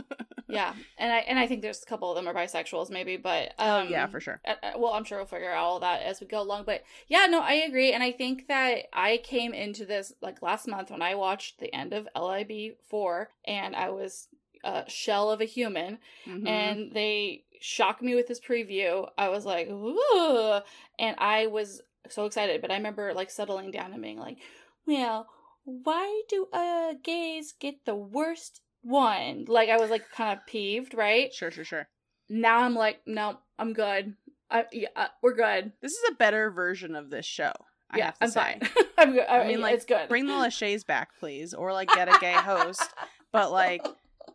Yeah, 0.48 0.74
and 0.96 1.12
I 1.12 1.18
and 1.18 1.40
I 1.40 1.48
think 1.48 1.60
there's 1.60 1.82
a 1.82 1.86
couple 1.86 2.08
of 2.08 2.14
them 2.14 2.28
are 2.28 2.32
bisexuals 2.32 2.88
maybe, 2.88 3.16
but 3.16 3.52
um, 3.58 3.88
yeah, 3.90 4.06
for 4.06 4.20
sure. 4.20 4.40
Uh, 4.46 4.54
uh, 4.62 4.70
well, 4.78 4.92
I'm 4.92 5.02
sure 5.02 5.18
we'll 5.18 5.26
figure 5.26 5.50
out 5.50 5.58
all 5.64 5.80
that 5.80 6.02
as 6.02 6.20
we 6.20 6.28
go 6.28 6.40
along. 6.40 6.62
But 6.64 6.84
yeah, 7.08 7.26
no, 7.26 7.40
I 7.40 7.54
agree. 7.54 7.92
And 7.92 8.00
I 8.00 8.12
think 8.12 8.46
that 8.46 8.84
I 8.92 9.16
came 9.24 9.52
into 9.52 9.84
this 9.84 10.12
like 10.22 10.42
last 10.42 10.68
month 10.68 10.92
when 10.92 11.02
I 11.02 11.16
watched 11.16 11.58
the 11.58 11.74
end 11.74 11.92
of 11.92 12.06
LIB 12.14 12.76
4 12.88 13.28
and 13.44 13.74
I 13.74 13.90
was 13.90 14.28
a 14.62 14.84
shell 14.88 15.30
of 15.32 15.40
a 15.40 15.44
human 15.46 15.98
Mhm. 16.28 16.46
and 16.46 16.92
they 16.92 17.42
shocked 17.60 18.00
me 18.02 18.14
with 18.14 18.28
this 18.28 18.40
preview. 18.40 19.10
I 19.18 19.30
was 19.30 19.44
like, 19.44 19.66
ooh. 19.68 20.60
And 21.00 21.16
I 21.18 21.48
was 21.48 21.82
so 22.08 22.24
excited. 22.24 22.60
But 22.62 22.70
I 22.70 22.76
remember 22.76 23.12
like 23.14 23.30
settling 23.30 23.72
down 23.72 23.92
and 23.92 24.00
being 24.00 24.18
like, 24.20 24.38
well, 24.86 25.26
why 25.64 26.22
do 26.28 26.46
uh 26.52 26.94
gays 27.02 27.52
get 27.58 27.84
the 27.84 27.96
worst 27.96 28.60
one? 28.86 29.44
Like 29.48 29.68
I 29.68 29.76
was 29.76 29.90
like 29.90 30.10
kind 30.10 30.38
of 30.38 30.46
peeved, 30.46 30.94
right? 30.94 31.32
sure, 31.32 31.50
sure, 31.50 31.64
sure. 31.64 31.88
Now 32.28 32.62
I'm 32.62 32.74
like, 32.74 33.00
no, 33.06 33.38
I'm 33.58 33.72
good. 33.72 34.14
I, 34.50 34.64
yeah, 34.72 34.88
uh, 34.96 35.08
we're 35.22 35.34
good. 35.34 35.72
This 35.80 35.92
is 35.92 36.10
a 36.10 36.14
better 36.14 36.50
version 36.50 36.94
of 36.94 37.10
this 37.10 37.26
show. 37.26 37.52
I 37.90 37.98
yeah, 37.98 38.04
have 38.06 38.18
to 38.18 38.24
I'm 38.24 38.30
say. 38.30 38.40
fine. 38.40 38.68
I'm 38.98 39.12
good. 39.12 39.26
I, 39.28 39.40
I 39.40 39.46
mean, 39.48 39.60
like, 39.60 39.74
it's 39.74 39.84
good. 39.84 40.08
Bring 40.08 40.26
the 40.26 40.32
Lachey's 40.38 40.84
back, 40.84 41.10
please, 41.18 41.54
or 41.54 41.72
like 41.72 41.88
get 41.88 42.08
a 42.08 42.18
gay 42.20 42.32
host. 42.32 42.82
But 43.32 43.52
like, 43.52 43.86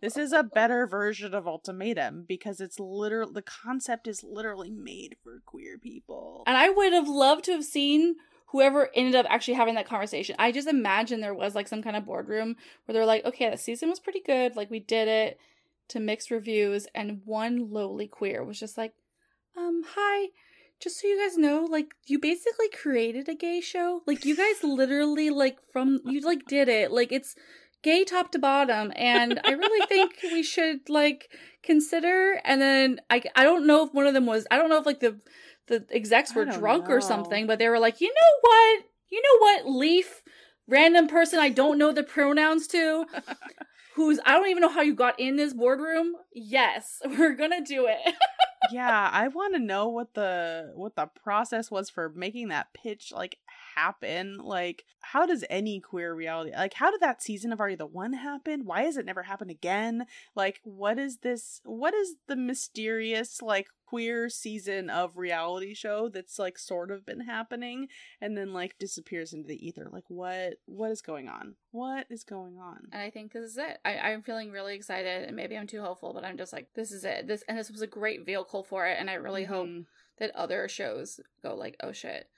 this 0.02 0.15
is 0.15 0.32
a 0.32 0.44
better 0.44 0.86
version 0.86 1.34
of 1.34 1.48
Ultimatum 1.48 2.26
because 2.28 2.61
it's 2.61 2.80
literally 2.80 3.32
the 3.34 3.41
concept 3.41 4.07
is 4.07 4.23
literally 4.23 4.69
made 4.69 5.15
for 5.23 5.41
queer 5.45 5.80
people. 5.80 6.44
and 6.45 6.56
I 6.56 6.69
would 6.69 6.94
have 6.94 7.07
loved 7.07 7.45
to 7.45 7.53
have 7.53 7.64
seen 7.64 8.18
whoever 8.52 8.90
ended 8.94 9.15
up 9.15 9.26
actually 9.30 9.53
having 9.53 9.76
that 9.76 9.88
conversation. 9.88 10.36
I 10.38 10.52
just 10.52 10.68
imagine 10.68 11.22
there 11.22 11.34
was 11.34 11.56
like 11.56 11.68
some 11.68 11.82
kind 11.82 11.95
of 11.95 12.06
boardroom 12.06 12.56
where 12.86 12.94
they're 12.94 13.06
like, 13.06 13.26
okay, 13.26 13.49
the 13.49 13.57
season 13.57 13.90
was 13.90 13.99
pretty 13.99 14.22
good. 14.22 14.56
Like 14.56 14.69
we 14.69 14.80
did 14.80 15.07
it 15.07 15.40
to 15.90 15.99
mixed 15.99 16.32
reviews, 16.32 16.88
and 16.94 17.22
one 17.26 17.72
lowly 17.72 18.07
queer 18.07 18.44
was 18.44 18.60
just 18.60 18.78
like, 18.78 18.94
um, 19.57 19.84
hi. 19.95 20.30
Just 20.80 20.99
so 20.99 21.07
you 21.07 21.19
guys 21.22 21.38
know, 21.38 21.68
like 21.69 21.94
you 22.07 22.18
basically 22.18 22.69
created 22.69 23.30
a 23.30 23.36
gay 23.36 23.61
show. 23.61 24.02
Like 24.07 24.26
you 24.26 24.36
guys 24.36 24.64
literally 24.64 25.30
like 25.30 25.57
from 25.72 25.99
you 26.06 26.22
like 26.22 26.45
did 26.48 26.69
it. 26.69 26.91
Like 26.91 27.11
it's 27.11 27.36
gay 27.84 28.03
top 28.03 28.32
to 28.32 28.40
bottom 28.40 28.91
and 28.95 29.40
I 29.44 29.52
really 29.52 29.86
think 29.88 30.18
we 30.23 30.44
should 30.44 30.90
like 30.90 31.32
consider 31.64 32.40
and 32.45 32.61
then 32.61 32.99
I 33.10 33.23
I 33.36 33.44
don't 33.44 33.65
know 33.65 33.86
if 33.86 33.94
one 33.94 34.07
of 34.07 34.14
them 34.14 34.26
was 34.26 34.45
I 34.52 34.57
don't 34.57 34.69
know 34.69 34.80
if 34.80 34.86
like 34.86 34.99
the 34.99 35.19
the 35.67 35.85
execs 35.91 36.33
were 36.33 36.45
drunk 36.45 36.89
or 36.89 37.01
something, 37.01 37.47
but 37.47 37.59
they 37.59 37.69
were 37.69 37.79
like, 37.79 38.01
"You 38.01 38.07
know 38.07 38.39
what? 38.41 38.83
You 39.09 39.21
know 39.21 39.39
what? 39.39 39.79
Leaf 39.79 40.21
random 40.67 41.07
person 41.07 41.39
I 41.39 41.49
don't 41.49 41.77
know 41.77 41.91
the 41.91 42.03
pronouns 42.03 42.67
to 42.67 43.05
who's 43.95 44.19
I 44.25 44.33
don't 44.33 44.49
even 44.49 44.61
know 44.61 44.69
how 44.69 44.81
you 44.81 44.95
got 44.95 45.19
in 45.19 45.35
this 45.35 45.53
boardroom. 45.53 46.15
Yes, 46.33 47.01
we're 47.05 47.35
going 47.35 47.51
to 47.51 47.61
do 47.61 47.88
it." 47.88 48.15
yeah, 48.71 49.09
I 49.11 49.27
want 49.27 49.53
to 49.55 49.59
know 49.59 49.88
what 49.89 50.13
the 50.13 50.71
what 50.75 50.95
the 50.95 51.07
process 51.07 51.71
was 51.71 51.89
for 51.89 52.09
making 52.09 52.49
that 52.49 52.73
pitch 52.73 53.11
like 53.13 53.38
happen. 53.75 54.38
Like, 54.38 54.85
how 55.01 55.25
does 55.25 55.43
any 55.49 55.79
queer 55.79 56.13
reality 56.13 56.51
like 56.55 56.73
how 56.73 56.91
did 56.91 57.01
that 57.01 57.21
season 57.21 57.51
of 57.51 57.59
Are 57.59 57.69
You 57.69 57.77
the 57.77 57.85
One 57.85 58.13
happen? 58.13 58.65
Why 58.65 58.83
has 58.83 58.97
it 58.97 59.05
never 59.05 59.23
happened 59.23 59.51
again? 59.51 60.05
Like, 60.35 60.61
what 60.63 60.99
is 60.99 61.17
this? 61.17 61.61
What 61.63 61.93
is 61.93 62.15
the 62.27 62.35
mysterious 62.35 63.41
like 63.41 63.67
queer 63.91 64.30
season 64.30 64.89
of 64.89 65.18
reality 65.18 65.73
show 65.73 66.07
that's 66.07 66.39
like 66.39 66.57
sort 66.57 66.91
of 66.91 67.05
been 67.05 67.19
happening 67.19 67.88
and 68.22 68.38
then 68.38 68.53
like 68.53 68.77
disappears 68.80 69.34
into 69.34 69.47
the 69.49 69.68
ether? 69.68 69.89
Like, 69.91 70.05
what 70.07 70.53
what 70.65 70.91
is 70.91 71.01
going 71.01 71.27
on? 71.27 71.55
What 71.72 72.05
is 72.09 72.23
going 72.23 72.57
on? 72.57 72.88
And 72.93 73.01
I 73.01 73.09
think 73.09 73.34
this 73.34 73.43
is 73.51 73.57
it. 73.57 73.80
I, 73.84 73.97
I'm 73.97 74.22
feeling 74.22 74.49
really 74.51 74.76
excited, 74.76 75.26
and 75.27 75.35
maybe 75.35 75.57
I'm 75.57 75.68
too 75.68 75.81
hopeful, 75.81 76.13
but 76.13 76.23
I'm 76.23 76.38
just 76.38 76.53
like, 76.53 76.69
this 76.73 76.91
is 76.91 77.03
it. 77.03 77.27
This 77.27 77.43
and 77.49 77.57
this 77.57 77.69
was 77.69 77.81
a 77.81 77.88
great 77.88 78.26
vehicle 78.26 78.63
for 78.63 78.88
it, 78.88 78.97
and 78.99 79.09
I 79.09 79.15
really 79.15 79.43
hope 79.43 79.68
Mhm. 79.68 79.85
that 80.19 80.34
other 80.35 80.68
shows 80.69 81.19
go 81.43 81.53
like, 81.55 81.76
oh 81.84 81.91
shit, 81.91 82.30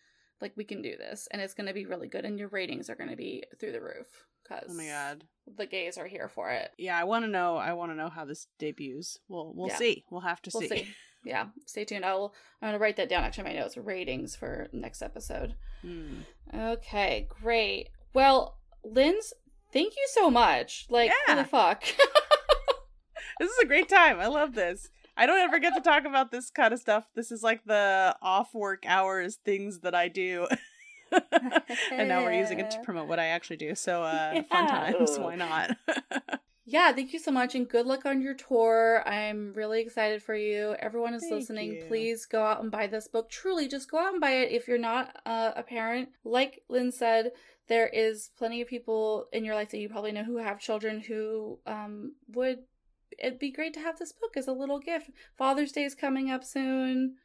like 0.42 0.54
we 0.56 0.64
can 0.64 0.82
do 0.82 0.98
this, 0.98 1.28
and 1.30 1.40
it's 1.42 1.54
gonna 1.54 1.74
be 1.74 1.86
really 1.86 2.08
good, 2.08 2.26
and 2.26 2.40
your 2.40 2.48
ratings 2.50 2.90
are 2.90 2.96
gonna 2.96 3.16
be 3.16 3.44
through 3.60 3.74
the 3.74 3.82
roof 3.82 4.08
because 4.44 4.72
Oh 4.72 4.74
my 4.74 4.88
god. 4.88 5.26
the 5.46 5.66
gays 5.68 5.98
are 5.98 6.08
here 6.08 6.28
for 6.30 6.50
it. 6.50 6.72
Yeah, 6.80 6.98
I 7.00 7.04
want 7.04 7.26
to 7.26 7.30
know. 7.32 7.58
I 7.58 7.74
want 7.74 7.92
to 7.92 7.96
know 7.96 8.10
how 8.10 8.26
this 8.26 8.48
debuts. 8.60 9.20
We'll 9.28 9.54
we'll 9.56 9.68
Yeah. 9.70 9.78
see. 9.78 10.04
We'll 10.10 10.22
have 10.22 10.42
to 10.42 10.52
We'll 10.54 10.68
see. 10.68 10.88
Yeah, 11.24 11.48
stay 11.66 11.86
tuned. 11.86 12.06
I 12.06 12.14
will. 12.16 12.34
I'm 12.62 12.70
gonna 12.70 12.80
write 12.80 12.98
that 12.98 13.10
down. 13.10 13.24
Actually, 13.24 13.46
my 13.46 13.54
notes 13.54 13.78
ratings 13.78 14.36
for 14.36 14.68
next 14.74 15.02
episode. 15.02 15.56
Hmm. 15.82 16.22
Okay, 16.54 17.28
great. 17.42 17.90
Well, 18.14 18.58
Lindz, 18.86 19.34
thank 19.72 19.96
you 19.96 20.06
so 20.14 20.30
much. 20.30 20.86
Like, 20.90 21.10
Yeah. 21.28 21.36
holy 21.36 21.46
fuck. 21.46 21.84
This 23.40 23.50
is 23.50 23.58
a 23.64 23.66
great 23.66 23.90
time. 23.90 24.20
I 24.20 24.28
love 24.28 24.54
this. 24.54 24.90
I 25.18 25.26
don't 25.26 25.40
ever 25.40 25.58
get 25.58 25.74
to 25.74 25.82
talk 25.82 26.06
about 26.06 26.30
this 26.32 26.52
kind 26.52 26.72
of 26.72 26.80
stuff. 26.80 27.06
This 27.16 27.32
is 27.32 27.42
like 27.42 27.66
the 27.66 28.16
off 28.22 28.54
work 28.54 28.84
hours 28.86 29.38
things 29.44 29.80
that 29.80 29.96
I 29.96 30.08
do. 30.08 30.48
and 31.92 32.08
now 32.08 32.24
we're 32.24 32.34
using 32.34 32.60
it 32.60 32.70
to 32.72 32.80
promote 32.84 33.08
what 33.08 33.20
I 33.20 33.26
actually 33.28 33.58
do. 33.58 33.74
So 33.74 34.04
uh 34.04 34.44
fun 34.44 34.68
times, 34.68 35.18
why 35.18 35.36
not? 35.36 35.72
Yeah, 36.66 36.94
thank 36.94 37.12
you 37.12 37.20
so 37.20 37.32
much 37.32 37.56
and 37.56 37.68
good 37.68 37.86
luck 37.86 38.06
on 38.06 38.22
your 38.22 38.36
tour. 38.36 39.04
I'm 39.06 39.54
really 39.54 39.82
excited 39.82 40.24
for 40.24 40.36
you. 40.36 40.76
Everyone 40.80 41.14
is 41.14 41.22
Thank 41.22 41.34
listening. 41.34 41.74
you. 41.74 41.86
Please 41.88 42.26
go 42.26 42.42
out 42.42 42.62
and 42.62 42.72
buy 42.72 42.88
this 42.88 43.08
book. 43.08 43.30
Truly, 43.30 43.68
just 43.68 43.92
go 43.92 43.98
out 43.98 44.14
and 44.14 44.22
buy 44.22 44.32
it 44.32 44.52
if 44.52 44.68
you're 44.68 44.78
not 44.78 45.18
uh, 45.26 45.52
a 45.56 45.64
parent. 45.64 46.10
Like 46.24 46.64
Lynn 46.70 46.92
said, 46.92 47.32
there 47.68 47.88
is 47.88 48.32
plenty 48.38 48.62
of 48.62 48.70
people 48.70 49.28
in 49.34 49.44
your 49.44 49.56
life 49.56 49.72
that 49.72 49.80
you 49.80 49.90
probably 49.90 50.14
know 50.14 50.24
who 50.24 50.38
have 50.38 50.60
children 50.60 51.02
who 51.02 51.60
um, 51.68 52.14
would. 52.34 52.60
It'd 53.20 53.40
be 53.40 53.52
great 53.52 53.74
to 53.74 53.82
have 53.82 54.00
this 54.00 54.14
book 54.14 54.38
as 54.38 54.48
a 54.48 54.54
little 54.54 54.80
gift. 54.80 55.10
Father's 55.38 55.74
Day 55.74 55.84
is 55.84 55.96
coming 55.96 56.32
up 56.32 56.46
soon. 56.46 57.16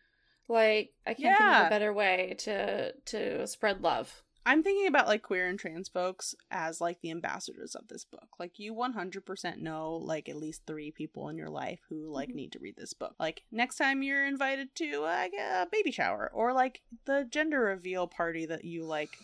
Like 0.48 0.94
I 1.06 1.14
can't 1.14 1.36
think 1.38 1.50
of 1.50 1.66
a 1.66 1.70
better 1.70 1.92
way 1.92 2.34
to 2.38 2.92
to 2.92 3.46
spread 3.46 3.82
love. 3.82 4.22
I'm 4.48 4.62
thinking 4.62 4.86
about 4.86 5.06
like 5.06 5.22
queer 5.22 5.46
and 5.46 5.58
trans 5.58 5.88
folks 5.88 6.34
as 6.50 6.80
like 6.80 7.00
the 7.02 7.10
ambassadors 7.10 7.74
of 7.74 7.86
this 7.88 8.04
book. 8.04 8.28
Like 8.38 8.58
you 8.58 8.72
100% 8.74 9.58
know 9.60 9.92
like 9.96 10.28
at 10.28 10.36
least 10.36 10.62
3 10.66 10.90
people 10.90 11.28
in 11.28 11.36
your 11.36 11.50
life 11.50 11.80
who 11.90 12.10
like 12.10 12.30
Mhm. 12.30 12.34
need 12.34 12.52
to 12.52 12.58
read 12.58 12.76
this 12.76 12.94
book. 12.94 13.14
Like 13.20 13.42
next 13.52 13.76
time 13.76 14.02
you're 14.02 14.24
invited 14.26 14.74
to 14.76 15.00
like 15.00 15.32
a 15.34 15.66
baby 15.70 15.90
shower 15.90 16.30
or 16.32 16.54
like 16.54 16.80
the 17.04 17.26
gender 17.30 17.60
reveal 17.60 18.06
party 18.06 18.46
that 18.46 18.64
you 18.64 18.84
like 18.84 19.18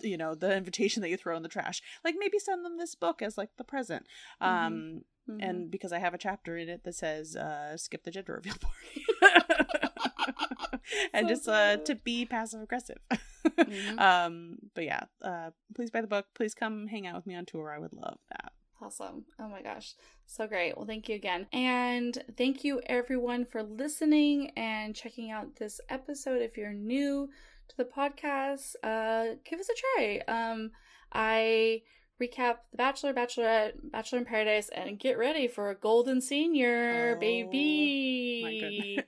you 0.00 0.16
know, 0.16 0.34
the 0.34 0.56
invitation 0.56 1.02
that 1.02 1.10
you 1.10 1.18
throw 1.18 1.36
in 1.36 1.42
the 1.42 1.48
trash. 1.50 1.82
Like 2.02 2.14
maybe 2.18 2.38
send 2.38 2.64
them 2.64 2.78
this 2.78 2.94
book 2.94 3.20
as 3.20 3.36
like 3.36 3.50
the 3.58 3.64
present. 3.64 4.06
Um 4.40 5.02
Mhm. 5.28 5.42
and 5.42 5.70
because 5.70 5.92
I 5.92 5.98
have 5.98 6.14
a 6.14 6.18
chapter 6.18 6.56
in 6.56 6.70
it 6.70 6.84
that 6.84 6.94
says 6.94 7.36
uh 7.36 7.76
skip 7.76 8.02
the 8.04 8.10
gender 8.10 8.32
reveal 8.32 8.54
party. 8.60 9.04
and 11.12 11.28
So 11.28 11.34
just 11.34 11.48
uh 11.48 11.76
to 11.76 11.94
be 11.96 12.24
passive 12.24 12.62
aggressive. 12.62 12.98
Mhm. 13.46 13.98
Um 14.00 14.56
but 14.74 14.84
yeah, 14.84 15.04
uh 15.22 15.50
please 15.74 15.90
buy 15.90 16.00
the 16.00 16.06
book. 16.06 16.26
Please 16.34 16.54
come 16.54 16.86
hang 16.86 17.06
out 17.06 17.16
with 17.16 17.26
me 17.26 17.34
on 17.34 17.46
tour. 17.46 17.72
I 17.74 17.78
would 17.78 17.92
love 17.92 18.18
that. 18.30 18.52
Awesome. 18.82 19.24
Oh 19.38 19.48
my 19.48 19.60
gosh. 19.62 19.94
So 20.26 20.46
great. 20.46 20.74
Well, 20.76 20.86
thank 20.86 21.08
you 21.08 21.14
again. 21.14 21.46
And 21.52 22.16
thank 22.38 22.64
you 22.64 22.80
everyone 22.86 23.44
for 23.44 23.62
listening 23.62 24.52
and 24.56 24.94
checking 24.96 25.30
out 25.30 25.56
this 25.56 25.80
episode. 25.90 26.40
If 26.40 26.56
you're 26.56 26.72
new 26.72 27.28
to 27.68 27.76
the 27.76 27.84
podcast, 27.84 28.74
uh, 28.82 29.34
give 29.44 29.60
us 29.60 29.68
a 29.68 29.74
try. 29.98 30.22
Um, 30.26 30.70
I 31.12 31.82
recap 32.22 32.56
The 32.70 32.76
Bachelor, 32.78 33.12
Bachelorette, 33.12 33.72
Bachelor 33.92 34.18
in 34.20 34.24
Paradise, 34.24 34.70
and 34.70 34.98
get 34.98 35.18
ready 35.18 35.46
for 35.46 35.68
a 35.70 35.74
Golden 35.74 36.20
Senior, 36.22 37.14
Oh, 37.16 37.20
baby. 37.20 39.02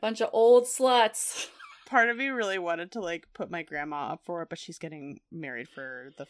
Bunch 0.00 0.20
of 0.20 0.30
old 0.32 0.64
sluts. 0.66 1.48
Part 1.88 2.08
of 2.10 2.16
me 2.18 2.28
really 2.28 2.58
wanted 2.58 2.92
to 2.92 3.00
like 3.00 3.26
put 3.32 3.50
my 3.50 3.62
grandma 3.62 4.12
up 4.12 4.20
for 4.24 4.42
it, 4.42 4.48
but 4.50 4.58
she's 4.58 4.78
getting 4.78 5.20
married 5.32 5.68
for 5.68 6.10
the 6.18 6.26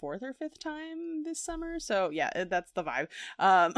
fourth 0.00 0.22
or 0.22 0.32
fifth 0.34 0.58
time 0.58 1.24
this 1.24 1.40
summer. 1.40 1.80
So 1.80 2.10
yeah, 2.10 2.44
that's 2.44 2.70
the 2.72 2.84
vibe. 2.84 3.08
Um 3.38 3.72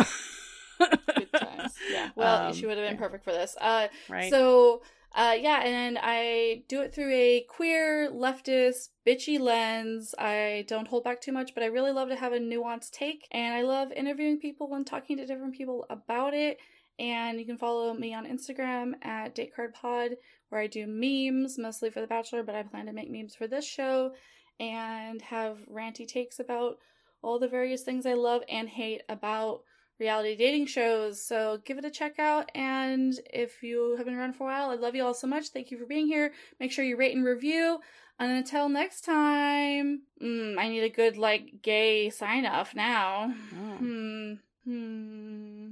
Good 0.79 1.33
times. 1.41 1.75
Yeah. 1.91 2.11
Well, 2.17 2.47
Um, 2.49 2.53
she 2.55 2.67
would 2.67 2.79
have 2.79 2.87
been 2.87 2.95
yeah. 2.97 3.01
perfect 3.07 3.25
for 3.25 3.33
this. 3.33 3.57
Uh, 3.61 3.89
Right. 4.09 4.31
So, 4.31 4.83
uh, 5.15 5.37
yeah, 5.39 5.61
and 5.63 5.99
I 6.01 6.63
do 6.69 6.81
it 6.81 6.95
through 6.95 7.13
a 7.13 7.45
queer, 7.49 8.11
leftist, 8.11 8.89
bitchy 9.07 9.39
lens. 9.39 10.15
I 10.19 10.65
don't 10.69 10.89
hold 10.89 11.05
back 11.05 11.21
too 11.21 11.33
much, 11.33 11.53
but 11.55 11.63
I 11.63 11.67
really 11.67 11.93
love 11.93 12.09
to 12.09 12.17
have 12.17 12.33
a 12.33 12.39
nuanced 12.39 12.93
take, 12.93 13.27
and 13.31 13.53
I 13.55 13.63
love 13.63 13.93
interviewing 13.93 14.39
people 14.39 14.73
and 14.75 14.87
talking 14.87 15.17
to 15.19 15.27
different 15.27 15.55
people 15.55 15.85
about 15.91 16.33
it. 16.33 16.59
And 16.99 17.39
you 17.39 17.45
can 17.47 17.59
follow 17.59 17.93
me 17.93 18.15
on 18.15 18.25
Instagram 18.27 18.93
at 19.03 19.35
DateCardPod, 19.35 20.13
where 20.51 20.61
I 20.61 20.67
do 20.67 20.87
memes, 20.87 21.59
mostly 21.59 21.91
for 21.91 22.01
The 22.01 22.07
Bachelor, 22.07 22.43
but 22.43 22.55
I 22.55 22.63
plan 22.63 22.87
to 22.87 22.93
make 22.93 23.11
memes 23.11 23.35
for 23.35 23.47
this 23.47 23.65
show 23.65 24.13
and 24.61 25.23
have 25.23 25.59
ranty 25.73 26.07
takes 26.07 26.39
about 26.39 26.79
all 27.23 27.39
the 27.39 27.49
various 27.49 27.83
things 27.83 28.05
I 28.07 28.15
love 28.15 28.43
and 28.49 28.69
hate 28.69 29.03
about 29.09 29.63
reality 29.99 30.37
dating 30.37 30.67
shows. 30.67 31.23
So 31.23 31.61
give 31.65 31.79
it 31.79 31.85
a 31.85 31.91
check 31.91 32.19
out. 32.19 32.51
And 32.55 33.19
if 33.33 33.63
you 33.63 33.95
have 33.97 34.07
been 34.07 34.15
around 34.15 34.35
for 34.35 34.45
a 34.45 34.47
while, 34.47 34.71
I 34.71 34.75
love 34.75 34.95
you 34.95 35.05
all 35.05 35.15
so 35.15 35.27
much. 35.27 35.49
Thank 35.49 35.71
you 35.71 35.79
for 35.79 35.87
being 35.87 36.07
here. 36.07 36.33
Make 36.59 36.73
sure 36.73 36.85
you 36.85 36.97
rate 36.97 37.15
and 37.15 37.25
review. 37.25 37.81
And 38.19 38.33
until 38.33 38.69
next 38.69 39.03
time, 39.03 40.03
mm, 40.23 40.59
I 40.59 40.69
need 40.69 40.83
a 40.83 40.91
good, 40.91 41.17
like, 41.17 41.63
gay 41.63 42.11
sign 42.11 42.45
off 42.45 42.75
now. 42.75 43.33
Oh. 43.55 43.77
Hmm. 43.79 44.35
Hmm. 44.67 45.71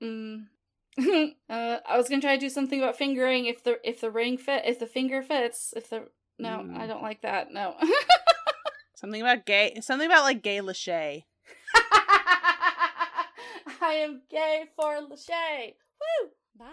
Uh, 1.50 1.78
I 1.88 1.96
was 1.96 2.08
gonna 2.08 2.22
try 2.22 2.34
to 2.34 2.40
do 2.40 2.48
something 2.48 2.80
about 2.80 2.96
fingering 2.96 3.46
if 3.46 3.62
the 3.62 3.78
if 3.88 4.00
the 4.00 4.10
ring 4.10 4.38
fit 4.38 4.62
if 4.64 4.78
the 4.78 4.86
finger 4.86 5.22
fits 5.22 5.72
if 5.76 5.90
the 5.90 6.08
no 6.38 6.58
Mm. 6.64 6.76
I 6.78 6.86
don't 6.86 7.02
like 7.02 7.22
that 7.22 7.52
no 7.52 7.74
Something 8.94 9.20
about 9.20 9.44
gay 9.44 9.78
something 9.80 10.06
about 10.06 10.22
like 10.22 10.42
gay 10.42 10.58
Lachey. 10.58 11.24
I 13.80 13.92
am 13.94 14.22
gay 14.30 14.64
for 14.76 14.94
Lachey. 15.00 15.74
Woo! 16.00 16.30
Bye. 16.58 16.66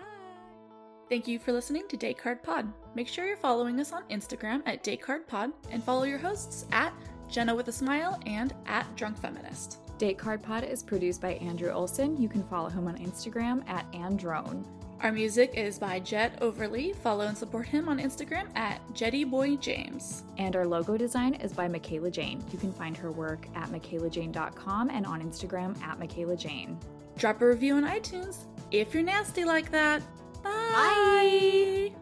Thank 1.10 1.27
you 1.27 1.39
for 1.39 1.52
listening 1.52 1.88
to 1.89 1.98
Datecard 1.98 2.41
Pod. 2.41 2.72
Make 2.95 3.10
sure 3.10 3.27
you're 3.27 3.35
following 3.35 3.81
us 3.81 3.91
on 3.91 4.03
Instagram 4.10 4.61
at 4.65 4.84
Datecard 4.84 5.27
Pod 5.27 5.52
and 5.69 5.84
follow 5.84 6.03
your 6.03 6.19
hosts 6.19 6.65
at 6.72 6.93
Jenna 7.30 7.53
with 7.53 7.68
a 7.68 7.72
Smile 7.72 8.18
and 8.26 8.53
at 8.65 8.95
Drunk 8.95 9.18
Feminist. 9.19 9.80
Date 10.02 10.18
Card 10.18 10.41
Pod 10.41 10.64
is 10.64 10.82
produced 10.82 11.22
by 11.22 11.34
Andrew 11.34 11.69
Olson. 11.69 12.19
You 12.19 12.28
can 12.28 12.41
follow 12.45 12.69
him 12.69 12.88
on 12.88 12.98
Instagram 12.98 13.64
at 13.69 13.86
Androne. 13.94 14.65
Our 15.02 15.11
music 15.11 15.53
is 15.53 15.78
by 15.78 15.99
Jed 15.99 16.40
Overly. 16.41 16.94
Follow 16.94 17.28
and 17.28 17.38
support 17.38 17.68
him 17.68 17.88
on 17.88 17.99
Instagram 17.99 18.48
at 18.57 18.82
JeddyBoyJames. 18.95 20.23
And 20.40 20.56
our 20.56 20.65
logo 20.65 20.98
design 20.98 21.36
is 21.36 21.53
by 21.53 21.68
Mikaela 21.68 22.11
Jane. 22.11 22.44
You 22.52 22.57
can 22.57 22.73
find 22.73 22.98
her 22.98 23.11
work 23.11 23.45
at 23.53 23.69
mikaelajane.com 23.69 24.90
and 24.90 25.06
on 25.06 25.22
Instagram 25.22 25.80
at 25.84 25.99
Mikaela 25.99 26.36
Jane. 26.36 26.80
Drop 27.15 27.40
a 27.40 27.45
review 27.45 27.76
on 27.76 27.84
iTunes 27.84 28.45
if 28.72 28.95
you're 28.95 29.03
nasty 29.03 29.45
like 29.45 29.69
that. 29.69 30.02
Bye. 30.41 31.94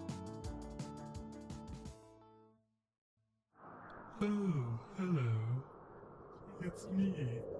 Oh, 4.21 4.79
hello. 4.97 5.31
It's 6.61 6.87
me, 6.95 7.13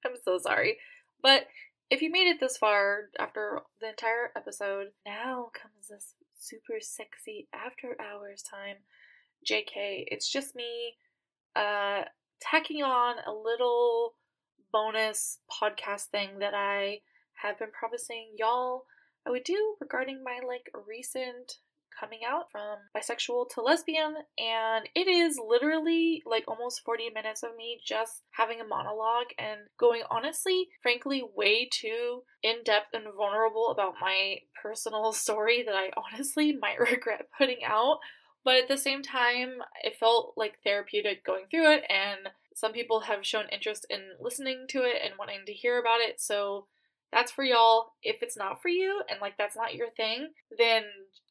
I'm 0.06 0.16
so 0.22 0.38
sorry. 0.38 0.78
But 1.22 1.46
if 1.90 2.02
you 2.02 2.10
made 2.10 2.28
it 2.28 2.40
this 2.40 2.56
far 2.56 3.10
after 3.18 3.60
the 3.80 3.90
entire 3.90 4.30
episode, 4.36 4.88
now 5.06 5.50
comes 5.60 5.88
this 5.88 6.14
super 6.38 6.78
sexy 6.80 7.48
after 7.52 7.96
hours 8.00 8.42
time. 8.42 8.76
JK, 9.48 10.04
it's 10.06 10.30
just 10.30 10.54
me 10.54 10.94
uh 11.56 12.02
tacking 12.40 12.82
on 12.82 13.16
a 13.26 13.32
little 13.32 14.14
bonus 14.72 15.38
podcast 15.50 16.04
thing 16.06 16.38
that 16.38 16.54
I 16.54 17.00
have 17.42 17.58
been 17.58 17.70
promising 17.72 18.34
y'all 18.38 18.84
I 19.26 19.30
would 19.30 19.44
do 19.44 19.76
regarding 19.80 20.22
my 20.24 20.40
like 20.46 20.70
recent 20.86 21.58
coming 22.00 22.20
out 22.26 22.50
from 22.50 22.78
bisexual 22.96 23.48
to 23.50 23.60
lesbian 23.60 24.14
and 24.38 24.88
it 24.94 25.06
is 25.06 25.38
literally 25.46 26.22
like 26.24 26.44
almost 26.48 26.82
40 26.84 27.10
minutes 27.10 27.42
of 27.42 27.50
me 27.56 27.80
just 27.84 28.22
having 28.30 28.60
a 28.60 28.66
monologue 28.66 29.26
and 29.38 29.60
going 29.78 30.02
honestly 30.10 30.68
frankly 30.82 31.22
way 31.36 31.68
too 31.70 32.22
in-depth 32.42 32.88
and 32.94 33.04
vulnerable 33.14 33.68
about 33.70 33.94
my 34.00 34.36
personal 34.60 35.12
story 35.12 35.62
that 35.62 35.74
I 35.74 35.90
honestly 35.96 36.52
might 36.60 36.80
regret 36.80 37.28
putting 37.36 37.62
out 37.64 37.98
but 38.44 38.56
at 38.56 38.68
the 38.68 38.78
same 38.78 39.02
time 39.02 39.58
it 39.84 39.98
felt 40.00 40.32
like 40.36 40.58
therapeutic 40.64 41.24
going 41.24 41.44
through 41.50 41.70
it 41.70 41.84
and 41.90 42.30
some 42.54 42.72
people 42.72 43.00
have 43.00 43.24
shown 43.24 43.44
interest 43.52 43.86
in 43.90 44.00
listening 44.18 44.66
to 44.70 44.78
it 44.78 44.96
and 45.04 45.14
wanting 45.18 45.40
to 45.46 45.52
hear 45.52 45.78
about 45.78 46.00
it 46.00 46.20
so 46.20 46.66
that's 47.12 47.32
for 47.32 47.44
y'all. 47.44 47.92
If 48.02 48.22
it's 48.22 48.36
not 48.36 48.62
for 48.62 48.68
you 48.68 49.02
and 49.10 49.20
like 49.20 49.36
that's 49.36 49.56
not 49.56 49.74
your 49.74 49.90
thing, 49.90 50.28
then 50.56 50.84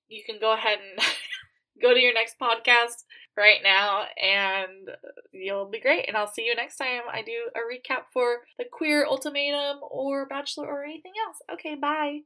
you 0.09 0.23
can 0.25 0.39
go 0.39 0.53
ahead 0.53 0.79
and 0.79 1.05
go 1.81 1.93
to 1.93 1.99
your 1.99 2.13
next 2.13 2.37
podcast 2.39 3.05
right 3.37 3.59
now 3.63 4.03
and 4.21 4.89
you'll 5.31 5.69
be 5.69 5.79
great. 5.79 6.05
And 6.07 6.17
I'll 6.17 6.31
see 6.31 6.45
you 6.45 6.55
next 6.55 6.75
time 6.75 7.01
I 7.11 7.21
do 7.21 7.49
a 7.55 7.59
recap 7.59 8.03
for 8.11 8.39
the 8.57 8.65
Queer 8.69 9.05
Ultimatum 9.05 9.79
or 9.89 10.27
Bachelor 10.27 10.67
or 10.67 10.83
anything 10.83 11.13
else. 11.25 11.37
Okay, 11.53 11.75
bye. 11.75 12.19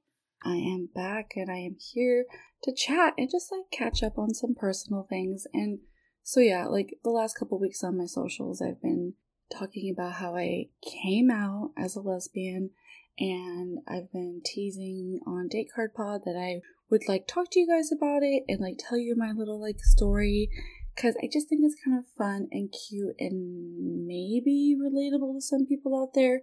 I 0.43 0.55
am 0.55 0.89
back 0.93 1.31
and 1.35 1.49
I 1.51 1.57
am 1.57 1.77
here 1.80 2.26
to 2.64 2.73
chat 2.73 3.14
and 3.18 3.30
just 3.30 3.51
like 3.51 3.72
catch 3.72 4.03
up 4.03 4.18
on 4.18 4.34
some 4.34 4.55
personal 4.55 5.05
things. 5.10 5.45
And 5.53 5.80
so, 6.23 6.39
yeah, 6.39 6.65
like 6.65 6.97
the 7.03 7.11
last 7.11 7.38
couple 7.38 7.60
weeks 7.60 7.84
on 7.84 7.97
my 7.97 8.05
socials, 8.05 8.61
I've 8.61 8.81
been 8.81 9.14
talking 9.51 9.93
about 9.93 10.14
how 10.14 10.35
I 10.35 10.69
came 10.81 11.30
out 11.30 11.72
as 11.77 11.95
a 11.95 12.01
lesbian 12.01 12.72
and 13.19 13.80
I've 13.88 14.11
been 14.11 14.41
teasing 14.43 15.19
on 15.27 15.47
Date 15.47 15.69
Card 15.73 15.93
Pod 15.93 16.22
that 16.26 16.35
I 16.35 16.61
would 16.89 17.07
like 17.07 17.27
talk 17.27 17.49
to 17.51 17.60
you 17.60 17.68
guys 17.68 17.91
about 17.91 18.23
it 18.23 18.43
and 18.47 18.60
like 18.60 18.77
tell 18.77 18.97
you 18.97 19.15
my 19.15 19.31
little 19.31 19.60
like 19.60 19.80
story 19.80 20.49
because 20.95 21.15
I 21.23 21.27
just 21.31 21.49
think 21.49 21.61
it's 21.64 21.81
kind 21.84 21.97
of 21.97 22.05
fun 22.18 22.47
and 22.51 22.72
cute 22.72 23.15
and 23.19 24.05
maybe 24.05 24.76
relatable 24.80 25.35
to 25.35 25.41
some 25.41 25.65
people 25.65 25.99
out 25.99 26.14
there, 26.14 26.41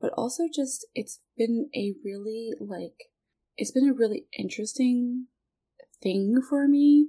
but 0.00 0.12
also 0.16 0.44
just 0.52 0.86
it's 0.94 1.20
been 1.36 1.68
a 1.74 1.94
really 2.04 2.50
like 2.60 3.10
it's 3.56 3.70
been 3.70 3.88
a 3.88 3.94
really 3.94 4.26
interesting 4.36 5.26
thing 6.02 6.40
for 6.48 6.66
me 6.66 7.08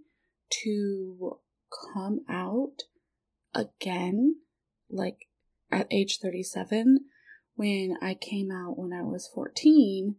to 0.64 1.40
come 1.94 2.20
out 2.30 2.84
again 3.56 4.36
like 4.90 5.28
at 5.72 5.88
age 5.90 6.20
37 6.22 7.00
when 7.56 7.98
I 8.02 8.14
came 8.14 8.52
out 8.52 8.78
when 8.78 8.94
I 8.94 9.02
was 9.02 9.30
14 9.34 10.16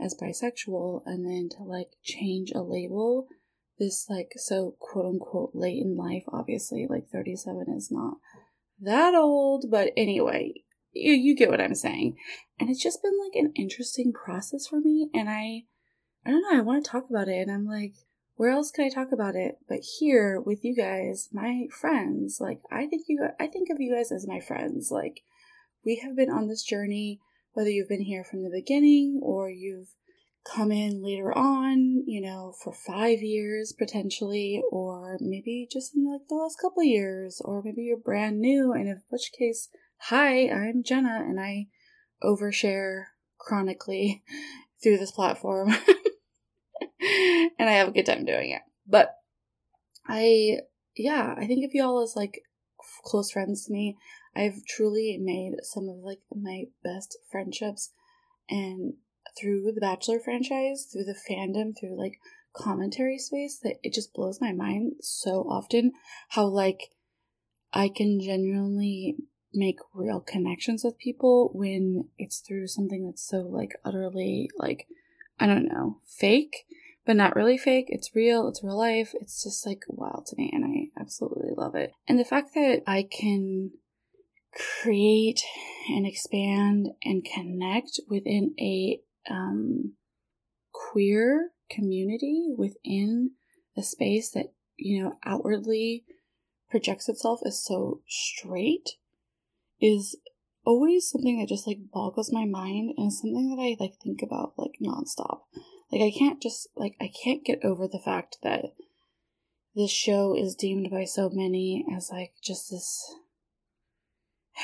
as 0.00 0.14
bisexual 0.20 1.02
and 1.06 1.26
then 1.26 1.48
to 1.48 1.62
like 1.62 1.90
change 2.02 2.52
a 2.54 2.60
label 2.60 3.26
this 3.78 4.06
like 4.08 4.32
so 4.36 4.74
quote 4.78 5.06
unquote 5.06 5.50
late 5.54 5.82
in 5.82 5.96
life 5.96 6.24
obviously 6.32 6.86
like 6.88 7.08
37 7.12 7.66
is 7.76 7.90
not 7.90 8.14
that 8.80 9.14
old 9.14 9.66
but 9.70 9.90
anyway 9.96 10.52
you, 10.96 11.12
you 11.12 11.36
get 11.36 11.50
what 11.50 11.60
I'm 11.60 11.74
saying. 11.74 12.16
And 12.58 12.70
it's 12.70 12.82
just 12.82 13.02
been 13.02 13.18
like 13.22 13.34
an 13.34 13.52
interesting 13.54 14.12
process 14.12 14.66
for 14.66 14.80
me. 14.80 15.10
And 15.14 15.28
I, 15.28 15.64
I 16.24 16.30
don't 16.30 16.42
know, 16.42 16.58
I 16.58 16.62
want 16.62 16.84
to 16.84 16.90
talk 16.90 17.04
about 17.10 17.28
it. 17.28 17.38
And 17.38 17.50
I'm 17.50 17.66
like, 17.66 17.94
where 18.36 18.50
else 18.50 18.70
can 18.70 18.84
I 18.84 18.90
talk 18.90 19.12
about 19.12 19.34
it 19.34 19.56
but 19.68 19.80
here 19.98 20.40
with 20.40 20.64
you 20.64 20.74
guys, 20.74 21.28
my 21.32 21.66
friends? 21.70 22.38
Like, 22.40 22.60
I 22.70 22.86
think 22.86 23.04
you, 23.08 23.26
I 23.38 23.46
think 23.46 23.68
of 23.70 23.80
you 23.80 23.94
guys 23.94 24.12
as 24.12 24.26
my 24.26 24.40
friends. 24.40 24.90
Like, 24.90 25.20
we 25.84 26.00
have 26.04 26.16
been 26.16 26.30
on 26.30 26.48
this 26.48 26.62
journey, 26.62 27.20
whether 27.56 27.70
you've 27.70 27.88
been 27.88 28.02
here 28.02 28.22
from 28.22 28.42
the 28.42 28.50
beginning 28.50 29.18
or 29.22 29.48
you've 29.48 29.88
come 30.44 30.70
in 30.70 31.02
later 31.02 31.32
on, 31.36 32.04
you 32.06 32.20
know, 32.20 32.52
for 32.62 32.70
five 32.70 33.22
years 33.22 33.72
potentially, 33.72 34.62
or 34.70 35.16
maybe 35.20 35.66
just 35.72 35.96
in 35.96 36.06
like 36.06 36.20
the 36.28 36.34
last 36.34 36.58
couple 36.60 36.82
years, 36.82 37.40
or 37.42 37.62
maybe 37.64 37.84
you're 37.84 37.96
brand 37.96 38.42
new, 38.42 38.74
and 38.74 38.88
in 38.88 39.00
which 39.08 39.30
case, 39.38 39.70
hi, 39.96 40.50
I'm 40.50 40.82
Jenna, 40.82 41.24
and 41.26 41.40
I 41.40 41.68
overshare 42.22 43.04
chronically 43.38 44.22
through 44.82 44.98
this 44.98 45.12
platform. 45.12 45.70
and 47.00 47.70
I 47.70 47.72
have 47.72 47.88
a 47.88 47.92
good 47.92 48.04
time 48.04 48.26
doing 48.26 48.50
it. 48.50 48.62
But 48.86 49.14
I, 50.06 50.58
yeah, 50.94 51.34
I 51.38 51.46
think 51.46 51.64
of 51.64 51.70
y'all 51.72 52.02
as 52.02 52.16
like 52.16 52.42
close 53.02 53.30
friends 53.30 53.64
to 53.64 53.72
me. 53.72 53.96
I've 54.36 54.64
truly 54.66 55.18
made 55.20 55.54
some 55.62 55.88
of 55.88 55.96
like 55.96 56.20
my 56.34 56.64
best 56.84 57.16
friendships 57.30 57.90
and 58.48 58.94
through 59.38 59.72
the 59.72 59.80
Bachelor 59.80 60.20
franchise, 60.20 60.86
through 60.92 61.04
the 61.04 61.16
fandom, 61.28 61.72
through 61.78 61.98
like 61.98 62.20
commentary 62.54 63.18
space 63.18 63.58
that 63.62 63.76
it 63.82 63.92
just 63.92 64.14
blows 64.14 64.40
my 64.40 64.52
mind 64.52 64.94
so 65.00 65.46
often 65.48 65.92
how 66.30 66.46
like 66.46 66.90
I 67.72 67.88
can 67.88 68.20
genuinely 68.20 69.16
make 69.52 69.78
real 69.94 70.20
connections 70.20 70.84
with 70.84 70.98
people 70.98 71.50
when 71.54 72.08
it's 72.18 72.40
through 72.40 72.68
something 72.68 73.04
that's 73.06 73.26
so 73.26 73.38
like 73.40 73.72
utterly 73.84 74.50
like 74.58 74.86
I 75.38 75.46
don't 75.46 75.66
know, 75.66 76.00
fake, 76.06 76.64
but 77.04 77.16
not 77.16 77.36
really 77.36 77.58
fake. 77.58 77.86
It's 77.88 78.16
real, 78.16 78.48
it's 78.48 78.64
real 78.64 78.78
life. 78.78 79.12
It's 79.20 79.42
just 79.44 79.66
like 79.66 79.82
wild 79.88 80.26
to 80.26 80.36
me 80.36 80.50
and 80.52 80.64
I 80.64 81.00
absolutely 81.00 81.52
love 81.54 81.74
it. 81.74 81.92
And 82.08 82.18
the 82.18 82.24
fact 82.24 82.54
that 82.54 82.82
I 82.86 83.02
can 83.02 83.72
create 84.56 85.42
and 85.88 86.06
expand 86.06 86.88
and 87.02 87.24
connect 87.24 88.00
within 88.08 88.54
a 88.58 89.00
um, 89.30 89.94
queer 90.72 91.50
community 91.70 92.54
within 92.56 93.32
a 93.76 93.82
space 93.82 94.30
that 94.30 94.52
you 94.76 95.02
know 95.02 95.14
outwardly 95.24 96.04
projects 96.70 97.08
itself 97.08 97.40
as 97.44 97.64
so 97.64 98.00
straight 98.08 98.90
is 99.80 100.16
always 100.64 101.08
something 101.08 101.38
that 101.38 101.48
just 101.48 101.66
like 101.66 101.78
boggles 101.92 102.32
my 102.32 102.44
mind 102.44 102.92
and 102.96 103.12
something 103.12 103.54
that 103.54 103.62
I 103.62 103.82
like 103.82 103.94
think 104.02 104.20
about 104.22 104.54
like 104.56 104.72
nonstop. 104.82 105.40
Like 105.92 106.02
I 106.02 106.12
can't 106.16 106.42
just 106.42 106.68
like 106.76 106.96
I 107.00 107.10
can't 107.22 107.44
get 107.44 107.64
over 107.64 107.86
the 107.86 108.02
fact 108.04 108.38
that 108.42 108.72
this 109.74 109.90
show 109.90 110.34
is 110.36 110.54
deemed 110.54 110.90
by 110.90 111.04
so 111.04 111.30
many 111.32 111.84
as 111.94 112.10
like 112.10 112.32
just 112.42 112.70
this 112.70 113.14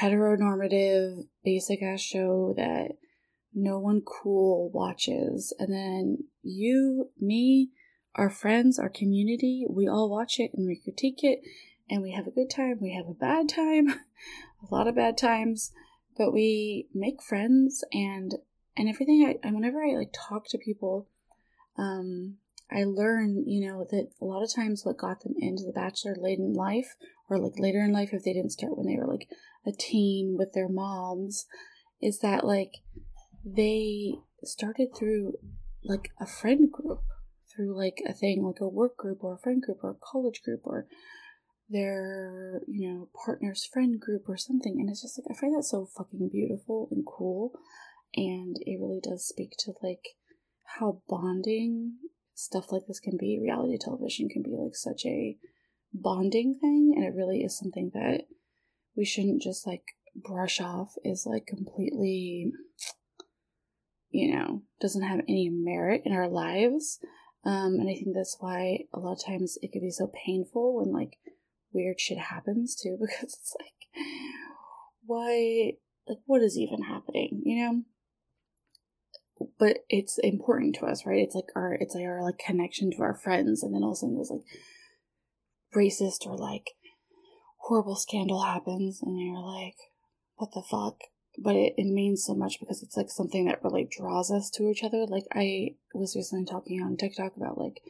heteronormative 0.00 1.26
basic 1.44 1.82
ass 1.82 2.00
show 2.00 2.54
that 2.56 2.96
no 3.54 3.78
one 3.78 4.02
cool 4.02 4.70
watches. 4.70 5.52
And 5.58 5.72
then 5.72 6.24
you 6.42 7.10
me 7.20 7.70
our 8.14 8.30
friends 8.30 8.78
our 8.78 8.88
community 8.88 9.64
we 9.68 9.88
all 9.88 10.10
watch 10.10 10.38
it 10.38 10.50
and 10.54 10.66
we 10.66 10.76
critique 10.76 11.22
it 11.22 11.40
and 11.88 12.02
we 12.02 12.12
have 12.12 12.26
a 12.26 12.30
good 12.30 12.50
time 12.50 12.78
we 12.80 12.94
have 12.94 13.08
a 13.08 13.14
bad 13.14 13.48
time 13.48 13.88
a 14.70 14.74
lot 14.74 14.86
of 14.86 14.94
bad 14.94 15.16
times 15.16 15.72
but 16.16 16.32
we 16.32 16.86
make 16.94 17.22
friends 17.22 17.84
and 17.92 18.34
and 18.76 18.88
everything 18.88 19.38
I, 19.42 19.50
whenever 19.50 19.82
i 19.82 19.96
like 19.96 20.12
talk 20.12 20.46
to 20.48 20.58
people 20.58 21.08
um 21.78 22.36
i 22.74 22.84
learn 22.84 23.44
you 23.46 23.66
know 23.68 23.86
that 23.90 24.08
a 24.20 24.24
lot 24.24 24.42
of 24.42 24.54
times 24.54 24.84
what 24.84 24.98
got 24.98 25.22
them 25.22 25.34
into 25.38 25.64
the 25.64 25.72
bachelor 25.72 26.14
late 26.18 26.38
in 26.38 26.52
life 26.52 26.94
or 27.28 27.38
like 27.38 27.58
later 27.58 27.80
in 27.80 27.92
life 27.92 28.10
if 28.12 28.24
they 28.24 28.32
didn't 28.32 28.52
start 28.52 28.76
when 28.76 28.86
they 28.86 28.96
were 28.96 29.10
like 29.10 29.28
a 29.66 29.72
teen 29.72 30.36
with 30.38 30.52
their 30.52 30.68
moms 30.68 31.46
is 32.00 32.18
that 32.20 32.44
like 32.44 32.72
they 33.44 34.14
started 34.44 34.88
through 34.96 35.34
like 35.84 36.10
a 36.20 36.26
friend 36.26 36.70
group 36.70 37.00
through 37.54 37.76
like 37.76 38.02
a 38.08 38.12
thing 38.12 38.42
like 38.42 38.60
a 38.60 38.68
work 38.68 38.96
group 38.96 39.22
or 39.22 39.34
a 39.34 39.38
friend 39.38 39.62
group 39.62 39.78
or 39.82 39.90
a 39.90 40.12
college 40.12 40.42
group 40.44 40.60
or 40.64 40.86
their 41.72 42.60
you 42.68 42.88
know 42.88 43.08
partner's 43.24 43.64
friend 43.64 43.98
group 43.98 44.28
or 44.28 44.36
something. 44.36 44.76
And 44.78 44.88
it's 44.88 45.02
just 45.02 45.18
like 45.18 45.34
i 45.34 45.40
find 45.40 45.56
that 45.56 45.64
so 45.64 45.88
fucking 45.96 46.28
beautiful 46.30 46.88
and 46.90 47.04
cool. 47.06 47.52
And 48.14 48.56
it 48.60 48.78
really 48.80 49.00
does 49.02 49.26
speak 49.26 49.52
to 49.60 49.72
like 49.82 50.04
how 50.78 51.02
bonding 51.08 51.94
stuff 52.42 52.72
like 52.72 52.86
this 52.86 53.00
can 53.00 53.16
be 53.16 53.38
reality 53.40 53.78
television 53.78 54.28
can 54.28 54.42
be 54.42 54.56
like 54.56 54.74
such 54.74 55.06
a 55.06 55.36
bonding 55.92 56.58
thing 56.60 56.92
and 56.96 57.04
it 57.04 57.14
really 57.14 57.42
is 57.42 57.56
something 57.56 57.90
that 57.94 58.22
we 58.96 59.04
shouldn't 59.04 59.42
just 59.42 59.66
like 59.66 59.82
brush 60.14 60.60
off 60.60 60.94
is 61.04 61.26
like 61.26 61.46
completely 61.46 62.52
you 64.10 64.34
know 64.34 64.62
doesn't 64.80 65.02
have 65.02 65.20
any 65.20 65.48
merit 65.50 66.02
in 66.04 66.12
our 66.12 66.28
lives. 66.28 66.98
Um 67.44 67.78
and 67.80 67.88
i 67.88 67.94
think 67.94 68.14
that's 68.14 68.36
why 68.40 68.80
a 68.92 68.98
lot 68.98 69.12
of 69.12 69.24
times 69.24 69.58
it 69.62 69.72
can 69.72 69.80
be 69.80 69.90
so 69.90 70.10
painful 70.26 70.76
when 70.76 70.92
like 70.92 71.18
weird 71.72 72.00
shit 72.00 72.18
happens 72.18 72.76
too 72.76 72.98
because 73.00 73.34
it's 73.34 73.56
like 73.58 74.04
why 75.06 75.72
like 76.06 76.18
what 76.26 76.42
is 76.42 76.58
even 76.58 76.82
happening 76.82 77.42
you 77.44 77.64
know 77.64 77.82
but 79.58 79.78
it's 79.88 80.18
important 80.22 80.74
to 80.74 80.86
us 80.86 81.04
right 81.06 81.18
it's 81.22 81.34
like 81.34 81.46
our 81.56 81.74
it's 81.74 81.94
like 81.94 82.04
our 82.04 82.22
like 82.22 82.38
connection 82.38 82.90
to 82.90 83.02
our 83.02 83.14
friends 83.14 83.62
and 83.62 83.74
then 83.74 83.82
all 83.82 83.90
of 83.90 83.94
a 83.94 83.96
sudden 83.96 84.16
there's 84.16 84.30
like 84.30 84.44
racist 85.74 86.26
or 86.26 86.36
like 86.36 86.70
horrible 87.58 87.96
scandal 87.96 88.42
happens 88.42 89.00
and 89.02 89.18
you're 89.18 89.40
like 89.40 89.76
what 90.36 90.50
the 90.54 90.62
fuck 90.62 90.98
but 91.38 91.56
it, 91.56 91.72
it 91.76 91.86
means 91.86 92.24
so 92.24 92.34
much 92.34 92.58
because 92.60 92.82
it's 92.82 92.96
like 92.96 93.08
something 93.08 93.46
that 93.46 93.62
really 93.62 93.88
draws 93.90 94.30
us 94.30 94.50
to 94.50 94.68
each 94.68 94.82
other 94.82 95.06
like 95.06 95.24
i 95.34 95.68
was 95.94 96.14
recently 96.16 96.44
talking 96.44 96.82
on 96.82 96.96
tiktok 96.96 97.36
about 97.36 97.56
like 97.56 97.80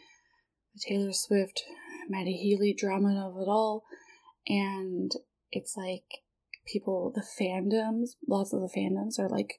the 0.74 0.80
taylor 0.86 1.12
swift 1.12 1.62
Matty 2.08 2.34
Healy 2.34 2.74
drama 2.74 3.26
of 3.26 3.36
it 3.40 3.48
all. 3.48 3.84
And 4.46 5.12
it's 5.50 5.76
like 5.76 6.04
people, 6.66 7.12
the 7.14 7.22
fandoms, 7.22 8.10
lots 8.28 8.52
of 8.52 8.60
the 8.60 8.72
fandoms 8.74 9.18
are 9.18 9.28
like 9.28 9.54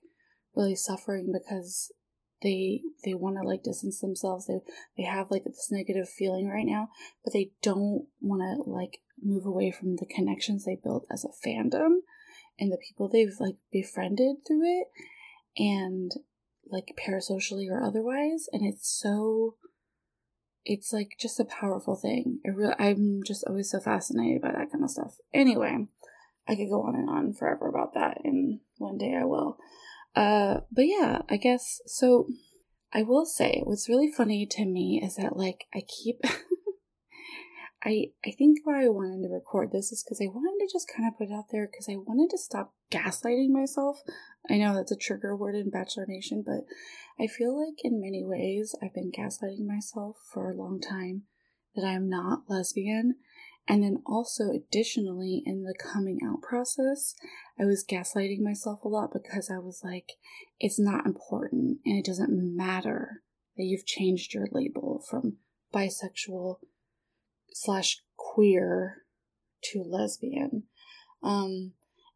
really 0.56 0.76
suffering 0.76 1.32
because 1.32 1.92
they 2.42 2.82
they 3.06 3.14
want 3.14 3.38
to 3.38 3.48
like 3.48 3.64
distance 3.64 4.00
themselves. 4.00 4.48
They 4.48 4.60
they 4.98 5.04
have 5.04 5.32
like 5.32 5.44
this 5.46 5.70
negative 5.72 6.10
feeling 6.10 6.50
right 6.50 6.66
now, 6.66 6.90
but 7.24 7.34
they 7.34 7.52
don't 7.62 8.08
want 8.22 8.42
to 8.42 8.70
like 8.70 9.00
move 9.22 9.46
away 9.46 9.72
from 9.72 9.96
the 9.96 10.06
connections 10.06 10.66
they 10.66 10.78
built 10.82 11.06
as 11.12 11.26
a 11.26 11.48
fandom 11.48 11.98
and 12.60 12.72
the 12.72 12.78
people 12.78 13.08
they've 13.08 13.36
like 13.40 13.56
befriended 13.72 14.38
through 14.46 14.64
it 14.64 14.88
and 15.58 16.12
like 16.70 16.98
parasocially 17.08 17.70
or 17.70 17.84
otherwise 17.84 18.48
and 18.52 18.66
it's 18.66 18.90
so 18.90 19.56
it's 20.66 20.94
like 20.94 21.16
just 21.20 21.40
a 21.40 21.46
powerful 21.46 21.96
thing. 21.96 22.40
It 22.44 22.56
really, 22.56 22.76
I'm 22.80 23.22
just 23.26 23.44
always 23.46 23.70
so 23.70 23.80
fascinated 23.80 24.42
by 24.42 24.52
that 24.52 24.72
kind 24.72 24.84
of 24.84 24.90
stuff. 24.90 25.16
Anyway, 25.34 25.88
I 26.48 26.56
could 26.56 26.70
go 26.70 26.84
on 26.84 26.96
and 26.96 27.10
on 27.10 27.34
forever 27.34 27.68
about 27.68 27.94
that, 27.96 28.20
and 28.24 28.60
one 28.78 28.98
day 28.98 29.16
I 29.20 29.26
will. 29.26 29.58
Uh, 30.16 30.62
but 30.72 30.86
yeah, 30.88 31.22
I 31.30 31.38
guess 31.38 31.82
so. 31.86 32.28
I 32.96 33.02
will 33.02 33.26
say 33.26 33.62
what's 33.64 33.90
really 33.90 34.12
funny 34.12 34.46
to 34.46 34.66
me 34.66 35.02
is 35.04 35.16
that 35.16 35.36
like 35.36 35.66
I 35.74 35.82
keep. 35.82 36.20
I 37.86 38.12
I 38.26 38.32
think 38.32 38.60
why 38.64 38.86
I 38.86 38.90
wanted 38.90 39.24
to 39.24 39.34
record 39.34 39.72
this 39.72 39.92
is 39.92 40.04
because 40.04 40.22
I 40.22 40.30
wanted 40.32 40.66
to 40.66 40.72
just 40.72 40.92
kind 40.96 41.08
of 41.08 41.18
put 41.18 41.30
it 41.30 41.34
out 41.34 41.46
there 41.52 41.68
because 41.70 41.90
I 41.90 41.98
wanted 41.98 42.30
to 42.32 42.38
stop 42.38 42.74
gaslighting 42.92 43.50
myself. 43.50 44.02
I 44.50 44.58
know 44.58 44.76
that's 44.76 44.92
a 44.92 44.96
trigger 44.96 45.36
word 45.36 45.56
in 45.56 45.70
Bachelor 45.70 46.06
Nation, 46.08 46.44
but 46.46 46.66
I 47.22 47.28
feel 47.28 47.58
like 47.58 47.84
in 47.84 48.00
many 48.02 48.24
ways 48.24 48.76
I've 48.82 48.94
been 48.94 49.12
gaslighting 49.12 49.66
myself 49.66 50.18
for 50.32 50.50
a 50.50 50.56
long 50.56 50.80
time 50.80 51.24
that 51.76 51.86
I 51.86 51.94
am 51.94 52.10
not 52.10 52.44
lesbian. 52.48 53.16
And 53.68 53.82
then 53.82 54.02
also, 54.06 54.50
additionally, 54.50 55.42
in 55.46 55.64
the 55.64 55.74
coming 55.74 56.20
out 56.26 56.42
process, 56.42 57.16
I 57.58 57.64
was 57.64 57.86
gaslighting 57.90 58.42
myself 58.42 58.84
a 58.84 58.90
lot 58.90 59.12
because 59.14 59.50
I 59.50 59.60
was 59.60 59.82
like, 59.84 60.14
it's 60.60 60.80
not 60.80 61.06
important 61.06 61.80
and 61.86 61.98
it 61.98 62.06
doesn't 62.06 62.56
matter 62.56 63.24
that 63.56 63.64
you've 63.64 63.86
changed 63.86 64.34
your 64.34 64.48
label 64.52 65.04
from 65.10 65.38
bisexual 65.74 66.58
slash 67.54 68.02
queer 68.18 69.04
to 69.72 69.82
lesbian. 69.82 70.64
Um, 71.22 71.74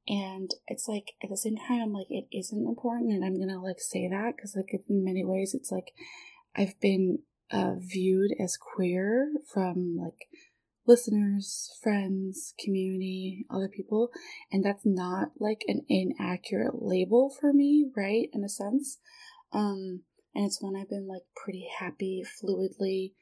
and 0.08 0.52
it's 0.68 0.88
like 0.88 1.14
at 1.22 1.30
the 1.30 1.38
same 1.38 1.58
time 1.58 1.82
i'm 1.82 1.94
like 1.94 2.08
it 2.10 2.26
isn't 2.32 2.66
important 2.66 3.12
and 3.12 3.26
i'm 3.26 3.40
gonna 3.40 3.62
like 3.62 3.80
say 3.80 4.08
that 4.08 4.34
because 4.36 4.56
like 4.56 4.70
in 4.74 5.04
many 5.04 5.24
ways 5.26 5.54
it's 5.54 5.72
like 5.72 5.92
i've 6.56 6.80
been 6.80 7.20
uh, 7.52 7.76
viewed 7.80 8.32
as 8.42 8.58
queer 8.58 9.32
from 9.54 9.98
like 9.98 10.28
listeners, 10.88 11.70
friends, 11.84 12.54
community, 12.64 13.46
other 13.50 13.68
people. 13.68 14.10
And 14.52 14.64
that's 14.64 14.86
not 14.86 15.30
like 15.40 15.64
an 15.68 15.82
inaccurate 15.90 16.82
label 16.82 17.30
for 17.40 17.54
me, 17.54 17.90
right? 17.96 18.30
In 18.34 18.44
a 18.44 18.50
sense. 18.50 19.00
Um, 19.52 20.02
and 20.34 20.46
it's 20.46 20.62
one 20.62 20.76
I've 20.76 20.90
been 20.90 21.08
like 21.08 21.24
pretty 21.36 21.68
happy 21.80 22.24
fluidly 22.42 23.14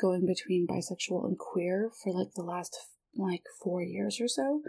going 0.00 0.26
between 0.26 0.66
bisexual 0.66 1.24
and 1.26 1.38
queer 1.38 1.90
for 2.02 2.12
like 2.12 2.32
the 2.34 2.42
last 2.42 2.76
like 3.16 3.42
four 3.62 3.82
years 3.82 4.20
or 4.20 4.28
so. 4.28 4.62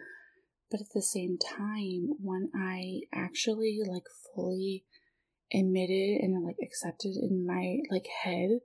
But 0.69 0.81
at 0.81 0.93
the 0.93 1.01
same 1.01 1.38
time, 1.38 2.13
when 2.22 2.49
I 2.55 3.01
actually 3.13 3.80
like 3.85 4.05
fully 4.34 4.85
admitted 5.53 6.22
and 6.22 6.45
like 6.45 6.55
accepted 6.63 7.15
in 7.18 7.45
my 7.45 7.80
like 7.89 8.07
head 8.23 8.59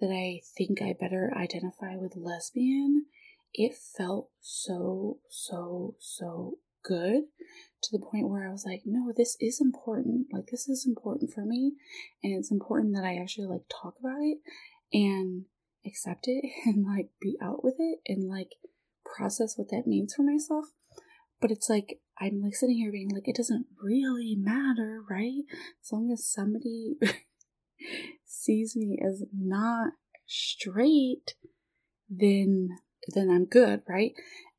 that 0.00 0.10
I 0.10 0.40
think 0.56 0.80
I 0.80 0.94
better 0.98 1.32
identify 1.36 1.96
with 1.96 2.16
lesbian, 2.16 3.06
it 3.52 3.74
felt 3.74 4.30
so, 4.40 5.18
so, 5.28 5.96
so 5.98 6.58
good 6.82 7.24
to 7.82 7.92
the 7.92 8.04
point 8.04 8.28
where 8.28 8.46
I 8.46 8.52
was 8.52 8.64
like, 8.64 8.82
no, 8.84 9.12
this 9.16 9.36
is 9.40 9.60
important. 9.60 10.26
Like, 10.32 10.46
this 10.50 10.68
is 10.68 10.86
important 10.86 11.32
for 11.32 11.44
me. 11.44 11.72
And 12.22 12.32
it's 12.32 12.50
important 12.50 12.94
that 12.94 13.04
I 13.04 13.16
actually 13.16 13.46
like 13.46 13.62
talk 13.68 13.94
about 13.98 14.20
it 14.20 14.38
and 14.92 15.44
accept 15.86 16.26
it 16.28 16.44
and 16.66 16.84
like 16.84 17.10
be 17.20 17.36
out 17.42 17.64
with 17.64 17.76
it 17.78 18.00
and 18.06 18.28
like 18.28 18.52
process 19.04 19.56
what 19.56 19.70
that 19.70 19.86
means 19.86 20.14
for 20.14 20.22
myself. 20.22 20.66
But 21.40 21.50
it's 21.50 21.70
like, 21.70 22.00
I'm 22.20 22.42
like 22.42 22.54
sitting 22.54 22.76
here 22.76 22.92
being 22.92 23.08
like, 23.08 23.26
it 23.26 23.36
doesn't 23.36 23.66
really 23.82 24.36
matter, 24.36 25.02
right? 25.08 25.42
As 25.82 25.90
long 25.90 26.10
as 26.12 26.26
somebody 26.26 26.96
sees 28.40 28.74
me 28.76 28.98
as 29.04 29.24
not 29.32 29.92
straight, 30.26 31.34
then 32.08 32.70
then 33.14 33.30
I'm 33.30 33.44
good, 33.44 33.82
right? 33.88 34.12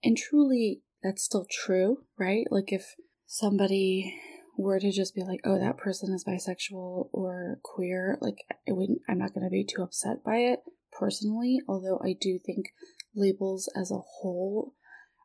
And 0.03 0.18
truly 0.18 0.82
that's 1.03 1.24
still 1.24 1.45
true, 1.49 2.03
right? 2.18 2.45
Like 2.49 2.72
if 2.72 2.95
somebody 3.26 4.20
were 4.58 4.80
to 4.80 4.91
just 4.91 5.16
be 5.16 5.24
like, 5.24 5.40
"Oh, 5.44 5.58
that 5.60 5.78
person 5.78 6.14
is 6.14 6.26
bisexual 6.26 7.10
or 7.12 7.60
queer," 7.64 8.18
like 8.22 8.40
it 8.66 8.74
wouldn't 8.74 9.02
I'm 9.08 9.20
not 9.20 9.34
going 9.34 9.45
to 9.45 9.49
be 9.49 9.64
too 9.64 9.82
upset 9.82 10.24
by 10.24 10.38
it 10.38 10.60
personally, 10.91 11.60
although 11.68 11.99
I 12.03 12.14
do 12.20 12.40
think 12.40 12.68
labels 13.16 13.70
as 13.76 13.91
a 13.91 13.98
whole 13.98 14.76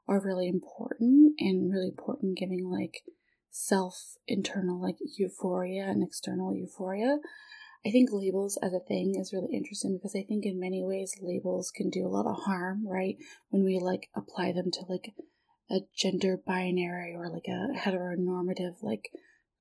are 0.09 0.21
really 0.21 0.49
important 0.49 1.35
and 1.39 1.71
really 1.71 1.89
important 1.89 2.39
giving 2.39 2.71
like 2.71 3.03
self 3.51 4.17
internal 4.27 4.81
like 4.81 4.97
euphoria 5.17 5.85
and 5.85 6.03
external 6.03 6.55
euphoria. 6.55 7.19
I 7.87 7.93
think 7.93 8.09
labels 8.11 8.59
as 8.63 8.73
a 8.73 8.81
thing 8.81 9.15
is 9.15 9.33
really 9.33 9.55
interesting 9.55 9.97
because 9.97 10.17
I 10.17 10.25
think 10.27 10.45
in 10.45 10.59
many 10.59 10.83
ways 10.83 11.15
labels 11.21 11.71
can 11.71 11.89
do 11.89 12.05
a 12.05 12.09
lot 12.09 12.27
of 12.27 12.43
harm, 12.45 12.85
right? 12.85 13.17
When 13.51 13.65
we 13.65 13.79
like 13.79 14.09
apply 14.17 14.53
them 14.53 14.73
to 14.73 14.81
like 14.89 15.15
a 15.71 15.83
gender 15.97 16.37
binary 16.45 17.15
or 17.15 17.29
like 17.31 17.47
a 17.47 17.79
heteronormative 17.79 18.83
like 18.83 19.11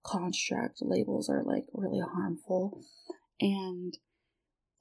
construct, 0.04 0.80
labels 0.82 1.30
are 1.30 1.44
like 1.44 1.66
really 1.72 2.02
harmful 2.02 2.82
and 3.40 3.96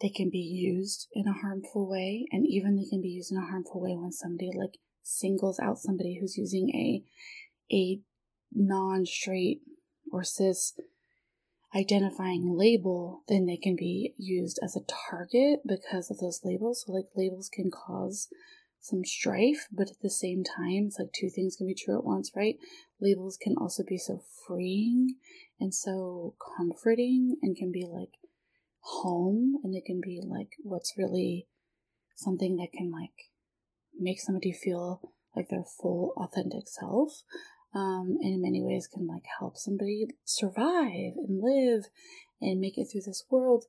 they 0.00 0.08
can 0.08 0.30
be 0.30 0.38
used 0.38 1.08
in 1.12 1.28
a 1.28 1.38
harmful 1.42 1.86
way 1.86 2.26
and 2.32 2.46
even 2.46 2.76
they 2.76 2.88
can 2.88 3.02
be 3.02 3.08
used 3.08 3.30
in 3.30 3.36
a 3.36 3.46
harmful 3.46 3.82
way 3.82 3.94
when 3.94 4.12
somebody 4.12 4.50
like 4.56 4.78
singles 5.02 5.60
out 5.60 5.76
somebody 5.76 6.18
who's 6.18 6.38
using 6.38 6.70
a 6.70 7.04
a 7.74 8.00
non-straight 8.54 9.60
or 10.10 10.24
cis 10.24 10.72
identifying 11.74 12.56
label, 12.56 13.22
then 13.28 13.46
they 13.46 13.56
can 13.56 13.76
be 13.76 14.14
used 14.16 14.58
as 14.62 14.76
a 14.76 15.10
target 15.10 15.60
because 15.66 16.10
of 16.10 16.18
those 16.18 16.40
labels. 16.44 16.84
So, 16.86 16.92
like, 16.92 17.06
labels 17.16 17.50
can 17.52 17.70
cause 17.70 18.28
some 18.80 19.04
strife, 19.04 19.66
but 19.72 19.90
at 19.90 20.00
the 20.02 20.10
same 20.10 20.44
time, 20.44 20.86
it's 20.88 20.98
like 20.98 21.12
two 21.12 21.30
things 21.30 21.56
can 21.56 21.66
be 21.66 21.74
true 21.74 21.98
at 21.98 22.04
once, 22.04 22.30
right? 22.36 22.56
Labels 23.00 23.38
can 23.40 23.54
also 23.58 23.82
be 23.82 23.96
so 23.96 24.20
freeing 24.46 25.16
and 25.58 25.74
so 25.74 26.34
comforting 26.56 27.36
and 27.42 27.56
can 27.56 27.72
be 27.72 27.86
like 27.90 28.12
home, 28.80 29.54
and 29.64 29.74
it 29.74 29.84
can 29.86 30.00
be 30.02 30.20
like 30.22 30.50
what's 30.62 30.98
really 30.98 31.46
something 32.14 32.56
that 32.56 32.72
can 32.76 32.90
like 32.90 33.30
make 33.98 34.20
somebody 34.20 34.52
feel 34.52 35.00
like 35.34 35.48
their 35.48 35.64
full 35.80 36.12
authentic 36.16 36.68
self 36.68 37.22
um, 37.74 38.18
and 38.20 38.34
in 38.34 38.42
many 38.42 38.62
ways 38.62 38.86
can 38.86 39.06
like 39.06 39.24
help 39.38 39.56
somebody 39.56 40.06
survive 40.24 41.14
and 41.16 41.42
live 41.42 41.86
and 42.40 42.60
make 42.60 42.78
it 42.78 42.86
through 42.90 43.02
this 43.06 43.24
world. 43.30 43.64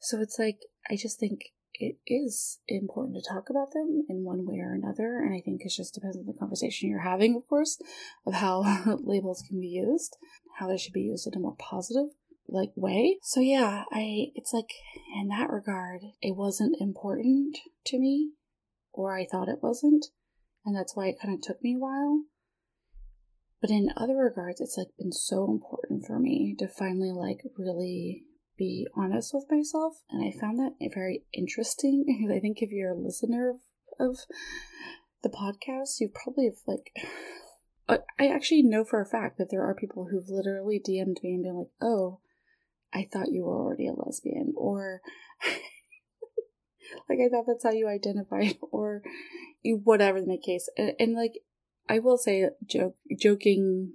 So 0.00 0.20
it's 0.20 0.38
like 0.38 0.58
I 0.90 0.96
just 0.96 1.18
think 1.18 1.40
it 1.78 1.96
is 2.06 2.58
important 2.68 3.16
to 3.16 3.28
talk 3.28 3.50
about 3.50 3.72
them 3.72 4.04
in 4.08 4.24
one 4.24 4.46
way 4.46 4.58
or 4.58 4.72
another, 4.72 5.18
and 5.18 5.34
I 5.34 5.40
think 5.40 5.62
it 5.62 5.72
just 5.76 5.94
depends 5.94 6.16
on 6.16 6.26
the 6.26 6.32
conversation 6.32 6.88
you're 6.88 7.00
having, 7.00 7.36
of 7.36 7.46
course, 7.48 7.78
of 8.26 8.34
how 8.34 8.98
labels 9.02 9.42
can 9.46 9.60
be 9.60 9.68
used, 9.68 10.16
how 10.58 10.68
they 10.68 10.78
should 10.78 10.92
be 10.92 11.02
used 11.02 11.26
in 11.26 11.34
a 11.34 11.40
more 11.40 11.56
positive 11.58 12.08
like 12.48 12.70
way. 12.76 13.18
So 13.22 13.40
yeah, 13.40 13.84
I 13.90 14.26
it's 14.34 14.52
like 14.52 14.70
in 15.20 15.28
that 15.28 15.50
regard, 15.50 16.02
it 16.22 16.36
wasn't 16.36 16.76
important 16.80 17.58
to 17.86 17.98
me, 17.98 18.32
or 18.92 19.16
I 19.16 19.26
thought 19.26 19.48
it 19.48 19.62
wasn't, 19.62 20.06
and 20.64 20.76
that's 20.76 20.94
why 20.96 21.08
it 21.08 21.20
kind 21.20 21.34
of 21.34 21.40
took 21.42 21.62
me 21.62 21.74
a 21.74 21.78
while. 21.78 22.22
But 23.60 23.70
in 23.70 23.90
other 23.96 24.16
regards, 24.16 24.60
it's 24.60 24.76
like 24.76 24.88
been 24.98 25.12
so 25.12 25.44
important 25.50 26.04
for 26.06 26.18
me 26.18 26.54
to 26.58 26.68
finally 26.68 27.10
like 27.10 27.40
really 27.56 28.24
be 28.58 28.86
honest 28.94 29.32
with 29.34 29.44
myself. 29.50 29.94
And 30.10 30.22
I 30.26 30.38
found 30.38 30.58
that 30.58 30.74
very 30.94 31.24
interesting 31.32 32.04
because 32.06 32.30
I 32.34 32.40
think 32.40 32.58
if 32.60 32.70
you're 32.70 32.92
a 32.92 32.98
listener 32.98 33.54
of, 33.98 34.16
the 35.22 35.30
podcast, 35.30 36.00
you 36.00 36.10
probably 36.12 36.46
have 36.46 36.58
like. 36.66 36.92
I 38.18 38.26
actually 38.26 38.64
know 38.64 38.84
for 38.84 39.00
a 39.00 39.06
fact 39.06 39.38
that 39.38 39.48
there 39.48 39.62
are 39.62 39.72
people 39.72 40.08
who've 40.10 40.28
literally 40.28 40.80
DM'd 40.80 41.20
me 41.22 41.34
and 41.34 41.44
been 41.44 41.56
like, 41.56 41.70
oh, 41.80 42.18
I 42.92 43.08
thought 43.12 43.30
you 43.30 43.44
were 43.44 43.56
already 43.56 43.86
a 43.86 43.92
lesbian, 43.92 44.54
or 44.56 45.00
like 47.08 47.18
I 47.24 47.28
thought 47.28 47.44
that's 47.46 47.62
how 47.62 47.70
you 47.70 47.88
identified, 47.88 48.56
or 48.72 49.02
whatever 49.64 50.20
the 50.20 50.38
case. 50.44 50.68
And, 50.76 50.94
and 50.98 51.14
like 51.14 51.34
I 51.88 51.98
will 51.98 52.18
say, 52.18 52.48
joke, 52.64 52.96
joking, 53.18 53.94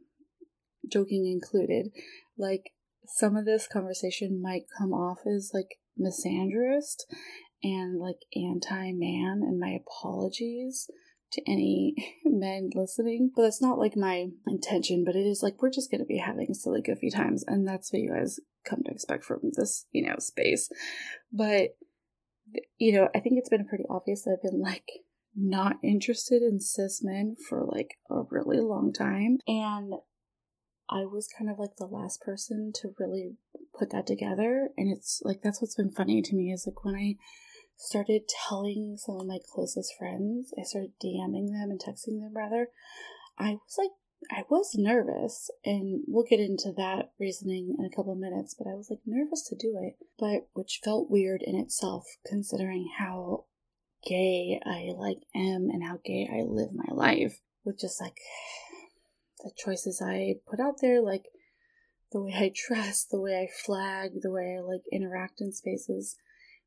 joking 0.91 1.27
included, 1.27 1.91
like 2.37 2.71
some 3.05 3.35
of 3.35 3.45
this 3.45 3.67
conversation 3.67 4.41
might 4.41 4.63
come 4.77 4.93
off 4.93 5.19
as 5.25 5.51
like 5.53 5.79
misandrist 5.99 7.03
and 7.63 7.99
like 7.99 8.17
anti-man, 8.35 9.41
and 9.43 9.59
my 9.59 9.77
apologies 9.79 10.89
to 11.33 11.41
any 11.47 11.95
men 12.25 12.69
listening. 12.73 13.31
But 13.35 13.43
that's 13.43 13.61
not 13.61 13.77
like 13.77 13.95
my 13.95 14.27
intention, 14.47 15.03
but 15.05 15.15
it 15.15 15.25
is 15.25 15.41
like 15.43 15.61
we're 15.61 15.71
just 15.71 15.91
gonna 15.91 16.05
be 16.05 16.17
having 16.17 16.53
silly 16.53 16.81
goofy 16.81 17.09
times, 17.09 17.43
and 17.47 17.67
that's 17.67 17.91
what 17.91 18.01
you 18.01 18.13
guys 18.13 18.39
come 18.65 18.83
to 18.85 18.91
expect 18.91 19.25
from 19.25 19.39
this, 19.53 19.85
you 19.91 20.07
know, 20.07 20.15
space. 20.19 20.69
But 21.31 21.75
you 22.77 22.93
know, 22.93 23.09
I 23.15 23.19
think 23.19 23.35
it's 23.37 23.49
been 23.49 23.67
pretty 23.67 23.85
obvious 23.89 24.23
that 24.23 24.37
I've 24.37 24.51
been 24.51 24.61
like 24.61 24.89
not 25.35 25.77
interested 25.83 26.41
in 26.41 26.59
cis 26.59 27.01
men 27.03 27.35
for 27.47 27.65
like 27.65 27.95
a 28.09 28.21
really 28.29 28.59
long 28.59 28.91
time. 28.93 29.37
And 29.47 29.93
I 30.89 31.05
was 31.05 31.29
kind 31.37 31.49
of 31.49 31.57
like 31.57 31.77
the 31.77 31.85
last 31.85 32.21
person 32.21 32.71
to 32.75 32.93
really 32.99 33.37
put 33.77 33.91
that 33.91 34.05
together. 34.05 34.69
And 34.77 34.91
it's 34.91 35.21
like, 35.23 35.41
that's 35.41 35.61
what's 35.61 35.75
been 35.75 35.91
funny 35.91 36.21
to 36.21 36.35
me 36.35 36.51
is 36.51 36.67
like 36.67 36.83
when 36.83 36.95
I 36.95 37.15
started 37.77 38.23
telling 38.47 38.97
some 38.97 39.19
of 39.19 39.27
my 39.27 39.39
closest 39.53 39.93
friends, 39.97 40.53
I 40.59 40.63
started 40.63 40.91
DMing 41.03 41.47
them 41.47 41.71
and 41.71 41.79
texting 41.79 42.19
them 42.19 42.33
rather, 42.35 42.67
I 43.39 43.51
was 43.51 43.75
like, 43.77 43.91
I 44.29 44.43
was 44.51 44.75
nervous, 44.75 45.49
and 45.65 46.03
we'll 46.07 46.27
get 46.29 46.39
into 46.39 46.71
that 46.77 47.11
reasoning 47.19 47.75
in 47.79 47.85
a 47.85 47.89
couple 47.89 48.13
of 48.13 48.19
minutes, 48.19 48.53
but 48.55 48.67
I 48.69 48.75
was 48.75 48.87
like 48.89 48.99
nervous 49.03 49.47
to 49.49 49.55
do 49.55 49.79
it, 49.81 49.95
but 50.19 50.47
which 50.53 50.81
felt 50.83 51.09
weird 51.09 51.41
in 51.41 51.55
itself 51.55 52.05
considering 52.23 52.87
how 52.99 53.45
gay 54.05 54.59
I 54.65 54.91
like 54.97 55.19
am 55.35 55.69
and 55.71 55.83
how 55.83 55.99
gay 56.03 56.29
I 56.31 56.41
live 56.43 56.73
my 56.73 56.93
life 56.93 57.39
with 57.63 57.79
just 57.79 58.01
like 58.01 58.17
the 59.43 59.51
choices 59.57 60.01
I 60.01 60.35
put 60.49 60.59
out 60.59 60.81
there, 60.81 61.01
like 61.01 61.25
the 62.11 62.21
way 62.21 62.33
I 62.35 62.51
dress, 62.67 63.05
the 63.05 63.21
way 63.21 63.37
I 63.37 63.47
flag, 63.65 64.21
the 64.21 64.31
way 64.31 64.57
I 64.57 64.61
like 64.61 64.83
interact 64.91 65.41
in 65.41 65.51
spaces. 65.51 66.17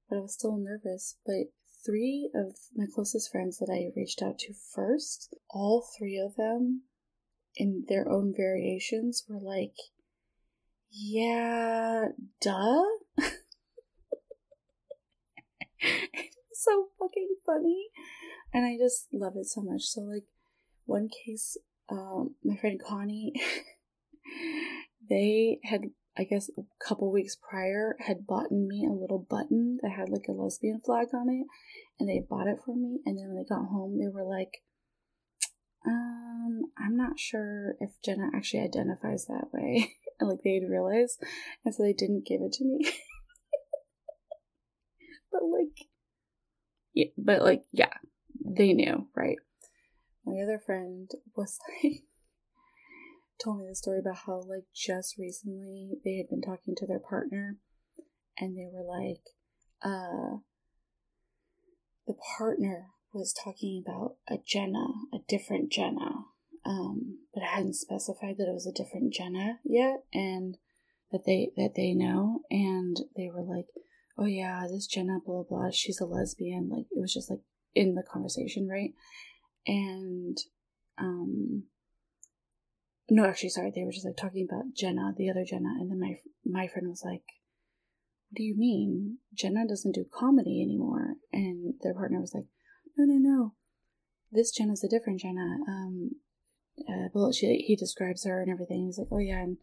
But 0.08 0.18
I 0.18 0.20
was 0.20 0.34
still 0.34 0.56
nervous. 0.56 1.16
But 1.24 1.52
three 1.84 2.30
of 2.34 2.56
my 2.74 2.86
closest 2.92 3.30
friends 3.30 3.58
that 3.58 3.70
I 3.70 3.92
reached 3.96 4.22
out 4.22 4.38
to 4.40 4.54
first, 4.74 5.34
all 5.50 5.86
three 5.98 6.18
of 6.18 6.36
them 6.36 6.82
in 7.56 7.84
their 7.88 8.08
own 8.08 8.34
variations 8.36 9.24
were 9.28 9.40
like, 9.40 9.74
yeah, 10.90 12.06
duh. 12.40 12.84
So 16.64 16.88
fucking 16.98 17.36
funny. 17.44 17.88
And 18.52 18.64
I 18.64 18.76
just 18.78 19.08
love 19.12 19.34
it 19.36 19.46
so 19.46 19.62
much. 19.62 19.82
So, 19.82 20.02
like, 20.02 20.24
one 20.86 21.08
case, 21.08 21.56
um, 21.90 22.34
my 22.44 22.56
friend 22.56 22.80
Connie, 22.84 23.32
they 25.08 25.58
had 25.64 25.90
I 26.16 26.24
guess 26.24 26.48
a 26.56 26.62
couple 26.78 27.10
weeks 27.10 27.36
prior 27.36 27.96
had 27.98 28.26
bought 28.26 28.52
me 28.52 28.86
a 28.86 28.92
little 28.92 29.26
button 29.28 29.78
that 29.82 29.90
had 29.90 30.08
like 30.08 30.26
a 30.28 30.32
lesbian 30.32 30.78
flag 30.78 31.08
on 31.12 31.28
it. 31.28 31.46
And 31.98 32.08
they 32.08 32.24
bought 32.28 32.46
it 32.46 32.58
for 32.64 32.76
me. 32.76 33.00
And 33.04 33.18
then 33.18 33.28
when 33.28 33.36
they 33.36 33.44
got 33.44 33.66
home 33.66 33.98
they 33.98 34.08
were 34.08 34.24
like 34.24 34.62
um 35.84 36.62
I'm 36.78 36.96
not 36.96 37.18
sure 37.18 37.74
if 37.80 37.90
Jenna 38.04 38.30
actually 38.34 38.62
identifies 38.62 39.26
that 39.26 39.52
way. 39.52 39.92
And 40.20 40.30
like 40.30 40.42
they'd 40.44 40.62
realized. 40.70 41.20
And 41.64 41.74
so 41.74 41.82
they 41.82 41.92
didn't 41.92 42.24
give 42.24 42.40
it 42.40 42.52
to 42.52 42.64
me 42.64 42.86
but 45.32 45.42
like 45.42 45.88
yeah 46.94 47.06
but 47.18 47.42
like 47.42 47.64
yeah 47.72 47.92
they 48.44 48.72
knew 48.72 49.08
right 49.14 49.38
my 50.24 50.40
other 50.42 50.60
friend 50.64 51.10
was 51.36 51.58
like 51.82 52.02
told 53.42 53.60
me 53.60 53.66
the 53.68 53.74
story 53.74 53.98
about 53.98 54.16
how 54.26 54.42
like 54.48 54.64
just 54.74 55.18
recently 55.18 55.90
they 56.04 56.16
had 56.16 56.28
been 56.28 56.42
talking 56.42 56.74
to 56.76 56.86
their 56.86 57.00
partner 57.00 57.56
and 58.38 58.56
they 58.56 58.68
were 58.72 58.84
like 58.84 59.20
uh 59.82 60.38
the 62.06 62.14
partner 62.36 62.86
was 63.14 63.32
talking 63.32 63.82
about 63.84 64.16
a 64.28 64.36
Jenna, 64.44 64.86
a 65.12 65.18
different 65.28 65.70
Jenna. 65.70 66.26
Um, 66.66 67.18
but 67.32 67.42
I 67.42 67.56
hadn't 67.56 67.74
specified 67.74 68.36
that 68.38 68.48
it 68.48 68.54
was 68.54 68.66
a 68.66 68.72
different 68.72 69.12
Jenna 69.12 69.60
yet 69.64 70.04
and 70.12 70.56
that 71.12 71.24
they 71.26 71.50
that 71.56 71.74
they 71.76 71.92
know 71.92 72.40
and 72.50 72.96
they 73.16 73.30
were 73.32 73.42
like, 73.42 73.66
Oh 74.16 74.26
yeah, 74.26 74.66
this 74.70 74.86
Jenna 74.86 75.18
blah 75.24 75.42
blah 75.42 75.58
blah, 75.58 75.70
she's 75.72 76.00
a 76.00 76.06
lesbian. 76.06 76.68
Like 76.68 76.86
it 76.90 77.00
was 77.00 77.12
just 77.12 77.30
like 77.30 77.40
in 77.74 77.94
the 77.94 78.02
conversation, 78.02 78.68
right? 78.68 78.92
And 79.66 80.36
um 80.98 81.64
no, 83.10 83.26
actually, 83.26 83.50
sorry, 83.50 83.70
they 83.74 83.84
were 83.84 83.92
just 83.92 84.06
like 84.06 84.16
talking 84.16 84.46
about 84.48 84.74
Jenna, 84.74 85.12
the 85.16 85.28
other 85.30 85.44
Jenna, 85.44 85.74
and 85.78 85.90
then 85.90 86.00
my 86.00 86.16
my 86.44 86.66
friend 86.68 86.88
was 86.88 87.02
like, 87.04 87.22
"What 88.30 88.36
do 88.36 88.42
you 88.42 88.56
mean? 88.56 89.18
Jenna 89.34 89.66
doesn't 89.66 89.94
do 89.94 90.06
comedy 90.10 90.62
anymore?" 90.62 91.16
And 91.32 91.74
their 91.82 91.94
partner 91.94 92.20
was 92.20 92.32
like, 92.32 92.46
"No, 92.96 93.04
no, 93.04 93.18
no, 93.18 93.54
this 94.32 94.52
Jenna's 94.52 94.84
a 94.84 94.88
different 94.88 95.20
Jenna." 95.20 95.58
Um, 95.68 96.12
uh, 96.88 97.08
well, 97.12 97.30
she 97.32 97.64
he 97.66 97.76
describes 97.76 98.24
her 98.24 98.40
and 98.40 98.50
everything. 98.50 98.86
He's 98.86 98.98
like, 98.98 99.08
"Oh 99.10 99.18
yeah, 99.18 99.42
and 99.42 99.58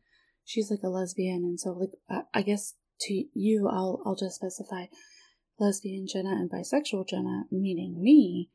she's 0.46 0.70
like 0.70 0.84
a 0.84 0.90
lesbian," 0.90 1.44
and 1.44 1.60
so 1.60 1.72
like 1.72 1.92
I, 2.10 2.40
I 2.40 2.42
guess 2.44 2.76
to 3.08 3.24
you, 3.34 3.68
I'll 3.72 4.02
I'll 4.06 4.16
just 4.16 4.36
specify 4.36 4.86
lesbian 5.60 6.08
Jenna 6.08 6.32
and 6.32 6.50
bisexual 6.50 7.08
Jenna, 7.08 7.44
meaning 7.52 8.02
me. 8.02 8.50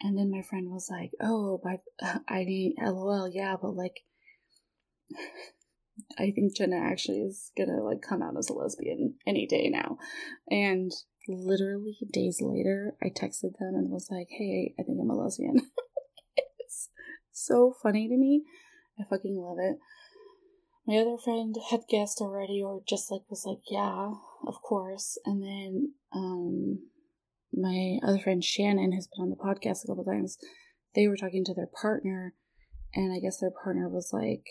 And 0.00 0.18
then 0.18 0.30
my 0.30 0.42
friend 0.42 0.70
was 0.70 0.88
like, 0.90 1.12
"Oh, 1.20 1.60
I 2.28 2.44
mean, 2.44 2.74
lol, 2.80 3.28
yeah, 3.32 3.56
but 3.60 3.74
like." 3.74 4.00
I 6.18 6.32
think 6.34 6.56
Jenna 6.56 6.76
actually 6.76 7.20
is 7.20 7.52
gonna 7.56 7.82
like 7.82 8.00
come 8.00 8.22
out 8.22 8.36
as 8.38 8.48
a 8.48 8.54
lesbian 8.54 9.14
any 9.26 9.46
day 9.46 9.68
now. 9.68 9.98
And 10.50 10.90
literally 11.28 11.98
days 12.12 12.40
later, 12.40 12.94
I 13.02 13.06
texted 13.06 13.58
them 13.58 13.74
and 13.74 13.90
was 13.90 14.08
like, 14.10 14.28
hey, 14.30 14.74
I 14.78 14.82
think 14.82 14.98
I'm 15.00 15.10
a 15.10 15.14
lesbian. 15.14 15.56
it's 16.58 16.88
so 17.30 17.74
funny 17.82 18.08
to 18.08 18.16
me. 18.16 18.44
I 18.98 19.04
fucking 19.08 19.36
love 19.36 19.58
it. 19.60 19.78
My 20.86 20.96
other 20.96 21.16
friend 21.16 21.54
had 21.70 21.82
guessed 21.88 22.20
already, 22.20 22.60
or 22.62 22.82
just 22.88 23.10
like 23.10 23.22
was 23.30 23.44
like, 23.46 23.60
yeah, 23.70 24.12
of 24.46 24.54
course. 24.62 25.16
And 25.24 25.42
then 25.42 25.92
um, 26.12 26.88
my 27.52 27.98
other 28.02 28.18
friend 28.18 28.42
Shannon, 28.42 28.92
who's 28.92 29.08
been 29.08 29.24
on 29.24 29.30
the 29.30 29.36
podcast 29.36 29.84
a 29.84 29.88
couple 29.88 30.04
times, 30.04 30.38
they 30.94 31.06
were 31.06 31.16
talking 31.16 31.44
to 31.44 31.54
their 31.54 31.68
partner, 31.80 32.34
and 32.94 33.12
I 33.12 33.20
guess 33.20 33.38
their 33.38 33.52
partner 33.52 33.88
was 33.88 34.10
like, 34.12 34.44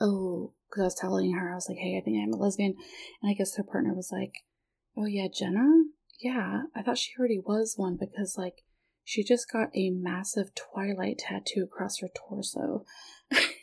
oh, 0.00 0.52
because 0.68 0.82
I 0.82 0.86
was 0.86 0.94
telling 0.94 1.32
her, 1.32 1.52
I 1.52 1.54
was 1.54 1.68
like, 1.68 1.78
hey, 1.78 1.98
I 1.98 2.04
think 2.04 2.18
I'm 2.22 2.32
a 2.32 2.36
lesbian. 2.36 2.74
And 3.22 3.30
I 3.30 3.34
guess 3.34 3.56
her 3.56 3.64
partner 3.64 3.94
was 3.94 4.10
like, 4.12 4.32
oh, 4.96 5.06
yeah, 5.06 5.28
Jenna? 5.32 5.66
Yeah, 6.20 6.62
I 6.74 6.82
thought 6.82 6.98
she 6.98 7.12
already 7.18 7.38
was 7.38 7.74
one 7.76 7.96
because, 7.98 8.36
like, 8.36 8.62
she 9.04 9.22
just 9.22 9.50
got 9.50 9.68
a 9.74 9.90
massive 9.90 10.50
Twilight 10.54 11.18
tattoo 11.18 11.64
across 11.64 12.00
her 12.00 12.08
torso. 12.14 12.84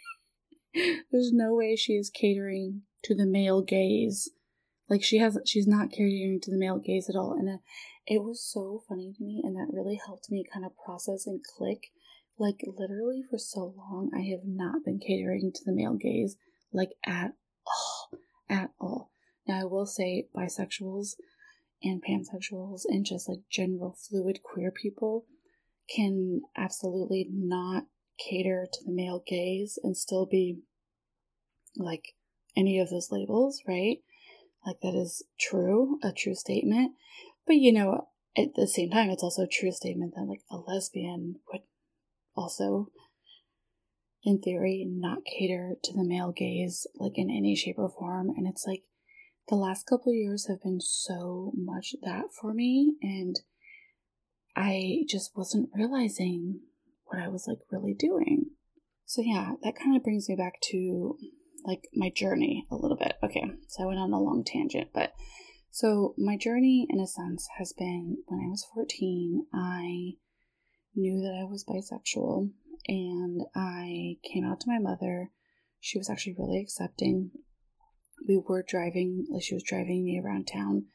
There's 0.74 1.32
no 1.32 1.54
way 1.54 1.76
she 1.76 1.94
is 1.94 2.10
catering 2.10 2.84
to 3.04 3.16
the 3.16 3.26
male 3.26 3.62
gaze. 3.62 4.30
Like 4.90 5.04
she 5.04 5.18
has, 5.20 5.38
she's 5.46 5.68
not 5.68 5.92
catering 5.92 6.40
to 6.42 6.52
the 6.52 6.58
male 6.58 6.80
gaze 6.80 7.10
at 7.10 7.16
all. 7.16 7.34
And 7.34 7.50
uh, 7.50 7.58
it 8.08 8.24
was 8.24 8.44
so 8.44 8.84
funny 8.88 9.14
to 9.18 9.24
me, 9.24 9.42
and 9.44 9.56
that 9.56 9.74
really 9.74 10.00
helped 10.06 10.30
me 10.32 10.44
kind 10.52 10.66
of 10.66 10.78
process 10.78 11.28
and 11.28 11.42
click 11.44 11.92
like, 12.42 12.66
literally, 12.66 13.22
for 13.22 13.38
so 13.38 13.74
long, 13.78 14.10
I 14.16 14.22
have 14.32 14.46
not 14.46 14.84
been 14.84 14.98
catering 14.98 15.52
to 15.54 15.64
the 15.64 15.72
male 15.72 15.94
gaze, 15.94 16.38
like, 16.74 16.90
at 17.06 17.34
all. 17.68 18.10
At 18.50 18.72
all. 18.80 19.12
Now, 19.48 19.62
I 19.62 19.66
will 19.66 19.86
say 19.86 20.28
bisexuals 20.36 21.18
and 21.84 22.04
pansexuals 22.04 22.82
and 22.88 23.06
just 23.06 23.30
like 23.30 23.42
general 23.50 23.96
fluid 23.96 24.42
queer 24.44 24.72
people 24.72 25.26
can 25.96 26.42
absolutely 26.58 27.28
not 27.32 27.84
cater 28.30 28.68
to 28.72 28.80
the 28.86 28.92
male 28.92 29.24
gaze 29.26 29.80
and 29.84 29.96
still 29.96 30.26
be 30.26 30.60
like 31.76 32.14
any 32.56 32.80
of 32.80 32.90
those 32.90 33.10
labels, 33.12 33.62
right? 33.68 33.98
Like 34.66 34.80
that 34.82 34.96
is 34.96 35.24
true, 35.40 35.98
a 36.04 36.12
true 36.12 36.36
statement. 36.36 36.94
But 37.48 37.56
you 37.56 37.74
know, 37.74 38.08
at 38.38 38.56
the 38.56 38.68
same 38.68 38.92
time, 38.92 39.10
it's 39.10 39.24
also 39.24 39.44
a 39.44 39.48
true 39.48 39.72
statement 39.72 40.14
that 40.16 40.26
like 40.26 40.42
a 40.50 40.58
lesbian 40.58 41.36
would 41.52 41.62
also, 42.36 42.88
in 44.24 44.40
theory, 44.40 44.86
not 44.88 45.26
cater 45.26 45.76
to 45.84 45.94
the 45.94 46.04
male 46.04 46.32
gaze 46.32 46.86
like 46.96 47.14
in 47.16 47.30
any 47.30 47.56
shape 47.56 47.78
or 47.78 47.90
form. 47.90 48.30
And 48.30 48.48
it's 48.48 48.66
like 48.68 48.84
the 49.50 49.56
last 49.56 49.86
couple 49.86 50.14
years 50.14 50.48
have 50.48 50.62
been 50.62 50.80
so 50.80 51.52
much 51.56 51.96
that 52.04 52.26
for 52.40 52.54
me, 52.54 52.94
and 53.02 53.38
I 54.56 55.04
just 55.08 55.32
wasn't 55.36 55.70
realizing 55.74 56.62
what 57.12 57.22
I 57.22 57.28
was 57.28 57.46
like 57.48 57.60
really 57.72 57.94
doing. 57.94 58.46
So, 59.06 59.22
yeah, 59.22 59.54
that 59.64 59.76
kind 59.76 59.96
of 59.96 60.04
brings 60.04 60.30
me 60.30 60.36
back 60.36 60.54
to 60.72 61.18
like 61.66 61.84
my 61.94 62.10
journey 62.10 62.66
a 62.72 62.76
little 62.76 62.98
bit. 62.98 63.16
Okay, 63.24 63.44
so 63.68 63.84
I 63.84 63.88
went 63.88 64.00
on 64.00 64.14
a 64.14 64.20
long 64.20 64.44
tangent, 64.46 64.90
but 64.94 65.14
so 65.70 66.16
my 66.18 66.38
journey 66.38 66.88
in 66.90 67.00
a 67.00 67.08
sense 67.08 67.48
has 67.58 67.74
been 67.78 68.18
when 68.28 68.40
I 68.40 68.50
was 68.50 68.66
14, 68.74 69.46
I 69.54 70.14
knew 70.96 71.22
that 71.22 71.40
I 71.40 71.46
was 71.46 71.66
bisexual 71.66 72.50
and 72.88 73.42
I 73.56 74.18
came 74.24 74.46
out 74.46 74.60
to 74.62 74.70
my 74.70 74.80
mother. 74.80 75.32
She 75.80 75.98
was 75.98 76.10
actually 76.10 76.36
really 76.38 76.62
accepting. 76.62 77.32
We 78.28 78.38
were 78.38 78.66
driving, 78.68 79.26
like, 79.30 79.44
she 79.44 79.56
was 79.56 79.64
driving 79.64 80.04
me 80.04 80.22
around 80.24 80.46
town 80.46 80.86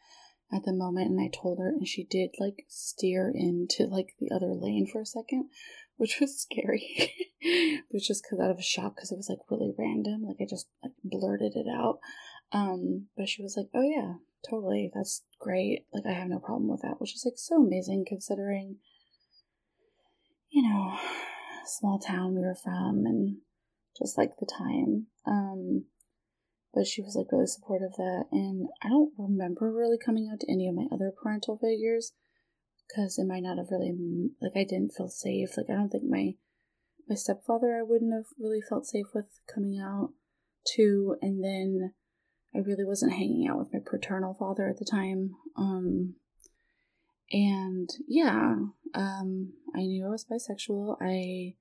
at 0.52 0.64
the 0.64 0.72
moment, 0.72 1.10
and 1.10 1.20
I 1.20 1.28
told 1.34 1.58
her, 1.58 1.70
and 1.70 1.88
she 1.88 2.04
did 2.04 2.30
like 2.38 2.64
steer 2.68 3.32
into 3.34 3.86
like 3.86 4.14
the 4.20 4.30
other 4.34 4.54
lane 4.54 4.86
for 4.90 5.00
a 5.00 5.06
second, 5.06 5.48
which 5.96 6.18
was 6.20 6.40
scary. 6.40 7.12
it 7.40 7.84
was 7.92 8.06
just 8.06 8.24
because 8.24 8.44
out 8.44 8.50
of 8.50 8.58
a 8.58 8.62
shock 8.62 8.96
because 8.96 9.12
it 9.12 9.16
was 9.16 9.28
like 9.28 9.38
really 9.50 9.72
random. 9.78 10.24
Like, 10.26 10.36
I 10.40 10.46
just 10.48 10.66
like 10.82 10.92
blurted 11.04 11.52
it 11.54 11.66
out. 11.68 11.98
Um, 12.52 13.06
but 13.16 13.28
she 13.28 13.42
was 13.42 13.56
like, 13.56 13.66
"Oh 13.74 13.82
yeah, 13.82 14.14
totally, 14.48 14.90
that's 14.94 15.24
great. 15.40 15.86
Like, 15.92 16.04
I 16.06 16.12
have 16.12 16.28
no 16.28 16.38
problem 16.38 16.68
with 16.68 16.82
that," 16.82 17.00
which 17.00 17.14
is 17.14 17.24
like 17.24 17.34
so 17.36 17.62
amazing 17.62 18.04
considering 18.06 18.76
you 20.56 20.62
know, 20.62 20.98
small 21.66 21.98
town 21.98 22.34
we 22.34 22.40
were 22.40 22.54
from 22.54 23.04
and 23.04 23.36
just 23.98 24.16
like 24.16 24.30
the 24.38 24.46
time. 24.46 25.06
Um, 25.26 25.84
but 26.72 26.86
she 26.86 27.02
was 27.02 27.14
like 27.14 27.30
really 27.30 27.46
supportive 27.46 27.88
of 27.88 27.96
that. 27.96 28.24
And 28.32 28.68
I 28.82 28.88
don't 28.88 29.12
remember 29.18 29.70
really 29.70 29.98
coming 30.02 30.30
out 30.32 30.40
to 30.40 30.50
any 30.50 30.66
of 30.66 30.74
my 30.74 30.86
other 30.90 31.12
parental 31.22 31.58
figures 31.58 32.12
because 32.86 33.18
it 33.18 33.26
might 33.26 33.42
not 33.42 33.58
have 33.58 33.70
really, 33.70 33.94
like, 34.40 34.52
I 34.56 34.64
didn't 34.64 34.92
feel 34.92 35.08
safe. 35.08 35.56
Like, 35.56 35.66
I 35.70 35.74
don't 35.74 35.90
think 35.90 36.04
my, 36.04 36.34
my 37.08 37.14
stepfather 37.14 37.76
I 37.76 37.82
wouldn't 37.82 38.12
have 38.12 38.26
really 38.38 38.60
felt 38.60 38.86
safe 38.86 39.06
with 39.14 39.26
coming 39.52 39.78
out 39.78 40.10
to. 40.74 41.16
And 41.20 41.42
then 41.42 41.92
I 42.54 42.58
really 42.58 42.84
wasn't 42.84 43.12
hanging 43.12 43.46
out 43.48 43.58
with 43.58 43.72
my 43.72 43.80
paternal 43.84 44.34
father 44.34 44.68
at 44.68 44.78
the 44.78 44.84
time. 44.84 45.32
Um, 45.56 46.14
and 47.30 47.90
yeah, 48.06 48.54
um, 48.94 49.52
I 49.74 49.80
knew 49.80 50.06
I 50.06 50.10
was 50.10 50.24
bisexual. 50.24 50.96
I 51.00 51.56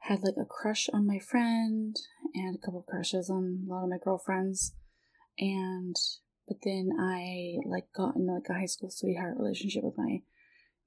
had 0.00 0.22
like 0.22 0.36
a 0.40 0.46
crush 0.46 0.88
on 0.92 1.06
my 1.06 1.18
friend 1.18 1.96
and 2.34 2.54
a 2.54 2.58
couple 2.58 2.84
crushes 2.88 3.28
on 3.28 3.66
a 3.66 3.70
lot 3.70 3.84
of 3.84 3.90
my 3.90 3.98
girlfriends. 4.02 4.74
And 5.38 5.96
but 6.48 6.56
then 6.64 6.90
I 6.98 7.58
like 7.66 7.92
got 7.94 8.16
in 8.16 8.26
like 8.26 8.48
a 8.48 8.54
high 8.54 8.66
school 8.66 8.90
sweetheart 8.90 9.36
relationship 9.38 9.84
with 9.84 9.96
my 9.96 10.22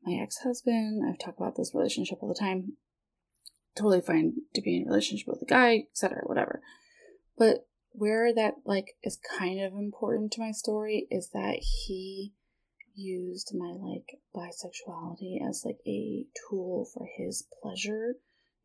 my 0.03 0.19
ex-husband. 0.21 1.03
I've 1.07 1.19
talked 1.19 1.39
about 1.39 1.55
this 1.55 1.75
relationship 1.75 2.17
all 2.21 2.29
the 2.29 2.39
time. 2.39 2.73
Totally 3.75 4.01
fine 4.01 4.33
to 4.55 4.61
be 4.61 4.77
in 4.77 4.83
a 4.83 4.89
relationship 4.89 5.27
with 5.27 5.41
a 5.43 5.45
guy, 5.45 5.85
etc., 5.91 6.23
whatever. 6.25 6.61
But 7.37 7.67
where 7.91 8.33
that 8.33 8.55
like 8.65 8.95
is 9.03 9.19
kind 9.37 9.61
of 9.61 9.73
important 9.73 10.31
to 10.33 10.41
my 10.41 10.51
story 10.51 11.07
is 11.11 11.29
that 11.29 11.59
he 11.61 12.33
used 12.93 13.53
my 13.55 13.73
like 13.79 14.19
bisexuality 14.35 15.37
as 15.47 15.63
like 15.63 15.79
a 15.87 16.25
tool 16.49 16.87
for 16.93 17.07
his 17.17 17.47
pleasure 17.61 18.15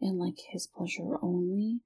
and 0.00 0.18
like 0.18 0.38
his 0.50 0.66
pleasure 0.66 1.18
only, 1.22 1.80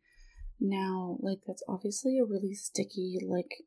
Now, 0.59 1.17
like, 1.21 1.41
that's 1.47 1.63
obviously 1.69 2.19
a 2.19 2.25
really 2.25 2.55
sticky, 2.55 3.19
like, 3.23 3.65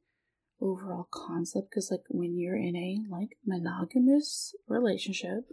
overall 0.63 1.07
concept 1.11 1.69
because, 1.69 1.89
like, 1.91 2.05
when 2.09 2.37
you're 2.37 2.57
in 2.57 2.75
a, 2.75 2.99
like, 3.09 3.37
monogamous 3.45 4.55
relationship, 4.67 5.43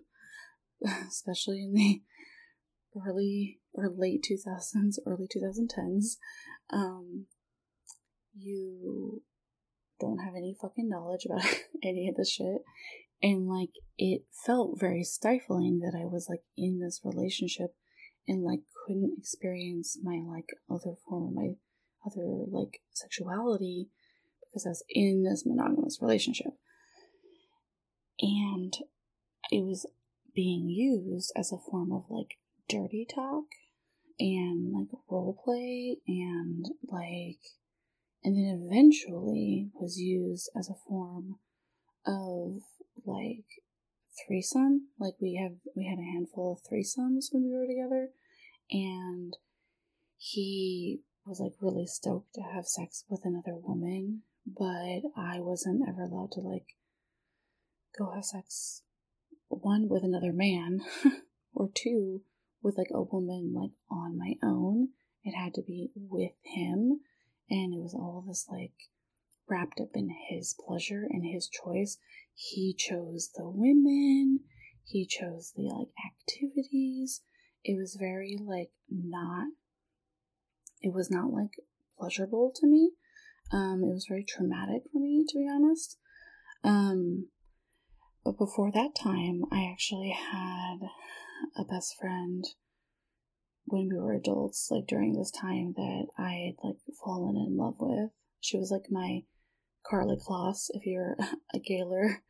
especially 1.08 1.62
in 1.64 1.72
the 1.74 2.02
early 3.06 3.58
or 3.74 3.90
late 3.94 4.24
2000s, 4.30 4.96
early 5.06 5.26
2010s, 5.26 6.16
um, 6.72 7.26
you 8.36 9.22
don't 10.00 10.18
have 10.18 10.34
any 10.36 10.56
fucking 10.60 10.88
knowledge 10.88 11.26
about 11.26 11.44
any 11.82 12.08
of 12.08 12.16
this 12.16 12.32
shit. 12.32 12.62
And 13.22 13.48
like, 13.48 13.70
it 13.98 14.22
felt 14.46 14.80
very 14.80 15.04
stifling 15.04 15.80
that 15.80 15.96
I 15.98 16.06
was 16.06 16.26
like 16.30 16.42
in 16.56 16.80
this 16.80 17.00
relationship 17.04 17.74
and 18.26 18.42
like 18.42 18.60
couldn't 18.86 19.14
experience 19.18 19.98
my 20.02 20.20
like 20.26 20.48
other 20.70 20.94
form 21.06 21.28
of 21.28 21.34
my 21.34 21.48
other 22.06 22.44
like 22.50 22.80
sexuality 22.92 23.88
because 24.50 24.66
I 24.66 24.70
was 24.70 24.84
in 24.88 25.24
this 25.24 25.44
monogamous 25.46 25.98
relationship. 26.00 26.52
And 28.20 28.74
it 29.50 29.64
was 29.64 29.86
being 30.34 30.68
used 30.68 31.32
as 31.36 31.52
a 31.52 31.70
form 31.70 31.92
of 31.92 32.04
like 32.10 32.36
dirty 32.68 33.06
talk 33.12 33.44
and 34.18 34.72
like 34.72 34.88
role 35.08 35.40
play 35.44 35.96
and 36.06 36.66
like 36.88 37.40
and 38.22 38.36
then 38.36 38.62
eventually 38.62 39.70
was 39.74 39.98
used 39.98 40.50
as 40.56 40.68
a 40.68 40.74
form 40.86 41.36
of 42.06 42.60
like 43.06 43.46
threesome. 44.26 44.88
Like 44.98 45.14
we 45.20 45.40
have 45.42 45.56
we 45.74 45.86
had 45.86 45.98
a 45.98 46.12
handful 46.12 46.52
of 46.52 46.70
threesomes 46.70 47.26
when 47.32 47.44
we 47.44 47.56
were 47.56 47.66
together. 47.66 48.10
And 48.70 49.36
he 50.18 51.00
was 51.24 51.40
like 51.40 51.54
really 51.60 51.86
stoked 51.86 52.34
to 52.34 52.42
have 52.42 52.66
sex 52.66 53.04
with 53.08 53.22
another 53.24 53.56
woman 53.56 54.22
but 54.46 55.02
i 55.16 55.38
wasn't 55.38 55.82
ever 55.88 56.02
allowed 56.02 56.30
to 56.32 56.40
like 56.40 56.76
go 57.98 58.12
have 58.12 58.24
sex 58.24 58.82
one 59.48 59.88
with 59.88 60.02
another 60.04 60.32
man 60.32 60.80
or 61.54 61.68
two 61.74 62.22
with 62.62 62.76
like 62.78 62.90
a 62.92 63.02
woman 63.02 63.52
like 63.54 63.72
on 63.90 64.16
my 64.18 64.34
own 64.42 64.88
it 65.24 65.32
had 65.32 65.52
to 65.54 65.62
be 65.62 65.90
with 65.94 66.32
him 66.44 67.00
and 67.50 67.74
it 67.74 67.80
was 67.80 67.94
all 67.94 68.24
this 68.26 68.46
like 68.50 68.72
wrapped 69.50 69.80
up 69.80 69.90
in 69.94 70.08
his 70.28 70.54
pleasure 70.66 71.06
and 71.10 71.24
his 71.24 71.48
choice. 71.48 71.98
He 72.32 72.74
chose 72.78 73.30
the 73.34 73.48
women, 73.48 74.40
he 74.84 75.04
chose 75.04 75.52
the 75.56 75.62
like 75.62 75.88
activities. 76.06 77.22
It 77.64 77.76
was 77.76 77.96
very 77.98 78.38
like 78.40 78.70
not 78.88 79.48
it 80.80 80.94
was 80.94 81.10
not 81.10 81.30
like 81.32 81.56
pleasurable 81.98 82.52
to 82.56 82.66
me. 82.66 82.92
Um 83.52 83.82
it 83.84 83.92
was 83.92 84.06
very 84.08 84.24
traumatic 84.24 84.82
for 84.92 85.00
me 85.00 85.24
to 85.28 85.38
be 85.38 85.48
honest. 85.50 85.98
Um 86.64 87.28
but 88.24 88.38
before 88.38 88.70
that 88.72 88.94
time 88.94 89.42
I 89.50 89.68
actually 89.70 90.10
had 90.10 90.78
a 91.56 91.64
best 91.64 91.96
friend 91.98 92.44
when 93.66 93.88
we 93.88 93.98
were 93.98 94.14
adults, 94.14 94.68
like 94.70 94.86
during 94.86 95.14
this 95.14 95.30
time 95.30 95.74
that 95.76 96.06
I 96.18 96.52
had 96.52 96.68
like 96.68 96.76
fallen 97.04 97.36
in 97.36 97.56
love 97.56 97.76
with. 97.78 98.10
She 98.40 98.56
was 98.56 98.70
like 98.70 98.90
my 98.90 99.22
Karlie 99.90 100.18
Kloss, 100.20 100.66
if 100.70 100.84
you're 100.86 101.16
a 101.54 101.58
Gaylor. 101.58 102.22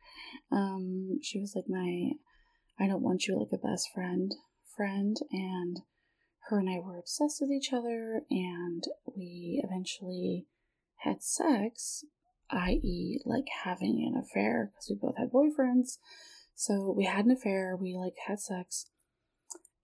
Um, 0.51 1.19
she 1.21 1.39
was 1.39 1.53
like 1.55 1.65
my 1.67 2.11
I 2.79 2.87
don't 2.87 3.03
want 3.03 3.27
you 3.27 3.37
like 3.37 3.51
a 3.51 3.67
best 3.67 3.89
friend 3.93 4.33
friend 4.75 5.17
and 5.31 5.81
her 6.47 6.59
and 6.59 6.69
I 6.69 6.79
were 6.79 6.97
obsessed 6.97 7.39
with 7.41 7.51
each 7.51 7.71
other 7.73 8.23
and 8.29 8.83
we 9.15 9.61
eventually 9.63 10.47
had 11.03 11.23
sex, 11.23 12.03
i.e. 12.49 13.19
like 13.25 13.47
having 13.63 14.03
an 14.07 14.19
affair 14.19 14.71
because 14.71 14.89
we 14.89 14.95
both 14.95 15.17
had 15.17 15.31
boyfriends. 15.31 15.97
So 16.55 16.93
we 16.95 17.05
had 17.05 17.25
an 17.25 17.31
affair, 17.31 17.75
we 17.75 17.95
like 17.95 18.15
had 18.27 18.39
sex. 18.39 18.85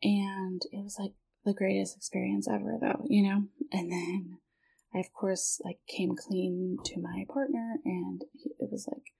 And 0.03 0.61
it 0.71 0.83
was 0.83 0.97
like 0.99 1.13
the 1.43 1.53
greatest 1.53 1.95
experience 1.95 2.47
ever 2.47 2.77
though 2.79 3.05
you 3.07 3.23
know? 3.23 3.43
And 3.71 3.91
then 3.91 4.37
i 4.93 4.99
of 4.99 5.11
course 5.13 5.59
like 5.65 5.79
came 5.87 6.15
clean 6.15 6.77
to 6.85 6.99
my 6.99 7.25
partner 7.27 7.77
and 7.83 8.23
it 8.59 8.69
was 8.71 8.87
like 8.87 9.13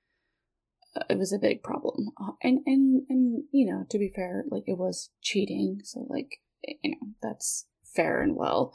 uh, 0.96 1.06
it 1.10 1.18
was 1.18 1.34
a 1.34 1.40
big 1.40 1.64
problem. 1.64 2.10
Uh, 2.22 2.34
and 2.44 2.60
and 2.66 3.04
and 3.10 3.44
you 3.52 3.66
know 3.66 3.86
to 3.90 3.98
be 3.98 4.12
fair 4.16 4.44
like 4.50 4.64
it 4.68 4.78
was 4.78 5.10
cheating. 5.22 5.80
So 5.84 6.06
like 6.10 6.42
you 6.84 6.92
know 6.92 7.08
that's 7.22 7.66
fair 7.96 8.22
and 8.22 8.36
well 8.36 8.74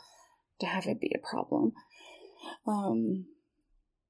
to 0.60 0.66
have 0.66 0.86
it 0.86 1.00
be 1.00 1.12
a 1.14 1.26
problem 1.26 1.72
um 2.66 3.26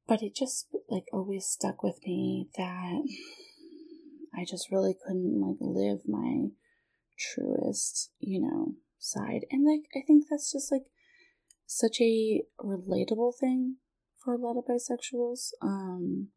but 0.07 0.23
it 0.23 0.35
just 0.35 0.69
like 0.89 1.05
always 1.13 1.47
stuck 1.47 1.83
with 1.83 1.99
me 2.05 2.49
that 2.57 3.03
i 4.37 4.45
just 4.45 4.71
really 4.71 4.95
couldn't 5.07 5.41
like 5.41 5.57
live 5.61 6.01
my 6.07 6.49
truest 7.19 8.11
you 8.19 8.41
know 8.41 8.75
side. 9.03 9.45
And 9.51 9.67
like 9.67 9.83
I 9.95 10.05
think 10.07 10.27
that's 10.31 10.53
just 10.53 10.73
like 10.73 10.85
such 11.67 12.01
a 12.01 12.43
relatable 12.61 13.33
thing 13.39 13.77
for 14.23 14.35
a 14.35 14.39
lot 14.39 14.57
of 14.57 14.65
bisexuals. 14.65 15.51
Um 15.61 16.29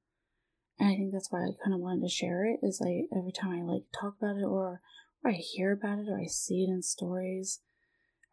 and 0.77 0.89
I 0.89 0.95
think 0.95 1.13
that's 1.13 1.31
why 1.31 1.39
I 1.39 1.51
kind 1.63 1.73
of 1.73 1.79
wanted 1.79 2.01
to 2.01 2.09
share 2.09 2.45
it 2.45 2.59
is 2.61 2.81
like 2.81 3.07
every 3.17 3.31
time 3.31 3.51
I 3.51 3.61
like 3.61 3.83
talk 3.99 4.15
about 4.19 4.37
it 4.37 4.43
or, 4.45 4.81
or 5.23 5.31
I 5.31 5.33
hear 5.33 5.71
about 5.71 5.99
it 5.99 6.09
or 6.09 6.19
I 6.19 6.27
see 6.27 6.63
it 6.63 6.69
in 6.69 6.81
stories 6.81 7.61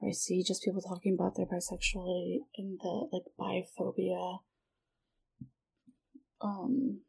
I 0.07 0.11
see 0.11 0.43
just 0.43 0.65
people 0.65 0.83
talking 0.83 1.15
about 1.15 1.37
their 1.37 1.47
bisexuality 1.47 2.41
and 2.57 2.79
the 2.81 3.09
like 3.13 3.25
biphobia. 3.39 4.39
Um 6.41 7.03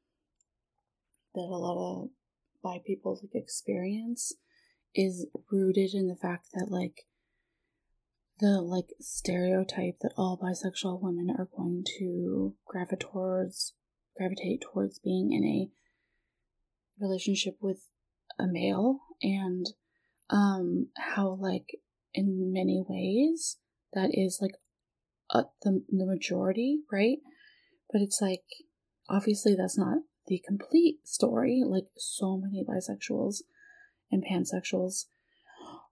that 1.34 1.42
a 1.42 1.58
lot 1.58 2.04
of 2.04 2.10
bi 2.64 2.80
people 2.86 3.20
like 3.22 3.42
experience 3.42 4.34
is 4.94 5.28
rooted 5.52 5.94
in 5.94 6.08
the 6.08 6.16
fact 6.16 6.48
that 6.54 6.68
like 6.70 7.08
the 8.40 8.62
like 8.62 8.90
stereotype 9.00 10.00
that 10.02 10.14
all 10.18 10.40
bisexual 10.42 11.02
women 11.02 11.34
are 11.38 11.48
going 11.56 11.84
to 12.00 12.54
gravitate 12.66 13.00
towards 13.00 13.74
gravitate 14.16 14.62
towards 14.62 15.00
being 15.00 15.32
in 15.32 15.44
a 15.44 15.70
relationship 17.04 17.56
with 17.60 17.90
a 18.40 18.46
male 18.46 19.00
and 19.22 19.68
um 20.30 20.88
how 20.98 21.38
like 21.40 21.80
in 22.14 22.52
many 22.54 22.84
ways 22.88 23.58
that 23.94 24.10
is 24.14 24.40
like 24.42 24.56
the 25.64 25.84
the 25.90 26.06
majority 26.06 26.80
right? 26.92 27.18
But 27.92 28.02
it's 28.02 28.22
like 28.22 28.44
obviously 29.10 29.56
that's 29.56 29.78
not 29.78 30.00
the 30.28 30.42
complete 30.46 31.00
story. 31.04 31.64
Like 31.66 31.88
so 31.98 32.38
many 32.38 32.64
bisexuals 32.64 33.44
and 34.12 34.24
pansexuals 34.24 35.06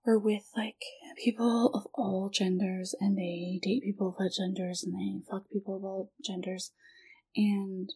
are 0.05 0.17
with 0.17 0.49
like 0.55 0.81
people 1.23 1.71
of 1.73 1.87
all 1.93 2.29
genders 2.33 2.95
and 2.99 3.17
they 3.17 3.59
date 3.61 3.83
people 3.83 4.09
of 4.09 4.15
all 4.19 4.29
genders 4.29 4.83
and 4.83 4.93
they 4.93 5.23
fuck 5.29 5.43
people 5.51 5.75
of 5.75 5.83
all 5.83 6.11
genders. 6.23 6.71
And 7.35 7.91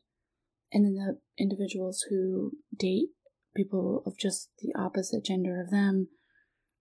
and 0.72 0.86
then 0.86 0.96
the 0.96 1.20
individuals 1.38 2.06
who 2.10 2.54
date 2.78 3.10
people 3.56 4.04
of 4.06 4.18
just 4.18 4.50
the 4.60 4.74
opposite 4.78 5.24
gender 5.24 5.62
of 5.62 5.72
them 5.72 6.10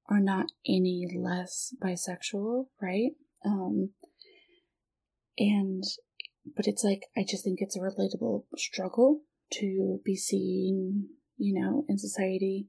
are 0.08 0.20
not 0.20 0.46
any 0.66 1.08
less 1.16 1.74
bisexual 1.82 2.66
right 2.80 3.12
um 3.44 3.90
and 5.38 5.82
but 6.56 6.66
it's 6.66 6.84
like 6.84 7.06
i 7.16 7.24
just 7.26 7.44
think 7.44 7.60
it's 7.60 7.76
a 7.76 7.80
relatable 7.80 8.44
struggle 8.56 9.22
to 9.50 10.00
be 10.04 10.16
seen 10.16 11.08
you 11.36 11.58
know 11.58 11.84
in 11.88 11.98
society 11.98 12.68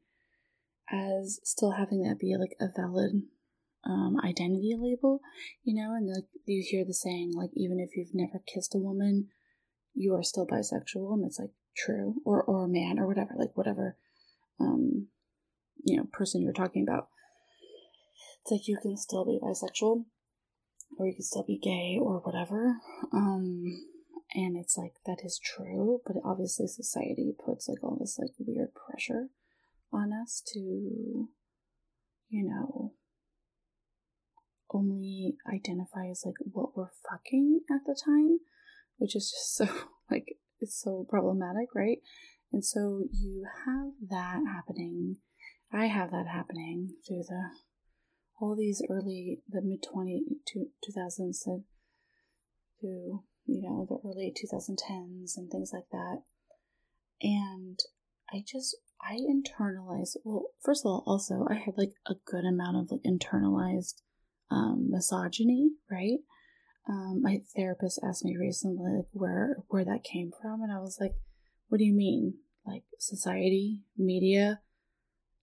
as 0.92 1.40
still 1.44 1.72
having 1.72 2.04
that 2.04 2.20
be 2.20 2.36
like 2.38 2.56
a 2.60 2.68
valid 2.80 3.24
um, 3.86 4.18
identity 4.24 4.76
label, 4.78 5.22
you 5.64 5.76
know, 5.76 5.94
and 5.94 6.08
like 6.08 6.26
you 6.46 6.64
hear 6.68 6.84
the 6.86 6.94
saying 6.94 7.34
like 7.36 7.52
even 7.54 7.80
if 7.80 7.96
you've 7.96 8.14
never 8.14 8.42
kissed 8.52 8.76
a 8.76 8.80
woman, 8.80 9.28
you 9.94 10.14
are 10.16 10.24
still 10.24 10.48
bisexual, 10.48 11.14
and 11.14 11.26
it's 11.26 11.40
like 11.40 11.52
true, 11.78 12.16
or 12.26 12.44
or 12.44 12.66
a 12.66 12.68
man 12.68 12.98
or 13.00 13.08
whatever, 13.08 13.32
like 13.38 13.56
whatever, 13.56 13.98
um, 14.60 15.08
you 15.84 15.98
know, 15.98 16.06
person 16.12 16.42
you're 16.42 16.54
talking 16.54 16.84
about. 16.84 17.10
It's 18.46 18.52
like 18.52 18.68
you 18.68 18.78
can 18.78 18.96
still 18.96 19.26
be 19.26 19.40
bisexual, 19.42 20.06
or 21.00 21.08
you 21.08 21.14
can 21.16 21.24
still 21.24 21.42
be 21.42 21.58
gay 21.58 21.98
or 22.00 22.20
whatever. 22.20 22.76
Um, 23.12 23.64
and 24.36 24.56
it's 24.56 24.78
like 24.78 24.94
that 25.08 25.26
is 25.26 25.40
true, 25.44 26.02
but 26.06 26.18
obviously 26.24 26.68
society 26.68 27.34
puts 27.44 27.68
like 27.68 27.84
all 27.84 27.98
this 28.00 28.20
like 28.20 28.30
weird 28.38 28.70
pressure 28.76 29.30
on 29.92 30.14
us 30.14 30.44
to, 30.54 30.60
you 30.60 31.28
know, 32.30 32.94
only 34.72 35.38
identify 35.52 36.08
as 36.12 36.22
like 36.24 36.36
what 36.40 36.78
we're 36.78 36.92
fucking 37.10 37.62
at 37.72 37.82
the 37.88 38.00
time, 38.06 38.42
which 38.98 39.16
is 39.16 39.32
just 39.32 39.56
so 39.56 39.68
like 40.12 40.36
it's 40.60 40.80
so 40.80 41.04
problematic, 41.10 41.74
right? 41.74 41.98
And 42.54 42.64
so 42.64 43.06
you 43.12 43.48
have 43.66 43.94
that 44.08 44.44
happening. 44.46 45.16
I 45.74 45.88
have 45.88 46.12
that 46.12 46.28
happening 46.28 46.92
through 47.08 47.24
the 47.28 47.50
all 48.40 48.56
these 48.56 48.82
early 48.90 49.42
the 49.48 49.62
mid 49.62 49.84
20 49.84 50.24
2000s 50.88 51.44
to 51.44 51.64
through, 52.80 53.24
you 53.46 53.62
know, 53.62 53.86
the 53.88 53.98
early 54.08 54.34
2010s 54.34 55.38
and 55.38 55.50
things 55.50 55.72
like 55.74 55.90
that. 55.92 56.24
And 57.22 57.80
I 58.32 58.44
just, 58.46 58.78
I 59.02 59.16
internalized, 59.16 60.18
well, 60.24 60.48
first 60.62 60.84
of 60.86 60.90
all, 60.90 61.04
also, 61.08 61.46
I 61.50 61.56
had 61.56 61.78
like 61.78 61.94
a 62.08 62.16
good 62.26 62.44
amount 62.46 62.78
of 62.78 62.92
like 62.92 63.02
internalized 63.04 64.02
um, 64.52 64.88
misogyny, 64.90 65.72
right? 65.90 66.20
Um, 66.88 67.22
my 67.22 67.42
therapist 67.56 68.00
asked 68.04 68.24
me 68.24 68.38
recently 68.38 68.92
like 68.98 69.08
where 69.12 69.58
where 69.70 69.86
that 69.86 70.04
came 70.04 70.32
from, 70.40 70.62
and 70.62 70.72
I 70.72 70.80
was 70.80 70.98
like, 71.02 71.16
"What 71.68 71.80
do 71.80 71.84
you 71.84 71.96
mean? 71.96 72.36
Like 72.64 72.84
society, 73.00 73.82
media? 73.98 74.62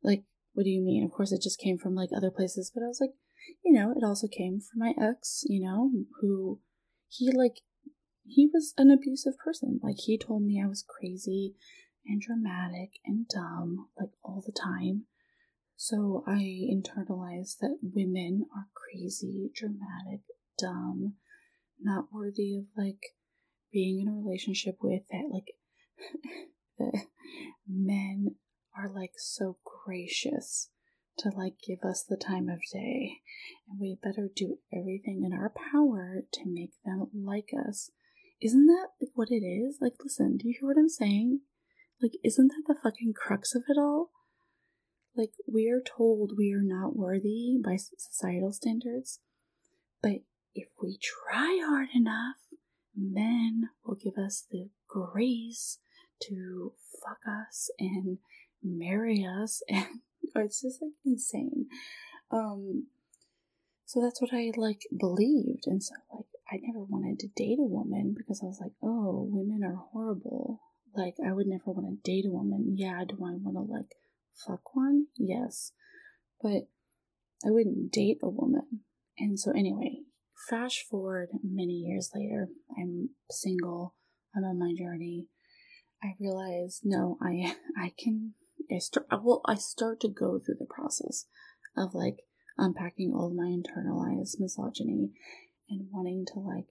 Like 0.05 0.23
what 0.55 0.65
do 0.65 0.71
you 0.71 0.83
mean? 0.83 1.05
Of 1.05 1.13
course, 1.13 1.33
it 1.33 1.43
just 1.43 1.59
came 1.59 1.79
from 1.79 1.95
like 1.95 2.11
other 2.15 2.31
places, 2.31 2.71
but 2.75 2.83
I 2.83 2.89
was 2.89 3.01
like, 3.01 3.15
you 3.65 3.73
know, 3.73 3.93
it 3.97 4.05
also 4.05 4.29
came 4.29 4.61
from 4.61 4.79
my 4.79 4.95
ex, 5.01 5.43
you 5.47 5.63
know, 5.65 5.91
who 6.21 6.61
he 7.09 7.31
like 7.33 7.61
he 8.25 8.49
was 8.53 8.75
an 8.77 8.91
abusive 8.91 9.37
person. 9.39 9.81
Like 9.83 9.97
he 9.99 10.19
told 10.19 10.43
me 10.43 10.63
I 10.63 10.69
was 10.69 10.85
crazy 10.87 11.55
and 12.07 12.21
dramatic 12.21 12.91
and 13.05 13.27
dumb 13.29 13.89
like 13.99 14.11
all 14.23 14.43
the 14.45 14.53
time. 14.53 15.07
So 15.77 16.23
I 16.27 16.69
internalized 16.71 17.59
that 17.61 17.79
women 17.83 18.47
are 18.55 18.69
crazy, 18.75 19.51
dramatic, 19.55 20.21
dumb, 20.59 21.15
not 21.81 22.13
worthy 22.13 22.55
of 22.55 22.67
like 22.77 23.01
being 23.73 24.01
in 24.01 24.09
a 24.09 24.17
relationship 24.17 24.77
with 24.81 25.03
that 25.11 25.25
like 25.33 25.55
that 26.79 27.07
men 27.67 28.37
are 28.77 28.91
like 28.93 29.15
so 29.17 29.57
gracious 29.65 30.69
to 31.19 31.31
like 31.31 31.55
give 31.67 31.81
us 31.83 32.03
the 32.03 32.17
time 32.17 32.49
of 32.49 32.61
day. 32.73 33.21
And 33.69 33.81
we 33.81 33.99
better 34.03 34.29
do 34.35 34.59
everything 34.73 35.23
in 35.25 35.33
our 35.33 35.51
power 35.51 36.23
to 36.33 36.41
make 36.47 36.73
them 36.85 37.09
like 37.15 37.51
us. 37.69 37.91
Isn't 38.41 38.67
that 38.67 38.89
like 39.01 39.11
what 39.15 39.31
it 39.31 39.45
is? 39.45 39.79
Like 39.81 39.95
listen 40.03 40.37
do 40.37 40.49
you 40.49 40.55
hear 40.59 40.69
what 40.69 40.79
i'm 40.79 40.89
saying? 40.89 41.41
Like 42.01 42.13
isn't 42.25 42.49
that 42.49 42.65
the 42.67 42.79
fucking 42.81 43.15
crux 43.15 43.55
of 43.55 43.65
it 43.69 43.79
all? 43.79 44.11
Like 45.15 45.33
we 45.47 45.69
are 45.69 45.83
told 45.83 46.33
we 46.37 46.53
are 46.53 46.63
not 46.63 46.97
worthy 46.97 47.59
by 47.63 47.77
societal 47.77 48.53
standards. 48.53 49.21
But 50.03 50.23
if 50.55 50.69
we 50.83 50.99
try 50.99 51.63
hard 51.65 51.89
enough 51.95 52.37
men 52.97 53.71
will 53.85 53.95
give 53.95 54.19
us 54.19 54.45
the 54.51 54.69
grace 54.89 55.79
to 56.21 56.73
fuck 57.03 57.21
us 57.27 57.71
and 57.79 58.19
marry 58.63 59.27
us 59.27 59.63
and 59.69 59.87
it's 60.35 60.63
just 60.63 60.83
like 60.83 60.93
insane. 61.05 61.67
Um 62.31 62.87
so 63.85 64.01
that's 64.01 64.23
what 64.23 64.33
i 64.33 64.51
like 64.57 64.87
believed 64.99 65.65
and 65.67 65.83
so 65.83 65.93
like 66.15 66.25
i 66.51 66.57
never 66.63 66.83
wanted 66.83 67.19
to 67.19 67.29
date 67.37 67.59
a 67.59 67.67
woman 67.67 68.15
because 68.17 68.41
i 68.43 68.47
was 68.47 68.59
like 68.59 68.73
oh 68.83 69.29
women 69.31 69.63
are 69.63 69.85
horrible. 69.93 70.61
Like 70.95 71.15
i 71.27 71.33
would 71.33 71.47
never 71.47 71.71
want 71.73 71.87
to 71.87 72.11
date 72.11 72.25
a 72.27 72.31
woman. 72.31 72.75
Yeah 72.77 73.05
do 73.07 73.17
i 73.17 73.35
want 73.37 73.57
to 73.57 73.75
like 73.75 73.97
fuck 74.47 74.75
one? 74.75 75.07
Yes. 75.17 75.73
But 76.41 76.69
i 77.45 77.51
wouldn't 77.51 77.93
date 77.93 78.19
a 78.23 78.29
woman. 78.29 78.81
And 79.19 79.39
so 79.39 79.51
anyway 79.51 80.01
fast 80.49 80.85
forward 80.91 81.29
many 81.45 81.75
years 81.75 82.11
later 82.15 82.49
i'm 82.79 83.11
single. 83.31 83.95
I'm 84.35 84.45
on 84.45 84.59
my 84.59 84.73
journey 84.77 85.27
i 86.03 86.15
realize 86.19 86.81
no 86.83 87.19
i 87.23 87.55
i 87.77 87.93
can 87.99 88.35
I 88.71 88.79
start 88.79 89.07
well 89.11 89.41
I 89.47 89.55
start 89.57 90.01
to 90.01 90.09
go 90.09 90.39
through 90.39 90.57
the 90.59 90.67
process 90.67 91.27
of 91.77 91.95
like 91.95 92.25
unpacking 92.59 93.13
all 93.15 93.31
my 93.31 93.45
internalized 93.45 94.39
misogyny 94.39 95.11
and 95.69 95.89
wanting 95.91 96.27
to 96.35 96.39
like 96.39 96.67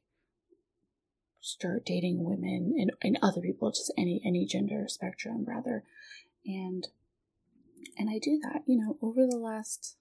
start 1.42 1.86
dating 1.86 2.24
women 2.24 2.74
and, 2.78 2.92
and 3.02 3.18
other 3.22 3.42
people, 3.42 3.72
just 3.72 3.94
any 3.98 4.22
any 4.26 4.46
gender 4.46 4.86
spectrum 4.88 5.44
rather. 5.48 5.84
And 6.46 6.88
and 7.98 8.10
I 8.10 8.20
do 8.20 8.40
that, 8.44 8.62
you 8.68 8.78
know, 8.78 8.98
over 9.02 9.26
the 9.28 9.38
last 9.38 9.98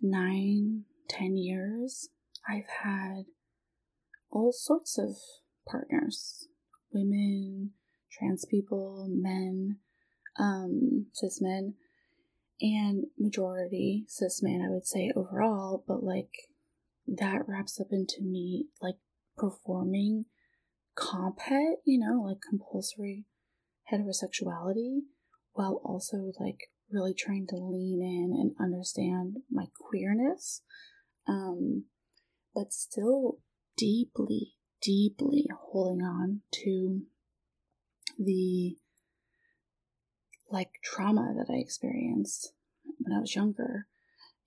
nine, 0.00 0.84
ten 1.08 1.36
years, 1.36 2.08
I've 2.48 2.68
had 2.82 3.24
all 4.30 4.52
sorts 4.52 4.96
of 4.98 5.16
partners. 5.68 6.46
Women, 6.92 7.72
trans 8.10 8.44
people, 8.44 9.06
men, 9.08 9.78
um, 10.40 11.06
cis 11.12 11.40
men, 11.40 11.74
and 12.60 13.04
majority 13.18 14.04
cis 14.08 14.42
men, 14.42 14.62
I 14.66 14.70
would 14.70 14.86
say 14.86 15.12
overall, 15.14 15.84
but 15.86 16.02
like 16.02 16.30
that 17.06 17.42
wraps 17.46 17.80
up 17.80 17.88
into 17.90 18.22
me 18.22 18.66
like 18.80 18.96
performing 19.36 20.24
compet, 20.96 21.76
you 21.84 21.98
know, 21.98 22.22
like 22.22 22.38
compulsory 22.48 23.26
heterosexuality, 23.92 25.00
while 25.52 25.80
also 25.84 26.32
like 26.40 26.70
really 26.90 27.14
trying 27.14 27.46
to 27.48 27.56
lean 27.56 28.02
in 28.02 28.38
and 28.38 28.52
understand 28.60 29.36
my 29.50 29.66
queerness, 29.78 30.62
um, 31.28 31.84
but 32.54 32.72
still 32.72 33.38
deeply, 33.76 34.54
deeply 34.82 35.46
holding 35.70 36.02
on 36.04 36.40
to 36.52 37.02
the 38.18 38.76
like 40.50 40.70
trauma 40.82 41.34
that 41.36 41.52
I 41.52 41.58
experienced 41.58 42.52
when 42.98 43.16
I 43.16 43.20
was 43.20 43.34
younger, 43.34 43.86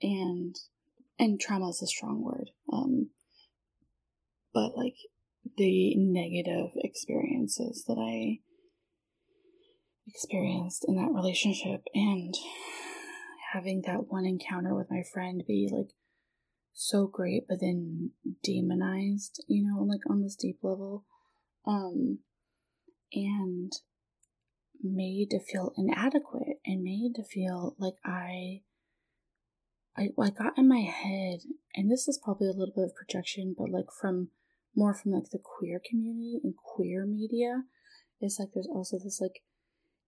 and 0.01 0.55
and 1.19 1.39
trauma 1.39 1.69
is 1.69 1.81
a 1.81 1.87
strong 1.87 2.21
word, 2.23 2.49
um, 2.71 3.09
but 4.53 4.75
like 4.75 4.95
the 5.57 5.95
negative 5.95 6.71
experiences 6.75 7.83
that 7.87 7.97
I 7.97 8.39
experienced 10.07 10.85
in 10.87 10.95
that 10.95 11.11
relationship, 11.13 11.83
and 11.93 12.33
having 13.53 13.83
that 13.85 14.07
one 14.07 14.25
encounter 14.25 14.75
with 14.75 14.89
my 14.89 15.03
friend 15.13 15.43
be 15.47 15.69
like 15.71 15.93
so 16.73 17.07
great, 17.07 17.47
but 17.47 17.59
then 17.61 18.11
demonized, 18.43 19.43
you 19.47 19.63
know, 19.63 19.83
like 19.83 20.01
on 20.09 20.21
this 20.21 20.35
deep 20.35 20.57
level, 20.63 21.05
um, 21.65 22.19
and 23.13 23.71
made 24.83 25.29
to 25.31 25.39
feel 25.39 25.73
inadequate 25.77 26.59
and 26.65 26.83
made 26.83 27.13
to 27.15 27.23
feel 27.23 27.75
like 27.79 27.95
I 28.05 28.61
I, 29.95 30.09
I 30.19 30.29
got 30.31 30.57
in 30.57 30.67
my 30.67 30.81
head, 30.81 31.41
and 31.75 31.91
this 31.91 32.07
is 32.07 32.19
probably 32.23 32.47
a 32.47 32.53
little 32.53 32.73
bit 32.75 32.85
of 32.85 32.95
projection, 32.95 33.55
but 33.57 33.69
like 33.69 33.91
from 33.91 34.29
more 34.75 34.93
from 34.93 35.11
like 35.11 35.29
the 35.31 35.39
queer 35.39 35.79
community 35.87 36.39
and 36.43 36.55
queer 36.55 37.05
media, 37.05 37.63
it's 38.19 38.39
like 38.39 38.49
there's 38.53 38.67
also 38.67 38.97
this 38.97 39.19
like 39.21 39.43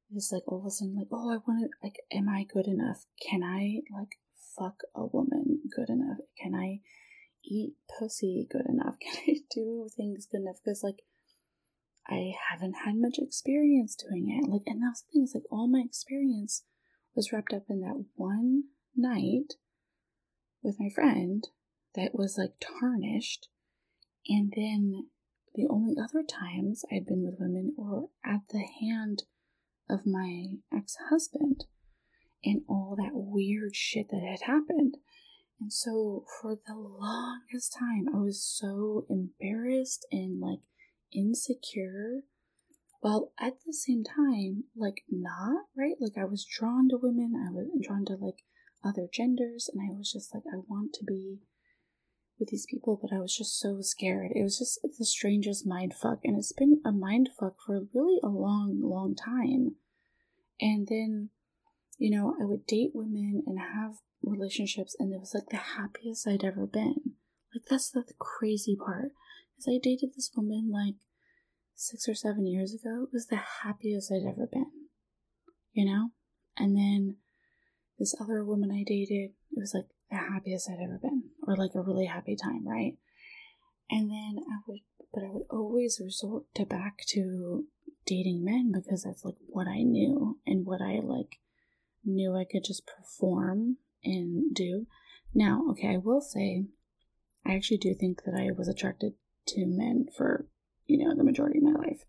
this 0.10 0.32
like 0.32 0.44
all 0.48 0.60
of 0.60 0.66
a 0.66 0.70
sudden 0.72 0.96
like 0.96 1.08
oh 1.12 1.30
I 1.30 1.38
want 1.48 1.62
to 1.62 1.70
like 1.84 1.98
am 2.12 2.30
I 2.30 2.46
good 2.52 2.68
enough? 2.68 3.06
Can 3.22 3.44
I 3.44 3.82
like 3.96 4.18
fuck 4.58 4.82
a 4.96 5.06
woman 5.06 5.62
good 5.76 5.90
enough? 5.90 6.18
Can 6.42 6.56
I 6.56 6.80
eat 7.44 7.74
pussy 8.00 8.48
good 8.50 8.66
enough? 8.68 8.96
Can 9.02 9.16
I 9.28 9.36
do 9.54 9.88
things 9.96 10.28
good 10.32 10.42
enough? 10.42 10.58
Because 10.64 10.82
like 10.84 11.04
I 12.08 12.34
haven't 12.50 12.76
had 12.86 12.96
much 12.98 13.18
experience 13.18 13.96
doing 13.96 14.30
it. 14.30 14.50
Like, 14.50 14.62
and 14.66 14.82
that's 14.82 15.02
the 15.02 15.12
thing 15.12 15.24
is, 15.24 15.34
like, 15.34 15.44
all 15.52 15.68
my 15.68 15.84
experience 15.86 16.64
was 17.16 17.32
wrapped 17.32 17.54
up 17.54 17.64
in 17.70 17.82
that 17.82 18.06
one 18.16 18.66
night 18.96 19.54
with 20.62 20.80
my 20.80 20.90
friend 20.90 21.48
that 21.96 22.14
was 22.14 22.38
like 22.38 22.54
tarnished. 22.60 23.48
And 24.28 24.52
then 24.56 25.08
the 25.54 25.68
only 25.70 25.96
other 25.98 26.24
times 26.24 26.84
I'd 26.92 27.06
been 27.06 27.24
with 27.24 27.40
women 27.40 27.74
were 27.78 28.08
at 28.26 28.42
the 28.52 28.66
hand 28.82 29.24
of 29.90 30.06
my 30.06 30.46
ex 30.76 30.96
husband 31.10 31.66
and 32.44 32.62
all 32.68 32.96
that 32.98 33.12
weird 33.14 33.76
shit 33.76 34.10
that 34.10 34.22
had 34.22 34.42
happened. 34.42 34.98
And 35.62 35.72
so 35.72 36.26
for 36.42 36.58
the 36.68 36.76
longest 36.76 37.74
time, 37.80 38.08
I 38.14 38.20
was 38.20 38.44
so 38.44 39.06
embarrassed 39.10 40.06
and 40.12 40.40
like 40.42 40.60
insecure 41.16 42.22
while 43.02 43.32
at 43.40 43.54
the 43.66 43.74
same 43.74 44.04
time 44.04 44.64
like 44.76 45.04
not 45.10 45.66
right? 45.78 45.96
Like 46.00 46.18
i 46.18 46.26
was 46.26 46.46
drawn 46.46 46.90
to 46.90 46.98
women 47.02 47.34
i 47.36 47.52
was 47.52 47.68
drawn 47.82 48.06
to 48.06 48.16
like 48.16 48.44
other 48.84 49.08
genders 49.12 49.70
and 49.72 49.82
i 49.82 49.96
was 49.96 50.12
just 50.12 50.34
like 50.34 50.44
i 50.54 50.58
want 50.68 50.94
to 50.94 51.06
be 51.06 51.40
with 52.40 52.50
these 52.50 52.66
people 52.70 53.00
but 53.02 53.16
i 53.16 53.20
was 53.20 53.36
just 53.36 53.60
so 53.60 53.80
scared. 53.82 54.32
It 54.36 54.44
was 54.44 54.60
just 54.60 54.80
the 54.82 55.06
strangest 55.06 55.66
mind 55.66 55.94
fuck 55.94 56.20
and 56.24 56.38
it's 56.38 56.52
been 56.52 56.82
a 56.86 56.92
mind 56.92 57.30
fuck 57.40 57.56
for 57.66 57.86
really 57.94 58.20
a 58.24 58.28
long 58.28 58.80
long 58.82 59.16
time. 59.16 59.76
And 60.60 60.88
then 60.88 61.30
you 61.98 62.12
know 62.12 62.36
i 62.42 62.46
would 62.46 62.66
date 62.66 62.92
women 62.94 63.44
and 63.46 63.60
have 63.60 63.96
relationships 64.22 64.96
and 65.00 65.14
it 65.14 65.20
was 65.20 65.34
like 65.34 65.50
the 65.50 65.58
happiest 65.78 66.28
i'd 66.28 66.44
ever 66.44 66.66
been. 66.66 67.14
Like 67.54 67.66
that's 67.70 67.90
the 67.92 68.04
crazy 68.20 68.76
part 68.76 69.12
because 69.56 69.74
I 69.74 69.80
dated 69.82 70.12
this 70.16 70.32
woman 70.36 70.70
like 70.72 70.96
six 71.76 72.08
or 72.08 72.16
seven 72.16 72.48
years 72.48 72.74
ago. 72.74 73.04
It 73.04 73.10
was 73.14 73.28
the 73.28 73.40
happiest 73.64 74.12
I'd 74.12 74.28
ever 74.28 74.48
been, 74.52 74.72
you 75.74 75.86
know? 75.86 76.10
And 76.58 76.76
then 76.76 77.18
this 78.00 78.16
other 78.20 78.44
woman 78.44 78.72
I 78.72 78.84
dated, 78.84 79.32
it 79.52 79.60
was 79.60 79.74
like 79.74 79.88
the 80.10 80.18
happiest 80.18 80.70
I'd 80.70 80.84
ever 80.84 81.00
been, 81.02 81.24
or 81.48 81.56
like 81.56 81.76
a 81.76 81.82
really 81.82 82.06
happy 82.06 82.36
time, 82.36 82.68
right? 82.68 82.98
And 83.90 84.10
then 84.10 84.38
I 84.40 84.60
would, 84.68 84.80
but 85.14 85.24
I 85.24 85.30
would 85.30 85.46
always 85.50 86.02
resort 86.04 86.46
to 86.56 86.66
back 86.66 87.00
to 87.10 87.66
dating 88.06 88.44
men 88.44 88.72
because 88.74 89.04
that's 89.04 89.26
like 89.26 89.36
what 89.48 89.68
I 89.68 89.82
knew 89.82 90.40
and 90.46 90.66
what 90.66 90.82
I 90.82 91.00
like 91.04 91.40
knew 92.04 92.36
I 92.36 92.46
could 92.46 92.64
just 92.64 92.84
perform 92.86 93.78
and 94.04 94.54
do. 94.54 94.86
Now, 95.34 95.66
okay, 95.72 95.94
I 95.94 95.98
will 95.98 96.22
say, 96.22 96.66
I 97.46 97.56
actually 97.56 97.78
do 97.78 97.94
think 97.94 98.24
that 98.24 98.36
I 98.36 98.52
was 98.52 98.68
attracted 98.68 99.14
to 99.48 99.66
men 99.66 100.08
for, 100.16 100.48
you 100.86 100.98
know, 100.98 101.16
the 101.16 101.24
majority 101.24 101.60
of 101.60 101.64
my 101.64 101.80
life. 101.80 102.06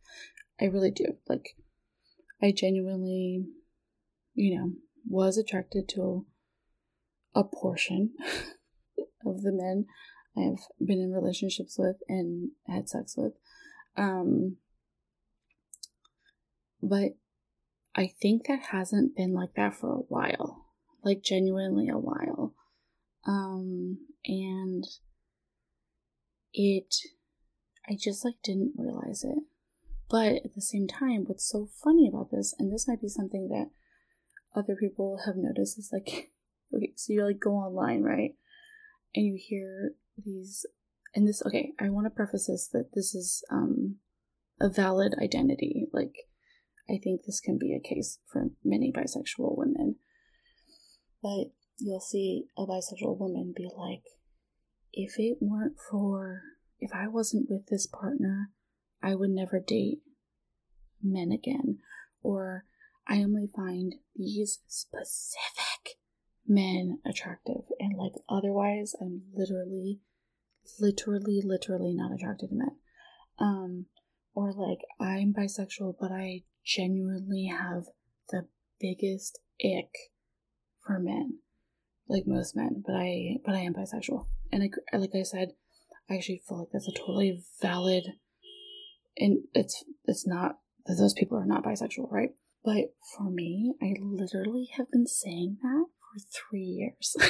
I 0.61 0.67
really 0.67 0.91
do. 0.91 1.17
Like, 1.29 1.57
I 2.43 2.53
genuinely, 2.53 3.47
you 4.35 4.59
know, 4.59 4.73
was 5.09 5.39
attracted 5.39 5.89
to 5.91 6.27
a 7.35 7.45
portion 7.45 8.13
of 9.27 9.43
the 9.43 9.53
men 9.53 9.87
I've 10.37 10.67
been 10.85 11.01
in 11.01 11.13
relationships 11.13 11.77
with 11.79 11.97
and 12.09 12.51
had 12.67 12.89
sex 12.89 13.15
with. 13.17 13.33
Um, 13.97 14.57
but 16.83 17.17
I 17.95 18.13
think 18.21 18.47
that 18.47 18.61
hasn't 18.71 19.17
been 19.17 19.33
like 19.33 19.55
that 19.57 19.75
for 19.75 19.91
a 19.93 20.05
while, 20.09 20.67
like 21.03 21.23
genuinely 21.23 21.89
a 21.89 21.99
while. 21.99 22.55
Um, 23.27 23.99
and 24.27 24.85
it, 26.53 26.95
I 27.89 27.97
just 27.99 28.25
like 28.25 28.37
didn't 28.43 28.73
realize 28.77 29.25
it. 29.25 29.39
But 30.09 30.45
at 30.45 30.55
the 30.55 30.61
same 30.61 30.87
time, 30.87 31.25
what's 31.27 31.49
so 31.49 31.69
funny 31.83 32.09
about 32.09 32.31
this, 32.31 32.55
and 32.59 32.73
this 32.73 32.87
might 32.87 33.01
be 33.01 33.09
something 33.09 33.49
that 33.49 33.71
other 34.59 34.77
people 34.77 35.21
have 35.27 35.37
noticed, 35.37 35.79
is 35.79 35.91
like, 35.93 36.31
okay, 36.75 36.93
so 36.97 37.13
you 37.13 37.25
like 37.25 37.41
go 37.41 37.53
online, 37.53 38.03
right? 38.03 38.35
And 39.15 39.27
you 39.27 39.37
hear 39.37 39.93
these, 40.17 40.65
and 41.15 41.27
this, 41.27 41.43
okay, 41.45 41.73
I 41.81 41.89
want 41.89 42.07
to 42.07 42.11
preface 42.11 42.47
this 42.47 42.69
that 42.73 42.91
this 42.95 43.15
is 43.15 43.43
um 43.51 43.97
a 44.61 44.69
valid 44.69 45.15
identity. 45.21 45.87
Like, 45.93 46.15
I 46.89 46.99
think 47.03 47.23
this 47.23 47.41
can 47.41 47.59
be 47.59 47.75
a 47.75 47.87
case 47.89 48.19
for 48.27 48.51
many 48.65 48.93
bisexual 48.93 49.57
women. 49.57 49.97
But 51.23 51.53
you'll 51.79 52.01
see 52.01 52.47
a 52.57 52.63
bisexual 52.67 53.19
woman 53.19 53.53
be 53.57 53.69
like, 53.77 54.05
if 54.93 55.19
it 55.19 55.39
weren't 55.41 55.77
for, 55.91 56.43
if 56.79 56.91
I 56.93 57.09
wasn't 57.09 57.51
with 57.51 57.67
this 57.67 57.87
partner, 57.87 58.51
I 59.03 59.15
would 59.15 59.31
never 59.31 59.61
date 59.61 60.01
men 61.03 61.33
again. 61.33 61.79
Or 62.23 62.65
I 63.07 63.23
only 63.23 63.49
find 63.55 63.95
these 64.15 64.61
specific 64.67 65.99
men 66.47 66.99
attractive. 67.05 67.63
And 67.79 67.97
like 67.97 68.15
otherwise, 68.29 68.95
I'm 69.01 69.23
literally, 69.35 70.01
literally, 70.81 71.41
literally 71.45 71.95
not 71.95 72.13
attracted 72.13 72.51
to 72.51 72.57
men. 72.57 72.77
Um, 73.39 73.87
or 74.35 74.53
like 74.53 74.81
I'm 75.01 75.33
bisexual, 75.33 75.97
but 75.99 76.13
I 76.13 76.43
genuinely 76.65 77.47
have 77.47 77.85
the 78.31 78.47
biggest 78.81 79.41
ick 79.65 79.91
for 80.87 80.99
men, 80.99 81.39
like 82.09 82.27
most 82.27 82.55
men. 82.55 82.83
But 82.87 82.95
I, 82.95 83.37
but 83.45 83.55
I 83.55 83.61
am 83.61 83.75
bisexual, 83.75 84.27
and 84.53 84.63
I, 84.63 84.97
like 84.97 85.15
I 85.15 85.23
said, 85.23 85.53
I 86.09 86.15
actually 86.15 86.43
feel 86.47 86.59
like 86.59 86.69
that's 86.73 86.89
a 86.89 86.93
totally 86.93 87.43
valid, 87.61 88.15
and 89.17 89.45
it's 89.55 89.85
it's 90.05 90.27
not 90.27 90.59
those 90.87 91.15
people 91.15 91.37
are 91.39 91.47
not 91.47 91.65
bisexual, 91.65 92.11
right? 92.11 92.31
But 92.65 92.95
for 93.17 93.31
me, 93.31 93.75
I 93.83 93.95
literally 94.01 94.69
have 94.77 94.91
been 94.91 95.07
saying 95.07 95.59
that 95.63 95.87
for 95.99 96.21
three 96.33 96.61
years. 96.61 97.17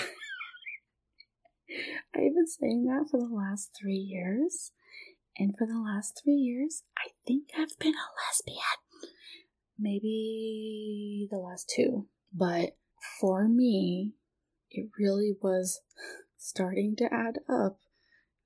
I've 2.14 2.34
been 2.34 2.46
saying 2.46 2.84
that 2.84 3.08
for 3.10 3.18
the 3.18 3.34
last 3.34 3.76
three 3.78 3.94
years. 3.94 4.72
And 5.38 5.54
for 5.56 5.66
the 5.66 5.78
last 5.78 6.18
three 6.22 6.34
years, 6.34 6.82
I 6.96 7.10
think 7.26 7.50
I've 7.56 7.78
been 7.78 7.92
a 7.92 8.08
lesbian. 8.26 9.12
Maybe 9.78 11.28
the 11.30 11.36
last 11.36 11.70
two. 11.74 12.06
But 12.32 12.76
for 13.20 13.46
me, 13.46 14.14
it 14.70 14.88
really 14.98 15.36
was 15.42 15.82
starting 16.38 16.96
to 16.96 17.12
add 17.12 17.40
up 17.48 17.78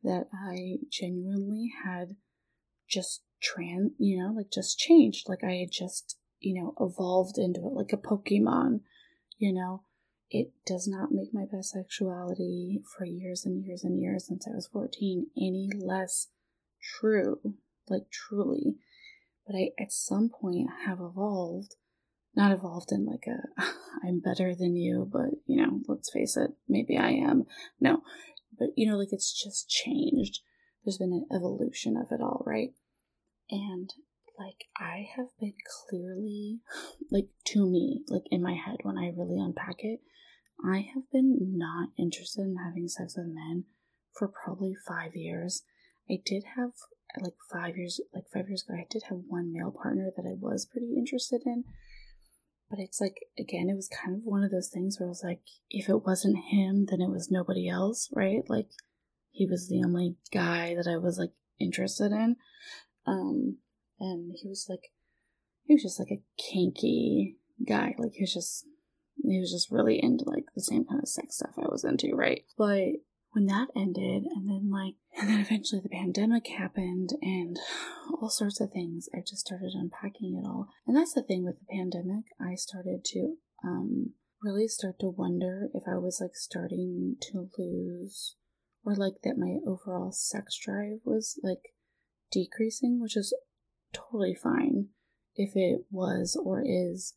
that 0.02 0.28
I 0.32 0.78
genuinely 0.90 1.72
had 1.84 2.16
just 2.88 3.22
trans, 3.40 3.92
you 3.98 4.22
know, 4.22 4.32
like 4.32 4.50
just 4.52 4.78
changed. 4.78 5.28
Like 5.28 5.44
I 5.44 5.54
had 5.54 5.70
just, 5.70 6.18
you 6.40 6.60
know, 6.60 6.74
evolved 6.80 7.38
into 7.38 7.60
it 7.60 7.72
like 7.72 7.92
a 7.92 7.96
Pokemon, 7.96 8.80
you 9.38 9.52
know. 9.52 9.84
It 10.30 10.52
does 10.64 10.86
not 10.86 11.10
make 11.10 11.34
my 11.34 11.44
bisexuality 11.44 12.84
for 12.96 13.04
years 13.04 13.44
and 13.44 13.64
years 13.64 13.82
and 13.82 14.00
years 14.00 14.28
since 14.28 14.46
I 14.46 14.54
was 14.54 14.68
14 14.72 15.26
any 15.36 15.70
less 15.76 16.28
true, 16.80 17.40
like 17.88 18.08
truly. 18.12 18.76
But 19.44 19.56
I, 19.56 19.70
at 19.76 19.90
some 19.90 20.28
point, 20.28 20.68
have 20.86 21.00
evolved. 21.00 21.74
Not 22.36 22.52
evolved 22.52 22.92
in 22.92 23.06
like 23.06 23.26
a, 23.26 23.60
I'm 24.06 24.20
better 24.20 24.54
than 24.54 24.76
you, 24.76 25.08
but 25.10 25.30
you 25.46 25.60
know, 25.60 25.80
let's 25.88 26.12
face 26.12 26.36
it, 26.36 26.52
maybe 26.68 26.96
I 26.96 27.10
am. 27.10 27.46
No, 27.80 28.02
but 28.60 28.68
you 28.76 28.88
know, 28.88 28.96
like 28.96 29.12
it's 29.12 29.32
just 29.32 29.68
changed. 29.68 30.40
There's 30.84 30.98
been 30.98 31.12
an 31.12 31.26
evolution 31.34 31.96
of 31.96 32.12
it 32.12 32.22
all, 32.22 32.44
right? 32.46 32.70
And 33.50 33.92
like 34.38 34.66
I 34.78 35.08
have 35.16 35.28
been 35.40 35.54
clearly, 35.88 36.60
like 37.10 37.28
to 37.46 37.66
me, 37.68 38.04
like 38.08 38.24
in 38.30 38.42
my 38.42 38.54
head 38.54 38.78
when 38.82 38.98
I 38.98 39.12
really 39.16 39.40
unpack 39.40 39.76
it, 39.80 40.00
I 40.64 40.86
have 40.94 41.10
been 41.10 41.36
not 41.56 41.88
interested 41.98 42.42
in 42.42 42.56
having 42.62 42.86
sex 42.86 43.16
with 43.16 43.26
men 43.26 43.64
for 44.16 44.28
probably 44.28 44.74
five 44.86 45.16
years. 45.16 45.62
I 46.08 46.18
did 46.24 46.44
have 46.56 46.70
like 47.20 47.34
five 47.52 47.76
years 47.76 48.00
like 48.14 48.24
five 48.32 48.48
years 48.48 48.62
ago 48.62 48.78
I 48.78 48.86
did 48.88 49.04
have 49.08 49.18
one 49.26 49.52
male 49.52 49.72
partner 49.72 50.10
that 50.16 50.26
I 50.26 50.34
was 50.38 50.66
pretty 50.66 50.94
interested 50.96 51.42
in. 51.46 51.64
But 52.70 52.78
it's 52.78 53.00
like 53.00 53.16
again, 53.38 53.68
it 53.68 53.74
was 53.74 53.88
kind 53.88 54.16
of 54.16 54.22
one 54.24 54.44
of 54.44 54.52
those 54.52 54.68
things 54.68 54.98
where 54.98 55.08
I 55.08 55.10
was 55.10 55.24
like, 55.24 55.40
if 55.68 55.88
it 55.88 56.04
wasn't 56.06 56.44
him, 56.50 56.86
then 56.88 57.00
it 57.00 57.10
was 57.10 57.30
nobody 57.30 57.68
else, 57.68 58.08
right? 58.12 58.48
Like 58.48 58.68
he 59.32 59.46
was 59.46 59.68
the 59.68 59.82
only 59.84 60.16
guy 60.32 60.74
that 60.76 60.88
I 60.88 60.96
was 60.96 61.18
like 61.18 61.32
interested 61.58 62.12
in. 62.12 62.36
Um 63.06 63.58
and 63.98 64.32
he 64.40 64.48
was 64.48 64.66
like 64.68 64.92
he 65.64 65.74
was 65.74 65.82
just 65.82 65.98
like 65.98 66.10
a 66.12 66.22
kinky 66.40 67.36
guy. 67.66 67.94
Like 67.98 68.12
he 68.14 68.22
was 68.22 68.32
just 68.32 68.66
he 69.22 69.38
was 69.38 69.50
just 69.50 69.70
really 69.70 70.02
into 70.02 70.24
like 70.28 70.46
the 70.54 70.62
same 70.62 70.84
kind 70.84 71.02
of 71.02 71.08
sex 71.08 71.36
stuff 71.36 71.54
I 71.58 71.68
was 71.68 71.84
into, 71.84 72.14
right? 72.14 72.44
But 72.56 73.00
when 73.32 73.46
that 73.46 73.68
ended 73.76 74.24
and 74.24 74.48
then 74.48 74.70
like 74.70 74.94
and 75.16 75.28
then 75.28 75.40
eventually 75.40 75.80
the 75.82 75.88
pandemic 75.88 76.48
happened 76.48 77.10
and 77.22 77.58
all 78.20 78.30
sorts 78.30 78.60
of 78.60 78.70
things. 78.72 79.08
I 79.14 79.20
just 79.20 79.46
started 79.46 79.72
unpacking 79.74 80.36
it 80.36 80.46
all. 80.46 80.68
And 80.86 80.96
that's 80.96 81.14
the 81.14 81.22
thing 81.22 81.44
with 81.44 81.56
the 81.58 81.66
pandemic. 81.72 82.24
I 82.40 82.54
started 82.54 83.04
to 83.06 83.36
um 83.64 84.12
really 84.42 84.66
start 84.66 84.98
to 84.98 85.08
wonder 85.08 85.68
if 85.74 85.82
i 85.86 85.96
was 85.96 86.18
like 86.20 86.34
starting 86.34 87.16
to 87.20 87.48
lose 87.58 88.36
or 88.84 88.94
like 88.94 89.14
that 89.22 89.36
my 89.36 89.58
overall 89.66 90.10
sex 90.12 90.58
drive 90.58 90.98
was 91.04 91.38
like 91.42 91.74
decreasing 92.32 93.00
which 93.00 93.16
is 93.16 93.34
totally 93.92 94.34
fine 94.34 94.86
if 95.36 95.52
it 95.54 95.82
was 95.90 96.40
or 96.42 96.62
is 96.64 97.14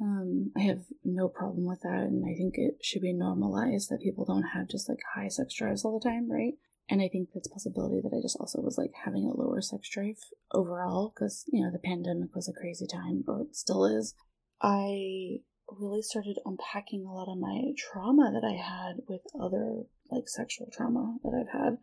um, 0.00 0.50
I 0.56 0.62
have 0.62 0.82
no 1.04 1.28
problem 1.28 1.66
with 1.66 1.80
that, 1.82 2.02
and 2.02 2.24
I 2.24 2.34
think 2.36 2.54
it 2.56 2.78
should 2.82 3.02
be 3.02 3.12
normalized 3.12 3.90
that 3.90 4.00
people 4.02 4.24
don't 4.24 4.42
have 4.42 4.68
just 4.68 4.88
like 4.88 4.98
high 5.14 5.28
sex 5.28 5.54
drives 5.54 5.84
all 5.84 5.98
the 5.98 6.08
time, 6.08 6.30
right? 6.30 6.54
And 6.88 7.00
I 7.00 7.08
think 7.08 7.30
that's 7.32 7.48
possibility 7.48 8.00
that 8.02 8.14
I 8.14 8.20
just 8.20 8.36
also 8.38 8.60
was 8.60 8.76
like 8.76 8.92
having 9.04 9.24
a 9.24 9.34
lower 9.34 9.62
sex 9.62 9.88
drive 9.88 10.18
overall 10.52 11.12
because, 11.14 11.44
you 11.50 11.64
know, 11.64 11.70
the 11.70 11.78
pandemic 11.78 12.34
was 12.34 12.48
a 12.48 12.52
crazy 12.60 12.86
time, 12.86 13.24
or 13.26 13.42
it 13.42 13.56
still 13.56 13.86
is. 13.86 14.14
I 14.60 15.38
really 15.70 16.02
started 16.02 16.38
unpacking 16.44 17.06
a 17.06 17.12
lot 17.12 17.32
of 17.32 17.38
my 17.38 17.72
trauma 17.78 18.30
that 18.32 18.46
I 18.46 18.54
had 18.54 18.96
with 19.08 19.22
other 19.40 19.84
like 20.10 20.28
sexual 20.28 20.68
trauma 20.72 21.16
that 21.22 21.32
I've 21.34 21.60
had. 21.60 21.78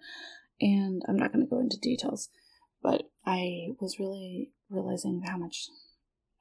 And 0.59 1.01
I'm 1.07 1.17
not 1.17 1.33
going 1.33 1.43
to 1.43 1.49
go 1.49 1.59
into 1.59 1.79
details, 1.79 2.29
but 2.83 3.09
I 3.25 3.69
was 3.79 3.97
really 3.99 4.51
realizing 4.69 5.23
how 5.25 5.37
much 5.37 5.67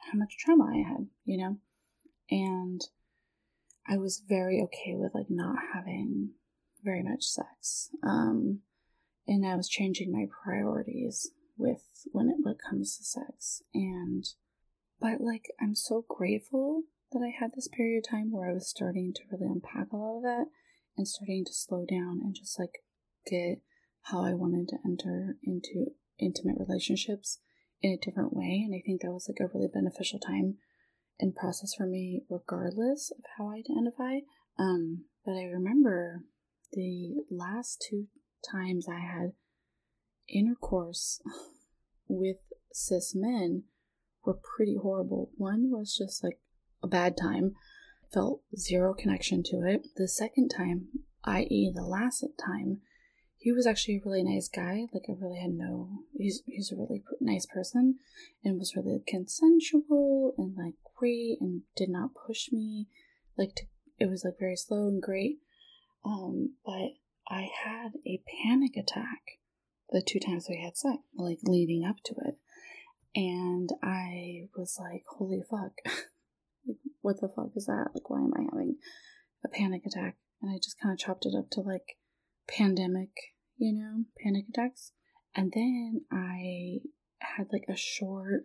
how 0.01 0.19
much 0.19 0.37
trauma 0.39 0.71
I 0.73 0.89
had, 0.89 1.07
you 1.25 1.39
know? 1.39 1.57
And 2.31 2.81
I 3.89 3.97
was 3.99 4.23
very 4.27 4.61
okay 4.65 4.95
with 4.95 5.15
like 5.15 5.31
not 5.31 5.57
having 5.75 6.31
very 6.83 7.03
much 7.03 7.25
sex. 7.25 7.91
Um 8.03 8.61
and 9.27 9.47
I 9.47 9.55
was 9.55 9.69
changing 9.69 10.13
my 10.13 10.27
priorities 10.43 11.31
with 11.57 11.83
when 12.11 12.29
it, 12.29 12.37
comes 12.69 12.97
to 12.97 13.05
sex. 13.05 13.63
And 13.75 14.25
but 15.01 15.21
like 15.21 15.47
I'm 15.61 15.75
so 15.75 16.05
grateful 16.09 16.83
that 17.13 17.23
I 17.23 17.33
had 17.39 17.53
this 17.55 17.69
period 17.69 18.05
of 18.05 18.11
time 18.11 18.31
where 18.31 18.51
I 18.51 18.55
was 18.55 18.69
starting 18.69 19.13
to 19.15 19.23
really 19.31 19.47
unpack 19.47 19.93
a 19.93 19.97
lot 19.97 20.19
of 20.19 20.23
that 20.23 20.47
and 20.97 21.07
starting 21.07 21.45
to 21.45 21.53
slow 21.53 21.85
down 21.85 22.21
and 22.23 22.35
just 22.35 22.59
like 22.59 22.83
get 23.27 23.61
how 24.03 24.25
I 24.25 24.35
wanted 24.35 24.69
to 24.69 24.79
enter 24.85 25.37
into 25.43 25.93
intimate 26.19 26.57
relationships 26.59 27.39
in 27.83 27.93
a 27.93 27.97
different 27.97 28.35
way. 28.35 28.63
And 28.65 28.75
I 28.75 28.83
think 28.85 29.03
that 29.03 29.13
was 29.13 29.29
like 29.29 29.41
a 29.41 29.51
really 29.53 29.69
beneficial 29.73 30.19
time 30.19 30.57
and 31.19 31.35
process 31.35 31.75
for 31.75 31.87
me, 31.87 32.23
regardless 32.29 33.11
of 33.11 33.25
how 33.37 33.49
I 33.49 33.57
identify. 33.57 34.21
Um, 34.59 35.05
but 35.25 35.33
I 35.33 35.45
remember 35.45 36.23
the 36.73 37.25
last 37.31 37.85
two 37.89 38.07
times 38.51 38.87
I 38.89 39.01
had 39.01 39.33
intercourse 40.29 41.21
with 42.09 42.39
cis 42.73 43.15
men 43.15 43.65
were 44.25 44.39
pretty 44.57 44.77
horrible. 44.81 45.31
One 45.37 45.71
was 45.71 45.97
just 45.97 46.23
like 46.23 46.39
a 46.83 46.87
bad 46.87 47.17
time, 47.17 47.55
felt 48.13 48.43
zero 48.57 48.95
connection 48.95 49.43
to 49.45 49.63
it. 49.67 49.89
The 49.97 50.09
second 50.09 50.49
time, 50.49 50.89
i.e., 51.25 51.73
the 51.75 51.83
last 51.85 52.25
time, 52.45 52.81
he 53.41 53.53
was 53.53 53.67
actually 53.67 53.97
a 53.97 54.03
really 54.07 54.23
nice 54.23 54.49
guy. 54.49 54.87
Like 54.93 55.05
I 55.09 55.15
really 55.19 55.41
had 55.41 55.55
no, 55.55 55.89
he's 56.17 56.43
he's 56.45 56.71
a 56.71 56.77
really 56.77 57.03
nice 57.23 57.47
person, 57.47 57.99
and 58.45 58.59
was 58.59 58.77
really 58.77 59.03
consensual 59.07 60.35
and 60.37 60.55
like 60.59 60.75
great, 60.95 61.39
and 61.41 61.63
did 61.75 61.89
not 61.89 62.11
push 62.15 62.53
me. 62.53 62.87
Like 63.39 63.55
to, 63.57 63.63
it 63.99 64.11
was 64.11 64.25
like 64.25 64.39
very 64.39 64.57
slow 64.57 64.89
and 64.89 65.01
great. 65.01 65.39
Um, 66.05 66.57
but 66.67 66.91
I 67.31 67.49
had 67.65 67.93
a 68.07 68.23
panic 68.45 68.77
attack 68.77 69.39
the 69.89 70.03
two 70.03 70.21
times 70.21 70.47
we 70.49 70.61
had 70.63 70.77
sex, 70.77 70.99
like 71.17 71.39
leading 71.43 71.83
up 71.83 71.97
to 72.05 72.15
it, 72.27 72.37
and 73.15 73.71
I 73.83 74.49
was 74.55 74.77
like, 74.79 75.05
"Holy 75.17 75.41
fuck! 75.51 75.73
like, 76.67 76.77
what 77.01 77.23
the 77.23 77.29
fuck 77.35 77.53
is 77.57 77.65
that? 77.65 77.89
Like, 77.95 78.11
why 78.11 78.19
am 78.19 78.35
I 78.37 78.43
having 78.53 78.77
a 79.43 79.49
panic 79.49 79.87
attack?" 79.87 80.19
And 80.43 80.51
I 80.51 80.59
just 80.59 80.79
kind 80.79 80.93
of 80.93 80.99
chopped 80.99 81.25
it 81.25 81.35
up 81.35 81.49
to 81.53 81.63
like 81.63 81.97
pandemic, 82.57 83.11
you 83.57 83.73
know, 83.73 84.05
panic 84.23 84.47
attacks. 84.49 84.93
And 85.35 85.53
then 85.55 86.03
I 86.11 86.81
had 87.21 87.49
like 87.53 87.65
a 87.69 87.77
short, 87.77 88.45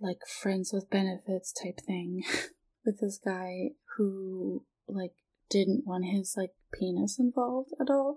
like 0.00 0.20
friends 0.26 0.72
with 0.72 0.90
benefits 0.90 1.52
type 1.52 1.80
thing 1.86 2.22
with 2.84 3.00
this 3.00 3.18
guy 3.24 3.70
who 3.96 4.64
like 4.88 5.12
didn't 5.50 5.84
want 5.86 6.04
his 6.04 6.34
like 6.36 6.50
penis 6.72 7.18
involved 7.18 7.70
at 7.80 7.90
all. 7.90 8.16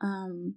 Um, 0.00 0.56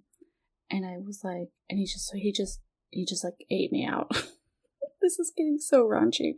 and 0.70 0.86
I 0.86 0.98
was 0.98 1.20
like, 1.24 1.48
and 1.68 1.78
he 1.78 1.84
just, 1.84 2.08
so 2.08 2.16
he 2.16 2.32
just, 2.32 2.60
he 2.90 3.04
just 3.04 3.24
like 3.24 3.44
ate 3.50 3.72
me 3.72 3.86
out. 3.86 4.10
this 5.02 5.18
is 5.18 5.32
getting 5.36 5.58
so 5.58 5.84
raunchy. 5.84 6.34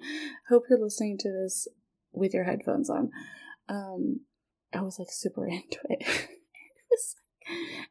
Hope 0.48 0.65
you're 0.69 0.82
listening 0.82 1.19
to 1.19 1.31
this 1.31 1.69
with 2.12 2.32
your 2.32 2.44
headphones 2.44 2.89
on. 2.89 3.11
Um, 3.69 4.20
I 4.73 4.81
was 4.81 4.98
like 4.98 5.09
super 5.11 5.47
into 5.48 5.78
it. 5.89 6.01
it 6.01 6.28
was 6.90 7.16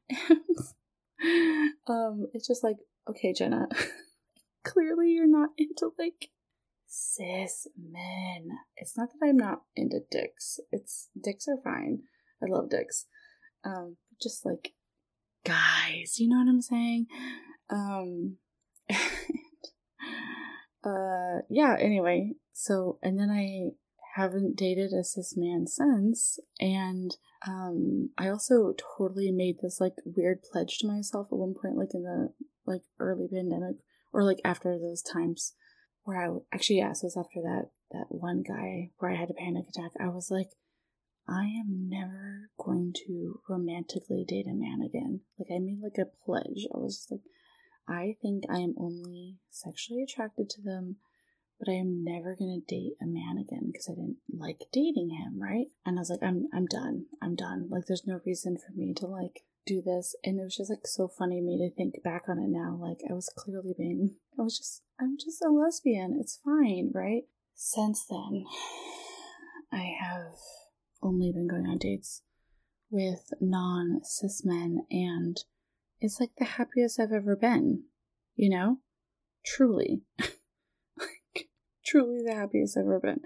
um, 1.87 2.27
it's 2.33 2.47
just 2.47 2.63
like, 2.63 2.77
okay, 3.09 3.33
Jenna, 3.33 3.67
clearly 4.63 5.11
you're 5.11 5.27
not 5.27 5.49
into 5.57 5.91
like 5.97 6.29
cis 6.87 7.67
men. 7.77 8.49
It's 8.75 8.97
not 8.97 9.09
that 9.09 9.25
I'm 9.25 9.37
not 9.37 9.63
into 9.75 10.01
dicks. 10.11 10.59
It's 10.71 11.09
dicks 11.21 11.47
are 11.47 11.61
fine. 11.63 12.03
I 12.41 12.47
love 12.49 12.69
dicks. 12.69 13.05
Um, 13.65 13.97
just 14.21 14.45
like 14.45 14.73
guys, 15.45 16.19
you 16.19 16.29
know 16.29 16.37
what 16.37 16.49
I'm 16.49 16.61
saying? 16.61 17.07
Um, 17.69 18.37
uh, 20.85 21.41
yeah. 21.49 21.75
Anyway, 21.79 22.33
so 22.51 22.99
and 23.01 23.19
then 23.19 23.29
I 23.29 23.71
haven't 24.15 24.55
dated 24.55 24.93
a 24.93 25.03
cis 25.03 25.35
man 25.35 25.65
since, 25.67 26.39
and 26.59 27.15
um, 27.47 28.09
I 28.17 28.29
also 28.29 28.73
totally 28.97 29.31
made 29.31 29.57
this 29.61 29.79
like 29.81 29.95
weird 30.05 30.39
pledge 30.51 30.77
to 30.79 30.87
myself 30.87 31.27
at 31.31 31.37
one 31.37 31.53
point, 31.53 31.77
like 31.77 31.93
in 31.93 32.03
the 32.03 32.33
like 32.65 32.83
early 32.99 33.27
pandemic 33.31 33.77
or 34.11 34.23
like 34.23 34.39
after 34.45 34.77
those 34.77 35.01
times 35.01 35.53
where 36.03 36.17
I 36.17 36.37
actually 36.53 36.77
yes, 36.77 37.03
it 37.03 37.07
was 37.07 37.17
after 37.17 37.41
that 37.41 37.69
that 37.91 38.05
one 38.09 38.43
guy 38.43 38.91
where 38.97 39.11
I 39.11 39.15
had 39.15 39.29
a 39.29 39.33
panic 39.33 39.65
attack. 39.69 39.91
I 39.99 40.09
was 40.09 40.29
like, 40.29 40.49
I 41.27 41.43
am 41.43 41.89
never 41.89 42.49
going 42.57 42.93
to 43.07 43.39
romantically 43.47 44.25
date 44.27 44.47
a 44.47 44.53
man 44.53 44.81
again. 44.85 45.21
Like 45.39 45.47
I 45.53 45.59
made 45.59 45.79
like 45.81 45.97
a 45.97 46.11
pledge. 46.25 46.67
I 46.73 46.77
was 46.77 47.07
like, 47.09 47.21
I 47.87 48.15
think 48.21 48.43
I 48.49 48.59
am 48.59 48.75
only 48.77 49.37
sexually 49.49 50.03
attracted 50.03 50.49
to 50.51 50.61
them 50.61 50.97
but 51.63 51.71
I 51.71 51.75
am 51.75 52.03
never 52.03 52.35
gonna 52.37 52.59
date 52.67 52.93
a 53.01 53.05
man 53.05 53.37
again 53.37 53.69
because 53.71 53.87
I 53.89 53.93
didn't 53.93 54.17
like 54.29 54.63
dating 54.71 55.11
him, 55.11 55.41
right? 55.41 55.67
And 55.85 55.97
I 55.97 56.01
was 56.01 56.09
like, 56.09 56.23
I'm 56.23 56.47
I'm 56.53 56.65
done. 56.65 57.05
I'm 57.21 57.35
done. 57.35 57.67
Like 57.69 57.85
there's 57.87 58.05
no 58.05 58.19
reason 58.25 58.57
for 58.57 58.73
me 58.75 58.93
to 58.95 59.07
like 59.07 59.43
do 59.65 59.81
this. 59.81 60.15
And 60.23 60.39
it 60.39 60.43
was 60.43 60.57
just 60.57 60.69
like 60.69 60.85
so 60.85 61.07
funny 61.07 61.39
me 61.41 61.57
to 61.57 61.73
think 61.73 62.03
back 62.03 62.23
on 62.27 62.39
it 62.39 62.49
now. 62.49 62.77
Like 62.81 62.99
I 63.09 63.13
was 63.13 63.31
clearly 63.35 63.73
being 63.77 64.15
I 64.37 64.41
was 64.41 64.57
just 64.57 64.81
I'm 64.99 65.17
just 65.17 65.41
a 65.41 65.49
lesbian. 65.49 66.17
It's 66.19 66.39
fine, 66.43 66.91
right? 66.93 67.23
Since 67.55 68.05
then 68.09 68.43
I 69.71 69.95
have 70.01 70.33
only 71.01 71.31
been 71.31 71.47
going 71.47 71.67
on 71.67 71.77
dates 71.77 72.23
with 72.89 73.31
non 73.39 74.01
cis 74.03 74.43
men 74.43 74.85
and 74.91 75.37
it's 76.01 76.19
like 76.19 76.31
the 76.37 76.45
happiest 76.45 76.99
I've 76.99 77.13
ever 77.13 77.37
been, 77.37 77.83
you 78.35 78.49
know? 78.49 78.79
Truly. 79.45 80.01
truly 81.85 82.21
the 82.25 82.33
happiest 82.33 82.77
I've 82.77 82.85
ever 82.85 82.99
been. 82.99 83.21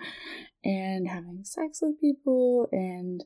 And 0.64 1.08
having 1.08 1.44
sex 1.44 1.80
with 1.82 2.02
people, 2.02 2.68
and 2.72 3.24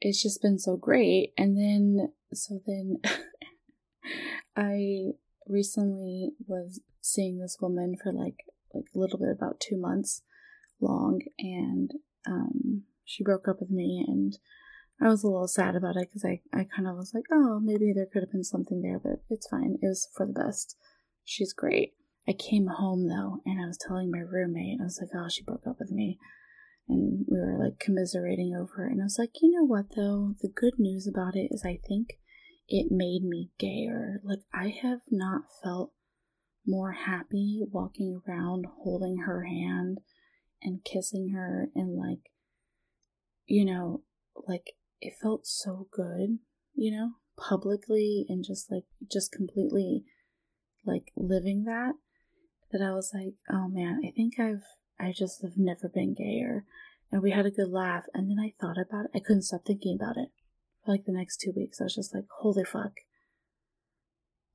it's 0.00 0.22
just 0.22 0.42
been 0.42 0.58
so 0.58 0.76
great. 0.76 1.32
And 1.36 1.56
then, 1.56 2.12
so 2.32 2.60
then 2.66 2.98
I 4.56 5.12
recently 5.46 6.32
was 6.46 6.80
seeing 7.00 7.38
this 7.38 7.58
woman 7.60 7.96
for 8.02 8.12
like 8.12 8.44
like 8.74 8.84
a 8.94 8.98
little 8.98 9.18
bit 9.18 9.30
about 9.30 9.60
two 9.60 9.78
months 9.78 10.22
long 10.78 11.20
and 11.38 11.92
um 12.26 12.82
she 13.04 13.24
broke 13.24 13.48
up 13.48 13.60
with 13.60 13.70
me 13.70 14.04
and 14.06 14.38
I 15.00 15.08
was 15.08 15.22
a 15.22 15.28
little 15.28 15.48
sad 15.48 15.76
about 15.76 15.96
it 15.96 16.08
because 16.08 16.24
I, 16.24 16.40
I 16.52 16.64
kind 16.64 16.88
of 16.88 16.96
was 16.96 17.12
like, 17.14 17.24
oh, 17.30 17.60
maybe 17.60 17.92
there 17.94 18.08
could 18.12 18.22
have 18.22 18.32
been 18.32 18.42
something 18.42 18.82
there, 18.82 18.98
but 18.98 19.22
it's 19.30 19.46
fine. 19.46 19.78
It 19.80 19.86
was 19.86 20.08
for 20.12 20.26
the 20.26 20.32
best. 20.32 20.76
She's 21.24 21.52
great. 21.52 21.92
I 22.28 22.34
came 22.34 22.66
home 22.66 23.08
though, 23.08 23.40
and 23.46 23.58
I 23.58 23.66
was 23.66 23.78
telling 23.78 24.10
my 24.10 24.18
roommate, 24.18 24.80
I 24.80 24.84
was 24.84 25.00
like, 25.00 25.10
oh, 25.16 25.30
she 25.30 25.42
broke 25.42 25.66
up 25.66 25.76
with 25.78 25.90
me. 25.90 26.18
And 26.86 27.24
we 27.26 27.38
were 27.38 27.58
like 27.58 27.78
commiserating 27.80 28.54
over 28.54 28.86
it. 28.86 28.92
And 28.92 29.00
I 29.00 29.04
was 29.04 29.16
like, 29.18 29.40
you 29.40 29.50
know 29.50 29.64
what 29.64 29.96
though? 29.96 30.34
The 30.42 30.48
good 30.54 30.74
news 30.78 31.08
about 31.08 31.36
it 31.36 31.48
is 31.50 31.62
I 31.64 31.80
think 31.88 32.18
it 32.68 32.88
made 32.90 33.22
me 33.22 33.50
gayer. 33.58 34.20
Like, 34.22 34.40
I 34.52 34.74
have 34.82 35.00
not 35.10 35.42
felt 35.62 35.92
more 36.66 36.92
happy 36.92 37.62
walking 37.70 38.20
around 38.28 38.66
holding 38.82 39.20
her 39.26 39.44
hand 39.44 39.98
and 40.62 40.84
kissing 40.84 41.30
her 41.30 41.70
and 41.74 41.96
like, 41.96 42.30
you 43.46 43.64
know, 43.64 44.02
like 44.46 44.74
it 45.00 45.14
felt 45.20 45.46
so 45.46 45.88
good, 45.90 46.40
you 46.74 46.90
know, 46.90 47.12
publicly 47.38 48.26
and 48.28 48.44
just 48.44 48.70
like, 48.70 48.84
just 49.10 49.32
completely 49.32 50.04
like 50.84 51.12
living 51.16 51.64
that 51.64 51.94
that 52.72 52.82
I 52.82 52.92
was 52.92 53.12
like, 53.14 53.34
oh 53.50 53.68
man, 53.68 54.00
I 54.06 54.10
think 54.10 54.38
I've, 54.38 54.64
I 54.98 55.12
just 55.12 55.42
have 55.42 55.56
never 55.56 55.88
been 55.88 56.14
gayer. 56.14 56.64
And 57.10 57.22
we 57.22 57.30
had 57.30 57.46
a 57.46 57.50
good 57.50 57.70
laugh. 57.70 58.04
And 58.12 58.30
then 58.30 58.38
I 58.38 58.52
thought 58.60 58.76
about 58.78 59.06
it. 59.06 59.10
I 59.14 59.20
couldn't 59.20 59.42
stop 59.42 59.64
thinking 59.64 59.96
about 59.98 60.16
it 60.16 60.28
for 60.84 60.92
like 60.92 61.04
the 61.04 61.12
next 61.12 61.38
two 61.38 61.52
weeks. 61.56 61.80
I 61.80 61.84
was 61.84 61.94
just 61.94 62.14
like, 62.14 62.24
holy 62.40 62.64
fuck. 62.64 62.92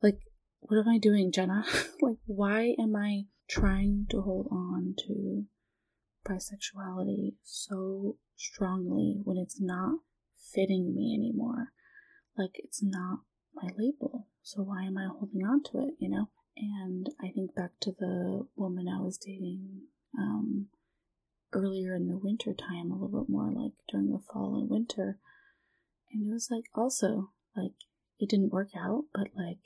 Like, 0.01 0.19
what 0.59 0.77
am 0.77 0.87
I 0.87 0.97
doing, 0.97 1.31
Jenna? 1.31 1.65
like, 2.01 2.17
why 2.25 2.75
am 2.79 2.95
I 2.95 3.23
trying 3.49 4.05
to 4.11 4.21
hold 4.21 4.47
on 4.51 4.95
to 5.07 5.45
bisexuality 6.27 7.35
so 7.43 8.17
strongly 8.35 9.19
when 9.23 9.37
it's 9.37 9.59
not 9.59 9.99
fitting 10.53 10.93
me 10.93 11.15
anymore? 11.17 11.69
Like, 12.37 12.51
it's 12.55 12.83
not 12.83 13.19
my 13.55 13.69
label. 13.77 14.27
So 14.41 14.61
why 14.61 14.83
am 14.83 14.97
I 14.97 15.07
holding 15.07 15.43
on 15.45 15.63
to 15.71 15.79
it, 15.79 15.95
you 15.99 16.09
know? 16.09 16.29
And 16.55 17.09
I 17.21 17.29
think 17.29 17.55
back 17.55 17.71
to 17.81 17.91
the 17.91 18.47
woman 18.55 18.87
I 18.87 19.01
was 19.01 19.17
dating 19.17 19.83
um, 20.17 20.67
earlier 21.51 21.95
in 21.95 22.07
the 22.07 22.17
winter 22.17 22.53
time, 22.53 22.91
a 22.91 22.95
little 22.95 23.21
bit 23.21 23.29
more 23.29 23.51
like 23.51 23.73
during 23.89 24.11
the 24.11 24.19
fall 24.31 24.59
and 24.59 24.69
winter. 24.69 25.17
And 26.11 26.23
it 26.23 26.31
was 26.31 26.49
like 26.51 26.65
also 26.75 27.31
like 27.55 27.73
it 28.19 28.29
didn't 28.29 28.53
work 28.53 28.69
out, 28.77 29.05
but 29.13 29.27
like 29.35 29.59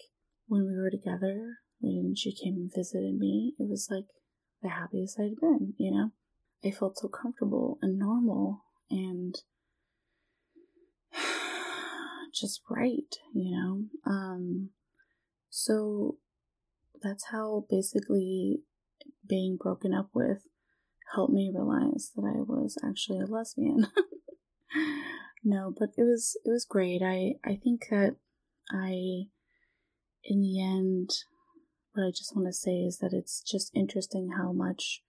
when 0.47 0.65
we 0.65 0.75
were 0.75 0.89
together, 0.89 1.57
when 1.79 2.15
she 2.15 2.33
came 2.33 2.55
and 2.55 2.71
visited 2.73 3.17
me, 3.17 3.53
it 3.59 3.69
was 3.69 3.89
like 3.91 4.05
the 4.61 4.69
happiest 4.69 5.19
I'd 5.19 5.39
been, 5.39 5.73
you 5.77 5.91
know? 5.91 6.11
I 6.63 6.71
felt 6.71 6.97
so 6.97 7.07
comfortable 7.07 7.77
and 7.81 7.99
normal 7.99 8.63
and 8.89 9.35
just 12.33 12.61
right, 12.69 13.15
you 13.33 13.51
know? 13.51 14.11
Um, 14.11 14.69
so 15.49 16.17
that's 17.01 17.25
how 17.31 17.65
basically 17.69 18.61
being 19.27 19.57
broken 19.61 19.93
up 19.93 20.09
with 20.13 20.43
helped 21.13 21.33
me 21.33 21.51
realize 21.53 22.11
that 22.15 22.23
I 22.23 22.41
was 22.41 22.77
actually 22.83 23.19
a 23.19 23.25
lesbian. 23.25 23.87
no, 25.43 25.73
but 25.77 25.89
it 25.97 26.03
was 26.03 26.37
it 26.43 26.49
was 26.49 26.65
great. 26.65 27.01
I 27.01 27.35
I 27.45 27.55
think 27.55 27.87
that 27.89 28.15
I 28.71 29.27
in 30.23 30.41
the 30.41 30.61
end 30.61 31.11
what 31.93 32.05
I 32.05 32.11
just 32.11 32.35
want 32.35 32.47
to 32.47 32.53
say 32.53 32.81
is 32.81 32.99
that 32.99 33.13
it's 33.13 33.41
just 33.41 33.71
interesting 33.75 34.29
how 34.37 34.51
much 34.51 35.01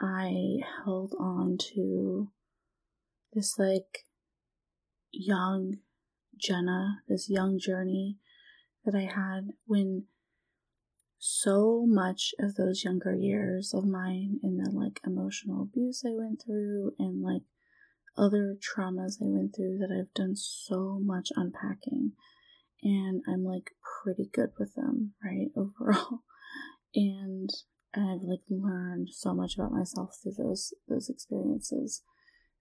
I 0.00 0.58
held 0.84 1.14
on 1.18 1.56
to 1.74 2.28
this 3.32 3.58
like 3.58 4.04
young 5.10 5.78
Jenna, 6.36 7.02
this 7.08 7.28
young 7.28 7.58
journey 7.58 8.18
that 8.84 8.94
I 8.94 9.02
had 9.02 9.50
when 9.66 10.04
so 11.24 11.86
much 11.86 12.34
of 12.40 12.56
those 12.56 12.82
younger 12.82 13.14
years 13.14 13.72
of 13.72 13.84
mine 13.86 14.40
and 14.42 14.58
the 14.58 14.68
like 14.72 14.98
emotional 15.06 15.62
abuse 15.62 16.02
I 16.04 16.10
went 16.10 16.42
through 16.44 16.94
and 16.98 17.22
like 17.22 17.42
other 18.18 18.56
traumas 18.58 19.22
I 19.22 19.26
went 19.28 19.54
through 19.54 19.78
that 19.78 19.96
I've 19.96 20.12
done 20.14 20.34
so 20.34 20.98
much 21.00 21.28
unpacking 21.36 22.14
and 22.82 23.22
I'm 23.28 23.44
like 23.44 23.70
pretty 24.02 24.30
good 24.32 24.50
with 24.58 24.74
them, 24.74 25.12
right? 25.24 25.46
Overall. 25.56 26.24
And 26.96 27.50
I've 27.94 28.22
like 28.22 28.42
learned 28.50 29.10
so 29.12 29.32
much 29.32 29.54
about 29.54 29.70
myself 29.70 30.16
through 30.20 30.44
those 30.44 30.74
those 30.88 31.08
experiences 31.08 32.02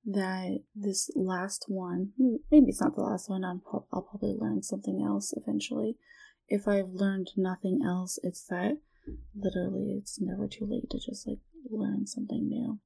that 0.06 0.60
this 0.76 1.10
last 1.16 1.66
one, 1.68 2.12
hmm, 2.16 2.36
maybe 2.52 2.68
it's 2.68 2.82
not 2.82 2.94
the 2.94 3.02
last 3.02 3.28
one, 3.28 3.44
I'll, 3.44 3.88
I'll 3.92 4.04
probably 4.04 4.36
learn 4.38 4.62
something 4.62 5.04
else 5.04 5.34
eventually. 5.36 5.98
If 6.52 6.68
I've 6.68 6.90
learned 6.90 7.32
nothing 7.38 7.80
else, 7.82 8.20
it's 8.24 8.44
that 8.48 8.78
literally 9.34 9.96
it's 9.98 10.20
never 10.20 10.50
too 10.50 10.66
late 10.66 10.90
to 10.90 11.00
just 11.00 11.26
like 11.26 11.40
learn 11.70 12.06
something 12.06 12.50
new. 12.50 12.82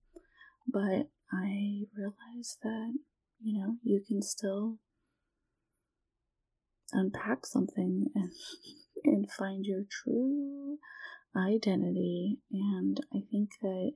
But 0.67 1.09
I 1.33 1.85
realized 1.97 2.59
that, 2.61 2.93
you 3.41 3.59
know, 3.59 3.77
you 3.81 4.03
can 4.07 4.21
still 4.21 4.77
unpack 6.93 7.47
something 7.47 8.05
and, 8.13 8.29
and 9.03 9.31
find 9.31 9.65
your 9.65 9.81
true 9.89 10.77
identity. 11.35 12.37
And 12.51 12.99
I 13.11 13.23
think 13.31 13.49
that 13.63 13.93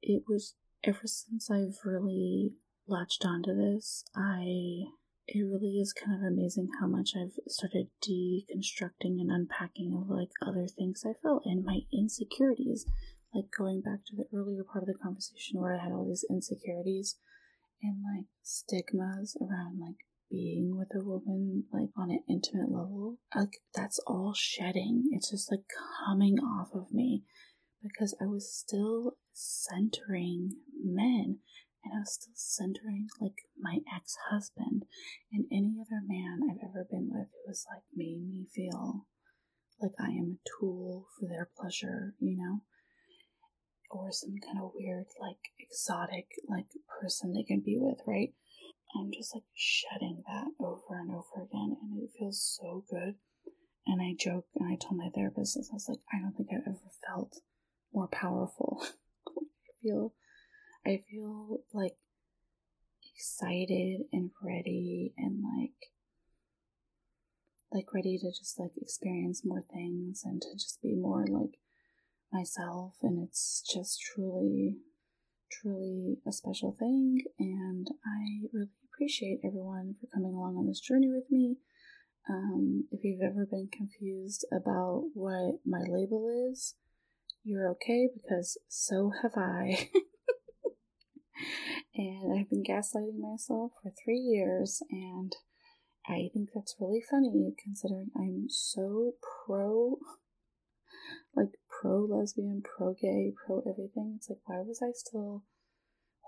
it 0.00 0.22
was 0.26 0.54
ever 0.82 1.06
since 1.06 1.50
I've 1.50 1.84
really 1.84 2.54
latched 2.86 3.26
onto 3.26 3.54
this, 3.54 4.04
I 4.16 4.84
it 5.28 5.44
really 5.44 5.76
is 5.78 5.92
kind 5.92 6.16
of 6.16 6.26
amazing 6.26 6.68
how 6.80 6.86
much 6.86 7.12
I've 7.14 7.36
started 7.48 7.88
deconstructing 8.02 9.20
and 9.20 9.30
unpacking 9.30 9.92
of 9.94 10.08
like 10.08 10.30
other 10.40 10.66
things 10.66 11.04
I 11.04 11.12
felt 11.22 11.42
and 11.44 11.64
my 11.64 11.80
insecurities. 11.92 12.86
Like 13.34 13.46
going 13.56 13.82
back 13.82 14.06
to 14.06 14.16
the 14.16 14.24
earlier 14.34 14.64
part 14.64 14.84
of 14.84 14.88
the 14.88 14.98
conversation 15.02 15.60
where 15.60 15.76
I 15.76 15.84
had 15.84 15.92
all 15.92 16.06
these 16.08 16.24
insecurities 16.30 17.16
and 17.82 18.02
like 18.02 18.26
stigmas 18.42 19.36
around 19.40 19.78
like 19.78 19.96
being 20.30 20.76
with 20.76 20.88
a 20.94 21.04
woman 21.04 21.64
like 21.72 21.90
on 21.96 22.10
an 22.10 22.22
intimate 22.28 22.70
level 22.70 23.18
like 23.34 23.60
that's 23.74 23.98
all 24.06 24.34
shedding 24.34 25.04
it's 25.12 25.30
just 25.30 25.50
like 25.50 25.62
coming 26.06 26.38
off 26.38 26.68
of 26.74 26.92
me 26.92 27.22
because 27.82 28.14
i 28.20 28.26
was 28.26 28.52
still 28.52 29.16
centering 29.32 30.50
men 30.84 31.38
and 31.84 31.94
i 31.94 32.00
was 32.00 32.14
still 32.14 32.34
centering 32.34 33.06
like 33.20 33.46
my 33.58 33.78
ex-husband 33.94 34.84
and 35.32 35.44
any 35.52 35.76
other 35.80 36.02
man 36.06 36.40
i've 36.50 36.68
ever 36.68 36.86
been 36.90 37.08
with 37.10 37.28
who 37.32 37.48
has 37.48 37.64
like 37.72 37.84
made 37.94 38.22
me 38.28 38.46
feel 38.54 39.06
like 39.80 39.92
i 40.00 40.10
am 40.10 40.38
a 40.38 40.48
tool 40.58 41.06
for 41.18 41.28
their 41.28 41.48
pleasure 41.58 42.14
you 42.20 42.36
know 42.36 42.62
or 43.90 44.12
some 44.12 44.34
kind 44.44 44.58
of 44.62 44.72
weird 44.74 45.06
like 45.20 45.52
exotic 45.58 46.26
like 46.48 46.66
person 47.00 47.32
they 47.32 47.42
can 47.42 47.60
be 47.60 47.78
with 47.80 47.98
right 48.06 48.34
I'm 48.96 49.10
just 49.12 49.34
like 49.34 49.44
shedding 49.54 50.22
that 50.26 50.46
over 50.58 50.98
and 50.98 51.10
over 51.10 51.44
again, 51.44 51.76
and 51.82 52.02
it 52.02 52.10
feels 52.18 52.58
so 52.60 52.84
good. 52.90 53.14
And 53.86 54.00
I 54.02 54.14
joke 54.18 54.46
and 54.54 54.70
I 54.70 54.76
told 54.76 54.98
my 54.98 55.10
therapist, 55.14 55.56
I 55.56 55.74
was 55.74 55.88
like, 55.88 56.00
I 56.12 56.20
don't 56.20 56.32
think 56.32 56.48
I've 56.52 56.66
ever 56.66 56.78
felt 57.06 57.40
more 57.92 58.08
powerful. 58.08 58.82
I 59.28 59.72
feel, 59.82 60.12
I 60.86 61.00
feel 61.10 61.60
like 61.72 61.96
excited 63.14 64.02
and 64.12 64.30
ready 64.42 65.12
and 65.18 65.42
like, 65.42 65.92
like 67.72 67.92
ready 67.92 68.18
to 68.18 68.30
just 68.30 68.58
like 68.58 68.72
experience 68.80 69.42
more 69.44 69.64
things 69.72 70.22
and 70.24 70.40
to 70.40 70.52
just 70.54 70.80
be 70.82 70.94
more 70.94 71.26
like 71.28 71.58
myself. 72.32 72.94
And 73.02 73.26
it's 73.26 73.62
just 73.72 74.00
truly 74.00 74.78
truly 75.50 76.18
a 76.26 76.32
special 76.32 76.76
thing, 76.78 77.22
and 77.38 77.88
I 78.04 78.48
really 78.52 78.68
appreciate 78.92 79.40
everyone 79.44 79.94
for 80.00 80.06
coming 80.14 80.34
along 80.34 80.56
on 80.56 80.66
this 80.66 80.80
journey 80.80 81.08
with 81.10 81.30
me. 81.30 81.56
Um, 82.28 82.84
if 82.90 83.00
you've 83.02 83.22
ever 83.22 83.46
been 83.46 83.68
confused 83.72 84.44
about 84.52 85.04
what 85.14 85.60
my 85.64 85.80
label 85.88 86.28
is, 86.50 86.74
you're 87.44 87.70
okay 87.70 88.08
because 88.12 88.58
so 88.68 89.12
have 89.22 89.32
I. 89.36 89.88
and 91.94 92.38
I've 92.38 92.50
been 92.50 92.62
gaslighting 92.62 93.18
myself 93.18 93.72
for 93.82 93.92
three 94.04 94.18
years, 94.18 94.82
and 94.90 95.34
I 96.06 96.30
think 96.32 96.50
that's 96.54 96.76
really 96.80 97.02
funny 97.08 97.54
considering 97.62 98.10
I'm 98.16 98.46
so 98.48 99.12
pro 99.46 99.98
like 101.36 101.52
pro 101.68 102.04
lesbian, 102.04 102.62
pro 102.62 102.94
gay, 102.94 103.32
pro 103.46 103.60
everything. 103.60 104.14
It's 104.16 104.28
like, 104.28 104.40
why 104.46 104.60
was 104.60 104.80
I 104.82 104.90
still 104.94 105.44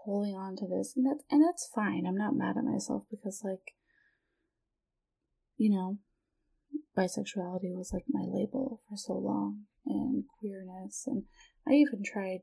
holding 0.05 0.35
on 0.35 0.57
to 0.57 0.67
this? 0.67 0.95
And 0.97 1.07
that's 1.07 1.25
and 1.31 1.43
that's 1.43 1.69
fine. 1.75 2.05
I'm 2.07 2.17
not 2.17 2.37
mad 2.37 2.57
at 2.57 2.65
myself 2.65 3.05
because 3.11 3.43
like, 3.45 3.75
you 5.57 5.71
know, 5.71 5.99
bisexuality 6.97 7.75
was 7.75 7.91
like 7.93 8.05
my 8.09 8.25
label 8.27 8.83
for 8.89 8.97
so 8.97 9.15
long, 9.15 9.65
and 9.87 10.25
queerness, 10.39 11.05
and 11.07 11.25
I 11.67 11.73
even 11.73 12.03
tried 12.05 12.41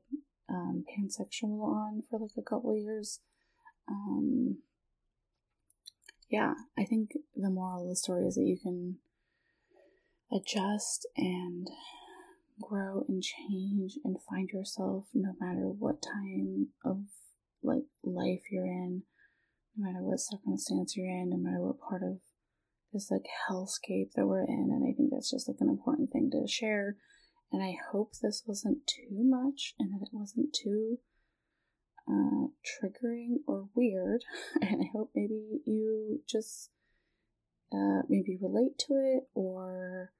um, 0.48 0.84
pansexual 0.88 1.62
on 1.62 2.02
for 2.08 2.18
like 2.18 2.36
a 2.38 2.42
couple 2.42 2.76
years. 2.76 3.20
Um, 3.88 4.58
yeah, 6.30 6.54
I 6.78 6.84
think 6.84 7.10
the 7.34 7.50
moral 7.50 7.84
of 7.84 7.88
the 7.88 7.96
story 7.96 8.26
is 8.26 8.34
that 8.34 8.42
you 8.42 8.58
can 8.62 8.98
adjust 10.30 11.06
and 11.16 11.68
grow 12.60 13.04
and 13.08 13.22
change 13.22 13.98
and 14.04 14.16
find 14.28 14.50
yourself 14.50 15.06
no 15.14 15.34
matter 15.40 15.68
what 15.68 16.02
time 16.02 16.68
of 16.84 16.98
like 17.62 17.84
life 18.02 18.42
you're 18.50 18.66
in, 18.66 19.02
no 19.76 19.86
matter 19.86 20.02
what 20.02 20.20
circumstance 20.20 20.96
you're 20.96 21.06
in, 21.06 21.30
no 21.30 21.36
matter 21.36 21.62
what 21.62 21.80
part 21.80 22.02
of 22.02 22.18
this 22.92 23.10
like 23.10 23.24
hellscape 23.48 24.12
that 24.14 24.26
we're 24.26 24.44
in. 24.44 24.68
And 24.70 24.84
I 24.84 24.94
think 24.96 25.10
that's 25.10 25.30
just 25.30 25.48
like 25.48 25.58
an 25.60 25.68
important 25.68 26.10
thing 26.10 26.30
to 26.32 26.46
share. 26.46 26.96
And 27.50 27.62
I 27.62 27.76
hope 27.92 28.12
this 28.12 28.42
wasn't 28.46 28.86
too 28.86 29.08
much 29.10 29.74
and 29.78 29.92
that 29.92 30.06
it 30.06 30.12
wasn't 30.12 30.52
too 30.52 30.98
uh, 32.08 32.48
triggering 32.64 33.36
or 33.46 33.68
weird. 33.74 34.24
And 34.60 34.82
I 34.82 34.90
hope 34.92 35.10
maybe 35.14 35.60
you 35.64 36.20
just 36.28 36.70
uh, 37.72 38.02
maybe 38.08 38.38
relate 38.40 38.78
to 38.86 38.94
it 38.94 39.28
or 39.34 40.12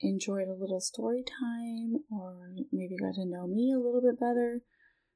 enjoyed 0.00 0.48
a 0.48 0.54
little 0.54 0.80
story 0.80 1.24
time 1.24 2.04
or 2.10 2.50
maybe 2.72 2.96
got 2.96 3.14
to 3.14 3.26
know 3.26 3.46
me 3.46 3.72
a 3.72 3.78
little 3.78 4.00
bit 4.00 4.20
better 4.20 4.62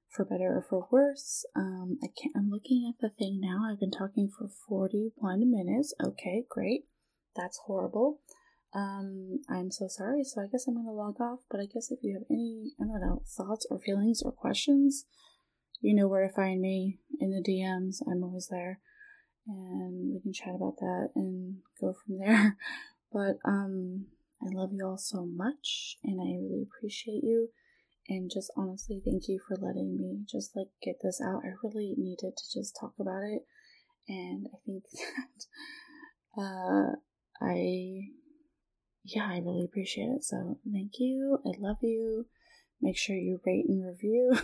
for 0.09 0.25
better 0.25 0.57
or 0.57 0.67
for 0.69 0.89
worse. 0.91 1.45
Um 1.57 1.99
i 2.03 2.07
can't 2.07 2.35
i'm 2.37 2.51
looking 2.51 2.93
at 2.93 3.01
the 3.01 3.09
thing 3.09 3.41
now. 3.41 3.71
I've 3.71 3.81
been 3.81 3.91
talking 3.91 4.29
for 4.29 4.49
41 4.69 5.51
minutes. 5.51 5.95
Okay 6.05 6.45
great. 6.49 6.87
That's 7.37 7.61
horrible 7.67 8.21
um 8.74 9.40
i'm 9.51 9.70
so 9.70 9.86
sorry 9.89 10.24
so 10.24 10.40
i 10.40 10.47
guess 10.47 10.66
i'm 10.66 10.74
gonna 10.74 10.90
log 10.90 11.20
off 11.20 11.40
but 11.51 11.61
i 11.61 11.66
guess 11.66 11.90
if 11.90 11.99
you 12.03 12.15
have 12.15 12.27
any 12.31 12.73
i 12.81 12.85
don't 12.85 13.01
know 13.01 13.23
thoughts 13.27 13.66
or 13.70 13.78
feelings 13.78 14.23
or 14.23 14.32
questions 14.32 15.05
you 15.81 15.94
know 15.94 16.09
where 16.09 16.27
to 16.27 16.35
find 16.35 16.61
me 16.61 16.99
in 17.20 17.31
the 17.31 17.43
dms 17.43 17.97
i'm 18.11 18.23
always 18.23 18.49
there 18.49 18.81
and 19.47 20.15
we 20.15 20.20
can 20.20 20.32
chat 20.32 20.55
about 20.55 20.77
that 20.78 21.09
and 21.16 21.57
go 21.81 21.93
from 21.93 22.19
there 22.19 22.57
but 23.12 23.36
um 23.44 24.07
I 24.44 24.49
love 24.51 24.70
you 24.73 24.85
all 24.85 24.99
so 24.99 25.24
much 25.24 25.97
and 26.03 26.20
I 26.20 26.35
really 26.43 26.62
appreciate 26.62 27.23
you. 27.23 27.51
And 28.09 28.31
just 28.32 28.51
honestly, 28.57 29.01
thank 29.05 29.28
you 29.28 29.39
for 29.47 29.57
letting 29.57 29.97
me 29.97 30.24
just 30.28 30.57
like 30.57 30.69
get 30.82 30.97
this 31.03 31.20
out. 31.24 31.43
I 31.44 31.53
really 31.62 31.94
needed 31.97 32.36
to 32.36 32.53
just 32.53 32.77
talk 32.78 32.94
about 32.99 33.23
it. 33.23 33.43
And 34.09 34.49
I 34.53 34.59
think 34.66 34.82
that, 36.36 36.43
uh, 36.43 36.97
I, 37.40 38.09
yeah, 39.05 39.27
I 39.29 39.39
really 39.39 39.65
appreciate 39.65 40.09
it. 40.09 40.24
So 40.24 40.59
thank 40.70 40.93
you. 40.99 41.39
I 41.45 41.51
love 41.59 41.79
you. 41.83 42.27
Make 42.81 42.97
sure 42.97 43.16
you 43.16 43.41
rate 43.45 43.66
and 43.69 43.85
review. 43.85 44.37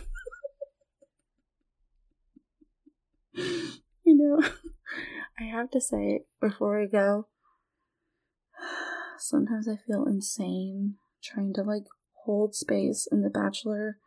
you 3.35 4.17
know, 4.17 4.41
I 5.41 5.45
have 5.45 5.71
to 5.71 5.81
say 5.81 6.21
before 6.41 6.81
I 6.81 6.87
go, 6.87 7.29
sometimes 9.19 9.69
I 9.69 9.77
feel 9.77 10.07
insane 10.07 10.97
trying 11.23 11.53
to 11.55 11.63
like 11.63 11.85
hold 12.25 12.55
space 12.55 13.09
in 13.11 13.23
the 13.23 13.31
Bachelor 13.31 13.99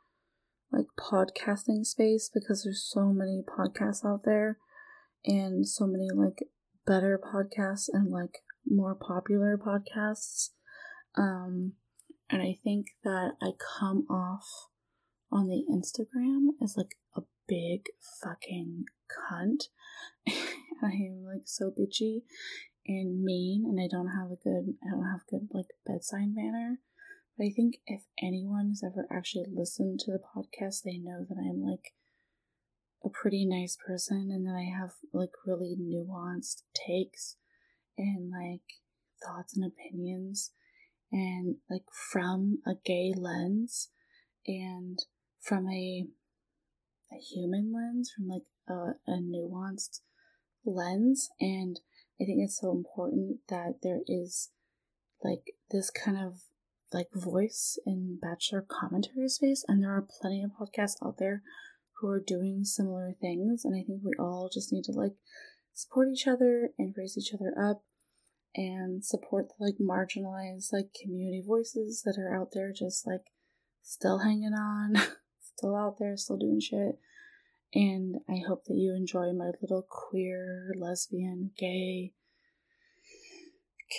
like 0.72 0.86
podcasting 0.98 1.86
space 1.86 2.30
because 2.34 2.64
there's 2.64 2.84
so 2.84 3.12
many 3.12 3.42
podcasts 3.42 4.06
out 4.06 4.24
there 4.24 4.58
and 5.26 5.68
so 5.68 5.86
many 5.86 6.10
like 6.14 6.40
better 6.86 7.20
podcasts 7.20 7.90
and 7.92 8.10
like 8.10 8.40
more 8.66 8.96
popular 8.96 9.58
podcasts. 9.58 10.50
Um 11.16 11.74
and 12.30 12.42
I 12.42 12.58
think 12.64 12.88
that 13.04 13.34
I 13.42 13.52
come 13.80 14.06
off 14.10 14.70
on 15.32 15.48
the 15.48 15.66
Instagram 15.70 16.50
as 16.64 16.76
like 16.78 16.96
a 17.16 17.22
big 17.48 17.88
fucking 18.24 18.86
cunt. 19.10 19.68
I 20.84 20.88
am 20.88 21.24
like 21.26 21.44
so 21.46 21.72
bitchy 21.72 22.24
and 22.88 23.24
mean 23.24 23.66
and 23.68 23.80
I 23.80 23.88
don't 23.90 24.10
have 24.10 24.32
a 24.32 24.42
good 24.42 24.76
I 24.84 24.92
don't 24.92 25.10
have 25.12 25.28
good 25.30 25.50
like 25.54 25.68
bedside 25.86 26.34
manner. 26.34 26.80
But 27.38 27.46
I 27.46 27.50
think 27.56 27.76
if 27.86 28.02
anyone 28.22 28.70
has 28.70 28.84
ever 28.84 29.08
actually 29.12 29.46
listened 29.54 30.00
to 30.02 30.12
the 30.12 30.20
podcast, 30.20 30.84
they 30.84 30.98
know 30.98 31.26
that 31.28 31.38
I'm 31.38 31.62
like 31.62 31.94
a 33.04 33.10
pretty 33.10 33.46
nice 33.46 33.78
person 33.86 34.30
and 34.32 34.46
that 34.46 34.56
I 34.56 34.70
have 34.80 34.92
like 35.14 35.32
really 35.46 35.76
nuanced 35.80 36.64
takes 36.74 37.38
and 37.98 38.32
like 38.32 38.62
thoughts 39.26 39.56
and 39.56 39.66
opinions 39.66 40.52
and 41.12 41.58
like 41.70 41.86
from 42.12 42.60
a 42.66 42.74
gay 42.86 43.14
lens 43.16 43.90
and 44.48 45.00
from 45.42 45.68
a 45.68 46.06
a 47.12 47.18
human 47.18 47.74
lens 47.74 48.12
from 48.16 48.28
like 48.28 48.44
a, 48.70 48.94
a 49.08 49.18
nuanced 49.20 50.00
lens. 50.66 51.30
And 51.40 51.80
i 52.20 52.24
think 52.24 52.40
it's 52.42 52.60
so 52.60 52.72
important 52.72 53.40
that 53.50 53.80
there 53.84 54.02
is 54.08 54.50
like 55.24 55.54
this 55.72 55.90
kind 55.90 56.18
of 56.18 56.42
like 56.94 57.08
voice 57.14 57.78
in 57.86 58.18
bachelor 58.22 58.66
commentary 58.68 59.28
space. 59.28 59.64
And 59.68 59.84
there 59.84 59.92
are 59.92 60.08
plenty 60.22 60.44
of 60.44 60.52
podcasts 60.52 60.96
out 61.06 61.18
there 61.18 61.42
who 62.00 62.10
are 62.10 62.24
doing 62.26 62.64
similar 62.64 63.14
things. 63.20 63.66
And 63.66 63.76
i 63.76 63.84
think 63.86 64.02
we 64.04 64.14
all 64.20 64.50
just 64.52 64.72
need 64.72 64.84
to 64.86 64.92
like 64.92 65.16
support 65.74 66.10
each 66.12 66.28
other 66.28 66.70
and 66.78 66.94
raise 66.98 67.18
each 67.18 67.34
other 67.34 67.54
up 67.60 67.84
and 68.56 69.04
support 69.04 69.48
the 69.48 69.66
like 69.66 69.76
marginalized 69.80 70.74
like 70.74 70.94
community 71.02 71.42
voices 71.46 72.02
that 72.04 72.18
are 72.20 72.36
out 72.36 72.50
there 72.54 72.74
just 72.74 73.08
like 73.08 73.26
still 73.82 74.20
hanging 74.20 74.54
on 74.54 74.96
still 75.58 75.76
out 75.76 75.98
there 76.00 76.18
still 76.18 76.38
doing 76.38 76.60
shit. 76.60 77.00
And 77.74 78.18
i 78.30 78.42
hope 78.46 78.66
that 78.66 78.76
you 78.76 78.94
enjoy 78.94 79.32
my 79.32 79.52
little 79.62 79.86
queer 79.90 80.74
lesbian 80.78 81.52
gay 81.58 82.14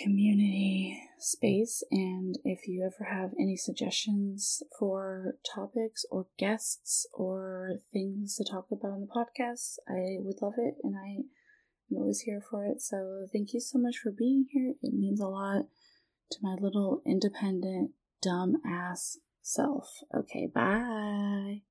community 0.01 0.99
space. 1.19 1.83
And 1.91 2.35
if 2.43 2.67
you 2.67 2.83
ever 2.83 3.09
have 3.09 3.31
any 3.39 3.55
suggestions 3.55 4.63
for 4.77 5.35
topics 5.55 6.03
or 6.11 6.27
guests 6.37 7.07
or 7.13 7.75
things 7.91 8.35
to 8.37 8.43
talk 8.43 8.67
about 8.71 8.91
on 8.91 9.01
the 9.01 9.07
podcast 9.07 9.77
i 9.89 10.17
would 10.19 10.41
love 10.41 10.55
it. 10.57 10.75
And 10.83 10.95
i 10.95 11.23
I'm 11.93 12.01
always 12.01 12.21
here 12.21 12.41
for 12.41 12.65
it. 12.65 12.81
So 12.81 13.27
thank 13.31 13.53
you 13.53 13.59
so 13.59 13.77
much 13.77 13.97
for 13.97 14.11
being 14.11 14.47
here. 14.51 14.73
It 14.81 14.93
means 14.93 15.19
a 15.19 15.27
lot 15.27 15.65
to 16.31 16.37
my 16.41 16.55
little 16.59 17.01
independent, 17.05 17.91
dumb 18.21 18.57
ass 18.65 19.19
self. 19.41 19.99
Okay, 20.15 20.47
bye. 20.47 21.61